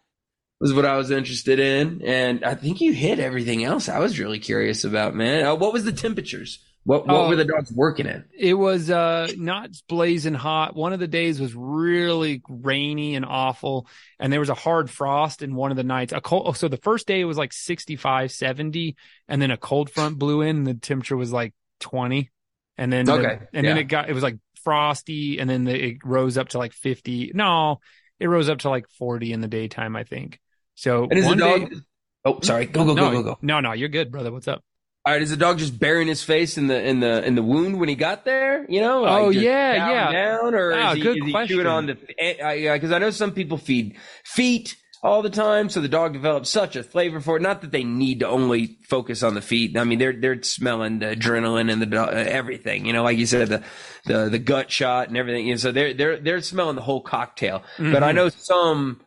was 0.61 0.75
what 0.75 0.85
I 0.85 0.97
was 0.97 1.13
interested 1.13 1.61
in, 1.61 2.03
and 2.03 2.45
I 2.45 2.57
think 2.57 2.81
you 2.81 2.93
hit 2.93 3.21
everything 3.21 3.63
else. 3.63 3.89
I 3.89 4.01
was 4.01 4.19
really 4.19 4.41
curious 4.41 4.83
about, 4.83 5.15
man. 5.15 5.47
Uh, 5.47 5.55
what 5.55 5.73
was 5.73 5.85
the 5.85 5.93
temperatures? 5.93 6.59
What 6.89 7.07
what 7.07 7.15
Oh. 7.17 7.29
were 7.29 7.37
the 7.37 7.45
dogs 7.45 7.71
working 7.71 8.07
in? 8.07 8.25
It 8.35 8.55
was 8.55 8.89
uh 8.89 9.29
not 9.37 9.69
blazing 9.91 10.33
hot. 10.33 10.75
One 10.75 10.95
of 10.95 11.01
the 11.01 11.07
days 11.07 11.39
was 11.39 11.55
really 11.55 12.41
rainy 12.49 13.15
and 13.15 13.27
awful, 13.27 13.87
and 14.19 14.33
there 14.33 14.41
was 14.41 14.49
a 14.49 14.55
hard 14.55 14.89
frost 14.89 15.43
in 15.43 15.55
one 15.55 15.71
of 15.71 15.77
the 15.77 15.85
nights. 15.85 16.15
A 16.15 16.23
cold, 16.23 16.45
oh, 16.47 16.53
so 16.53 16.67
the 16.67 16.79
first 16.79 17.07
day 17.07 17.21
it 17.21 17.25
was 17.27 17.37
like 17.37 17.53
65, 17.53 18.33
70, 18.33 18.97
and 19.29 19.43
then 19.43 19.51
a 19.51 19.59
cold 19.59 19.91
front 19.91 20.19
blew 20.19 20.41
in. 20.41 20.57
And 20.57 20.67
the 20.67 20.73
temperature 20.75 21.15
was 21.19 21.31
like 21.31 21.53
20, 21.81 22.31
and 22.79 22.91
then 22.91 23.05
the- 23.05 23.13
Okay, 23.13 23.39
and 23.53 23.67
then 23.67 23.77
it 23.77 23.85
got 23.85 24.09
it 24.09 24.15
was 24.15 24.23
like 24.23 24.39
frosty, 24.65 25.39
and 25.41 25.51
then 25.51 25.65
the, 25.65 25.75
it 25.91 25.97
rose 26.05 26.39
up 26.39 26.49
to 26.51 26.59
like 26.59 26.73
50. 26.73 27.33
No, 27.35 27.81
it 28.19 28.29
rose 28.29 28.49
up 28.49 28.61
to 28.61 28.71
like 28.71 28.89
40 28.99 29.35
in 29.35 29.43
the 29.43 29.47
daytime, 29.49 29.95
I 29.95 30.05
think. 30.05 30.41
So 30.75 31.05
And 31.05 31.19
is 31.19 31.29
the 31.29 31.35
dog? 31.37 31.69
day, 31.71 31.77
oh, 32.25 32.41
sorry. 32.41 32.65
Go 32.65 32.87
go 32.87 32.95
no, 32.95 33.11
go 33.11 33.23
go 33.23 33.23
go. 33.35 33.39
no, 33.43 33.61
no, 33.61 33.73
you're 33.73 33.91
good, 33.91 34.11
brother. 34.11 34.33
What's 34.33 34.49
up? 34.49 34.65
All 35.09 35.15
right, 35.15 35.23
is 35.23 35.31
the 35.31 35.39
dog 35.39 35.57
just 35.57 35.79
burying 35.81 36.07
his 36.07 36.23
face 36.23 36.59
in 36.59 36.67
the 36.67 36.87
in 36.87 37.01
the 37.01 37.25
in 37.25 37.35
the 37.35 37.43
wound 37.43 37.81
when 37.81 37.89
he 37.89 37.95
got 37.95 38.27
there? 38.27 38.67
You 38.71 38.83
know? 38.83 39.01
like 39.05 39.23
Oh, 39.23 39.29
yeah, 39.31 39.89
yeah. 39.91 40.13
Down 40.13 40.55
or 40.55 40.75
Ah, 40.75 40.91
is 40.91 40.97
he, 40.97 41.03
good 41.03 41.17
is 41.17 41.25
he 41.25 41.31
question. 41.31 41.57
chewing 41.57 41.67
on 41.67 41.87
the? 41.87 41.97
eh, 42.19 42.35
uh, 42.45 42.51
Yeah, 42.53 42.75
because 42.75 42.93
I 42.93 42.99
know 42.99 43.09
some 43.09 43.33
people 43.33 43.57
feed 43.57 43.97
feet. 44.27 44.77
all 45.03 45.23
the 45.23 45.31
time, 45.31 45.71
so 45.71 45.81
the 45.81 45.89
dog 45.89 46.13
develops 46.13 46.51
such 46.51 46.77
a 46.77 46.83
flavor 46.83 47.21
for 47.21 47.37
it. 47.37 47.41
Not 47.43 47.61
that 47.63 47.71
they 47.71 47.85
need 47.85 48.21
to 48.21 48.29
only 48.29 48.77
focus 48.89 49.23
on 49.23 49.33
the 49.35 49.41
feet. 49.41 49.79
I 49.79 49.85
mean, 49.85 49.99
they're 49.99 50.13
they're 50.13 50.43
smelling 50.43 50.99
the 50.99 51.07
adrenaline 51.17 51.73
and 51.73 51.81
the 51.81 51.87
do- 51.87 51.97
uh, 51.99 52.25
everything. 52.29 52.85
You 52.85 52.93
know, 52.93 53.03
like 53.05 53.17
you 53.17 53.25
said, 53.27 53.49
the 53.49 53.63
the 54.05 54.29
the 54.29 54.39
gut 54.39 54.71
shot 54.71 55.09
and 55.09 55.17
everything. 55.17 55.57
So 55.57 55.73
they're 55.73 55.95
they're 55.95 56.19
they're 56.19 56.43
smelling 56.43 56.77
the 56.77 56.83
whole 56.83 57.01
cocktail. 57.01 57.63
But 57.79 58.03
I 58.03 58.13
know 58.13 58.29
some 58.29 59.01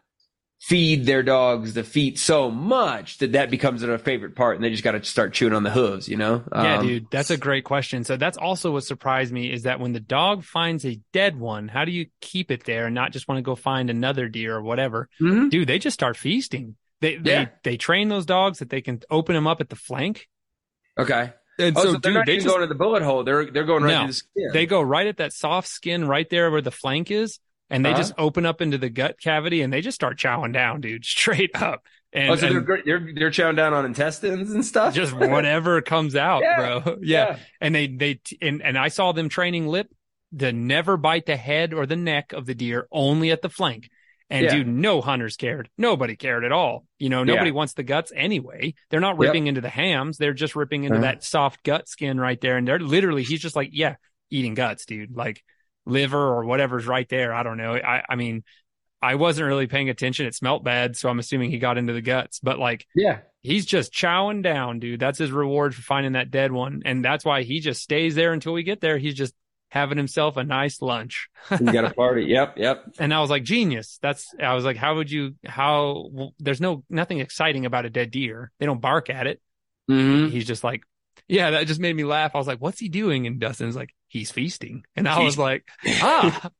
feed 0.64 1.08
their 1.08 1.24
dogs 1.24 1.74
the 1.74 1.84
feet 1.84 2.20
so 2.20 2.52
much 2.52 3.18
that 3.18 3.32
that 3.32 3.50
becomes 3.50 3.82
their 3.82 3.98
favorite 3.98 4.36
part, 4.36 4.56
and 4.56 4.64
they 4.64 4.70
just 4.70 4.84
got 4.84 4.92
to 4.92 5.04
start 5.04 5.34
chewing 5.34 5.54
on 5.54 5.64
the 5.64 5.72
hooves. 5.72 6.08
You 6.08 6.18
know? 6.18 6.44
Yeah, 6.54 6.78
Um, 6.78 6.88
dude, 6.88 7.08
that's 7.10 7.32
a 7.32 7.38
great 7.38 7.64
question. 7.64 8.04
So 8.04 8.16
that's 8.16 8.38
also 8.38 8.72
what 8.72 8.84
surprised 8.84 9.34
me 9.34 9.52
is 9.52 9.64
that 9.64 9.80
when 9.80 9.92
the 9.94 10.00
dog 10.00 10.44
finds 10.44 10.86
a 10.86 11.00
dead 11.14 11.40
one, 11.40 11.68
how 11.68 11.84
do 11.84 11.92
you 11.92 12.06
keep 12.22 12.52
it 12.52 12.64
there 12.66 12.86
and 12.86 12.94
not 12.94 13.12
just 13.12 13.28
want 13.28 13.40
to 13.40 13.42
go 13.42 13.56
find 13.56 13.90
another 13.90 14.28
deer 14.30 14.56
or 14.56 14.62
whatever? 14.62 15.10
mhm. 15.20 15.50
Dude, 15.50 15.68
they 15.68 15.80
just 15.80 15.96
start 15.96 16.16
feasting. 16.16 16.76
They 17.02 17.14
Yeah. 17.16 17.46
they 17.64 17.72
they 17.72 17.78
train 17.78 18.10
those 18.10 18.28
dogs 18.28 18.60
that 18.60 18.70
they 18.70 18.82
can 18.82 19.02
open 19.10 19.34
them 19.34 19.48
up 19.48 19.62
at 19.62 19.70
the 19.70 19.76
flank. 19.76 20.28
Okay. 20.98 21.34
And 21.58 21.76
Oh, 21.76 21.82
so, 21.82 21.92
so, 21.94 21.98
they're 21.98 22.12
dude, 22.12 22.14
not 22.14 22.26
they 22.28 22.34
even 22.34 22.44
just 22.46 22.56
going 22.56 22.62
to 22.68 22.72
the 22.72 22.78
bullet 22.78 23.02
hole. 23.02 23.24
They're 23.24 23.50
they're 23.50 23.66
going 23.66 23.82
right 23.84 23.94
No. 23.94 24.02
to 24.02 24.08
the 24.08 24.14
skin. 24.14 24.50
they 24.54 24.68
go 24.68 24.80
right 24.82 25.08
at 25.08 25.18
that 25.18 25.34
soft 25.34 25.68
skin 25.68 26.08
right 26.08 26.30
there 26.30 26.52
where 26.52 26.62
the 26.62 26.70
flank 26.72 27.10
is, 27.10 27.40
and 27.72 27.84
they 27.84 27.90
Uh-huh. 27.90 27.98
just 27.98 28.14
open 28.20 28.46
up 28.46 28.62
into 28.62 28.78
the 28.78 28.90
gut 28.90 29.20
cavity 29.20 29.62
and 29.64 29.74
they 29.74 29.82
just 29.82 29.96
start 29.96 30.20
chowing 30.20 30.54
down, 30.54 30.82
dude, 30.82 31.06
straight 31.18 31.52
up. 31.56 31.84
And, 32.14 32.30
oh, 32.32 32.36
so 32.36 32.50
they're, 32.50 32.82
they're 32.86 33.10
they're 33.16 33.32
chowing 33.32 33.56
down 33.56 33.74
on 33.74 33.86
intestines 33.86 34.52
and 34.52 34.64
stuff. 34.66 34.94
just 34.94 35.14
whatever 35.14 35.82
comes 35.94 36.16
out, 36.16 36.42
Yeah. 36.44 36.80
bro. 36.82 36.98
Yeah. 37.02 37.38
And 37.62 37.74
they 37.74 37.88
they 37.88 38.20
and 38.42 38.62
and 38.62 38.78
I 38.78 38.90
saw 38.90 39.14
them 39.14 39.30
training 39.30 39.70
Rip 39.72 39.88
to 40.38 40.52
never 40.54 40.98
bite 40.98 41.26
the 41.26 41.38
head 41.38 41.74
or 41.74 41.86
the 41.86 41.96
neck 41.96 42.34
of 42.34 42.46
the 42.46 42.54
deer, 42.56 42.88
only 42.92 43.32
at 43.32 43.42
the 43.42 43.50
flank. 43.50 43.90
And 44.30 44.46
Yeah. 44.46 44.56
dude, 44.56 44.68
no 44.68 45.02
hunters 45.02 45.36
cared. 45.38 45.70
Nobody 45.78 46.16
cared 46.16 46.46
at 46.46 46.52
all. 46.54 46.86
You 47.00 47.10
know, 47.10 47.24
nobody 47.26 47.50
Yeah. 47.50 47.56
wants 47.56 47.74
the 47.74 47.84
guts 47.84 48.12
anyway. 48.16 48.74
They're 48.90 49.02
not 49.02 49.16
Yep. 49.16 49.20
ripping 49.20 49.48
into 49.48 49.60
the 49.62 49.70
hams. 49.70 50.18
They're 50.18 50.34
just 50.34 50.56
ripping 50.56 50.84
into 50.86 50.98
Uh-huh. 50.98 51.06
that 51.06 51.24
soft 51.24 51.64
gut 51.64 51.88
skin 51.90 52.18
right 52.20 52.40
there. 52.40 52.56
And 52.58 52.66
they're 52.68 52.80
literally, 52.80 53.24
he's 53.24 53.42
just 53.42 53.56
like, 53.58 53.70
yeah, 53.74 53.96
eating 54.30 54.54
guts, 54.54 54.86
dude. 54.86 55.16
Like 55.16 55.44
liver 55.86 56.20
or 56.20 56.46
whatever's 56.46 56.86
right 56.88 57.08
there. 57.10 57.34
I 57.34 57.44
don't 57.44 57.58
know. 57.58 57.76
I, 57.76 58.04
I 58.08 58.16
mean, 58.16 58.44
I 59.02 59.16
wasn't 59.16 59.48
really 59.48 59.68
paying 59.68 59.90
attention. 59.90 60.26
It 60.28 60.36
smelt 60.36 60.64
bad. 60.64 60.96
So 60.96 61.10
I'm 61.10 61.20
assuming 61.20 61.50
he 61.52 61.58
got 61.60 61.78
into 61.78 61.94
the 61.94 62.02
guts, 62.02 62.40
but 62.40 62.60
like, 62.60 62.86
Yeah. 62.96 63.20
he's 63.42 63.66
just 63.66 63.92
chowing 63.92 64.44
down, 64.44 64.80
dude. 64.80 65.00
That's 65.00 65.18
his 65.18 65.32
reward 65.32 65.74
for 65.74 65.82
finding 65.82 66.12
that 66.14 66.30
dead 66.32 66.52
one. 66.52 66.84
And 66.86 67.04
that's 67.04 67.26
why 67.26 67.42
he 67.44 67.60
just 67.62 67.82
stays 67.82 68.14
there 68.16 68.32
until 68.34 68.54
we 68.54 68.62
get 68.64 68.80
there. 68.80 68.98
He's 69.00 69.16
just 69.16 69.34
having 69.70 69.98
himself 69.98 70.38
a 70.38 70.44
nice 70.44 70.82
lunch. 70.82 71.30
You 71.50 71.72
got 71.72 71.86
a 71.86 71.94
party. 71.94 72.26
Yep. 72.26 72.58
Yep. 72.58 72.84
And 73.00 73.14
I 73.14 73.22
was 73.22 73.30
like, 73.30 73.44
genius. 73.44 73.98
That's, 74.02 74.28
I 74.40 74.54
was 74.54 74.66
like, 74.66 74.78
how 74.78 74.96
would 74.96 75.10
you, 75.10 75.36
how, 75.46 76.10
well, 76.12 76.34
there's 76.40 76.62
no, 76.62 76.84
nothing 76.90 77.20
exciting 77.22 77.66
about 77.66 77.86
a 77.86 77.90
dead 77.90 78.12
deer. 78.12 78.52
They 78.60 78.66
don't 78.68 78.82
bark 78.82 79.10
at 79.10 79.26
it. 79.28 79.42
hmm 79.88 80.28
He's 80.28 80.46
just 80.46 80.64
like, 80.64 80.84
yeah, 81.28 81.52
that 81.52 81.68
just 81.68 81.80
made 81.80 81.96
me 81.96 82.04
laugh. 82.04 82.36
I 82.36 82.38
was 82.38 82.48
like, 82.48 82.60
what's 82.60 82.80
he 82.80 82.90
doing? 82.90 83.26
And 83.26 83.40
Dustin's 83.40 83.76
like, 83.76 83.96
he's 84.12 84.30
feasting. 84.30 84.84
And 84.96 85.08
I 85.08 85.24
was 85.24 85.38
like, 85.38 85.64
ah, 85.88 86.52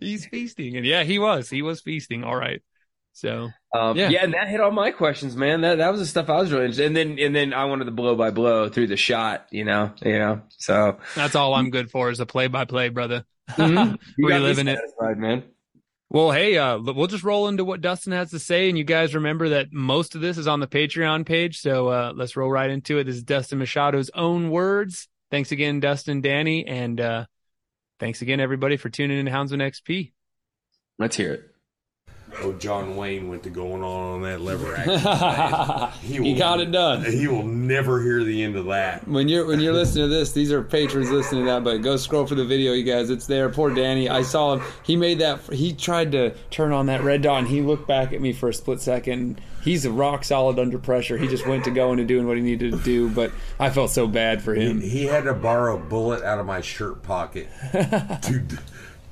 he's 0.00 0.26
feasting. 0.26 0.76
And 0.76 0.86
yeah, 0.86 1.04
he 1.04 1.18
was, 1.18 1.48
he 1.50 1.62
was 1.62 1.80
feasting. 1.82 2.24
All 2.24 2.34
right. 2.36 2.62
So 3.12 3.50
Um, 3.72 3.96
Yeah. 3.96 4.08
yeah. 4.08 4.24
and 4.24 4.34
that 4.34 4.48
hit 4.48 4.60
all 4.60 4.72
my 4.72 4.90
questions, 4.90 5.36
man. 5.36 5.60
That 5.60 5.78
that 5.78 5.90
was 5.92 6.00
the 6.00 6.06
stuff 6.06 6.28
I 6.28 6.38
was 6.40 6.50
really 6.50 6.64
interested. 6.64 6.86
And 6.86 6.96
then 6.96 7.18
and 7.20 7.36
then 7.36 7.52
I 7.54 7.66
wanted 7.66 7.84
the 7.86 7.92
blow 7.92 8.16
by 8.16 8.30
blow 8.30 8.68
through 8.68 8.88
the 8.88 8.96
shot. 8.96 9.46
You 9.52 9.64
know. 9.64 9.92
You 10.02 10.18
know. 10.18 10.42
So 10.48 10.98
that's 11.14 11.36
all 11.36 11.54
I'm 11.54 11.70
good 11.70 11.90
for 11.90 12.10
is 12.10 12.18
a 12.20 12.26
play 12.26 12.48
by 12.48 12.64
play, 12.64 12.88
brother. 12.88 13.24
Mhm. 13.50 13.98
you 14.16 14.28
got 14.28 14.40
me 14.40 14.46
Reliving 14.48 14.68
it. 14.68 14.80
man. 15.18 15.44
Well, 16.10 16.30
hey, 16.30 16.56
uh, 16.58 16.78
we'll 16.78 17.08
just 17.08 17.24
roll 17.24 17.48
into 17.48 17.64
what 17.64 17.80
Dustin 17.80 18.12
has 18.12 18.30
to 18.30 18.38
say, 18.38 18.68
and 18.68 18.78
you 18.78 18.84
guys 18.84 19.14
remember 19.16 19.48
that 19.50 19.72
most 19.72 20.14
of 20.14 20.20
this 20.20 20.38
is 20.38 20.46
on 20.46 20.60
the 20.60 20.66
Patreon 20.68 21.26
page. 21.26 21.58
So 21.60 21.88
uh, 21.88 22.12
let's 22.14 22.36
roll 22.36 22.50
right 22.50 22.70
into 22.70 22.98
it. 22.98 23.04
This 23.04 23.16
is 23.16 23.22
Dustin 23.24 23.58
Machado's 23.58 24.10
own 24.14 24.50
words. 24.50 25.08
Thanks 25.30 25.52
again, 25.52 25.80
Dustin, 25.80 26.20
Danny, 26.20 26.66
and 26.66 27.00
uh, 27.00 27.24
thanks 27.98 28.22
again, 28.22 28.40
everybody, 28.40 28.76
for 28.76 28.88
tuning 28.88 29.18
in 29.18 29.26
to 29.26 29.32
Houndsman 29.32 29.60
XP. 29.62 30.12
Let's 30.98 31.16
hear 31.16 31.32
it. 31.32 31.50
Oh, 32.40 32.52
John 32.54 32.96
Wayne 32.96 33.28
went 33.28 33.44
to 33.44 33.50
going 33.50 33.82
on 33.84 34.14
on 34.14 34.22
that 34.22 34.40
lever 34.40 34.74
action. 34.76 36.00
he 36.08 36.18
will- 36.20 36.36
got 36.38 36.58
it 36.60 36.72
done. 36.72 37.04
He 37.10 37.28
will 37.28 37.44
never 37.46 38.02
hear 38.02 38.24
the 38.24 38.42
end 38.42 38.56
of 38.56 38.66
that. 38.66 39.06
When 39.06 39.28
you're 39.28 39.46
when 39.46 39.60
you're 39.60 39.72
listening 39.72 40.08
to 40.08 40.14
this, 40.14 40.32
these 40.32 40.50
are 40.50 40.60
patrons 40.62 41.10
listening 41.10 41.44
to 41.44 41.50
that. 41.52 41.62
But 41.64 41.78
go 41.78 41.96
scroll 41.96 42.26
for 42.26 42.34
the 42.34 42.44
video, 42.44 42.72
you 42.72 42.82
guys. 42.82 43.08
It's 43.10 43.26
there. 43.26 43.48
Poor 43.50 43.72
Danny. 43.72 44.08
I 44.08 44.22
saw 44.22 44.54
him. 44.56 44.62
He 44.82 44.96
made 44.96 45.20
that. 45.20 45.42
He 45.52 45.72
tried 45.74 46.10
to 46.12 46.30
turn 46.50 46.72
on 46.72 46.86
that 46.86 47.02
red 47.04 47.22
dot, 47.22 47.38
and 47.40 47.48
he 47.48 47.60
looked 47.62 47.86
back 47.86 48.12
at 48.12 48.20
me 48.20 48.32
for 48.32 48.48
a 48.48 48.54
split 48.54 48.80
second. 48.80 49.40
He's 49.64 49.84
a 49.86 49.90
rock 49.90 50.24
solid 50.24 50.58
under 50.58 50.78
pressure. 50.78 51.16
He 51.16 51.26
just 51.26 51.46
went 51.46 51.64
to 51.64 51.70
going 51.70 51.98
and 51.98 52.06
doing 52.06 52.26
what 52.26 52.36
he 52.36 52.42
needed 52.42 52.72
to 52.72 52.78
do. 52.78 53.08
But 53.08 53.32
I 53.58 53.70
felt 53.70 53.90
so 53.90 54.06
bad 54.06 54.42
for 54.42 54.54
He, 54.54 54.64
him. 54.66 54.80
he 54.82 55.04
had 55.06 55.24
to 55.24 55.32
borrow 55.34 55.76
a 55.76 55.80
bullet 55.80 56.22
out 56.22 56.38
of 56.38 56.44
my 56.46 56.60
shirt 56.60 57.02
pocket 57.02 57.48
to 57.72 58.44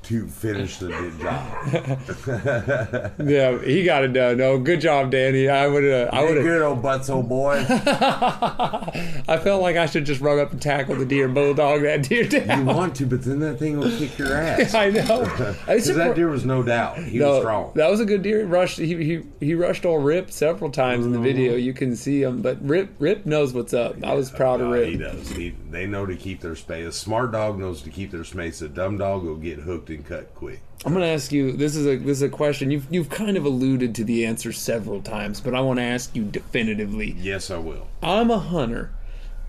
to 0.03 0.27
finish 0.27 0.77
the 0.77 0.89
job. 1.21 3.13
Yeah, 3.23 3.57
he 3.63 3.83
got 3.83 4.03
it 4.03 4.13
done. 4.13 4.37
No, 4.37 4.57
good 4.59 4.81
job, 4.81 5.11
Danny. 5.11 5.47
I 5.49 5.67
would 5.67 5.83
have. 5.83 6.09
I 6.13 6.23
would 6.23 6.35
have. 6.37 6.45
good 6.45 6.61
old 6.61 6.81
butts, 6.81 7.09
old 7.09 7.29
boy. 7.29 7.65
I 7.69 9.39
felt 9.43 9.61
like 9.61 9.75
I 9.77 9.85
should 9.85 10.05
just 10.05 10.21
run 10.21 10.39
up 10.39 10.51
and 10.51 10.61
tackle 10.61 10.95
the 10.95 11.05
deer, 11.05 11.27
bulldog 11.27 11.81
that 11.83 12.03
deer 12.03 12.23
You 12.25 12.63
want 12.65 12.95
to, 12.97 13.05
but 13.05 13.23
then 13.23 13.39
that 13.39 13.59
thing 13.59 13.79
will 13.79 13.89
kick 13.97 14.17
your 14.17 14.33
ass. 14.35 14.73
I 14.73 14.89
know. 14.89 15.21
Because 15.65 15.95
that 15.95 16.15
deer 16.15 16.29
was 16.29 16.45
no 16.45 16.63
doubt. 16.63 16.97
He 16.99 17.19
was 17.19 17.39
strong. 17.41 17.71
That 17.75 17.89
was 17.89 17.99
a 17.99 18.05
good 18.05 18.21
deer. 18.23 18.45
Rushed. 18.45 18.77
He 18.77 18.95
he 19.03 19.23
he 19.39 19.55
rushed 19.55 19.85
on 19.85 20.03
Rip 20.03 20.31
several 20.31 20.71
times 20.71 21.05
in 21.05 21.11
the 21.11 21.17
Mm-hmm. 21.17 21.23
video. 21.23 21.55
You 21.55 21.73
can 21.73 21.95
see 21.95 22.21
him, 22.23 22.41
but 22.41 22.57
Rip 22.61 22.89
Rip 22.99 23.25
knows 23.25 23.53
what's 23.53 23.73
up. 23.73 24.03
I 24.03 24.13
was 24.13 24.29
proud 24.29 24.59
of 24.61 24.69
Uh, 24.71 24.73
he 24.73 24.97
Rip. 24.97 24.99
does. 25.13 25.29
He, 25.29 25.53
they 25.71 25.85
know 25.85 26.05
to 26.05 26.15
keep 26.15 26.41
their 26.41 26.55
space. 26.55 26.85
A 26.87 26.91
smart 26.91 27.31
dog 27.31 27.57
knows 27.59 27.81
to 27.83 27.89
keep 27.89 28.11
their 28.11 28.23
space. 28.25 28.61
A 28.61 28.67
dumb 28.67 28.97
dog 28.97 29.23
will 29.23 29.37
get 29.37 29.59
hooked 29.59 29.89
and 29.93 30.05
cut 30.05 30.33
quick. 30.35 30.61
I'm 30.85 30.93
gonna 30.93 31.05
ask 31.05 31.31
you. 31.31 31.51
This 31.53 31.75
is 31.75 31.85
a 31.87 31.95
this 31.97 32.17
is 32.17 32.21
a 32.23 32.29
question. 32.29 32.69
You've 32.71 32.87
you've 32.89 33.09
kind 33.09 33.37
of 33.37 33.45
alluded 33.45 33.95
to 33.95 34.03
the 34.03 34.25
answer 34.25 34.51
several 34.51 35.01
times, 35.01 35.39
but 35.39 35.55
I 35.55 35.61
want 35.61 35.79
to 35.79 35.83
ask 35.83 36.15
you 36.15 36.23
definitively. 36.23 37.15
Yes, 37.19 37.49
I 37.49 37.57
will. 37.57 37.87
I'm 38.01 38.29
a 38.29 38.39
hunter. 38.39 38.91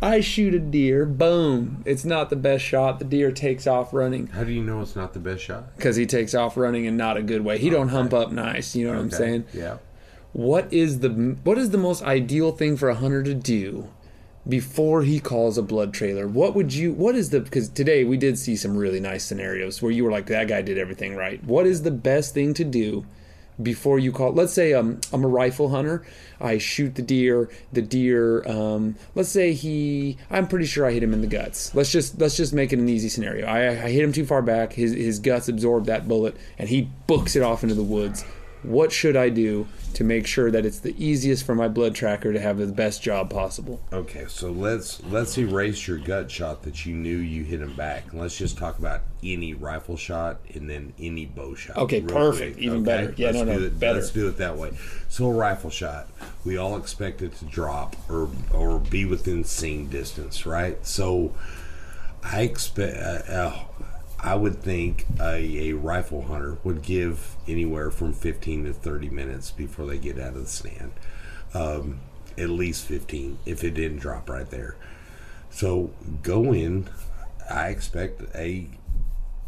I 0.03 0.21
shoot 0.21 0.53
a 0.55 0.59
deer. 0.59 1.07
Boom! 1.07 1.83
It's 1.87 2.05
not 2.05 2.29
the 2.31 2.37
best 2.37 2.65
shot. 2.65 2.99
The 2.99 3.05
deer 3.05 3.33
takes 3.33 3.67
off 3.67 3.95
running 3.95 4.27
How 4.29 4.45
do 4.45 4.53
you 4.53 4.63
know 4.63 4.83
it's 4.83 4.95
not 4.97 5.13
the 5.15 5.19
best 5.19 5.43
shot? 5.43 5.75
because 5.77 5.97
he 5.97 6.05
takes 6.07 6.35
off 6.35 6.57
running 6.57 6.85
in 6.85 6.97
not 6.97 7.17
a 7.17 7.23
good 7.23 7.43
way. 7.45 7.59
He 7.59 7.71
don't 7.71 7.89
hump 7.89 8.13
up 8.13 8.31
nice. 8.31 8.77
You 8.77 8.87
know 8.87 8.93
what 8.93 9.01
I'm 9.01 9.11
saying? 9.11 9.45
Yeah. 9.55 9.79
What 10.33 10.71
is 10.73 11.01
the 11.01 11.09
what 11.45 11.59
is 11.59 11.71
the 11.71 11.79
most 11.79 12.03
ideal 12.03 12.53
thing 12.53 12.77
for 12.77 12.89
a 12.91 12.95
hunter 12.95 13.23
to 13.23 13.35
do 13.35 13.89
before 14.49 15.03
he 15.03 15.21
calls 15.21 15.57
a 15.57 15.63
blood 15.63 15.95
trailer? 15.95 16.27
What 16.27 16.55
would 16.55 16.73
you 16.73 16.93
what 16.93 17.15
is 17.15 17.31
the 17.31 17.41
because 17.41 17.69
today 17.69 18.05
we 18.05 18.17
did 18.17 18.39
see 18.39 18.57
some 18.57 18.77
really 18.77 19.01
nice 19.01 19.25
scenarios 19.25 19.81
where 19.81 19.93
you 19.93 20.05
were 20.05 20.11
like 20.11 20.27
that 20.27 20.49
guy 20.49 20.63
did 20.63 20.79
everything 20.79 21.17
right. 21.17 21.43
What 21.45 21.67
is 21.67 21.83
the 21.83 21.91
best 21.91 22.35
thing 22.35 22.55
to 22.55 22.65
do 22.65 23.07
before 23.63 24.01
you 24.01 24.11
call 24.11 24.33
let's 24.33 24.53
say 24.53 24.73
um, 24.73 25.01
I'm 25.13 25.25
a 25.25 25.29
rifle 25.29 25.71
hunter. 25.71 26.05
I 26.41 26.59
shoot 26.59 26.97
the 26.97 27.03
deer, 27.03 27.49
the 27.73 27.83
deer 27.83 28.47
um, 28.47 28.97
let's 29.15 29.31
say 29.31 29.55
he 29.55 30.19
I'm 30.31 30.49
pretty 30.49 30.67
sure 30.67 30.87
I 30.87 30.93
hit 30.93 31.03
him 31.03 31.15
in 31.15 31.21
the 31.21 31.27
guts. 31.27 31.75
Let's 31.75 31.91
just 31.91 32.21
let's 32.21 32.37
just 32.37 32.53
make 32.53 32.73
it 32.73 32.79
an 32.79 32.89
easy 32.89 33.09
scenario. 33.09 33.47
I, 33.47 33.69
I 33.71 33.91
hit 33.91 34.05
him 34.05 34.13
too 34.13 34.27
far 34.27 34.43
back, 34.43 34.75
his 34.75 34.93
his 34.93 35.19
guts 35.21 35.49
absorb 35.49 35.87
that 35.87 36.07
bullet 36.07 36.37
and 36.59 36.69
he 36.69 36.91
books 37.07 37.37
it 37.37 37.43
off 37.43 37.63
into 37.63 37.75
the 37.75 37.83
woods 37.83 38.25
what 38.65 38.93
should 38.93 39.17
I 39.17 39.29
do 39.29 39.67
to 39.95 40.05
make 40.05 40.27
sure 40.27 40.51
that 40.51 40.67
it's 40.67 40.81
the 40.81 40.95
easiest 41.03 41.45
for 41.45 41.55
my 41.55 41.69
blood 41.69 41.95
tracker 41.95 42.33
to 42.33 42.41
have 42.41 42.59
the 42.59 42.67
best 42.67 43.03
job 43.03 43.31
possible? 43.31 43.81
Okay, 43.93 44.27
so 44.29 44.51
let's 44.51 45.03
let's 45.05 45.37
erase 45.39 45.87
your 45.87 45.99
gut 45.99 46.31
shot 46.31 46.63
that 46.63 46.85
you 46.85 46.95
knew 46.95 47.17
you 47.17 47.45
hit 47.45 47.61
him 47.61 47.75
back. 47.75 48.13
Let's 48.13 48.37
just 48.37 48.59
talk 48.59 48.79
about 48.79 49.03
any 49.23 49.55
rifle 49.55 49.97
shot 49.97 50.41
and 50.55 50.69
then 50.69 50.93
any 50.99 51.27
bow 51.27 51.55
shot. 51.55 51.77
Okay, 51.77 52.01
perfect. 52.01 52.59
Even 52.59 52.83
better. 52.83 53.15
Yeah, 53.17 53.29
let's 53.29 53.39
no, 53.39 53.45
no, 53.45 53.59
do 53.59 53.65
it, 53.67 53.79
better. 53.79 54.01
Let's 54.01 54.11
do 54.11 54.29
it 54.29 54.39
that 54.39 54.57
way. 54.57 54.73
So 55.09 55.27
a 55.27 55.33
rifle 55.33 55.71
shot, 55.71 56.09
we 56.45 56.57
all 56.57 56.77
expect 56.77 57.23
it 57.23 57.35
to 57.37 57.45
drop 57.45 57.97
or 58.11 58.29
or 58.53 58.79
be 58.79 59.05
within 59.05 59.45
seeing 59.45 59.87
distance, 59.87 60.47
right? 60.47 60.85
So 60.87 61.35
I 62.23 62.43
expect. 62.43 62.97
Uh, 62.97 63.33
uh, 63.33 63.65
I 64.25 64.35
would 64.35 64.63
think 64.63 65.07
a, 65.21 65.69
a 65.69 65.73
rifle 65.75 66.23
hunter 66.23 66.57
would 66.65 66.81
give 66.81 67.37
anywhere 67.47 67.91
from 67.91 68.15
15 68.15 68.65
to 68.65 68.73
30 68.73 69.11
minutes 69.11 69.51
before 69.51 69.85
they 69.87 69.99
get 69.99 70.19
out 70.19 70.35
of 70.35 70.41
the 70.41 70.47
stand. 70.47 70.93
Um, 71.53 72.01
at 72.37 72.49
least 72.49 72.87
15 72.87 73.39
if 73.45 73.63
it 73.63 73.75
didn't 73.75 73.99
drop 73.99 74.29
right 74.29 74.49
there. 74.49 74.77
So 75.51 75.91
go 76.23 76.53
in. 76.53 76.89
I 77.49 77.69
expect 77.69 78.23
a 78.35 78.69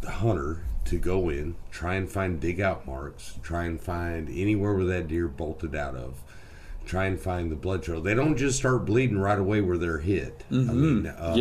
hunter 0.06 0.62
to 0.84 0.98
go 0.98 1.30
in, 1.30 1.56
try 1.70 1.94
and 1.94 2.08
find 2.08 2.38
dig 2.38 2.60
out 2.60 2.86
marks, 2.86 3.38
try 3.42 3.64
and 3.64 3.80
find 3.80 4.28
anywhere 4.28 4.74
where 4.74 4.84
that 4.84 5.08
deer 5.08 5.26
bolted 5.26 5.74
out 5.74 5.96
of. 5.96 6.22
Try 6.84 7.06
and 7.06 7.18
find 7.18 7.50
the 7.50 7.56
blood 7.56 7.82
trail. 7.82 8.00
They 8.00 8.14
don't 8.14 8.36
just 8.36 8.58
start 8.58 8.84
bleeding 8.84 9.18
right 9.18 9.38
away 9.38 9.60
where 9.62 9.78
they're 9.78 9.98
hit. 9.98 10.44
I 10.50 10.54
mean, 10.54 11.12
um, 11.18 11.36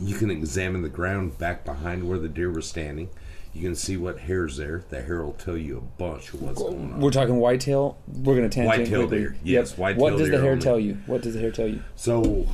you 0.00 0.16
can 0.16 0.30
examine 0.30 0.82
the 0.82 0.88
ground 0.88 1.38
back 1.38 1.64
behind 1.64 2.08
where 2.08 2.18
the 2.18 2.28
deer 2.28 2.50
was 2.50 2.66
standing. 2.68 3.08
You 3.54 3.62
can 3.62 3.74
see 3.74 3.96
what 3.96 4.18
hair's 4.20 4.56
there. 4.56 4.84
The 4.88 5.02
hair 5.02 5.22
will 5.22 5.32
tell 5.32 5.56
you 5.56 5.78
a 5.78 5.80
bunch 5.80 6.32
of 6.34 6.42
what's 6.42 6.58
going 6.62 6.92
on. 6.92 7.00
We're 7.00 7.10
talking 7.10 7.36
whitetail. 7.36 7.98
We're 8.06 8.36
gonna 8.36 8.48
tangent 8.48 8.78
Whitetail 8.78 9.00
quickly. 9.08 9.18
deer. 9.18 9.36
Yes, 9.42 9.70
Yep. 9.70 9.78
whitetail 9.78 10.02
What 10.02 10.10
does 10.12 10.20
the 10.20 10.32
deer 10.32 10.40
hair 10.42 10.50
only. 10.52 10.62
tell 10.62 10.78
you? 10.78 10.98
What 11.06 11.22
does 11.22 11.34
the 11.34 11.40
hair 11.40 11.50
tell 11.50 11.66
you? 11.66 11.82
So 11.96 12.46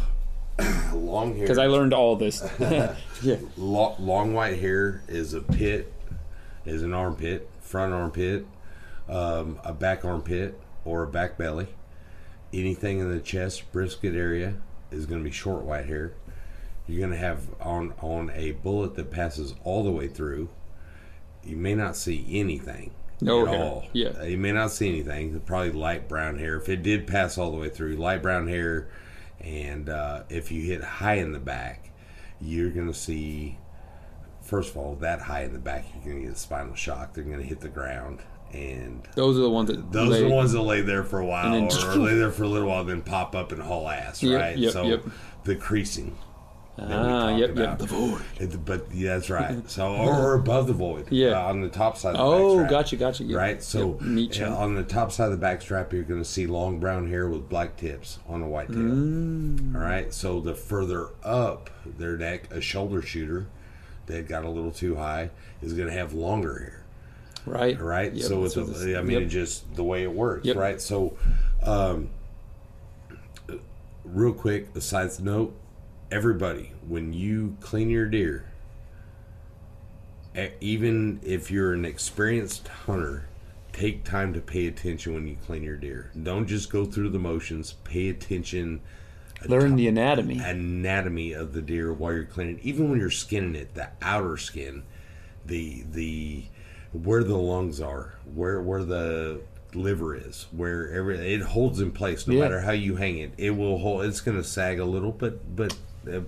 long 0.94 1.32
hair. 1.34 1.42
Because 1.42 1.58
I 1.58 1.66
learned 1.66 1.92
all 1.92 2.16
this. 2.16 2.42
yeah. 2.60 3.36
Lo- 3.56 3.96
long 3.98 4.32
white 4.34 4.58
hair 4.60 5.02
is 5.08 5.34
a 5.34 5.40
pit, 5.40 5.92
is 6.64 6.82
an 6.82 6.94
armpit, 6.94 7.50
front 7.60 7.92
armpit, 7.92 8.46
um, 9.08 9.58
a 9.64 9.72
back 9.74 10.04
armpit, 10.04 10.58
or 10.84 11.02
a 11.02 11.06
back 11.08 11.36
belly. 11.36 11.66
Anything 12.52 13.00
in 13.00 13.10
the 13.10 13.18
chest, 13.20 13.70
brisket 13.72 14.14
area 14.14 14.54
is 14.92 15.06
going 15.06 15.20
to 15.20 15.24
be 15.24 15.32
short 15.32 15.62
white 15.64 15.86
hair. 15.86 16.12
You're 16.86 16.98
going 17.00 17.12
to 17.12 17.16
have 17.18 17.46
on 17.60 17.94
on 18.00 18.30
a 18.34 18.52
bullet 18.52 18.94
that 18.96 19.10
passes 19.10 19.54
all 19.64 19.82
the 19.84 19.90
way 19.90 20.08
through. 20.08 20.48
You 21.42 21.56
may 21.56 21.74
not 21.74 21.96
see 21.96 22.26
anything 22.30 22.92
No 23.20 23.42
at 23.42 23.48
hair. 23.54 23.62
all. 23.62 23.84
Yeah. 23.92 24.08
Uh, 24.20 24.24
you 24.24 24.38
may 24.38 24.52
not 24.52 24.70
see 24.70 24.88
anything. 24.88 25.38
Probably 25.40 25.72
light 25.72 26.08
brown 26.08 26.38
hair. 26.38 26.56
If 26.56 26.68
it 26.68 26.82
did 26.82 27.06
pass 27.06 27.36
all 27.38 27.50
the 27.50 27.56
way 27.58 27.68
through, 27.68 27.96
light 27.96 28.22
brown 28.22 28.48
hair, 28.48 28.88
and 29.40 29.88
uh, 29.88 30.22
if 30.28 30.50
you 30.52 30.62
hit 30.62 30.82
high 30.82 31.14
in 31.14 31.32
the 31.32 31.38
back, 31.38 31.90
you're 32.40 32.70
going 32.70 32.86
to 32.88 32.94
see 32.94 33.58
first 34.42 34.70
of 34.72 34.76
all, 34.76 34.94
that 34.96 35.22
high 35.22 35.42
in 35.44 35.54
the 35.54 35.58
back, 35.58 35.86
you're 35.94 36.04
going 36.04 36.18
to 36.20 36.28
get 36.28 36.36
a 36.36 36.38
spinal 36.38 36.74
shock. 36.74 37.14
They're 37.14 37.24
going 37.24 37.38
to 37.38 37.46
hit 37.46 37.60
the 37.60 37.68
ground, 37.70 38.20
and 38.52 39.02
Those 39.14 39.38
are 39.38 39.40
the 39.42 39.48
ones 39.50 39.68
that 39.70 39.90
those 39.90 40.08
are 40.08 40.12
lay- 40.12 40.22
the 40.28 40.28
ones 40.34 40.52
that 40.52 40.60
lay 40.60 40.82
there 40.82 41.02
for 41.02 41.18
a 41.18 41.24
while, 41.24 41.52
then- 41.52 41.64
or, 41.84 41.92
or 41.92 41.96
lay 42.04 42.14
there 42.14 42.30
for 42.30 42.42
a 42.42 42.48
little 42.48 42.68
while, 42.68 42.84
then 42.84 43.00
pop 43.00 43.34
up 43.34 43.52
and 43.52 43.62
haul 43.62 43.88
ass, 43.88 44.22
Yep, 44.22 44.38
right? 44.40 44.58
yep, 44.58 44.72
so 44.74 44.84
yep. 44.84 45.04
the 45.44 45.56
creasing. 45.56 46.14
That 46.76 46.88
we 46.88 46.94
Ah, 46.94 47.26
talked 47.28 47.38
yep, 47.40 47.50
about. 47.50 47.62
yep. 47.68 47.78
The 47.78 47.86
void. 47.86 48.22
It- 48.40 48.64
but 48.64 48.86
yeah, 48.92 49.14
that's 49.14 49.30
right. 49.30 49.70
So 49.70 49.94
or, 49.94 50.12
or 50.14 50.34
above 50.34 50.66
the 50.66 50.72
void, 50.72 51.06
Yeah. 51.10 51.38
uh, 51.44 51.48
on 51.48 51.60
the 51.60 51.68
top 51.68 51.96
side. 51.96 52.16
Of 52.16 52.18
the 52.18 52.22
Oh, 52.24 52.56
backstrap, 52.64 52.70
gotcha, 52.70 52.96
gotcha. 52.96 53.24
Yep. 53.24 53.38
Right, 53.38 53.62
so 53.62 53.98
Yep, 54.04 54.50
uh, 54.50 54.56
on 54.56 54.74
the 54.74 54.82
top 54.82 55.12
side 55.12 55.30
of 55.30 55.38
the 55.38 55.46
backstrap, 55.46 55.92
you're 55.92 56.02
going 56.02 56.20
to 56.22 56.28
see 56.28 56.46
long 56.46 56.80
brown 56.80 57.08
hair 57.08 57.28
with 57.28 57.48
black 57.48 57.76
tips 57.76 58.18
on 58.28 58.42
a 58.42 58.48
white 58.48 58.68
tail. 58.68 58.78
Mm. 58.78 59.74
All 59.76 59.80
right, 59.80 60.12
so 60.12 60.40
the 60.40 60.54
further 60.54 61.08
up 61.22 61.70
their 61.98 62.16
neck, 62.16 62.52
a 62.52 62.60
shoulder 62.60 63.02
shooter 63.02 63.46
that 64.06 64.28
got 64.28 64.44
a 64.44 64.50
little 64.50 64.72
too 64.72 64.96
high 64.96 65.30
is 65.62 65.72
going 65.74 65.88
to 65.88 65.94
have 65.94 66.12
longer 66.12 66.58
hair 66.58 66.80
Right. 67.46 67.80
right? 67.80 68.12
Yep, 68.12 68.26
so 68.26 68.44
it's, 68.44 68.54
that's 68.54 68.68
a, 68.68 68.72
this- 68.72 68.96
I 68.96 69.02
mean, 69.02 69.12
yep. 69.12 69.22
it 69.22 69.26
just 69.26 69.74
the 69.76 69.84
way 69.84 70.02
it 70.02 70.12
works, 70.12 70.44
Yep. 70.46 70.56
right? 70.56 70.80
So, 70.80 71.16
um, 71.62 72.08
real 74.04 74.32
quick, 74.32 74.68
a 74.74 74.80
side 74.80 75.10
note: 75.20 75.54
everybody, 76.14 76.70
when 76.86 77.12
you 77.12 77.56
clean 77.60 77.90
your 77.90 78.06
deer, 78.06 78.44
even 80.60 81.18
if 81.24 81.50
you're 81.50 81.72
an 81.72 81.84
experienced 81.84 82.68
hunter, 82.68 83.26
take 83.72 84.04
time 84.04 84.32
to 84.32 84.40
pay 84.40 84.68
attention 84.68 85.12
when 85.12 85.26
you 85.26 85.36
clean 85.44 85.64
your 85.64 85.76
deer. 85.76 86.12
Don't 86.20 86.46
just 86.46 86.70
go 86.70 86.84
through 86.84 87.08
the 87.10 87.18
motions. 87.18 87.72
Pay 87.82 88.08
attention 88.10 88.80
learn 89.48 89.74
the 89.74 89.88
anatomy. 89.88 90.38
anatomy 90.38 91.32
of 91.32 91.52
the 91.52 91.60
deer 91.60 91.92
while 91.92 92.12
you're 92.12 92.24
cleaning. 92.24 92.60
Even 92.62 92.90
when 92.90 93.00
you're 93.00 93.10
skinning 93.10 93.56
it, 93.56 93.74
the 93.74 93.88
outer 94.00 94.36
skin, 94.36 94.84
the 95.44 95.82
the 95.90 96.44
where 96.92 97.24
the 97.24 97.36
lungs 97.36 97.80
are, 97.80 98.14
where 98.32 98.62
where 98.62 98.84
the 98.84 99.40
liver 99.74 100.14
is, 100.14 100.46
where 100.52 100.92
every 100.92 101.18
it 101.34 101.42
holds 101.42 101.80
in 101.80 101.90
place. 101.90 102.28
No 102.28 102.34
Yeah. 102.34 102.40
matter 102.42 102.60
how 102.60 102.70
you 102.70 102.94
hang 102.96 103.18
it, 103.18 103.32
it 103.36 103.50
will 103.50 103.78
hold. 103.78 104.04
It's 104.04 104.20
going 104.20 104.36
to 104.36 104.44
sag 104.44 104.78
a 104.78 104.84
little, 104.84 105.10
but 105.10 105.56
but. 105.56 105.76
Uh, 106.08 106.20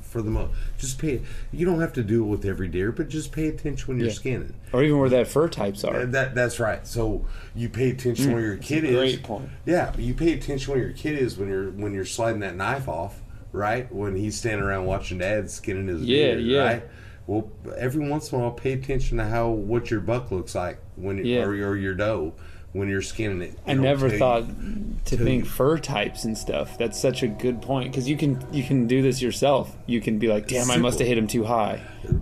for 0.00 0.22
the 0.22 0.30
most, 0.30 0.52
just 0.78 0.98
pay. 1.00 1.20
You 1.50 1.66
don't 1.66 1.80
have 1.80 1.92
to 1.94 2.02
do 2.04 2.22
it 2.22 2.26
with 2.26 2.44
every 2.44 2.68
deer, 2.68 2.92
but 2.92 3.08
just 3.08 3.32
pay 3.32 3.48
attention 3.48 3.88
when 3.88 3.98
you're 3.98 4.08
Yeah. 4.08 4.14
skinning. 4.14 4.54
Or 4.72 4.84
even 4.84 4.98
where 5.00 5.08
that 5.08 5.26
fur 5.26 5.48
types 5.48 5.82
are. 5.82 6.02
Uh, 6.02 6.06
That 6.06 6.36
that's 6.36 6.60
right. 6.60 6.86
So 6.86 7.24
you 7.54 7.68
pay 7.68 7.90
attention 7.90 8.32
where 8.32 8.42
your 8.42 8.56
kid 8.56 8.84
is. 8.84 8.94
great 8.94 9.22
point. 9.24 9.48
Yeah, 9.66 9.92
you 9.98 10.14
pay 10.14 10.32
attention 10.34 10.72
where 10.72 10.80
your 10.80 10.92
kid 10.92 11.18
is 11.18 11.36
when 11.36 11.48
you're 11.48 11.70
when 11.70 11.94
you're 11.94 12.04
sliding 12.04 12.40
that 12.40 12.54
knife 12.56 12.86
off, 12.88 13.20
right? 13.50 13.92
When 13.92 14.14
he's 14.14 14.36
standing 14.38 14.62
around 14.62 14.84
watching 14.86 15.18
dad 15.18 15.50
skinning 15.50 15.88
his 15.88 16.02
Yeah, 16.02 16.34
deer, 16.34 16.38
yeah. 16.38 16.62
right? 16.62 16.82
Well, 17.26 17.50
every 17.76 18.08
once 18.08 18.30
in 18.30 18.38
a 18.38 18.42
while, 18.42 18.50
pay 18.52 18.74
attention 18.74 19.18
to 19.18 19.24
how 19.24 19.48
what 19.50 19.90
your 19.90 20.00
buck 20.00 20.30
looks 20.30 20.54
like 20.54 20.78
when 20.94 21.24
Yeah. 21.24 21.42
or, 21.44 21.50
or 21.70 21.76
your 21.76 21.94
doe 21.94 22.34
when 22.74 22.88
you're 22.88 23.00
skinning 23.02 23.40
it. 23.40 23.58
I 23.66 23.72
never 23.74 24.08
tell 24.08 24.12
you- 24.12 24.18
thought 24.18 25.04
to 25.06 25.16
think 25.16 25.44
you. 25.44 25.50
fur 25.50 25.78
types 25.78 26.24
and 26.24 26.36
stuff. 26.36 26.76
That's 26.76 27.00
such 27.00 27.22
a 27.22 27.28
good 27.28 27.62
point 27.62 27.90
because 27.92 28.08
you 28.08 28.16
can 28.16 28.44
you 28.52 28.62
can 28.62 28.86
do 28.86 29.00
this 29.00 29.22
yourself. 29.22 29.74
You 29.86 30.00
can 30.02 30.18
be 30.18 30.28
like, 30.28 30.48
damn, 30.48 30.70
I 30.70 30.76
must 30.76 30.98
have 30.98 31.08
hit 31.08 31.16
him 31.16 31.26
too 31.26 31.44
high 31.44 31.80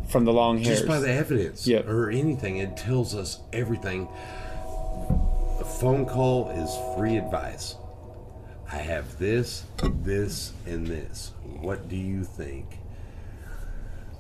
from 0.09 0.25
the 0.25 0.33
long 0.33 0.59
hairs. 0.59 0.79
just 0.79 0.89
by 0.89 1.01
the 1.01 1.11
evidence 1.13 1.67
Yep. 1.67 1.89
or 1.89 2.11
anything. 2.11 2.59
It 2.59 2.77
tells 2.77 3.15
us 3.15 3.41
everything. 3.53 4.07
A 5.61 5.65
phone 5.65 6.05
call 6.07 6.51
is 6.51 6.71
free 6.97 7.17
advice. 7.17 7.77
I 8.71 8.77
have 8.77 9.19
this, 9.19 9.65
this, 10.03 10.53
and 10.67 10.87
this. 10.87 11.33
What 11.61 11.89
do 11.89 11.97
you 11.97 12.25
think? 12.25 12.67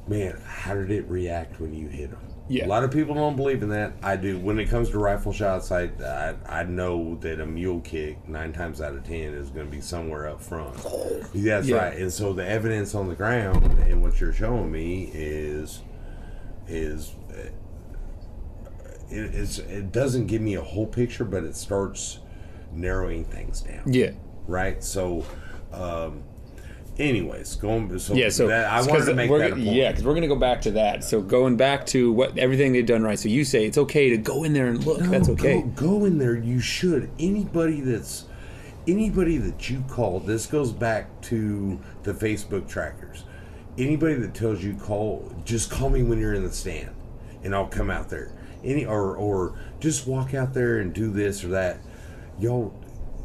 Man, 0.09 0.37
how 0.47 0.75
did 0.75 0.91
it 0.91 1.09
react 1.09 1.61
when 1.61 1.75
you 1.75 1.89
hit 1.89 2.11
him? 2.11 2.19
Yeah. 2.53 2.67
A 2.67 2.69
lot 2.69 2.85
of 2.85 2.91
people 2.91 3.15
don't 3.15 3.35
believe 3.37 3.63
in 3.63 3.71
that. 3.71 3.95
I 4.03 4.17
do. 4.17 4.39
When 4.39 4.59
it 4.59 4.67
comes 4.69 4.91
to 4.91 4.99
rifle 4.99 5.33
shots, 5.33 5.73
I, 5.73 5.85
I, 6.05 6.35
I 6.61 6.63
know 6.65 7.15
that 7.23 7.41
a 7.41 7.47
mule 7.47 7.81
kick, 7.81 8.29
nine 8.29 8.53
times 8.53 8.81
out 8.83 8.95
of 8.95 9.05
ten, 9.05 9.33
is 9.33 9.49
going 9.49 9.65
to 9.67 9.73
be 9.73 9.81
somewhere 9.81 10.29
up 10.29 10.43
front. 10.43 10.77
That's 11.35 11.67
Yeah. 11.67 11.77
right. 11.77 11.97
And 11.97 12.13
so 12.13 12.33
the 12.35 12.47
evidence 12.47 12.95
on 12.95 13.09
the 13.09 13.15
ground 13.15 13.65
and 13.89 14.03
what 14.03 14.21
you're 14.21 14.33
showing 14.35 14.71
me 14.71 15.11
is 15.15 15.81
is 16.69 17.15
it, 19.11 19.35
it's, 19.35 19.59
it 19.59 19.93
doesn't 19.93 20.27
give 20.27 20.41
me 20.43 20.55
a 20.55 20.63
whole 20.63 20.87
picture, 20.87 21.25
but 21.25 21.45
it 21.45 21.57
starts 21.57 22.19
narrowing 22.73 23.25
things 23.25 23.61
down. 23.63 23.83
yeah, 23.93 24.13
Right. 24.47 24.83
So, 24.83 25.25
um, 25.73 26.23
anyways, 26.99 27.57
going 27.57 27.99
so 27.99 28.15
yeah. 28.15 28.29
So 28.29 28.49
that, 28.49 28.71
I 28.71 28.83
wanted 28.83 29.07
to 29.07 29.15
make 29.15 29.31
that. 29.31 29.59
Yeah, 29.59 29.91
because 29.91 30.05
we're 30.05 30.15
gonna 30.15 30.29
go 30.29 30.37
back 30.37 30.63
to 30.63 30.73
that. 30.73 31.05
So 31.05 31.21
going 31.21 31.57
back 31.57 31.87
to 31.87 32.13
what 32.13 32.37
everything 32.39 32.73
they've 32.73 32.87
done 32.87 33.03
right. 33.03 33.19
So 33.19 33.29
you 33.29 33.45
say 33.45 33.67
it's 33.67 33.79
okay 33.79 34.11
to 34.11 34.17
go 34.17 34.45
in 34.45 34.53
there 34.53 34.67
and 34.67 34.85
look. 34.85 35.01
That's 35.01 35.29
okay. 35.31 35.63
Go, 35.63 35.99
go 35.99 36.05
in 36.05 36.19
there. 36.19 36.37
You 36.37 36.61
should. 36.61 37.11
Anybody 37.19 37.81
that's 37.81 38.27
anybody 38.87 39.39
that 39.39 39.71
you 39.71 39.83
call. 39.89 40.21
This 40.21 40.47
goes 40.47 40.73
back 40.73 41.21
to 41.23 41.81
the 42.03 42.13
Facebook 42.13 42.69
trackers. 42.69 43.25
Anybody 43.79 44.15
that 44.15 44.35
tells 44.35 44.63
you 44.63 44.75
call, 44.75 45.33
just 45.45 45.71
call 45.71 45.89
me 45.89 46.03
when 46.03 46.19
you're 46.19 46.35
in 46.35 46.43
the 46.43 46.53
stand, 46.53 46.91
and 47.43 47.55
I'll 47.55 47.69
come 47.69 47.91
out 47.91 48.11
there. 48.11 48.33
Any 48.63 48.85
or 48.85 49.17
or 49.17 49.59
just 49.81 50.07
walk 50.07 50.35
out 50.35 50.55
there 50.55 50.79
and 50.79 50.93
do 50.93 51.11
this 51.11 51.43
or 51.43 51.49
that. 51.49 51.81
Y'all, 52.39 52.75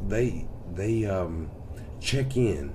they 0.07 0.47
they 0.73 1.05
um 1.05 1.49
check 2.07 2.37
in, 2.37 2.73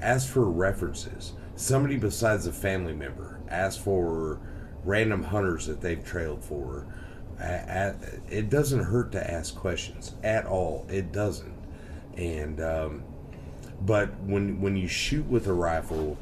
ask 0.00 0.26
for 0.26 0.44
references. 0.46 1.34
Somebody 1.56 1.98
besides 1.98 2.46
a 2.46 2.52
family 2.52 2.94
member, 2.94 3.38
ask 3.50 3.78
for 3.78 4.40
random 4.82 5.24
hunters 5.24 5.66
that 5.66 5.82
they've 5.82 6.02
trailed 6.02 6.42
for. 6.42 6.86
It 7.38 8.48
doesn't 8.48 8.84
hurt 8.84 9.12
to 9.12 9.30
ask 9.30 9.54
questions 9.54 10.14
at 10.24 10.46
all. 10.46 10.86
It 10.88 11.12
doesn't. 11.12 11.54
And 12.16 12.62
um, 12.62 13.02
but 13.82 14.18
when 14.20 14.60
when 14.62 14.74
you 14.74 14.88
shoot 14.88 15.26
with 15.26 15.46
a 15.46 15.52
rifle 15.52 16.16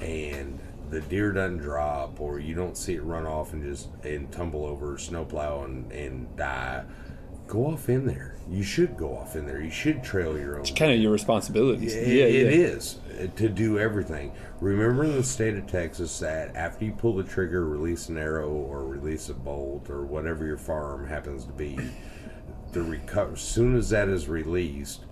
and 0.00 0.60
the 0.90 1.00
deer 1.00 1.32
doesn't 1.32 1.58
drop 1.58 2.20
or 2.20 2.38
you 2.38 2.54
don't 2.54 2.76
see 2.76 2.94
it 2.94 3.02
run 3.02 3.26
off 3.26 3.52
and 3.52 3.64
just 3.64 3.88
and 4.04 4.30
tumble 4.30 4.64
over 4.64 4.98
snowplow 4.98 5.64
and, 5.64 5.90
and 5.90 6.36
die 6.36 6.84
go 7.46 7.66
off 7.66 7.88
in 7.88 8.06
there 8.06 8.34
you 8.48 8.62
should 8.62 8.96
go 8.96 9.16
off 9.16 9.34
in 9.36 9.46
there 9.46 9.60
you 9.60 9.70
should 9.70 10.02
trail 10.04 10.38
your 10.38 10.54
own 10.56 10.60
It's 10.62 10.70
Kind 10.70 10.92
of 10.92 10.98
your 10.98 11.12
responsibilities. 11.12 11.94
it, 11.94 12.06
yeah, 12.08 12.24
it 12.24 12.46
yeah. 12.54 12.66
is 12.66 12.98
uh, 13.20 13.26
to 13.36 13.48
do 13.48 13.78
everything. 13.78 14.32
Remember 14.60 15.04
in 15.04 15.12
the 15.12 15.22
state 15.24 15.56
of 15.56 15.66
Texas 15.66 16.18
that 16.20 16.54
after 16.54 16.84
you 16.84 16.92
pull 16.92 17.14
the 17.16 17.24
trigger, 17.24 17.66
release 17.66 18.08
an 18.08 18.18
arrow 18.18 18.50
or 18.50 18.84
release 18.84 19.28
a 19.30 19.34
bolt 19.34 19.90
or 19.90 20.04
whatever 20.04 20.44
your 20.46 20.56
firearm 20.58 21.06
happens 21.08 21.44
to 21.44 21.52
be, 21.52 21.76
the 22.72 22.80
reco- 22.80 23.32
as 23.32 23.40
soon 23.40 23.76
as 23.76 23.88
that 23.90 24.08
is 24.08 24.28
released, 24.28 25.04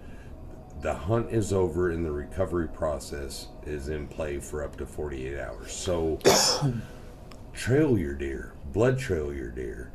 the 0.81 0.94
hunt 0.94 1.31
is 1.32 1.52
over 1.52 1.90
and 1.90 2.05
the 2.05 2.11
recovery 2.12 2.69
process 2.69 3.48
is 3.65 3.89
in 3.89 4.06
play 4.06 4.39
for 4.39 4.62
up 4.62 4.77
to 4.77 4.86
48 4.86 5.39
hours. 5.40 5.73
So 5.73 6.19
trail 7.52 7.98
your 7.98 8.15
deer, 8.15 8.55
blood 8.73 8.98
trail 8.98 9.32
your 9.32 9.51
deer. 9.51 9.90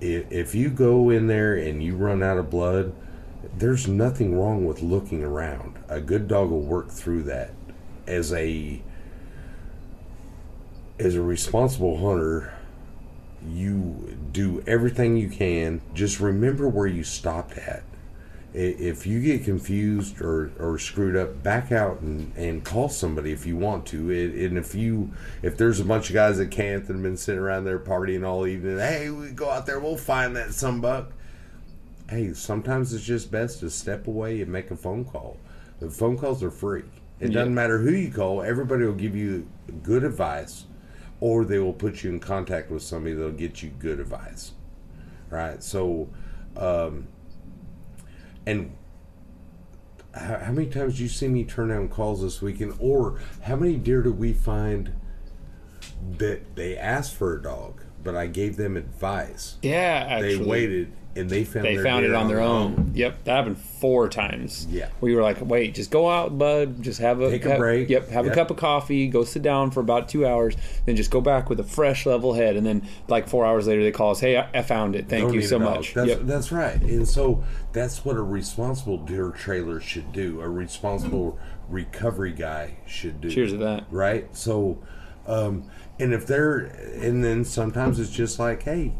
If, 0.00 0.54
you 0.54 0.70
go 0.70 1.10
in 1.10 1.26
there 1.26 1.54
and 1.54 1.82
you 1.82 1.96
run 1.96 2.22
out 2.22 2.38
of 2.38 2.50
blood, 2.50 2.92
there's 3.56 3.86
nothing 3.88 4.38
wrong 4.38 4.64
with 4.64 4.82
looking 4.82 5.22
around. 5.22 5.78
A 5.88 6.00
good 6.00 6.28
dog 6.28 6.50
will 6.50 6.60
work 6.60 6.90
through 6.90 7.24
that. 7.24 7.52
As 8.06 8.32
a 8.32 8.82
as 10.98 11.16
a 11.16 11.22
responsible 11.22 11.98
hunter, 11.98 12.54
you 13.46 14.16
do 14.32 14.62
everything 14.66 15.16
you 15.16 15.28
can. 15.28 15.80
Just 15.92 16.20
remember 16.20 16.68
where 16.68 16.86
you 16.86 17.02
stopped 17.02 17.58
at. 17.58 17.82
If 18.54 19.04
you 19.04 19.20
get 19.20 19.44
confused 19.44 20.20
or, 20.20 20.52
or 20.60 20.78
screwed 20.78 21.16
up, 21.16 21.42
back 21.42 21.72
out 21.72 22.00
and, 22.00 22.32
and 22.36 22.64
call 22.64 22.88
somebody 22.88 23.32
if 23.32 23.44
you 23.44 23.56
want 23.56 23.84
to. 23.86 24.10
It, 24.10 24.34
and 24.46 24.56
if 24.56 24.74
you 24.76 25.10
if 25.42 25.56
there's 25.56 25.80
a 25.80 25.84
bunch 25.84 26.08
of 26.08 26.14
guys 26.14 26.38
at 26.38 26.52
camp 26.52 26.86
that 26.86 26.92
have 26.92 27.02
been 27.02 27.16
sitting 27.16 27.40
around 27.40 27.64
there 27.64 27.80
partying 27.80 28.24
all 28.24 28.46
evening, 28.46 28.78
hey, 28.78 29.10
we 29.10 29.30
go 29.30 29.50
out 29.50 29.66
there, 29.66 29.80
we'll 29.80 29.96
find 29.96 30.36
that 30.36 30.54
some 30.54 30.80
buck. 30.80 31.12
Hey, 32.08 32.32
sometimes 32.32 32.92
it's 32.92 33.04
just 33.04 33.30
best 33.32 33.60
to 33.60 33.70
step 33.70 34.06
away 34.06 34.40
and 34.40 34.52
make 34.52 34.70
a 34.70 34.76
phone 34.76 35.04
call. 35.04 35.36
The 35.80 35.90
phone 35.90 36.16
calls 36.16 36.42
are 36.42 36.50
free. 36.50 36.84
It 37.18 37.28
doesn't 37.28 37.54
matter 37.54 37.78
who 37.78 37.90
you 37.90 38.10
call. 38.10 38.42
Everybody 38.42 38.84
will 38.84 38.92
give 38.92 39.16
you 39.16 39.48
good 39.82 40.04
advice, 40.04 40.66
or 41.20 41.44
they 41.44 41.58
will 41.58 41.72
put 41.72 42.04
you 42.04 42.10
in 42.10 42.20
contact 42.20 42.70
with 42.70 42.82
somebody 42.82 43.14
that'll 43.14 43.32
get 43.32 43.62
you 43.62 43.70
good 43.70 43.98
advice. 43.98 44.52
Right. 45.30 45.62
So, 45.62 46.08
um, 46.56 47.08
and 48.46 48.76
how, 50.14 50.38
how 50.38 50.52
many 50.52 50.68
times 50.68 51.00
you 51.00 51.08
see 51.08 51.28
me 51.28 51.44
turn 51.44 51.68
down 51.68 51.88
calls 51.88 52.22
this 52.22 52.40
weekend? 52.40 52.76
Or 52.78 53.20
how 53.42 53.56
many 53.56 53.76
deer 53.76 54.02
do 54.02 54.12
we 54.12 54.32
find 54.32 54.94
that 56.18 56.56
they 56.56 56.76
asked 56.76 57.14
for 57.14 57.36
a 57.36 57.42
dog, 57.42 57.82
but 58.02 58.14
I 58.14 58.26
gave 58.26 58.56
them 58.56 58.76
advice? 58.76 59.56
Yeah, 59.62 60.06
actually. 60.08 60.36
They 60.36 60.44
waited 60.44 60.92
and 61.16 61.30
they 61.30 61.44
found 61.44 61.64
They 61.66 61.76
found 61.76 62.04
it 62.04 62.12
on 62.14 62.28
their 62.28 62.40
own. 62.40 62.90
Yep, 62.94 63.24
that 63.24 63.36
happened 63.36 63.58
four 63.58 64.08
times. 64.08 64.66
Yeah. 64.70 64.88
we 65.00 65.14
were 65.14 65.22
like, 65.22 65.38
"Wait, 65.40 65.74
just 65.74 65.90
go 65.90 66.08
out, 66.10 66.36
bud. 66.38 66.82
Just 66.82 67.00
have 67.00 67.20
a 67.20 67.30
Take 67.30 67.44
a 67.44 67.50
have- 67.50 67.58
break. 67.58 67.88
Yep, 67.88 68.08
have 68.10 68.24
Yep. 68.24 68.32
a 68.32 68.34
cup 68.34 68.50
of 68.50 68.56
coffee. 68.56 69.06
Go 69.08 69.24
sit 69.24 69.42
down 69.42 69.70
for 69.70 69.80
about 69.80 70.08
two 70.08 70.26
hours. 70.26 70.56
Then 70.86 70.96
just 70.96 71.10
go 71.10 71.20
back 71.20 71.48
with 71.48 71.60
a 71.60 71.64
fresh, 71.64 72.06
level 72.06 72.32
head. 72.34 72.56
And 72.56 72.66
then, 72.66 72.82
like 73.08 73.28
four 73.28 73.44
hours 73.46 73.66
later, 73.66 73.82
they 73.82 73.92
call 73.92 74.10
us, 74.12 74.20
"Hey, 74.20 74.36
I, 74.38 74.48
I 74.54 74.62
found 74.62 74.96
it. 74.96 75.08
Thank 75.08 75.24
Don't 75.26 75.34
you 75.34 75.42
so 75.42 75.58
much." 75.58 75.94
That's, 75.94 76.08
Yep. 76.08 76.20
that's 76.24 76.50
right. 76.52 76.80
And 76.82 77.06
so 77.06 77.44
that's 77.72 78.04
what 78.04 78.16
a 78.16 78.22
responsible 78.22 78.96
deer 78.98 79.30
trailer 79.30 79.80
should 79.80 80.12
do. 80.12 80.40
A 80.40 80.48
responsible 80.48 81.38
recovery 81.68 82.32
guy 82.32 82.76
should 82.86 83.20
do. 83.20 83.30
Cheers 83.30 83.52
to 83.52 83.58
that. 83.58 83.84
Right? 83.90 84.28
So, 84.36 84.78
um, 85.26 85.64
and 85.98 86.12
if 86.12 86.26
they're, 86.26 86.58
and 87.00 87.22
then 87.24 87.44
sometimes 87.44 87.98
it's 88.00 88.10
just 88.10 88.38
like, 88.38 88.62
hey, 88.64 88.92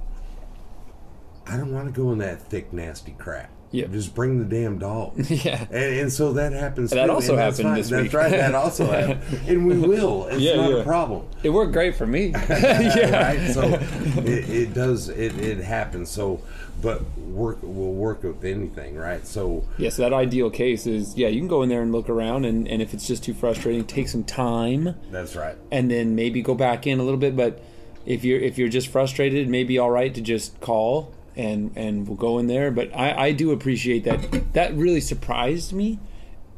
I 1.47 1.57
don't 1.57 1.73
want 1.73 1.87
to 1.95 2.01
go 2.01 2.11
in 2.13 2.19
that 2.19 2.41
thick, 2.43 2.73
nasty 2.73 3.13
crap. 3.19 3.51
Yeah. 3.71 3.87
Just 3.89 4.15
bring 4.15 4.39
the 4.39 4.45
damn 4.45 4.79
dog. 4.79 5.15
Yeah. 5.29 5.61
And, 5.71 5.73
and 6.01 6.13
so 6.13 6.33
that 6.35 6.53
happens. 6.53 6.91
That 6.93 7.07
too, 7.07 7.13
also 7.13 7.31
and 7.33 7.39
that's 7.41 7.59
happened 7.59 7.71
fine. 7.75 7.79
this 7.81 7.91
That's 7.91 8.03
week. 8.05 8.13
right. 8.15 8.31
That 8.31 8.55
also 8.65 8.87
happened. 8.87 9.49
And 9.49 9.67
we 9.67 9.77
will. 9.77 10.27
It's 10.29 10.39
Yeah, 10.41 10.57
not 10.57 10.71
yeah. 10.71 10.77
a 10.77 10.85
problem. 10.85 11.27
It 11.43 11.51
worked 11.51 11.73
great 11.73 11.97
for 11.97 12.07
me. 12.07 12.27
yeah. 12.49 13.11
right? 13.35 13.51
So 13.51 13.63
it, 13.65 14.49
it 14.49 14.75
does 14.75 15.09
it, 15.09 15.37
it 15.41 15.59
happens. 15.59 16.09
So 16.09 16.41
but 16.81 17.03
work 17.19 17.63
will 17.63 17.95
work 17.95 18.23
with 18.23 18.45
anything, 18.45 18.95
right? 18.97 19.27
So 19.27 19.65
Yes, 19.77 19.97
that 19.97 20.13
ideal 20.13 20.51
case 20.51 20.87
is 20.87 21.17
yeah, 21.17 21.27
you 21.29 21.41
can 21.41 21.49
go 21.49 21.63
in 21.63 21.69
there 21.69 21.83
and 21.83 21.91
look 21.91 22.09
around, 22.09 22.45
and, 22.45 22.69
and 22.69 22.81
if 22.81 22.95
it's 22.95 23.07
just 23.09 23.25
too 23.25 23.35
frustrating, 23.35 23.85
take 23.87 24.07
some 24.09 24.23
time, 24.23 24.95
that's 25.11 25.35
right. 25.35 25.57
and 25.73 25.91
then 25.91 26.15
maybe 26.15 26.43
go 26.43 26.55
back 26.55 26.87
in 26.87 27.01
a 27.01 27.03
little 27.03 27.19
bit. 27.19 27.37
But 27.37 27.61
if 28.07 28.23
you're 28.23 28.39
if 28.39 28.57
you're 28.57 28.69
just 28.69 28.87
frustrated, 28.89 29.47
it 29.47 29.51
may 29.51 29.65
be 29.65 29.79
all 29.79 29.91
right 29.91 30.15
to 30.15 30.21
just 30.21 30.61
call 30.61 31.13
and 31.37 31.73
and 31.77 32.07
we'll 32.07 32.17
go 32.17 32.39
in 32.39 32.47
there. 32.47 32.71
But 32.71 32.95
I, 32.95 33.27
I 33.27 33.33
do 33.33 33.51
appreciate 33.51 34.05
that. 34.05 34.53
That 34.55 34.75
really 34.75 35.01
surprised 35.01 35.73
me 35.73 35.99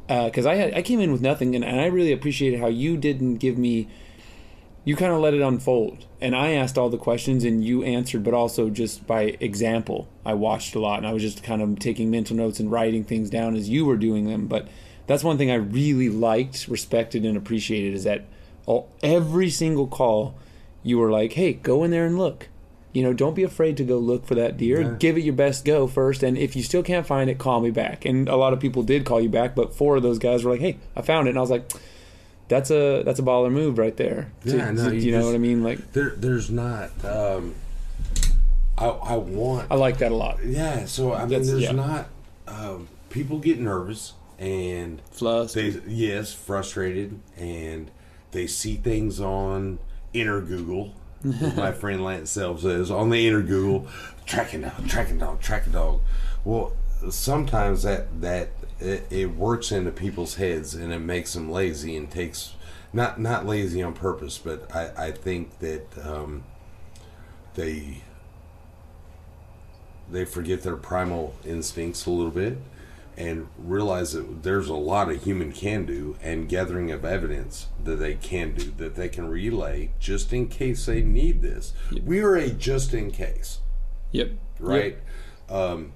uh, 0.09 0.25
because 0.25 0.45
I 0.45 0.55
had 0.55 0.73
I 0.73 0.81
came 0.81 0.99
in 0.99 1.11
with 1.11 1.21
nothing, 1.21 1.55
and, 1.55 1.63
and 1.63 1.79
I 1.79 1.87
really 1.87 2.11
appreciated 2.11 2.59
how 2.59 2.67
you 2.67 2.97
didn't 2.97 3.35
give 3.35 3.57
me. 3.57 3.87
You 4.85 4.95
kind 4.95 5.11
of 5.11 5.19
let 5.19 5.33
it 5.33 5.41
unfold, 5.41 6.05
and 6.21 6.33
I 6.33 6.51
asked 6.51 6.77
all 6.77 6.89
the 6.89 6.97
questions, 6.97 7.43
and 7.43 7.63
you 7.63 7.83
answered, 7.83 8.23
but 8.23 8.33
also 8.33 8.69
just 8.69 9.05
by 9.05 9.35
example. 9.41 10.07
I 10.25 10.33
watched 10.33 10.75
a 10.75 10.79
lot, 10.79 10.99
and 10.99 11.07
I 11.07 11.11
was 11.11 11.21
just 11.21 11.43
kind 11.43 11.61
of 11.61 11.77
taking 11.79 12.09
mental 12.09 12.37
notes 12.37 12.61
and 12.61 12.71
writing 12.71 13.03
things 13.03 13.29
down 13.29 13.55
as 13.55 13.67
you 13.67 13.85
were 13.85 13.97
doing 13.97 14.27
them. 14.27 14.47
But 14.47 14.69
that's 15.05 15.25
one 15.25 15.37
thing 15.37 15.51
I 15.51 15.55
really 15.55 16.07
liked, 16.07 16.67
respected, 16.69 17.25
and 17.25 17.35
appreciated 17.35 17.95
is 17.95 18.05
that 18.05 18.25
all, 18.65 18.89
every 19.03 19.49
single 19.49 19.87
call, 19.87 20.35
you 20.83 20.97
were 20.99 21.11
like, 21.11 21.33
"Hey, 21.33 21.53
go 21.53 21.83
in 21.83 21.91
there 21.91 22.05
and 22.05 22.17
look." 22.17 22.47
You 22.97 23.03
know, 23.03 23.13
don't 23.13 23.35
be 23.35 23.43
afraid 23.43 23.77
to 23.77 23.83
go 23.83 23.99
look 23.99 24.25
for 24.25 24.33
that 24.33 24.57
deer. 24.57 24.95
Give 24.99 25.17
it 25.17 25.21
your 25.21 25.35
best 25.35 25.63
go 25.65 25.85
first, 25.85 26.23
and 26.23 26.35
if 26.35 26.55
you 26.55 26.63
still 26.63 26.81
can't 26.81 27.05
find 27.05 27.29
it, 27.29 27.37
call 27.37 27.61
me 27.61 27.69
back. 27.69 28.05
And 28.05 28.27
a 28.27 28.35
lot 28.35 28.53
of 28.53 28.59
people 28.59 28.81
did 28.81 29.05
call 29.05 29.21
you 29.21 29.29
back, 29.29 29.53
but 29.53 29.75
four 29.75 29.97
of 29.97 30.01
those 30.01 30.17
guys 30.17 30.43
were 30.43 30.49
like, 30.53 30.61
"Hey, 30.61 30.77
I 30.95 31.03
found 31.03 31.27
it," 31.27 31.29
and 31.29 31.37
I 31.37 31.41
was 31.41 31.51
like, 31.51 31.69
"That's 32.47 32.71
a 32.71 33.03
that's 33.03 33.19
a 33.19 33.21
baller 33.21 33.51
move 33.51 33.77
right 33.77 33.95
there." 33.97 34.31
Yeah, 34.43 34.71
no, 34.71 34.89
do 34.89 34.95
you 34.95 35.01
you 35.03 35.11
know 35.11 35.19
just- 35.19 35.27
what 35.27 35.35
I 35.35 35.37
mean? 35.37 35.61
Like, 35.63 35.93
There 35.93 36.09
there's 36.17 36.49
not 36.49 36.89
um 37.05 37.53
I 38.79 38.87
I 38.87 39.15
want 39.17 39.67
I 39.71 39.75
like 39.75 39.99
that 39.99 40.11
a 40.11 40.15
lot. 40.15 40.43
yeah, 40.43 40.85
so 40.85 41.13
I 41.13 41.19
mean 41.19 41.29
That's- 41.29 41.49
there's 41.49 41.61
yeah. 41.61 41.71
not 41.73 42.07
um 42.47 42.87
people 43.11 43.37
get 43.37 43.59
nervous 43.59 44.13
and 44.39 45.01
Flus. 45.15 45.53
they 45.53 45.79
yes, 45.87 46.33
frustrated 46.33 47.19
and 47.37 47.91
they 48.31 48.47
see 48.47 48.75
things 48.75 49.19
on 49.19 49.77
inner 50.13 50.41
Google. 50.41 50.93
My 51.23 51.71
friend 51.79 52.03
Lance 52.03 52.29
Self 52.29 52.61
says 52.61 52.91
on 52.91 53.09
the 53.09 53.27
inner 53.27 53.41
Google, 53.41 53.87
tracking 54.25 54.61
dog, 54.61 54.87
tracking 54.87 55.19
dog, 55.19 55.41
tracking 55.41 55.73
dog. 55.73 56.01
Well, 56.43 56.73
sometimes 57.09 57.83
that 57.83 58.21
that 58.21 58.49
it, 58.79 59.07
it 59.09 59.35
works 59.35 59.71
into 59.71 59.91
people's 59.91 60.35
heads 60.35 60.73
and 60.73 60.93
it 60.93 60.99
makes 60.99 61.33
them 61.33 61.51
lazy 61.51 61.95
and 61.95 62.09
takes 62.09 62.53
not 62.93 63.19
not 63.19 63.45
lazy 63.45 63.81
on 63.81 63.93
purpose, 63.93 64.37
but 64.37 64.73
I 64.75 65.07
I 65.07 65.11
think 65.11 65.59
that 65.59 65.85
um, 66.03 66.43
they 67.55 68.03
they 70.09 70.25
forget 70.25 70.61
their 70.61 70.77
primal 70.77 71.35
instincts 71.45 72.05
a 72.05 72.11
little 72.11 72.31
bit 72.31 72.57
and 73.17 73.47
realize 73.57 74.11
that 74.13 74.43
there's 74.43 74.69
a 74.69 74.75
lot 74.75 75.09
a 75.09 75.15
human 75.15 75.51
can 75.51 75.85
do 75.85 76.15
and 76.21 76.47
gathering 76.47 76.91
of 76.91 77.03
evidence 77.03 77.65
that 77.83 77.95
they 77.95 78.13
can 78.13 78.53
do 78.53 78.71
that 78.77 78.95
they 78.95 79.09
can 79.09 79.27
relay 79.27 79.89
just 79.99 80.31
in 80.31 80.47
case 80.47 80.85
they 80.85 81.01
need 81.01 81.41
this. 81.41 81.73
We 82.05 82.19
are 82.19 82.35
a 82.35 82.49
just 82.51 82.93
in 82.93 83.09
case, 83.11 83.59
Yep. 84.11 84.31
right? 84.59 84.97
Um, 85.49 85.93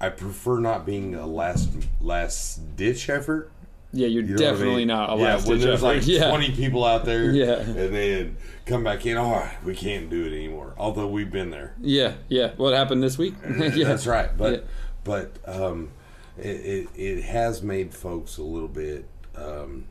I 0.00 0.08
prefer 0.10 0.60
not 0.60 0.86
being 0.86 1.14
a 1.14 1.26
last 1.26 1.70
last 2.00 2.76
ditch 2.76 3.08
effort. 3.10 3.50
Yeah, 3.92 4.08
you're 4.08 4.22
You 4.24 4.28
know 4.30 4.34
what 4.34 4.42
I 4.42 4.50
definitely 4.52 4.76
mean? 4.76 4.88
not 4.88 5.12
a 5.12 5.16
yeah, 5.16 5.22
last 5.34 5.46
when 5.48 5.58
ditch 5.58 5.66
there's 5.66 5.82
effort. 5.84 5.94
like 5.98 6.06
yeah. 6.06 6.28
20 6.28 6.50
people 6.52 6.84
out 6.84 7.04
there 7.04 7.30
Yeah. 7.32 7.58
and 7.60 7.94
then 7.94 8.36
come 8.66 8.82
back 8.84 9.06
in, 9.06 9.16
all 9.16 9.32
right, 9.32 9.56
we 9.64 9.74
can't 9.74 10.10
do 10.10 10.24
it 10.26 10.32
anymore. 10.32 10.74
Although 10.76 11.06
we've 11.08 11.30
been 11.30 11.50
there. 11.50 11.74
Yeah, 11.80 12.14
yeah. 12.28 12.52
What 12.56 12.74
happened 12.74 13.02
this 13.02 13.16
week? 13.18 13.34
yeah, 13.58 13.68
That's 13.86 14.06
right. 14.06 14.36
But 14.36 14.52
Yeah. 14.52 14.58
but 15.04 15.36
um, 15.46 15.90
it, 16.38 16.46
it 16.46 16.88
it 16.96 17.22
has 17.24 17.62
made 17.62 17.94
folks 17.94 18.38
a 18.38 18.42
little 18.42 18.68
bit, 18.68 19.06
um, 19.36 19.84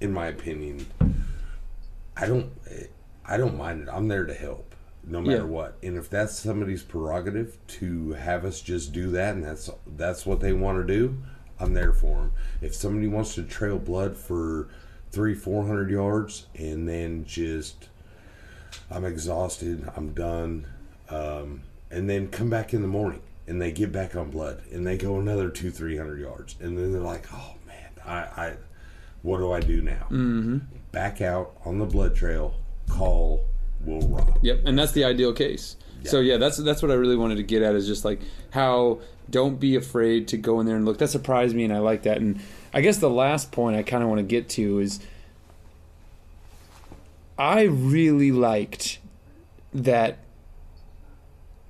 in 0.00 0.12
my 0.12 0.26
opinion. 0.26 0.86
I 2.16 2.26
don't 2.26 2.50
I 3.24 3.36
don't 3.36 3.56
mind 3.56 3.82
it. 3.82 3.88
I'm 3.92 4.08
there 4.08 4.24
to 4.24 4.34
help, 4.34 4.74
no 5.04 5.20
matter 5.20 5.38
Yeah. 5.38 5.42
what. 5.44 5.76
And 5.82 5.96
if 5.96 6.08
that's 6.08 6.38
somebody's 6.38 6.82
prerogative 6.82 7.58
to 7.68 8.12
have 8.12 8.44
us 8.44 8.60
just 8.60 8.92
do 8.92 9.10
that, 9.10 9.34
and 9.34 9.44
that's 9.44 9.68
that's 9.96 10.24
what 10.24 10.40
they 10.40 10.52
want 10.52 10.86
to 10.86 10.92
do, 10.94 11.18
I'm 11.58 11.74
there 11.74 11.92
for 11.92 12.16
them. 12.16 12.32
If 12.60 12.74
somebody 12.74 13.08
wants 13.08 13.34
to 13.34 13.42
trail 13.42 13.78
blood 13.78 14.16
for 14.16 14.68
three 15.10 15.34
four 15.34 15.66
hundred 15.66 15.90
yards 15.90 16.46
and 16.54 16.88
then 16.88 17.24
just 17.26 17.88
I'm 18.90 19.04
exhausted, 19.04 19.90
I'm 19.96 20.12
done, 20.12 20.66
um, 21.08 21.62
and 21.90 22.08
then 22.08 22.28
come 22.28 22.48
back 22.50 22.72
in 22.72 22.82
the 22.82 22.88
morning 22.88 23.20
and 23.46 23.60
they 23.60 23.70
get 23.70 23.92
back 23.92 24.16
on 24.16 24.30
blood 24.30 24.62
and 24.72 24.86
they 24.86 24.96
go 24.96 25.18
another 25.18 25.50
two, 25.50 25.70
three 25.70 25.96
hundred 25.96 26.20
yards, 26.20 26.56
and 26.60 26.76
then 26.76 26.92
they're 26.92 27.00
like, 27.00 27.26
"Oh 27.32 27.54
man, 27.66 27.90
I, 28.04 28.16
I 28.16 28.56
what 29.22 29.38
do 29.38 29.52
I 29.52 29.60
do 29.60 29.82
now?" 29.82 30.06
Mm-hmm. 30.10 30.58
Back 30.92 31.20
out 31.20 31.56
on 31.64 31.78
the 31.78 31.86
blood 31.86 32.14
trail, 32.14 32.54
call, 32.88 33.44
will 33.84 34.00
rock. 34.08 34.38
Yep, 34.42 34.62
and 34.64 34.78
that's 34.78 34.92
the 34.92 35.04
ideal 35.04 35.32
case. 35.32 35.76
So 36.04 36.20
yeah, 36.20 36.36
that's 36.36 36.56
that's 36.58 36.82
what 36.82 36.90
I 36.90 36.94
really 36.94 37.16
wanted 37.16 37.36
to 37.36 37.42
get 37.42 37.62
at 37.62 37.74
is 37.74 37.86
just 37.86 38.04
like 38.04 38.20
how 38.50 39.00
don't 39.28 39.58
be 39.58 39.76
afraid 39.76 40.28
to 40.28 40.36
go 40.36 40.60
in 40.60 40.66
there 40.66 40.76
and 40.76 40.84
look. 40.84 40.98
That 40.98 41.08
surprised 41.08 41.54
me, 41.54 41.64
and 41.64 41.72
I 41.72 41.78
like 41.78 42.02
that. 42.02 42.18
And 42.18 42.40
I 42.72 42.80
guess 42.80 42.98
the 42.98 43.10
last 43.10 43.52
point 43.52 43.76
I 43.76 43.82
kind 43.82 44.02
of 44.02 44.08
want 44.08 44.20
to 44.20 44.26
get 44.26 44.48
to 44.50 44.78
is 44.78 45.00
I 47.38 47.62
really 47.62 48.32
liked 48.32 48.98
that 49.74 50.18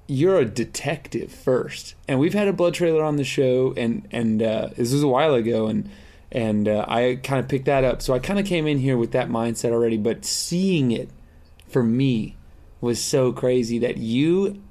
you're 0.06 0.38
a 0.38 0.44
detective 0.44 1.32
first, 1.32 1.94
and 2.06 2.18
we've 2.20 2.34
had 2.34 2.48
a 2.48 2.52
blood 2.52 2.74
trailer 2.74 3.02
on 3.02 3.16
the 3.16 3.24
show, 3.24 3.74
and 3.76 4.06
and 4.10 4.42
uh, 4.42 4.68
this 4.76 4.92
was 4.92 5.02
a 5.02 5.08
while 5.08 5.34
ago, 5.34 5.66
and 5.66 5.90
and 6.30 6.68
uh, 6.68 6.84
I 6.88 7.18
kind 7.22 7.40
of 7.40 7.48
picked 7.48 7.66
that 7.66 7.84
up. 7.84 8.02
So 8.02 8.14
I 8.14 8.18
kind 8.18 8.38
of 8.38 8.46
came 8.46 8.66
in 8.66 8.78
here 8.78 8.96
with 8.96 9.12
that 9.12 9.28
mindset 9.28 9.72
already, 9.72 9.96
but 9.96 10.24
seeing 10.24 10.92
it 10.92 11.10
for 11.68 11.82
me 11.82 12.36
was 12.80 13.02
so 13.02 13.32
crazy 13.32 13.78
that 13.78 13.96
you 13.96 14.62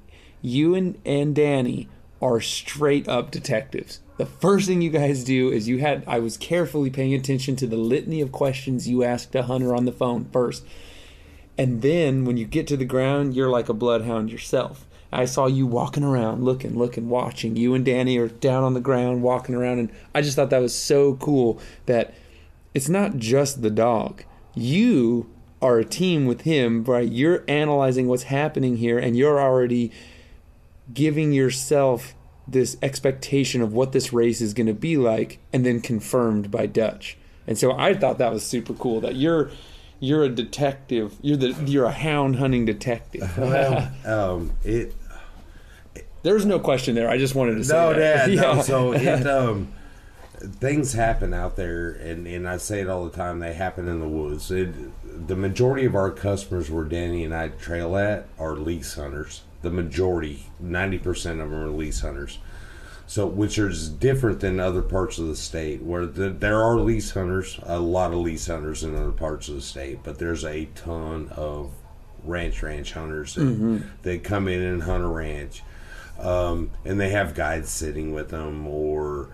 you 0.42 0.74
and, 0.74 0.98
and 1.04 1.34
Danny 1.34 1.88
are 2.22 2.40
straight 2.40 3.08
up 3.08 3.30
detectives. 3.30 4.00
The 4.16 4.26
first 4.26 4.66
thing 4.66 4.80
you 4.80 4.90
guys 4.90 5.24
do 5.24 5.50
is 5.50 5.68
you 5.68 5.78
had 5.78 6.04
I 6.06 6.20
was 6.20 6.36
carefully 6.36 6.88
paying 6.88 7.14
attention 7.14 7.56
to 7.56 7.66
the 7.66 7.76
litany 7.76 8.20
of 8.20 8.32
questions 8.32 8.88
you 8.88 9.04
asked 9.04 9.34
a 9.34 9.42
hunter 9.42 9.74
on 9.74 9.84
the 9.84 9.92
phone 9.92 10.24
first. 10.26 10.64
And 11.58 11.82
then 11.82 12.24
when 12.24 12.36
you 12.36 12.44
get 12.44 12.66
to 12.68 12.76
the 12.76 12.84
ground, 12.84 13.34
you're 13.34 13.50
like 13.50 13.68
a 13.68 13.74
bloodhound 13.74 14.30
yourself. 14.30 14.86
I 15.16 15.24
saw 15.24 15.46
you 15.46 15.66
walking 15.66 16.04
around, 16.04 16.44
looking, 16.44 16.76
looking, 16.76 17.08
watching. 17.08 17.56
You 17.56 17.74
and 17.74 17.84
Danny 17.84 18.18
are 18.18 18.28
down 18.28 18.62
on 18.64 18.74
the 18.74 18.80
ground, 18.80 19.22
walking 19.22 19.54
around, 19.54 19.78
and 19.78 19.90
I 20.14 20.20
just 20.20 20.36
thought 20.36 20.50
that 20.50 20.60
was 20.60 20.74
so 20.74 21.14
cool 21.14 21.58
that 21.86 22.14
it's 22.74 22.88
not 22.88 23.16
just 23.16 23.62
the 23.62 23.70
dog. 23.70 24.24
You 24.54 25.30
are 25.62 25.78
a 25.78 25.84
team 25.84 26.26
with 26.26 26.42
him, 26.42 26.84
right? 26.84 27.10
You're 27.10 27.44
analyzing 27.48 28.08
what's 28.08 28.24
happening 28.24 28.76
here, 28.76 28.98
and 28.98 29.16
you're 29.16 29.40
already 29.40 29.90
giving 30.92 31.32
yourself 31.32 32.14
this 32.46 32.76
expectation 32.82 33.62
of 33.62 33.72
what 33.72 33.92
this 33.92 34.12
race 34.12 34.40
is 34.40 34.52
going 34.52 34.66
to 34.66 34.74
be 34.74 34.96
like, 34.96 35.38
and 35.52 35.64
then 35.64 35.80
confirmed 35.80 36.50
by 36.50 36.66
Dutch. 36.66 37.16
And 37.46 37.56
so 37.56 37.72
I 37.72 37.94
thought 37.94 38.18
that 38.18 38.32
was 38.32 38.44
super 38.44 38.74
cool 38.74 39.00
that 39.00 39.16
you're 39.16 39.50
you're 40.00 40.24
a 40.24 40.28
detective. 40.28 41.14
You're 41.22 41.36
the 41.36 41.52
you're 41.64 41.86
a 41.86 41.92
hound 41.92 42.36
hunting 42.36 42.64
detective. 42.64 43.32
Well, 43.38 43.92
um, 44.04 44.52
it 44.64 44.94
There's 46.26 46.44
no 46.44 46.58
question 46.58 46.96
there. 46.96 47.08
I 47.08 47.18
just 47.18 47.36
wanted 47.36 47.54
to 47.54 47.64
say 47.64 47.72
no, 47.72 47.94
that. 47.94 48.26
Dad, 48.26 48.36
no. 48.36 48.54
Yeah. 48.54 48.60
So 48.62 48.92
it 48.92 49.26
um, 49.28 49.72
things 50.40 50.92
happen 50.92 51.32
out 51.32 51.54
there, 51.54 51.92
and 51.92 52.26
and 52.26 52.48
I 52.48 52.56
say 52.56 52.80
it 52.80 52.88
all 52.88 53.04
the 53.04 53.16
time. 53.16 53.38
They 53.38 53.54
happen 53.54 53.86
in 53.86 54.00
the 54.00 54.08
woods. 54.08 54.50
It, 54.50 54.74
the 55.28 55.36
majority 55.36 55.86
of 55.86 55.94
our 55.94 56.10
customers 56.10 56.68
where 56.68 56.82
Danny 56.82 57.24
and 57.24 57.32
I 57.32 57.50
trail 57.50 57.96
at 57.96 58.26
are 58.40 58.56
lease 58.56 58.94
hunters. 58.94 59.42
The 59.62 59.70
majority, 59.70 60.46
ninety 60.58 60.98
percent 60.98 61.40
of 61.40 61.50
them 61.50 61.62
are 61.62 61.70
lease 61.70 62.00
hunters. 62.00 62.40
So, 63.06 63.28
which 63.28 63.56
is 63.56 63.88
different 63.88 64.40
than 64.40 64.58
other 64.58 64.82
parts 64.82 65.18
of 65.18 65.28
the 65.28 65.36
state, 65.36 65.80
where 65.80 66.06
the, 66.06 66.30
there 66.30 66.60
are 66.60 66.76
lease 66.80 67.12
hunters, 67.12 67.60
a 67.62 67.78
lot 67.78 68.12
of 68.12 68.18
lease 68.18 68.48
hunters 68.48 68.82
in 68.82 68.96
other 68.96 69.12
parts 69.12 69.48
of 69.48 69.54
the 69.54 69.60
state, 69.62 70.00
but 70.02 70.18
there's 70.18 70.44
a 70.44 70.64
ton 70.74 71.28
of 71.36 71.70
ranch 72.24 72.64
ranch 72.64 72.94
hunters 72.94 73.36
that, 73.36 73.44
that 74.02 74.24
come 74.24 74.48
in 74.48 74.60
and 74.60 74.82
hunt 74.82 75.04
a 75.04 75.06
ranch, 75.06 75.62
um, 76.18 76.70
and 76.84 76.98
they 76.98 77.10
have 77.10 77.34
guides 77.34 77.70
sitting 77.70 78.12
with 78.12 78.30
them, 78.30 78.66
or 78.66 79.30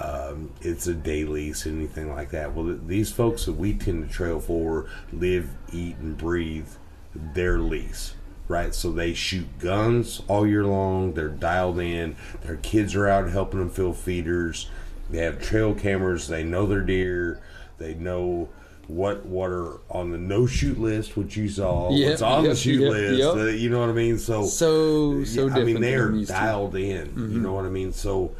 um, 0.00 0.52
it's 0.60 0.86
a 0.86 0.94
day 0.94 1.24
lease, 1.24 1.66
anything 1.66 2.12
like 2.14 2.30
that. 2.30 2.54
Well, 2.54 2.66
th- 2.66 2.80
these 2.86 3.12
folks 3.12 3.46
that 3.46 3.52
we 3.52 3.74
tend 3.74 4.08
to 4.08 4.12
trail 4.12 4.40
for 4.40 4.86
live, 5.12 5.50
eat, 5.72 5.96
and 5.98 6.16
breathe 6.16 6.68
their 7.14 7.58
lease, 7.58 8.14
right? 8.48 8.74
So 8.74 8.90
they 8.90 9.14
shoot 9.14 9.58
guns 9.58 10.22
all 10.28 10.46
year 10.46 10.64
long. 10.64 11.12
They're 11.14 11.28
dialed 11.28 11.78
in. 11.78 12.16
Their 12.42 12.56
kids 12.56 12.94
are 12.94 13.08
out 13.08 13.28
helping 13.30 13.60
them 13.60 13.70
fill 13.70 13.92
feeders. 13.92 14.70
They 15.10 15.18
have 15.18 15.42
trail 15.42 15.74
cameras. 15.74 16.28
They 16.28 16.42
know 16.42 16.66
their 16.66 16.80
deer. 16.80 17.40
They 17.78 17.94
know 17.94 18.48
what 18.88 19.24
what 19.24 19.50
are 19.50 19.78
on 19.90 20.10
the 20.10 20.18
no 20.18 20.46
shoot 20.46 20.78
list, 20.78 21.16
which 21.16 21.36
you 21.36 21.48
saw. 21.48 21.90
Yep, 21.90 22.08
what's 22.10 22.22
on 22.22 22.44
yep, 22.44 22.52
the 22.52 22.58
shoot 22.58 22.80
yep, 22.80 22.90
list. 22.90 23.22
uh, 23.22 23.44
you 23.46 23.70
know 23.70 23.80
what 23.80 23.88
I 23.88 23.92
mean? 23.92 24.18
So 24.18 24.46
so 24.46 25.24
so 25.24 25.50
I 25.50 25.64
mean, 25.64 25.80
they 25.80 25.94
are 25.94 26.08
I'm 26.08 26.16
used 26.16 26.30
to. 26.30 26.36
dialed 26.36 26.76
in. 26.76 27.14
You 27.32 27.40
know 27.40 27.52
what 27.52 27.64
I 27.64 27.70
mean? 27.70 27.92
So 27.92 28.34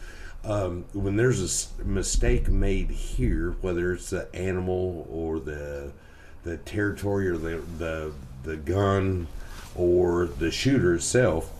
um, 0.44 0.84
when 0.92 1.16
there's 1.16 1.70
a 1.80 1.84
mistake 1.84 2.48
made 2.48 2.90
here, 2.90 3.54
whether 3.60 3.92
it's 3.92 4.10
the 4.10 4.34
animal 4.34 5.06
or 5.10 5.38
the 5.40 5.92
the 6.42 6.56
territory 6.58 7.28
or 7.28 7.36
the 7.36 7.62
the 7.78 8.12
the 8.42 8.56
gun 8.56 9.28
or 9.76 10.26
the 10.26 10.50
shooter 10.50 10.94
itself, 10.94 11.50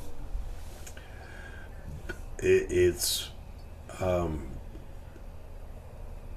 it, 2.39 2.67
it's 2.71 3.29
um, 4.01 4.43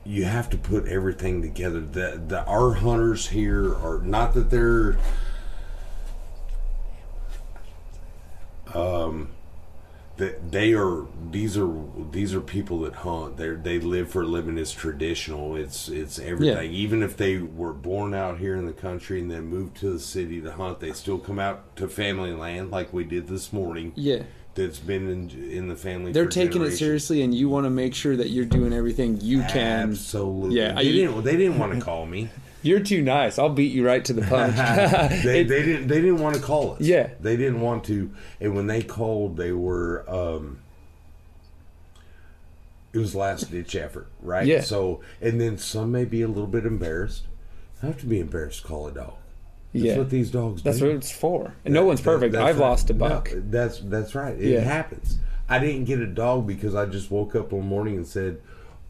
you 0.06 0.26
have 0.26 0.50
to 0.52 0.58
put 0.58 0.88
everything 0.88 1.42
together. 1.42 1.82
The 1.82 2.22
the 2.28 2.46
our 2.46 2.74
hunters 2.74 3.28
here 3.30 3.74
are 3.74 4.00
not 4.00 4.34
that 4.36 4.52
they're 4.52 4.98
um, 8.74 9.30
that 10.18 10.52
they 10.52 10.74
are 10.74 11.06
these 11.32 11.58
are 11.58 11.74
these 12.12 12.34
are 12.34 12.42
people 12.42 12.82
that 12.82 12.94
hunt. 12.94 13.38
They 13.38 13.50
they 13.50 13.80
live 13.80 14.10
for 14.12 14.22
a 14.22 14.26
living. 14.26 14.58
It's 14.58 14.72
traditional. 14.72 15.56
It's 15.56 15.90
it's 15.90 16.20
everything. 16.20 16.72
Even 16.72 17.02
if 17.02 17.18
they 17.18 17.40
were 17.40 17.74
born 17.74 18.14
out 18.14 18.38
here 18.38 18.56
in 18.56 18.68
the 18.68 18.74
country 18.74 19.20
and 19.20 19.32
then 19.32 19.48
moved 19.48 19.78
to 19.78 19.92
the 19.94 20.00
city 20.00 20.40
to 20.42 20.52
hunt 20.52 20.80
they 20.80 20.94
still 20.94 21.18
come 21.18 21.40
out 21.40 21.76
to 21.78 21.88
family 21.88 22.32
land 22.32 22.70
like 22.70 22.94
we 22.94 23.04
did 23.04 23.28
this 23.28 23.52
morning. 23.52 23.92
Yeah. 23.96 24.24
That's 24.56 24.80
been 24.80 25.10
in 25.10 25.30
in 25.52 25.68
the 25.68 25.76
family 25.76 26.12
They're 26.12 26.26
taking 26.26 26.64
it 26.64 26.72
seriously, 26.72 27.22
and 27.22 27.34
you 27.36 27.50
want 27.50 27.66
to 27.66 27.70
make 27.70 27.94
sure 27.94 28.16
that 28.16 28.30
you're 28.30 28.46
doing 28.46 28.74
everything 28.74 29.20
you 29.22 29.40
can. 29.44 29.90
absolutely 29.92 30.58
Yeah, 30.60 30.74
they 30.74 30.80
I- 30.80 30.84
didn't 30.84 31.24
they 31.24 31.36
didn't 31.38 31.60
want 31.60 31.74
to 31.74 31.82
call 31.82 32.06
me 32.06 32.30
You're 32.64 32.80
too 32.80 33.04
nice. 33.04 33.38
I'll 33.38 33.50
beat 33.50 33.74
you 33.74 33.86
right 33.86 34.04
to 34.06 34.14
the 34.14 34.22
punch. 34.28 34.56
they, 35.24 35.42
It- 35.42 35.48
they 35.50 35.64
didn't 35.64 35.88
they 35.88 36.02
didn't 36.02 36.20
want 36.20 36.36
to 36.36 36.42
call 36.42 36.74
us. 36.74 36.82
Yeah. 36.82 37.10
They 37.20 37.38
didn't 37.38 37.62
want 37.62 37.84
to 37.86 38.10
and 38.42 38.56
when 38.56 38.66
they 38.68 38.82
called 38.82 39.38
they 39.38 39.52
were 39.52 40.04
um 40.10 40.60
it 42.94 42.98
was 43.00 43.14
last 43.14 43.52
ditch 43.52 43.76
effort, 43.76 44.08
right? 44.22 44.48
Yeah. 44.48 44.62
So 44.62 45.02
and 45.22 45.40
then 45.40 45.58
some 45.58 45.92
may 45.92 46.06
be 46.06 46.22
a 46.22 46.28
little 46.28 46.48
bit 46.48 46.66
embarrassed. 46.66 47.24
I 47.84 47.88
have 47.88 48.00
to 48.00 48.06
be 48.06 48.20
embarrassed 48.20 48.62
to 48.62 48.68
call 48.68 48.88
a 48.88 48.92
dog. 48.92 49.16
That's 49.76 49.86
Yeah. 49.86 49.98
what 49.98 50.10
these 50.10 50.32
dogs 50.32 50.64
That's 50.64 50.80
do. 50.80 50.86
what 50.88 50.96
it's 50.96 51.12
for. 51.12 51.54
And 51.66 51.74
no 51.74 51.86
one's 51.86 52.00
perfect. 52.02 52.32
that's 52.34 52.44
I've 52.44 52.60
right. 52.60 52.66
lost 52.70 52.90
a 52.90 52.94
No, 52.94 53.00
buck. 53.10 53.30
that's 53.34 53.80
that's 53.80 54.16
right. 54.16 54.36
It 54.40 54.52
Yeah. 54.54 54.60
happens. 54.62 55.18
I 55.50 55.60
didn't 55.60 55.84
get 55.86 56.00
a 56.00 56.08
dog 56.08 56.48
because 56.48 56.74
I 56.76 56.86
just 56.86 57.12
woke 57.12 57.36
up 57.36 57.52
one 57.52 57.68
morning 57.68 57.98
and 57.98 58.08
said, 58.08 58.38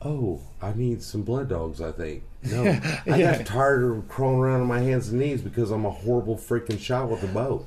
"Oh, 0.02 0.42
I 0.62 0.74
need 0.76 1.02
some 1.02 1.24
blood 1.24 1.50
dogs." 1.50 1.82
I 1.82 1.92
think 1.92 2.24
no, 2.52 2.64
I 3.08 3.18
Yeah. 3.18 3.38
got 3.38 3.46
tired 3.48 3.84
of 3.84 4.08
crawling 4.08 4.40
around 4.40 4.62
on 4.62 4.68
my 4.68 4.80
hands 4.80 5.10
and 5.10 5.20
knees 5.20 5.42
because 5.42 5.72
I'm 5.72 5.86
a 5.86 5.90
horrible 5.92 6.36
freaking 6.38 6.80
shot 6.80 7.10
with 7.10 7.24
a 7.24 7.28
bow. 7.28 7.66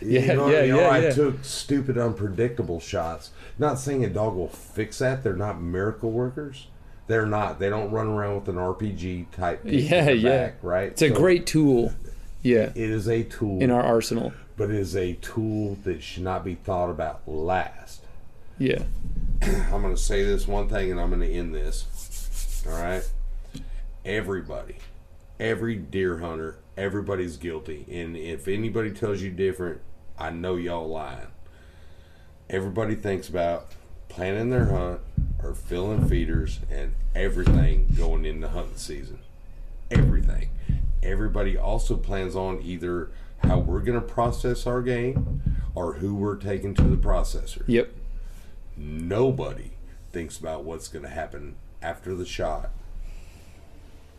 You 0.00 0.20
Yeah, 0.20 0.34
know, 0.34 0.48
yeah, 0.50 0.62
you 0.62 0.72
know, 0.72 0.80
yeah, 0.80 0.88
I 0.88 0.98
yeah. 1.00 1.10
took 1.10 1.44
stupid, 1.44 1.96
unpredictable 1.98 2.80
shots. 2.80 3.30
Not 3.58 3.78
saying 3.78 4.04
a 4.04 4.08
dog 4.10 4.34
will 4.34 4.48
fix 4.48 4.98
that. 4.98 5.22
They're 5.22 5.36
not 5.36 5.60
miracle 5.60 6.10
workers. 6.10 6.66
They're 7.06 7.26
not. 7.26 7.58
They 7.58 7.70
don't 7.70 7.90
run 7.92 8.08
around 8.08 8.34
with 8.36 8.48
an 8.48 8.56
RPG 8.56 9.30
type. 9.32 9.60
Yeah, 9.64 10.10
yeah. 10.10 10.28
back, 10.46 10.54
right. 10.62 10.90
It's 10.90 11.02
a 11.02 11.08
So 11.08 11.14
great 11.14 11.46
tool. 11.46 11.94
Yeah. 12.42 12.70
It 12.74 12.76
is 12.90 13.08
a 13.08 13.22
tool 13.22 13.60
In 13.62 13.70
our 13.70 13.82
arsenal. 13.82 14.32
but 14.56 14.70
it 14.70 14.76
is 14.76 14.96
a 14.96 15.14
tool 15.14 15.78
that 15.84 16.02
should 16.02 16.22
not 16.24 16.44
be 16.44 16.54
thought 16.56 16.90
about 16.90 17.22
last. 17.28 18.02
Yeah. 18.58 18.82
I'm 19.42 19.82
going 19.82 19.94
to 19.94 20.00
say 20.00 20.24
this 20.24 20.48
one 20.48 20.68
thing 20.68 20.90
and 20.90 21.00
I'm 21.00 21.10
going 21.10 21.20
to 21.20 21.30
end 21.32 21.54
this. 21.54 22.64
All 22.68 22.72
right? 22.80 23.02
Everybody, 24.04 24.76
every 25.40 25.76
deer 25.76 26.18
hunter, 26.18 26.58
everybody's 26.76 27.36
guilty. 27.36 27.84
And 27.90 28.16
if 28.16 28.48
anybody 28.48 28.90
tells 28.92 29.20
you 29.22 29.30
different, 29.30 29.80
I 30.18 30.30
know 30.30 30.56
y'all 30.56 30.88
lying. 30.88 31.26
Everybody 32.48 32.94
thinks 32.94 33.28
about 33.28 33.66
planning 34.08 34.50
their 34.50 34.66
hunt 34.66 35.00
or 35.42 35.54
filling 35.54 36.08
feeders 36.08 36.60
and 36.70 36.94
everything 37.14 37.88
going 37.96 38.24
into 38.24 38.48
hunting 38.48 38.76
season. 38.76 39.18
Everything. 39.90 40.50
Everybody 41.02 41.56
also 41.56 41.96
plans 41.96 42.34
on 42.34 42.60
either 42.62 43.10
how 43.44 43.58
we're 43.58 43.80
going 43.80 44.00
to 44.00 44.06
process 44.06 44.66
our 44.66 44.82
game 44.82 45.42
or 45.74 45.94
who 45.94 46.14
we're 46.14 46.36
taking 46.36 46.74
to 46.74 46.82
the 46.82 46.96
processor 46.96 47.62
Yep. 47.66 47.90
nobody 48.76 49.70
thinks 50.12 50.38
about 50.38 50.64
what's 50.64 50.88
going 50.88 51.02
to 51.04 51.10
happen 51.10 51.54
after 51.82 52.14
the 52.14 52.24
shot 52.24 52.70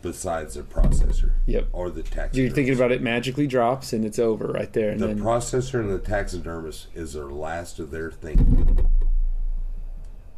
besides 0.00 0.54
the 0.54 0.62
processor 0.62 1.32
Yep. 1.46 1.66
or 1.72 1.90
the 1.90 2.02
taxidermist. 2.04 2.36
You're 2.36 2.50
thinking 2.50 2.74
about 2.74 2.92
it 2.92 3.02
magically 3.02 3.48
drops 3.48 3.92
and 3.92 4.04
it's 4.04 4.18
over 4.20 4.46
right 4.46 4.72
there. 4.72 4.90
And 4.90 5.00
the 5.00 5.08
then 5.08 5.18
processor 5.20 5.80
and 5.80 5.90
the 5.90 5.98
taxidermist 5.98 6.86
is 6.94 7.14
their 7.14 7.24
last 7.26 7.80
of 7.80 7.90
their 7.90 8.10
thinking. 8.12 8.86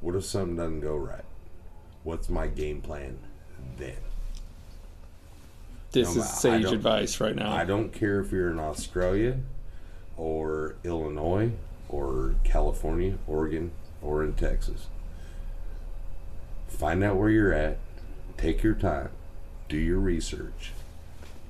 What 0.01 0.15
if 0.17 0.25
something 0.25 0.57
doesn't 0.57 0.81
go 0.81 0.97
right? 0.97 1.25
What's 2.05 2.29
my 2.29 2.47
game 2.47 2.81
plan 2.81 3.19
then? 3.77 3.97
this 5.93 6.15
No, 6.15 6.23
is 6.23 6.31
sage 6.31 6.65
advice 6.67 7.21
right 7.21 7.35
now. 7.35 7.53
I 7.53 7.65
don't 7.65 7.93
care 7.93 8.21
if 8.21 8.31
you're 8.33 8.51
in 8.51 8.59
Australia 8.61 9.39
or 10.17 10.77
Illinois 10.85 11.51
or 11.89 12.37
California, 12.45 13.19
Oregon, 13.27 13.73
or 14.01 14.23
in 14.23 14.35
Texas. 14.35 14.87
Find 16.69 17.03
out 17.03 17.17
where 17.17 17.29
you're 17.31 17.53
at. 17.53 17.79
Take 18.37 18.63
your 18.63 18.75
time. 18.75 19.11
Do 19.69 19.77
your 19.77 19.99
research. 19.99 20.73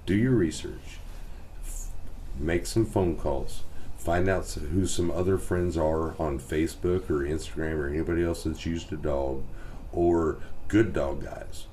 Do 0.06 0.14
your 0.14 0.32
research. 0.32 0.98
F- 1.64 1.88
Make 2.38 2.64
some 2.66 2.86
phone 2.86 3.16
calls. 3.16 3.62
Find 4.00 4.28
out 4.28 4.46
who 4.50 4.86
some 4.86 5.10
other 5.10 5.36
friends 5.36 5.76
are 5.76 6.14
on 6.18 6.38
Facebook 6.40 7.10
or 7.10 7.20
Instagram 7.20 7.74
or 7.78 7.88
anybody 7.88 8.24
else 8.24 8.44
that's 8.44 8.64
used 8.64 8.90
a 8.92 8.96
dog 8.96 9.44
or 9.92 10.38
good 10.68 10.92
dog 10.94 11.22
guys 11.22 11.66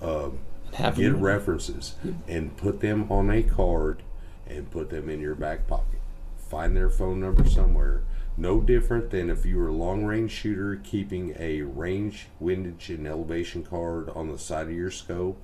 um, 0.00 0.38
Have 0.74 0.96
get 0.96 1.12
them- 1.12 1.20
references 1.20 1.96
and 2.26 2.56
put 2.56 2.80
them 2.80 3.10
on 3.12 3.30
a 3.30 3.42
card 3.42 4.02
and 4.46 4.70
put 4.70 4.88
them 4.88 5.08
in 5.10 5.20
your 5.20 5.34
back 5.34 5.66
pocket. 5.66 6.00
Find 6.48 6.74
their 6.76 6.88
phone 6.90 7.20
number 7.20 7.44
somewhere. 7.48 8.02
No 8.38 8.60
different 8.60 9.10
than 9.10 9.28
if 9.30 9.44
you 9.44 9.58
were 9.58 9.68
a 9.68 9.72
long 9.72 10.04
range 10.04 10.30
shooter 10.32 10.80
keeping 10.82 11.36
a 11.38 11.60
range, 11.62 12.26
windage, 12.40 12.88
and 12.88 13.06
elevation 13.06 13.64
card 13.64 14.08
on 14.10 14.30
the 14.32 14.38
side 14.38 14.66
of 14.68 14.72
your 14.74 14.90
scope 14.90 15.38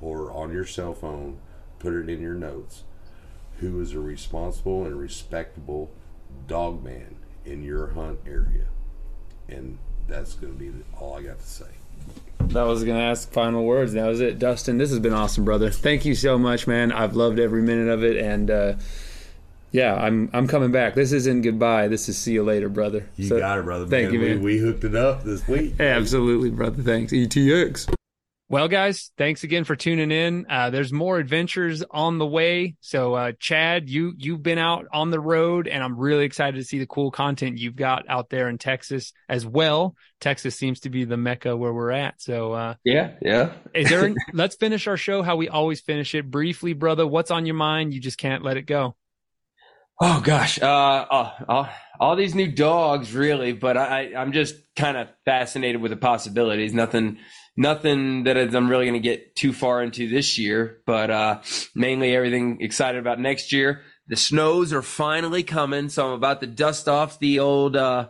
or 0.00 0.30
on 0.32 0.52
your 0.52 0.64
cell 0.64 0.94
phone. 0.94 1.38
Put 1.80 1.92
it 1.94 2.08
in 2.08 2.20
your 2.20 2.34
notes. 2.34 2.84
Who 3.60 3.80
is 3.80 3.92
a 3.92 4.00
responsible 4.00 4.84
and 4.84 4.98
respectable 4.98 5.90
dog 6.46 6.82
man 6.82 7.16
in 7.44 7.62
your 7.62 7.88
hunt 7.88 8.18
area. 8.26 8.66
And 9.48 9.78
that's 10.08 10.34
going 10.34 10.52
to 10.52 10.58
be 10.58 10.72
all 10.98 11.14
I 11.14 11.22
got 11.22 11.38
to 11.38 11.46
say. 11.46 11.66
That 12.38 12.62
was 12.62 12.82
gonna 12.82 12.98
ask 12.98 13.30
final 13.30 13.64
words. 13.64 13.92
That 13.92 14.06
was 14.06 14.20
it, 14.20 14.38
Dustin. 14.38 14.78
This 14.78 14.90
has 14.90 14.98
been 14.98 15.12
awesome, 15.12 15.44
brother. 15.44 15.70
Thank 15.70 16.04
you 16.04 16.14
so 16.14 16.38
much, 16.38 16.66
man. 16.66 16.90
I've 16.90 17.14
loved 17.14 17.38
every 17.38 17.62
minute 17.62 17.88
of 17.92 18.02
it, 18.02 18.16
and 18.16 18.50
uh, 18.50 18.74
yeah, 19.70 19.94
I'm 19.94 20.30
I'm 20.32 20.48
coming 20.48 20.72
back. 20.72 20.94
This 20.94 21.12
isn't 21.12 21.42
goodbye. 21.42 21.86
This 21.88 22.08
is 22.08 22.16
see 22.18 22.32
you 22.32 22.42
later, 22.42 22.68
brother. 22.70 23.06
You 23.16 23.28
So- 23.28 23.38
got 23.38 23.58
it, 23.58 23.64
brother. 23.66 23.86
Thank 23.86 24.10
man. 24.10 24.14
you, 24.14 24.20
man. 24.26 24.38
We, 24.42 24.54
we 24.54 24.58
hooked 24.58 24.82
it 24.84 24.96
up 24.96 25.22
this 25.22 25.46
week. 25.46 25.78
Absolutely, 25.78 26.50
brother. 26.50 26.82
Thanks. 26.82 27.12
ETX. 27.12 27.94
Well, 28.50 28.66
guys, 28.66 29.12
thanks 29.16 29.44
again 29.44 29.62
for 29.62 29.76
tuning 29.76 30.10
in. 30.10 30.44
Uh, 30.50 30.70
there's 30.70 30.92
more 30.92 31.18
adventures 31.18 31.84
on 31.88 32.18
the 32.18 32.26
way. 32.26 32.74
So, 32.80 33.14
uh, 33.14 33.30
Chad, 33.38 33.88
you 33.88 34.12
you've 34.18 34.42
been 34.42 34.58
out 34.58 34.86
on 34.92 35.10
the 35.10 35.20
road, 35.20 35.68
and 35.68 35.84
I'm 35.84 35.96
really 35.96 36.24
excited 36.24 36.56
to 36.56 36.64
see 36.64 36.80
the 36.80 36.86
cool 36.86 37.12
content 37.12 37.58
you've 37.58 37.76
got 37.76 38.06
out 38.08 38.28
there 38.28 38.48
in 38.48 38.58
Texas 38.58 39.12
as 39.28 39.46
well. 39.46 39.94
Texas 40.20 40.56
seems 40.56 40.80
to 40.80 40.90
be 40.90 41.04
the 41.04 41.16
mecca 41.16 41.56
where 41.56 41.72
we're 41.72 41.92
at. 41.92 42.20
So, 42.20 42.52
uh, 42.52 42.74
Yeah, 42.82 43.12
yeah. 43.22 43.52
is 43.72 43.88
there? 43.88 44.12
let's 44.32 44.56
finish 44.56 44.88
our 44.88 44.96
show 44.96 45.22
how 45.22 45.36
we 45.36 45.48
always 45.48 45.80
finish 45.80 46.12
it 46.16 46.28
briefly, 46.28 46.72
brother. 46.72 47.06
What's 47.06 47.30
on 47.30 47.46
your 47.46 47.54
mind? 47.54 47.94
You 47.94 48.00
just 48.00 48.18
can't 48.18 48.42
let 48.42 48.56
it 48.56 48.62
go. 48.66 48.96
Oh 50.02 50.20
gosh, 50.24 50.60
uh, 50.60 51.06
oh, 51.08 51.32
all, 51.46 51.68
all 52.00 52.16
these 52.16 52.34
new 52.34 52.50
dogs, 52.50 53.14
really. 53.14 53.52
But 53.52 53.76
I, 53.76 54.14
I'm 54.16 54.32
just 54.32 54.56
kind 54.74 54.96
of 54.96 55.08
fascinated 55.24 55.80
with 55.80 55.90
the 55.90 55.96
possibilities. 55.98 56.72
Nothing, 56.72 57.18
nothing 57.60 58.24
that 58.24 58.38
I'm 58.38 58.70
really 58.70 58.86
going 58.86 59.00
to 59.00 59.06
get 59.06 59.36
too 59.36 59.52
far 59.52 59.82
into 59.82 60.08
this 60.08 60.38
year. 60.38 60.78
But 60.86 61.10
uh, 61.10 61.42
mainly 61.74 62.16
everything 62.16 62.62
excited 62.62 62.98
about 62.98 63.20
next 63.20 63.52
year. 63.52 63.82
The 64.08 64.16
snows 64.16 64.72
are 64.72 64.82
finally 64.82 65.42
coming, 65.42 65.90
so 65.90 66.08
I'm 66.08 66.14
about 66.14 66.40
to 66.40 66.46
dust 66.46 66.88
off 66.88 67.18
the 67.18 67.38
old 67.40 67.76
uh, 67.76 68.08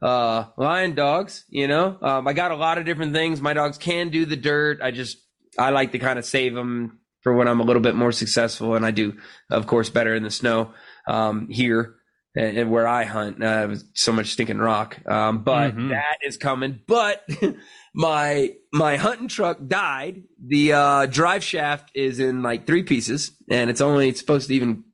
uh, 0.00 0.44
lion 0.56 0.94
dogs. 0.94 1.44
You 1.48 1.66
know, 1.66 1.98
um, 2.00 2.28
I 2.28 2.32
got 2.32 2.52
a 2.52 2.56
lot 2.56 2.78
of 2.78 2.86
different 2.86 3.12
things. 3.12 3.42
My 3.42 3.52
dogs 3.52 3.76
can 3.76 4.10
do 4.10 4.24
the 4.24 4.36
dirt. 4.36 4.78
I 4.80 4.92
just 4.92 5.18
I 5.58 5.70
like 5.70 5.92
to 5.92 5.98
kind 5.98 6.18
of 6.18 6.24
save 6.24 6.54
them 6.54 7.00
for 7.20 7.34
when 7.34 7.48
I'm 7.48 7.60
a 7.60 7.64
little 7.64 7.82
bit 7.82 7.96
more 7.96 8.12
successful, 8.12 8.74
and 8.74 8.86
I 8.86 8.92
do, 8.92 9.14
of 9.50 9.66
course, 9.66 9.90
better 9.90 10.14
in 10.14 10.22
the 10.22 10.30
snow 10.30 10.72
um, 11.08 11.48
here 11.50 11.96
and, 12.36 12.70
where 12.70 12.86
I 12.88 13.04
hunt. 13.04 13.42
Uh, 13.42 13.76
so 13.94 14.12
much 14.12 14.28
stinking 14.32 14.58
rock, 14.58 14.98
um, 15.08 15.42
but 15.44 15.74
Mhm. 15.76 15.90
that 15.90 16.18
is 16.26 16.36
coming. 16.36 16.80
But 16.86 17.28
my 17.94 18.50
my 18.72 18.96
hunting 18.96 19.28
truck 19.28 19.58
died. 19.66 20.22
The 20.44 20.72
uh, 20.72 21.06
drive 21.06 21.44
shaft 21.44 21.90
is 21.94 22.18
in 22.20 22.42
like 22.42 22.66
three 22.66 22.82
pieces, 22.82 23.32
and 23.50 23.70
it's 23.70 23.80
only 23.80 24.08
it's 24.08 24.20
supposed 24.20 24.48
to 24.48 24.54
even 24.54 24.84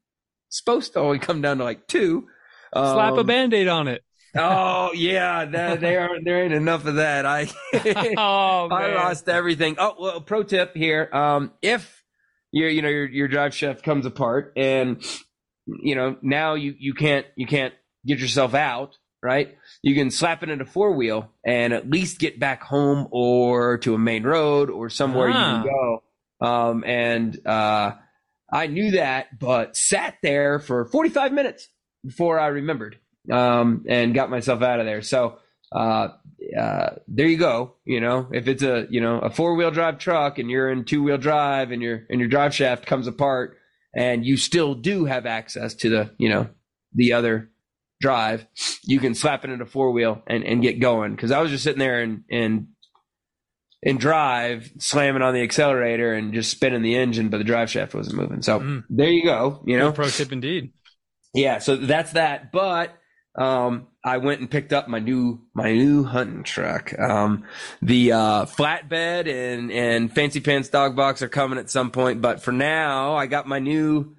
supposed 0.49 0.93
to 0.95 0.99
only 1.01 1.19
come 1.19 1.41
down 1.43 1.59
to 1.59 1.65
like 1.65 1.87
two. 1.87 2.27
Slap 2.75 3.17
a 3.17 3.21
Um, 3.21 3.27
band-aid 3.27 3.69
on 3.69 3.89
it. 3.89 4.03
Oh 4.37 4.93
yeah, 4.95 5.45
that, 5.45 5.81
there 5.81 6.09
there 6.23 6.45
ain't 6.45 6.53
enough 6.55 6.87
of 6.87 6.97
that. 6.97 7.27
I 7.27 7.49
Oh, 8.17 8.69
I 8.71 8.95
lost 8.95 9.29
everything. 9.29 9.75
Oh 9.79 9.97
well, 9.99 10.21
pro 10.21 10.45
tip 10.45 10.77
here: 10.77 11.09
um, 11.13 11.53
if 11.63 12.05
your 12.53 12.69
you 12.69 12.81
know 12.83 12.89
your 12.89 13.07
your 13.09 13.27
drive 13.29 13.55
shaft 13.55 13.83
comes 13.83 14.07
apart 14.07 14.53
and 14.57 15.03
you 15.83 15.95
know 15.95 16.17
now 16.23 16.55
you 16.55 16.75
you 16.79 16.95
can't 16.95 17.27
you 17.37 17.47
can't 17.47 17.75
get 18.07 18.19
yourself 18.19 18.55
out, 18.55 18.97
right? 19.23 19.57
You 19.83 19.95
can 19.95 20.11
slap 20.11 20.43
it 20.43 20.49
into 20.51 20.65
four 20.65 20.93
wheel 20.93 21.31
and 21.45 21.73
at 21.73 21.89
least 21.91 22.19
get 22.19 22.39
back 22.41 22.63
home 22.63 23.09
or 23.11 23.79
to 23.79 23.95
a 23.95 23.99
main 23.99 24.23
road 24.25 24.71
or 24.71 24.89
somewhere 24.91 25.29
you 25.29 25.35
Ah. 25.37 25.63
can 25.63 25.67
go. 25.73 26.03
Um, 26.47 26.85
and 26.85 27.47
uh, 27.47 27.93
I 28.51 28.67
knew 28.67 28.93
that, 28.93 29.39
but 29.39 29.77
sat 29.77 30.17
there 30.23 30.59
for 30.59 30.87
45 30.87 31.33
minutes 31.33 31.69
before 32.05 32.39
I 32.41 32.47
remembered 32.47 32.99
um, 33.31 33.85
and 33.87 34.15
got 34.15 34.31
myself 34.31 34.63
out 34.63 34.81
of 34.81 34.87
there. 34.87 35.03
So 35.03 35.39
uh, 35.71 36.09
uh, 36.59 36.91
there 37.07 37.27
you 37.27 37.37
go. 37.37 37.75
You 37.85 38.01
know, 38.01 38.29
if 38.33 38.49
it's 38.49 38.63
a 38.63 38.87
you 38.91 39.01
know 39.03 39.19
a 39.19 39.29
four 39.31 39.55
wheel 39.55 39.71
drive 39.71 39.99
truck 39.99 40.39
and 40.39 40.51
you're 40.51 40.71
in 40.71 40.85
two 40.85 41.03
wheel 41.03 41.19
drive 41.19 41.71
and 41.71 41.83
your 41.83 42.07
and 42.09 42.19
your 42.19 42.29
drive 42.31 42.55
shaft 42.55 42.87
comes 42.87 43.07
apart 43.07 43.59
and 43.95 44.25
you 44.25 44.37
still 44.37 44.75
do 44.75 45.05
have 45.05 45.27
access 45.27 45.75
to 45.75 45.89
the 45.91 46.11
you 46.19 46.29
know 46.29 46.49
the 46.95 47.13
other 47.13 47.51
drive, 48.01 48.47
you 48.85 48.99
can 48.99 49.15
slap 49.15 49.45
it 49.45 49.51
into 49.51 49.67
four 49.67 49.91
wheel 49.91 50.23
and, 50.27 50.43
and 50.45 50.63
get 50.63 50.81
going. 50.81 51.15
Because 51.15 51.31
I 51.31 51.41
was 51.41 51.51
just 51.51 51.65
sitting 51.65 51.79
there 51.79 52.01
and 52.03 52.25
and 52.31 52.69
and 53.83 53.99
drive 53.99 54.71
slamming 54.79 55.23
on 55.23 55.33
the 55.35 55.43
accelerator 55.43 56.13
and 56.13 56.35
just 56.35 56.51
spinning 56.51 56.83
the 56.83 56.97
engine, 56.97 57.29
but 57.31 57.39
the 57.39 57.45
drive 57.45 57.71
shaft 57.71 57.95
wasn't 57.95 58.17
moving. 58.17 58.43
So 58.43 58.61
Mm. 58.61 58.85
there 58.91 59.09
you 59.11 59.25
go. 59.25 59.63
You 59.67 59.79
know, 59.79 59.89
Good 59.89 59.95
pro 59.97 60.09
tip 60.09 60.33
indeed. 60.33 60.73
yeah, 61.35 61.59
so 61.59 61.77
that's 61.77 62.13
that. 62.13 62.53
But 62.53 62.95
um, 63.37 63.87
I 64.05 64.19
went 64.19 64.41
and 64.41 64.51
picked 64.51 64.73
up 64.73 64.89
my 64.89 64.99
new 64.99 65.41
my 65.55 65.73
new 65.73 66.05
hunting 66.05 66.43
truck. 66.43 66.99
Um, 66.99 67.45
the 67.83 68.13
uh, 68.13 68.45
flatbed 68.47 69.29
and 69.29 69.71
and 69.71 70.13
fancy 70.13 70.41
pants 70.41 70.69
dog 70.69 70.97
box 70.97 71.23
are 71.23 71.29
coming 71.29 71.59
at 71.59 71.71
some 71.71 71.91
point. 71.91 72.21
But 72.21 72.43
for 72.43 72.53
now, 72.53 73.15
I 73.15 73.27
got 73.27 73.47
my 73.47 73.59
new 73.59 74.17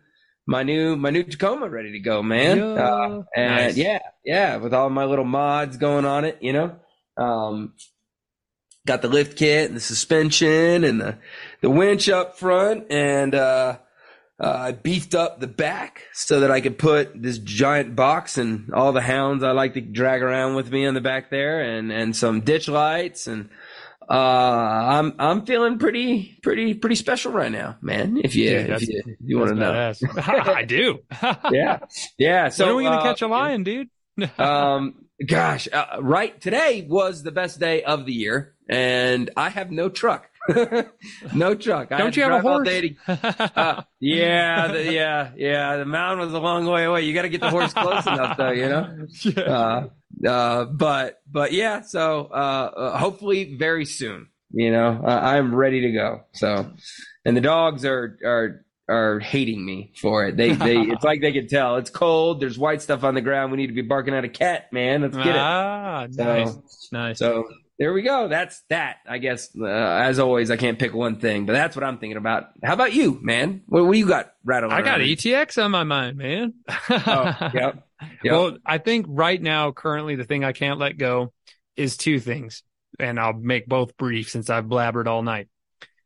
my 0.48 0.64
new 0.64 0.96
my 0.96 1.10
new 1.10 1.24
Tacoma 1.24 1.70
ready 1.70 1.92
to 1.94 2.00
go, 2.00 2.24
man. 2.24 2.58
Yeah. 2.58 2.64
Uh, 2.74 3.24
and 3.36 3.56
Nice. 3.56 3.78
yeah, 3.78 4.00
yeah, 4.24 4.58
with 4.58 4.74
all 4.74 4.90
my 4.90 5.06
little 5.06 5.26
mods 5.26 5.78
going 5.78 6.06
on 6.06 6.26
it, 6.26 6.38
you 6.42 6.54
know. 6.54 6.76
Um, 7.18 7.74
got 8.88 9.02
the 9.02 9.08
lift 9.08 9.38
kit 9.38 9.68
and 9.68 9.76
the 9.76 9.82
suspension 9.82 10.84
and 10.84 11.00
the 11.02 11.18
the 11.62 11.70
winch 11.70 12.10
up 12.10 12.38
front 12.40 12.92
and 12.92 13.36
uh 13.36 13.38
uh, 13.38 13.78
I 14.44 14.72
beefed 14.72 15.14
up 15.14 15.40
the 15.40 15.48
back 15.48 16.04
so 16.14 16.40
that 16.40 16.50
I 16.50 16.62
could 16.62 16.80
put 16.80 17.22
this 17.22 17.38
giant 17.38 17.96
box 17.96 18.40
and 18.40 18.74
all 18.74 18.92
the 18.92 19.02
hounds 19.02 19.44
I 19.44 19.52
like 19.52 19.76
to 19.76 19.82
drag 19.82 20.24
around 20.24 20.56
with 20.56 20.72
me 20.72 20.88
on 20.88 20.96
the 20.96 21.02
back 21.02 21.30
there, 21.30 21.62
and 21.62 21.92
and 21.92 22.16
some 22.16 22.42
ditch 22.42 22.68
lights, 22.68 23.28
and 23.28 23.50
uh, 24.10 24.14
I'm 24.14 25.14
I'm 25.20 25.46
feeling 25.46 25.78
pretty 25.78 26.40
pretty 26.42 26.74
pretty 26.74 26.96
special 26.96 27.32
right 27.32 27.52
now, 27.52 27.78
man. 27.82 28.20
If 28.24 28.36
you 28.36 28.50
Dude, 28.50 28.70
if 28.72 28.90
you, 28.90 29.04
you 29.24 29.38
want 29.38 29.52
to 29.52 29.56
know. 29.56 29.94
I 30.18 30.66
do. 30.66 31.00
yeah, 31.52 31.80
yeah. 32.18 32.50
So 32.50 32.66
when 32.66 32.74
are 32.74 32.78
we 32.78 32.84
gonna 32.86 32.98
uh, 32.98 33.04
catch 33.04 33.22
a 33.22 33.28
lion, 33.28 33.64
dude? 33.64 33.90
um, 34.40 35.06
gosh, 35.24 35.68
uh, 35.72 35.98
right 36.02 36.40
today 36.42 36.88
was 36.90 37.22
the 37.22 37.32
best 37.32 37.60
day 37.60 37.84
of 37.84 38.08
the 38.08 38.14
year, 38.14 38.56
and 38.68 39.30
I 39.38 39.50
have 39.50 39.70
no 39.70 39.88
truck. 39.88 40.31
no 41.36 41.56
truck. 41.56 41.90
Don't 41.90 42.16
you 42.16 42.24
have 42.24 42.34
a 42.34 42.42
horse? 42.42 42.68
to- 42.68 42.96
uh, 43.56 43.84
yeah, 44.00 44.68
the, 44.68 44.92
yeah, 44.92 45.32
yeah. 45.36 45.78
The 45.78 45.86
mountain 45.86 46.26
was 46.26 46.34
a 46.34 46.40
long 46.40 46.66
way 46.66 46.86
away. 46.86 47.04
You 47.04 47.14
got 47.14 47.24
to 47.24 47.30
get 47.30 47.42
the 47.42 47.50
horse 47.50 47.74
close 47.74 48.06
enough, 48.06 48.38
though. 48.38 48.52
You 48.52 48.70
know. 48.70 49.08
Uh, 50.22 50.28
uh, 50.28 50.66
but 50.66 51.22
but 51.32 51.52
yeah. 51.54 51.82
So 51.82 52.26
uh, 52.32 52.72
uh, 52.76 52.98
hopefully 52.98 53.56
very 53.58 53.86
soon. 53.86 54.28
You 54.54 54.72
know, 54.72 55.02
uh, 55.04 55.08
I'm 55.10 55.56
ready 55.56 55.82
to 55.82 55.92
go. 55.92 56.24
So, 56.34 56.70
and 57.24 57.38
the 57.38 57.42
dogs 57.42 57.86
are 57.86 58.18
are 58.26 58.66
are 58.90 59.20
hating 59.20 59.66
me 59.66 59.94
for 59.96 60.26
it. 60.26 60.36
They 60.38 60.52
they 60.54 60.78
it's 60.78 61.04
like 61.06 61.22
they 61.22 61.32
can 61.32 61.48
tell. 61.48 61.78
It's 61.78 61.90
cold. 61.90 62.42
There's 62.42 62.58
white 62.58 62.82
stuff 62.82 63.04
on 63.06 63.16
the 63.16 63.22
ground. 63.22 63.52
We 63.52 63.58
need 63.58 63.68
to 63.68 63.74
be 63.74 63.82
barking 63.82 64.14
at 64.14 64.26
a 64.26 64.30
cat, 64.30 64.72
man. 64.74 65.02
Let's 65.04 65.16
get 65.16 65.28
it. 65.28 65.36
ah, 65.38 66.08
So- 66.12 66.24
nice, 66.24 66.90
nice. 66.92 67.20
So 67.20 67.46
there 67.82 67.94
we 67.94 68.03
go. 68.03 68.28
That's 68.28 68.62
that. 68.70 68.98
I 69.10 69.18
guess 69.18 69.49
uh, 69.60 69.66
as 69.66 70.20
always, 70.20 70.52
I 70.52 70.56
can't 70.56 70.78
pick 70.78 70.94
one 70.94 71.16
thing, 71.16 71.48
but 71.48 71.53
that's 71.53 71.76
what 71.76 71.84
I'm 71.84 71.98
thinking 71.98 72.18
about. 72.18 72.49
How 72.64 72.74
about 72.74 72.94
you, 72.94 73.18
man? 73.24 73.64
What, 73.66 73.88
what 73.88 73.98
you 73.98 74.08
got 74.08 74.34
rattling? 74.44 74.72
I 74.72 74.84
got 74.84 74.99
around? 74.99 75.08
ETX 75.08 75.64
on 75.64 75.72
my 75.72 75.84
mind, 75.84 76.16
man. 76.16 76.53
Oh, 76.91 77.36
yep. 77.56 77.84
Yep. 78.24 78.32
Well, 78.32 78.58
I 78.64 78.78
think 78.78 79.08
right 79.10 79.41
now, 79.41 79.72
currently, 79.72 80.16
the 80.16 80.26
thing 80.26 80.44
I 80.44 80.52
can't 80.52 80.78
let 80.78 80.95
go 80.99 81.34
is 81.76 81.98
two 81.98 82.20
things, 82.20 82.62
and 82.99 83.20
I'll 83.20 83.34
make 83.34 83.66
both 83.66 83.98
brief 83.98 84.30
since 84.30 84.52
I've 84.52 84.66
blabbered 84.66 85.08
all 85.08 85.24
night. 85.24 85.49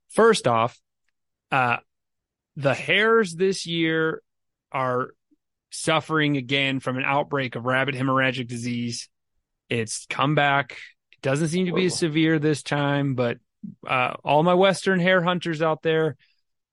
First 0.08 0.48
off, 0.48 0.80
uh, 1.52 1.78
the 2.56 2.74
hares 2.74 3.36
this 3.36 3.66
year 3.68 4.22
are 4.72 5.10
suffering 5.72 6.38
again 6.38 6.80
from 6.80 6.98
an 6.98 7.04
outbreak 7.06 7.58
of 7.58 7.66
rabbit 7.66 7.96
hemorrhagic 7.96 8.48
disease. 8.48 9.10
It's 9.70 10.06
come 10.06 10.36
back. 10.36 10.78
Doesn't 11.26 11.48
seem 11.48 11.66
to 11.66 11.74
be 11.74 11.88
as 11.88 11.98
severe 11.98 12.38
this 12.38 12.62
time, 12.62 13.16
but 13.16 13.40
uh, 13.88 14.14
all 14.24 14.44
my 14.44 14.54
Western 14.54 15.00
hare 15.00 15.24
hunters 15.24 15.60
out 15.60 15.82
there, 15.82 16.18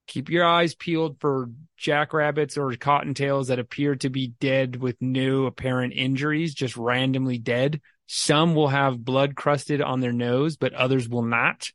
keep 0.07 0.29
your 0.29 0.45
eyes 0.45 0.75
peeled 0.75 1.19
for 1.21 1.49
jackrabbits 1.79 2.59
or 2.59 2.71
cottontails 2.73 3.47
that 3.47 3.59
appear 3.59 3.97
to 3.97 4.11
be 4.11 4.29
dead 4.41 4.77
with 4.77 4.97
no 5.01 5.47
apparent 5.47 5.95
injuries, 5.95 6.53
just 6.53 6.77
randomly 6.77 7.39
dead. 7.39 7.81
Some 8.09 8.55
will 8.55 8.69
have 8.69 9.03
blood 9.03 9.37
crusted 9.37 9.81
on 9.81 10.01
their 10.01 10.13
nose, 10.13 10.59
but 10.59 10.75
others 10.75 11.09
will 11.09 11.23
not. 11.23 11.71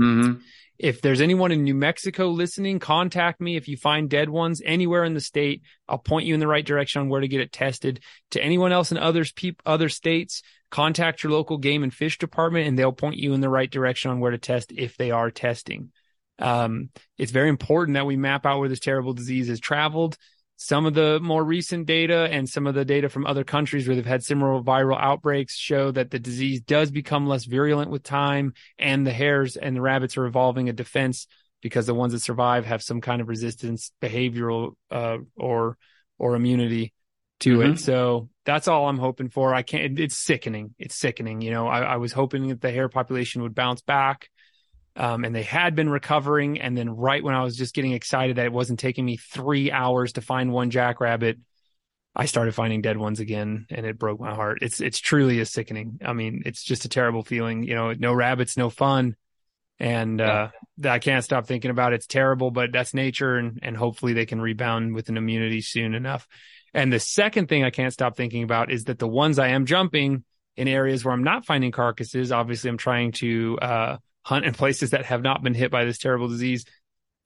Mhm. 0.00 0.40
If 0.78 1.00
there's 1.00 1.20
anyone 1.20 1.52
in 1.52 1.64
New 1.64 1.74
Mexico 1.74 2.28
listening, 2.28 2.78
contact 2.78 3.40
me 3.40 3.56
if 3.56 3.68
you 3.68 3.76
find 3.76 4.10
dead 4.10 4.28
ones 4.28 4.60
anywhere 4.64 5.04
in 5.04 5.14
the 5.14 5.20
state. 5.20 5.62
I'll 5.88 5.98
point 5.98 6.26
you 6.26 6.34
in 6.34 6.40
the 6.40 6.46
right 6.46 6.64
direction 6.64 7.00
on 7.00 7.08
where 7.08 7.20
to 7.20 7.28
get 7.28 7.40
it 7.40 7.52
tested. 7.52 8.00
To 8.32 8.42
anyone 8.42 8.72
else 8.72 8.92
in 8.92 8.98
others 8.98 9.32
peop- 9.32 9.62
other 9.64 9.88
states, 9.88 10.42
contact 10.70 11.22
your 11.22 11.32
local 11.32 11.58
game 11.58 11.82
and 11.82 11.94
fish 11.94 12.18
department 12.18 12.68
and 12.68 12.78
they'll 12.78 12.92
point 12.92 13.16
you 13.16 13.32
in 13.32 13.40
the 13.40 13.48
right 13.48 13.70
direction 13.70 14.10
on 14.10 14.20
where 14.20 14.32
to 14.32 14.38
test 14.38 14.72
if 14.72 14.96
they 14.96 15.10
are 15.10 15.30
testing. 15.30 15.92
Um, 16.38 16.90
it's 17.16 17.32
very 17.32 17.48
important 17.48 17.94
that 17.94 18.06
we 18.06 18.16
map 18.16 18.44
out 18.44 18.58
where 18.58 18.68
this 18.68 18.80
terrible 18.80 19.14
disease 19.14 19.48
has 19.48 19.60
traveled. 19.60 20.18
Some 20.56 20.86
of 20.86 20.94
the 20.94 21.20
more 21.20 21.44
recent 21.44 21.86
data 21.86 22.28
and 22.30 22.48
some 22.48 22.66
of 22.66 22.74
the 22.74 22.84
data 22.84 23.08
from 23.08 23.26
other 23.26 23.44
countries 23.44 23.86
where 23.86 23.94
they've 23.94 24.06
had 24.06 24.24
similar 24.24 24.60
viral 24.62 24.98
outbreaks 24.98 25.54
show 25.54 25.90
that 25.90 26.10
the 26.10 26.18
disease 26.18 26.60
does 26.62 26.90
become 26.90 27.26
less 27.26 27.44
virulent 27.44 27.90
with 27.90 28.02
time 28.02 28.54
and 28.78 29.06
the 29.06 29.12
hares 29.12 29.56
and 29.56 29.76
the 29.76 29.80
rabbits 29.82 30.16
are 30.16 30.24
evolving 30.26 30.68
a 30.68 30.72
defense 30.72 31.26
because 31.60 31.86
the 31.86 31.94
ones 31.94 32.12
that 32.12 32.20
survive 32.20 32.64
have 32.64 32.82
some 32.82 33.00
kind 33.00 33.20
of 33.20 33.28
resistance 33.28 33.92
behavioral 34.02 34.72
uh, 34.90 35.18
or 35.36 35.76
or 36.18 36.34
immunity 36.34 36.92
to 37.40 37.58
Mhm. 37.58 37.74
it 37.74 37.78
so 37.78 38.30
that's 38.46 38.66
all 38.68 38.88
i'm 38.88 38.98
hoping 38.98 39.28
for. 39.28 39.54
I 39.54 39.60
can't 39.62 39.98
it's 39.98 40.16
sickening. 40.16 40.74
It's 40.78 40.94
sickening. 40.94 41.42
You 41.42 41.50
know 41.50 41.66
i, 41.66 41.80
I 41.80 41.96
was 41.96 42.12
hoping 42.12 42.48
that 42.48 42.60
the 42.62 42.70
hare 42.70 42.88
population 42.88 43.42
would 43.42 43.54
bounce 43.54 43.82
back 43.82 44.30
um, 44.96 45.24
and 45.24 45.34
they 45.34 45.42
had 45.42 45.74
been 45.74 45.90
recovering. 45.90 46.60
And 46.60 46.76
then 46.76 46.90
right 46.90 47.22
when 47.22 47.34
I 47.34 47.42
was 47.42 47.56
just 47.56 47.74
getting 47.74 47.92
excited 47.92 48.36
that 48.36 48.46
it 48.46 48.52
wasn't 48.52 48.80
taking 48.80 49.04
me 49.04 49.16
three 49.16 49.70
hours 49.70 50.12
to 50.14 50.20
find 50.20 50.52
one 50.52 50.70
jackrabbit, 50.70 51.38
I 52.14 52.24
started 52.24 52.54
finding 52.54 52.80
dead 52.80 52.96
ones 52.96 53.20
again, 53.20 53.66
and 53.70 53.84
it 53.84 53.98
broke 53.98 54.18
my 54.18 54.34
heart. 54.34 54.60
It's 54.62 54.80
it's 54.80 54.98
truly 54.98 55.38
is 55.38 55.50
sickening. 55.50 56.00
I 56.02 56.14
mean, 56.14 56.42
it's 56.46 56.64
just 56.64 56.86
a 56.86 56.88
terrible 56.88 57.22
feeling. 57.22 57.62
You 57.62 57.74
know, 57.74 57.92
no 57.92 58.14
rabbits, 58.14 58.56
no 58.56 58.70
fun, 58.70 59.16
and 59.78 60.18
uh, 60.22 60.48
I 60.82 60.98
can't 60.98 61.22
stop 61.22 61.46
thinking 61.46 61.70
about 61.70 61.92
it. 61.92 61.96
It's 61.96 62.06
terrible, 62.06 62.50
but 62.50 62.72
that's 62.72 62.94
nature, 62.94 63.36
and 63.36 63.58
and 63.60 63.76
hopefully 63.76 64.14
they 64.14 64.24
can 64.24 64.40
rebound 64.40 64.94
with 64.94 65.10
an 65.10 65.18
immunity 65.18 65.60
soon 65.60 65.94
enough. 65.94 66.26
And 66.72 66.90
the 66.90 67.00
second 67.00 67.50
thing 67.50 67.64
I 67.64 67.70
can't 67.70 67.92
stop 67.92 68.16
thinking 68.16 68.42
about 68.42 68.72
is 68.72 68.84
that 68.84 68.98
the 68.98 69.08
ones 69.08 69.38
I 69.38 69.48
am 69.48 69.66
jumping 69.66 70.24
in 70.56 70.68
areas 70.68 71.04
where 71.04 71.12
I'm 71.12 71.24
not 71.24 71.44
finding 71.44 71.70
carcasses, 71.70 72.32
obviously 72.32 72.70
I'm 72.70 72.78
trying 72.78 73.12
to 73.12 73.58
uh, 73.60 73.96
hunt 74.26 74.44
in 74.44 74.52
places 74.52 74.90
that 74.90 75.04
have 75.04 75.22
not 75.22 75.40
been 75.40 75.54
hit 75.54 75.70
by 75.70 75.84
this 75.84 75.98
terrible 75.98 76.26
disease. 76.26 76.64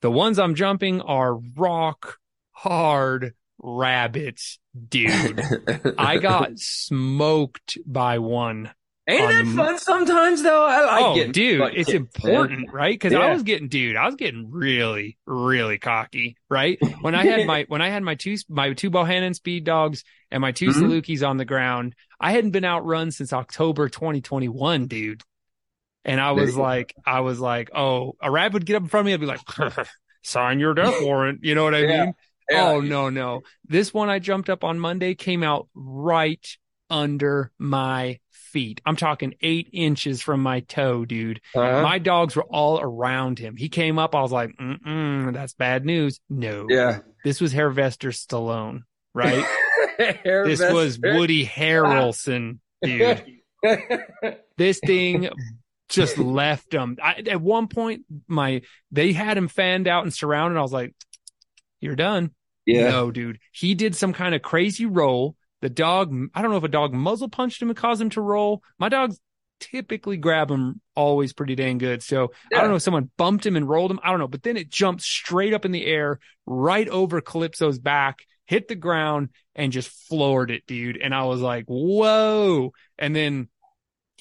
The 0.01 0.11
ones 0.11 0.37
I'm 0.37 0.53
jumping 0.53 1.01
are 1.01 1.35
rock 1.57 2.17
hard 2.51 3.33
rabbits, 3.57 4.59
dude. 4.89 5.41
I 5.97 6.17
got 6.17 6.51
smoked 6.59 7.79
by 7.87 8.19
one. 8.19 8.69
Ain't 9.07 9.27
that 9.29 9.45
on- 9.47 9.55
fun 9.55 9.79
sometimes 9.79 10.43
though? 10.43 10.63
I 10.63 10.85
like 10.85 11.03
oh, 11.03 11.15
getting 11.15 11.31
dude, 11.31 11.59
butt 11.59 11.73
it's 11.75 11.89
kicked, 11.89 12.23
man. 12.23 12.33
important, 12.35 12.71
right? 12.71 12.93
Because 12.93 13.13
I 13.15 13.33
was 13.33 13.41
getting, 13.41 13.67
dude, 13.67 13.95
I 13.95 14.05
was 14.05 14.13
getting 14.15 14.51
really, 14.51 15.17
really 15.25 15.79
cocky, 15.79 16.37
right? 16.49 16.77
When 17.01 17.15
I 17.15 17.25
had 17.25 17.47
my 17.47 17.65
when 17.67 17.81
I 17.81 17.89
had 17.89 18.03
my 18.03 18.13
two 18.13 18.37
my 18.47 18.73
two 18.73 18.91
Bohannon 18.91 19.33
speed 19.33 19.63
dogs 19.63 20.03
and 20.29 20.39
my 20.39 20.51
2 20.51 20.67
Mhm. 20.67 20.73
Salukis 20.73 21.27
on 21.27 21.37
the 21.37 21.45
ground, 21.45 21.95
I 22.19 22.31
hadn't 22.31 22.51
been 22.51 22.63
outrun 22.63 23.09
since 23.09 23.33
October 23.33 23.89
2021, 23.89 24.85
dude. 24.85 25.23
And 26.03 26.19
I 26.19 26.31
was 26.31 26.55
like, 26.57 26.95
I 27.05 27.19
was 27.21 27.39
like, 27.39 27.69
oh, 27.75 28.15
a 28.21 28.31
rabbit 28.31 28.53
would 28.53 28.65
get 28.65 28.75
up 28.75 28.83
in 28.83 28.89
front 28.89 29.01
of 29.01 29.05
me, 29.07 29.13
I'd 29.13 29.19
be 29.19 29.25
like, 29.27 29.87
sign 30.23 30.59
your 30.59 30.73
death 30.73 30.95
warrant. 31.01 31.43
You 31.43 31.55
know 31.55 31.63
what 31.63 31.75
I 31.75 31.79
Yeah. 31.79 32.05
mean? 32.05 32.13
Yeah. 32.49 32.67
Oh 32.69 32.81
no, 32.81 33.09
no. 33.09 33.41
This 33.67 33.93
one 33.93 34.09
I 34.09 34.19
jumped 34.19 34.49
up 34.49 34.63
on 34.63 34.79
Monday 34.79 35.15
came 35.15 35.41
out 35.43 35.67
right 35.73 36.45
under 36.89 37.51
my 37.57 38.19
feet. 38.31 38.81
I'm 38.85 38.97
talking 38.97 39.35
eight 39.41 39.69
inches 39.71 40.21
from 40.21 40.41
my 40.43 40.59
toe, 40.61 41.05
dude. 41.05 41.39
Uh-huh. 41.55 41.81
My 41.81 41.97
dogs 41.99 42.35
were 42.35 42.43
all 42.43 42.81
around 42.81 43.39
him. 43.39 43.55
He 43.55 43.69
came 43.69 43.97
up. 43.97 44.13
I 44.13 44.21
was 44.21 44.31
like, 44.33 44.51
mm 44.57 45.31
that's 45.33 45.53
bad 45.53 45.85
news. 45.85 46.19
No, 46.29 46.65
yeah. 46.67 46.99
this 47.23 47.39
was 47.39 47.53
Harvester 47.53 48.09
Stallone, 48.09 48.81
right? 49.13 49.45
This 50.25 50.59
was 50.59 50.97
Woody 50.99 51.45
Harrelson, 51.45 52.57
dude. 52.81 53.23
This 54.57 54.79
thing 54.79 55.29
just 55.91 56.17
left 56.19 56.73
him. 56.73 56.97
I, 57.01 57.23
at 57.27 57.41
one 57.41 57.67
point, 57.67 58.03
my 58.27 58.61
they 58.91 59.13
had 59.13 59.37
him 59.37 59.47
fanned 59.47 59.87
out 59.87 60.03
and 60.03 60.13
surrounded. 60.13 60.57
I 60.57 60.61
was 60.61 60.73
like, 60.73 60.95
"You're 61.79 61.95
done." 61.95 62.31
yeah. 62.65 62.89
No, 62.89 63.11
dude. 63.11 63.39
He 63.51 63.75
did 63.75 63.95
some 63.95 64.13
kind 64.13 64.35
of 64.35 64.41
crazy 64.41 64.85
roll. 64.85 65.35
The 65.61 65.69
dog, 65.69 66.13
I 66.33 66.41
don't 66.41 66.51
know 66.51 66.57
if 66.57 66.63
a 66.63 66.69
dog 66.69 66.93
muzzle 66.93 67.29
punched 67.29 67.61
him 67.61 67.69
and 67.69 67.77
caused 67.77 68.01
him 68.01 68.09
to 68.11 68.21
roll. 68.21 68.63
My 68.79 68.89
dogs 68.89 69.19
typically 69.59 70.17
grab 70.17 70.49
him 70.49 70.81
always 70.95 71.33
pretty 71.33 71.55
dang 71.55 71.77
good. 71.77 72.01
So 72.01 72.31
I 72.51 72.59
don't 72.59 72.69
know 72.69 72.75
if 72.75 72.81
someone 72.81 73.11
bumped 73.15 73.45
him 73.45 73.55
and 73.55 73.69
rolled 73.69 73.91
him. 73.91 73.99
I 74.03 74.09
don't 74.09 74.19
know. 74.19 74.27
But 74.27 74.43
then 74.43 74.57
it 74.57 74.69
jumped 74.69 75.03
straight 75.03 75.53
up 75.53 75.65
in 75.65 75.71
the 75.71 75.85
air, 75.85 76.19
right 76.47 76.87
over 76.89 77.21
Calypso's 77.21 77.77
back, 77.77 78.19
hit 78.45 78.67
the 78.67 78.75
ground, 78.75 79.29
and 79.55 79.71
just 79.71 79.89
floored 80.07 80.49
it, 80.49 80.65
dude. 80.65 80.97
And 80.97 81.13
I 81.13 81.25
was 81.25 81.41
like, 81.41 81.65
whoa. 81.67 82.73
And 82.97 83.15
then 83.15 83.49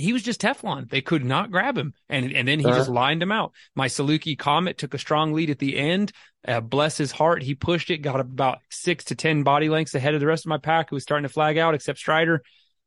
he 0.01 0.12
was 0.12 0.22
just 0.22 0.40
Teflon. 0.40 0.89
They 0.89 1.01
could 1.01 1.24
not 1.24 1.51
grab 1.51 1.77
him. 1.77 1.94
And 2.09 2.32
and 2.32 2.47
then 2.48 2.59
he 2.60 2.66
Uh-huh. 2.66 2.77
just 2.78 2.89
lined 2.90 3.22
him 3.22 3.32
out. 3.32 3.52
My 3.74 3.86
Saluki 3.89 4.36
Comet 4.39 4.78
took 4.78 4.94
a 4.94 4.98
strong 4.98 5.32
lead 5.32 5.51
at 5.51 5.59
the 5.59 5.77
end. 5.77 6.12
Uh, 6.47 6.60
bless 6.60 6.97
his 6.97 7.12
heart, 7.12 7.43
he 7.43 7.55
pushed 7.55 7.90
it, 7.90 7.98
got 7.98 8.18
about 8.18 8.60
six 8.70 9.05
to 9.05 9.14
ten 9.14 9.43
body 9.43 9.68
lengths 9.68 9.94
ahead 9.94 10.14
of 10.14 10.20
the 10.20 10.27
rest 10.27 10.47
of 10.47 10.48
my 10.48 10.56
pack, 10.59 10.89
who 10.90 10.97
was 10.97 11.02
starting 11.02 11.28
to 11.28 11.32
flag 11.32 11.59
out, 11.59 11.74
except 11.74 11.98
Strider. 11.98 12.43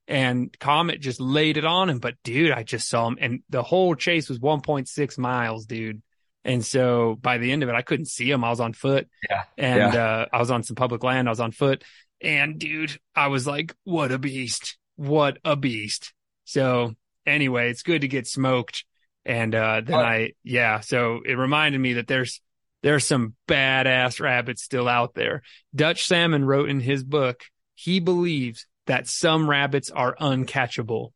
And 0.08 0.58
Comet 0.60 1.00
just 1.00 1.22
laid 1.22 1.58
it 1.58 1.64
on 1.66 1.90
him. 1.90 2.00
But 2.00 2.16
dude, 2.24 2.52
I 2.52 2.64
just 2.64 2.90
saw 2.90 3.08
him, 3.08 3.18
and 3.22 3.44
the 3.50 3.64
whole 3.64 3.96
chase 3.96 4.28
was 4.28 4.40
1.6 4.40 5.18
miles, 5.18 5.66
dude. 5.66 6.02
And 6.44 6.66
so 6.66 7.16
by 7.22 7.38
the 7.38 7.52
end 7.54 7.64
of 7.64 7.70
it, 7.70 7.76
I 7.76 7.84
couldn't 7.84 8.08
see 8.10 8.30
him. 8.30 8.44
I 8.44 8.50
was 8.50 8.60
on 8.60 8.74
foot, 8.74 9.08
Yeah. 9.30 9.44
and 9.58 9.96
uh, 9.96 10.26
I 10.34 10.40
was 10.40 10.52
on 10.52 10.64
some 10.64 10.76
public 10.76 11.04
land. 11.04 11.30
I 11.30 11.32
was 11.32 11.40
on 11.40 11.52
foot, 11.52 11.84
and 12.22 12.60
dude, 12.60 13.00
I 13.16 13.28
was 13.28 13.48
like, 13.48 13.74
"What 13.86 14.12
a 14.12 14.18
beast! 14.20 14.78
What 14.98 15.38
a 15.46 15.56
beast!" 15.56 16.12
So 16.44 16.96
anyway, 17.26 17.70
it's 17.70 17.84
good 17.84 18.02
to 18.02 18.08
get 18.08 18.28
smoked. 18.28 18.86
And 19.26 19.56
uh, 19.56 19.82
then 19.82 19.96
Oh. 19.96 20.04
I, 20.04 20.32
yeah, 20.44 20.82
so 20.82 21.22
it 21.26 21.34
reminded 21.38 21.80
me 21.80 21.94
that 21.94 22.08
there's 22.08 22.42
there's 22.82 23.06
some 23.06 23.36
badass 23.48 24.20
rabbits 24.20 24.62
still 24.62 24.90
out 24.90 25.14
there. 25.14 25.42
Dutch 25.74 26.06
Salmon 26.06 26.44
wrote 26.44 26.70
in 26.70 26.82
his 26.82 27.04
book 27.04 27.44
he 27.76 28.00
believes 28.00 28.68
that 28.88 29.08
some 29.08 29.50
rabbits 29.50 29.90
are 29.90 30.16
uncatchable, 30.20 31.12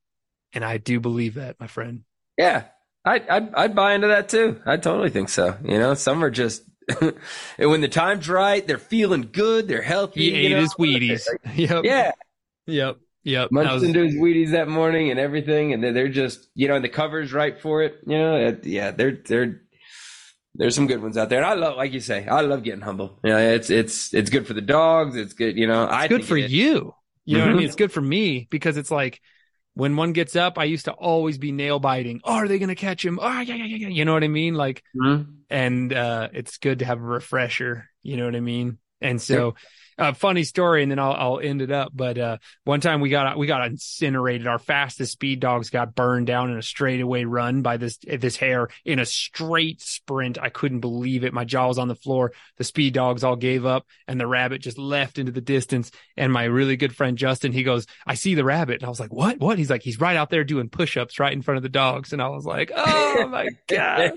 and 0.53 0.63
I 0.63 0.77
do 0.77 0.99
believe 0.99 1.33
that, 1.35 1.59
my 1.59 1.67
friend. 1.67 2.03
Yeah, 2.37 2.63
I 3.03 3.21
I'd, 3.29 3.53
I'd 3.53 3.75
buy 3.75 3.93
into 3.93 4.07
that 4.07 4.29
too. 4.29 4.61
I 4.65 4.77
totally 4.77 5.09
think 5.09 5.29
so. 5.29 5.57
You 5.63 5.77
know, 5.77 5.93
some 5.93 6.23
are 6.23 6.31
just 6.31 6.63
and 7.01 7.69
when 7.69 7.81
the 7.81 7.89
time's 7.89 8.29
right, 8.29 8.65
they're 8.65 8.77
feeling 8.77 9.29
good, 9.31 9.67
they're 9.67 9.81
healthy. 9.81 10.31
He 10.31 10.45
ate 10.45 10.51
know? 10.51 10.61
his 10.61 10.73
Wheaties. 10.75 11.27
Yep. 11.55 11.83
Yeah, 11.83 12.11
Yep. 12.65 12.97
Yep. 13.27 13.49
That 13.49 13.53
munched 13.53 13.73
was- 13.73 13.83
into 13.83 14.03
his 14.03 14.15
Wheaties 14.15 14.51
that 14.51 14.67
morning 14.69 15.11
and 15.11 15.19
everything, 15.19 15.73
and 15.73 15.83
they're, 15.83 15.93
they're 15.93 16.07
just 16.09 16.47
you 16.55 16.67
know 16.67 16.75
and 16.75 16.83
the 16.83 16.89
cover's 16.89 17.33
right 17.33 17.59
for 17.59 17.83
it. 17.83 17.97
You 18.07 18.17
know, 18.17 18.35
it- 18.37 18.65
yeah, 18.65 18.91
they're 18.91 19.17
they're 19.25 19.61
there's 20.55 20.73
some 20.75 20.87
good 20.87 21.01
ones 21.03 21.17
out 21.17 21.29
there. 21.29 21.39
And 21.39 21.45
I 21.45 21.53
love, 21.53 21.77
like 21.77 21.93
you 21.93 21.99
say, 21.99 22.25
I 22.25 22.41
love 22.41 22.63
getting 22.63 22.81
humble. 22.81 23.19
You 23.23 23.31
know, 23.31 23.37
it's 23.37 23.69
it's 23.69 24.13
it's 24.13 24.29
good 24.29 24.47
for 24.47 24.53
the 24.53 24.61
dogs. 24.61 25.15
It's 25.15 25.33
good. 25.33 25.57
You 25.57 25.67
know, 25.67 25.85
I 25.85 26.05
it's 26.05 26.09
good 26.09 26.25
for 26.25 26.37
it 26.37 26.45
is. 26.45 26.53
you. 26.53 26.93
You 27.25 27.37
know 27.37 27.43
what 27.45 27.51
I 27.51 27.57
mean? 27.57 27.65
It's 27.65 27.75
good 27.75 27.91
for 27.91 27.99
me 28.01 28.47
because 28.49 28.77
it's 28.77 28.89
like 28.89 29.19
when 29.73 29.97
one 29.97 30.13
gets 30.13 30.35
up, 30.37 30.57
I 30.57 30.63
used 30.63 30.85
to 30.85 30.93
always 30.93 31.37
be 31.37 31.51
nail 31.51 31.77
biting. 31.79 32.21
Oh, 32.23 32.33
are 32.35 32.47
they 32.47 32.57
going 32.57 32.69
to 32.69 32.75
catch 32.75 33.05
him? 33.05 33.19
Oh, 33.21 33.41
yeah, 33.41 33.53
yeah, 33.53 33.65
yeah, 33.65 33.77
yeah. 33.77 33.87
You 33.89 34.05
know 34.05 34.13
what 34.13 34.23
I 34.23 34.29
mean? 34.29 34.55
Like, 34.55 34.81
Mhm. 34.95 35.27
and 35.49 35.91
uh, 35.93 36.29
it's 36.33 36.57
good 36.57 36.79
to 36.79 36.85
have 36.85 36.99
a 36.99 37.03
refresher. 37.03 37.89
You 38.01 38.15
know 38.15 38.25
what 38.25 38.35
I 38.35 38.39
mean? 38.39 38.77
And 39.01 39.21
so, 39.21 39.55
uh, 39.97 40.13
funny 40.13 40.43
story, 40.43 40.83
and 40.83 40.91
then 40.91 40.99
I'll 40.99 41.13
I'll 41.13 41.39
end 41.39 41.61
it 41.61 41.71
up. 41.71 41.91
But 41.93 42.17
uh, 42.17 42.37
one 42.63 42.81
time 42.81 43.01
we 43.01 43.09
got 43.09 43.37
we 43.37 43.47
got 43.47 43.65
incinerated. 43.65 44.47
Our 44.47 44.59
fastest 44.59 45.13
speed 45.13 45.39
dogs 45.39 45.69
got 45.69 45.95
burned 45.95 46.27
down 46.27 46.51
in 46.51 46.57
a 46.57 46.61
straightaway 46.61 47.23
run 47.23 47.61
by 47.61 47.77
this 47.77 47.97
this 47.97 48.37
hare 48.37 48.69
in 48.85 48.99
a 48.99 49.05
straight 49.05 49.81
sprint. 49.81 50.37
I 50.39 50.49
couldn't 50.49 50.81
believe 50.81 51.23
it. 51.23 51.33
My 51.33 51.45
jaw 51.45 51.67
was 51.67 51.79
on 51.79 51.87
the 51.87 51.95
floor. 51.95 52.31
The 52.57 52.63
speed 52.63 52.93
dogs 52.93 53.23
all 53.23 53.35
gave 53.35 53.65
up, 53.65 53.85
and 54.07 54.19
the 54.19 54.27
rabbit 54.27 54.61
just 54.61 54.77
left 54.77 55.17
into 55.17 55.31
the 55.31 55.41
distance. 55.41 55.91
And 56.15 56.31
my 56.31 56.43
really 56.43 56.77
good 56.77 56.95
friend 56.95 57.17
Justin, 57.17 57.51
he 57.51 57.63
goes, 57.63 57.87
"I 58.05 58.15
see 58.15 58.35
the 58.35 58.45
rabbit," 58.45 58.81
and 58.81 58.85
I 58.85 58.89
was 58.89 58.99
like, 58.99 59.13
"What? 59.13 59.39
What?" 59.39 59.57
He's 59.57 59.69
like, 59.69 59.83
"He's 59.83 59.99
right 59.99 60.15
out 60.15 60.29
there 60.29 60.43
doing 60.43 60.69
push-ups 60.69 61.19
right 61.19 61.33
in 61.33 61.41
front 61.41 61.57
of 61.57 61.63
the 61.63 61.69
dogs," 61.69 62.13
and 62.13 62.21
I 62.21 62.29
was 62.29 62.45
like, 62.45 62.71
"Oh 62.75 63.27
my 63.27 63.49
god!" 63.67 64.13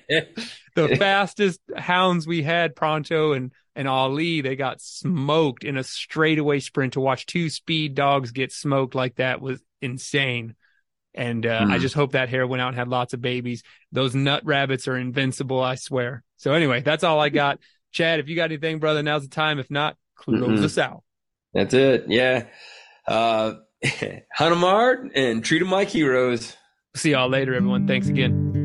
the 0.74 0.97
fastest 0.97 1.61
hounds 1.77 2.27
we 2.27 2.43
had, 2.43 2.77
Pronto 2.77 3.32
and 3.32 3.52
and 3.77 3.87
Ali, 3.89 4.41
they 4.41 4.57
got 4.57 4.81
smoked 4.81 5.65
in 5.65 5.77
a 5.77 5.85
straightaway 5.85 6.61
sprint. 6.61 6.95
To 6.95 7.01
watch 7.01 7.27
two 7.27 7.49
speed 7.49 7.95
dogs 7.95 8.33
get 8.33 8.53
smoked 8.53 8.95
like 8.95 9.17
that 9.17 9.41
was 9.41 9.63
insane. 9.81 10.55
And 11.15 11.45
uh, 11.47 11.67
I 11.69 11.77
Hmm. 11.77 11.81
just 11.83 11.95
hope 11.95 12.13
that 12.13 12.29
hare 12.29 12.47
went 12.47 12.61
out 12.61 12.69
and 12.69 12.77
had 12.77 12.89
lots 12.89 13.15
of 13.15 13.21
babies. 13.21 13.63
Those 13.93 14.15
nut 14.15 14.43
rabbits 14.45 14.87
are 14.89 14.97
invincible, 14.97 15.61
I 15.61 15.75
swear. 15.75 16.23
So 16.37 16.53
anyway, 16.53 16.83
that's 16.83 17.05
all 17.05 17.19
I 17.21 17.29
got. 17.43 17.59
Chad, 17.93 18.21
if 18.21 18.29
you 18.29 18.37
got 18.37 18.45
anything, 18.45 18.79
brother, 18.79 19.03
now's 19.03 19.23
the 19.23 19.29
time. 19.29 19.59
If 19.59 19.71
not, 19.71 19.97
close 20.15 20.41
Mm-mm. 20.41 20.65
us 20.65 20.79
out. 20.79 21.03
That's 21.53 21.75
it. 21.75 22.05
Yeah. 22.09 22.47
Uh, 23.09 23.55
hunt 23.85 24.53
'em 24.53 24.59
hard 24.59 25.11
and 25.17 25.45
treat 25.45 25.63
'em 25.63 25.71
like 25.71 25.89
heroes. 25.89 26.57
See 26.95 27.11
y'all 27.13 27.29
later, 27.29 27.55
everyone. 27.55 27.87
Thanks 27.89 28.09
again. 28.09 28.60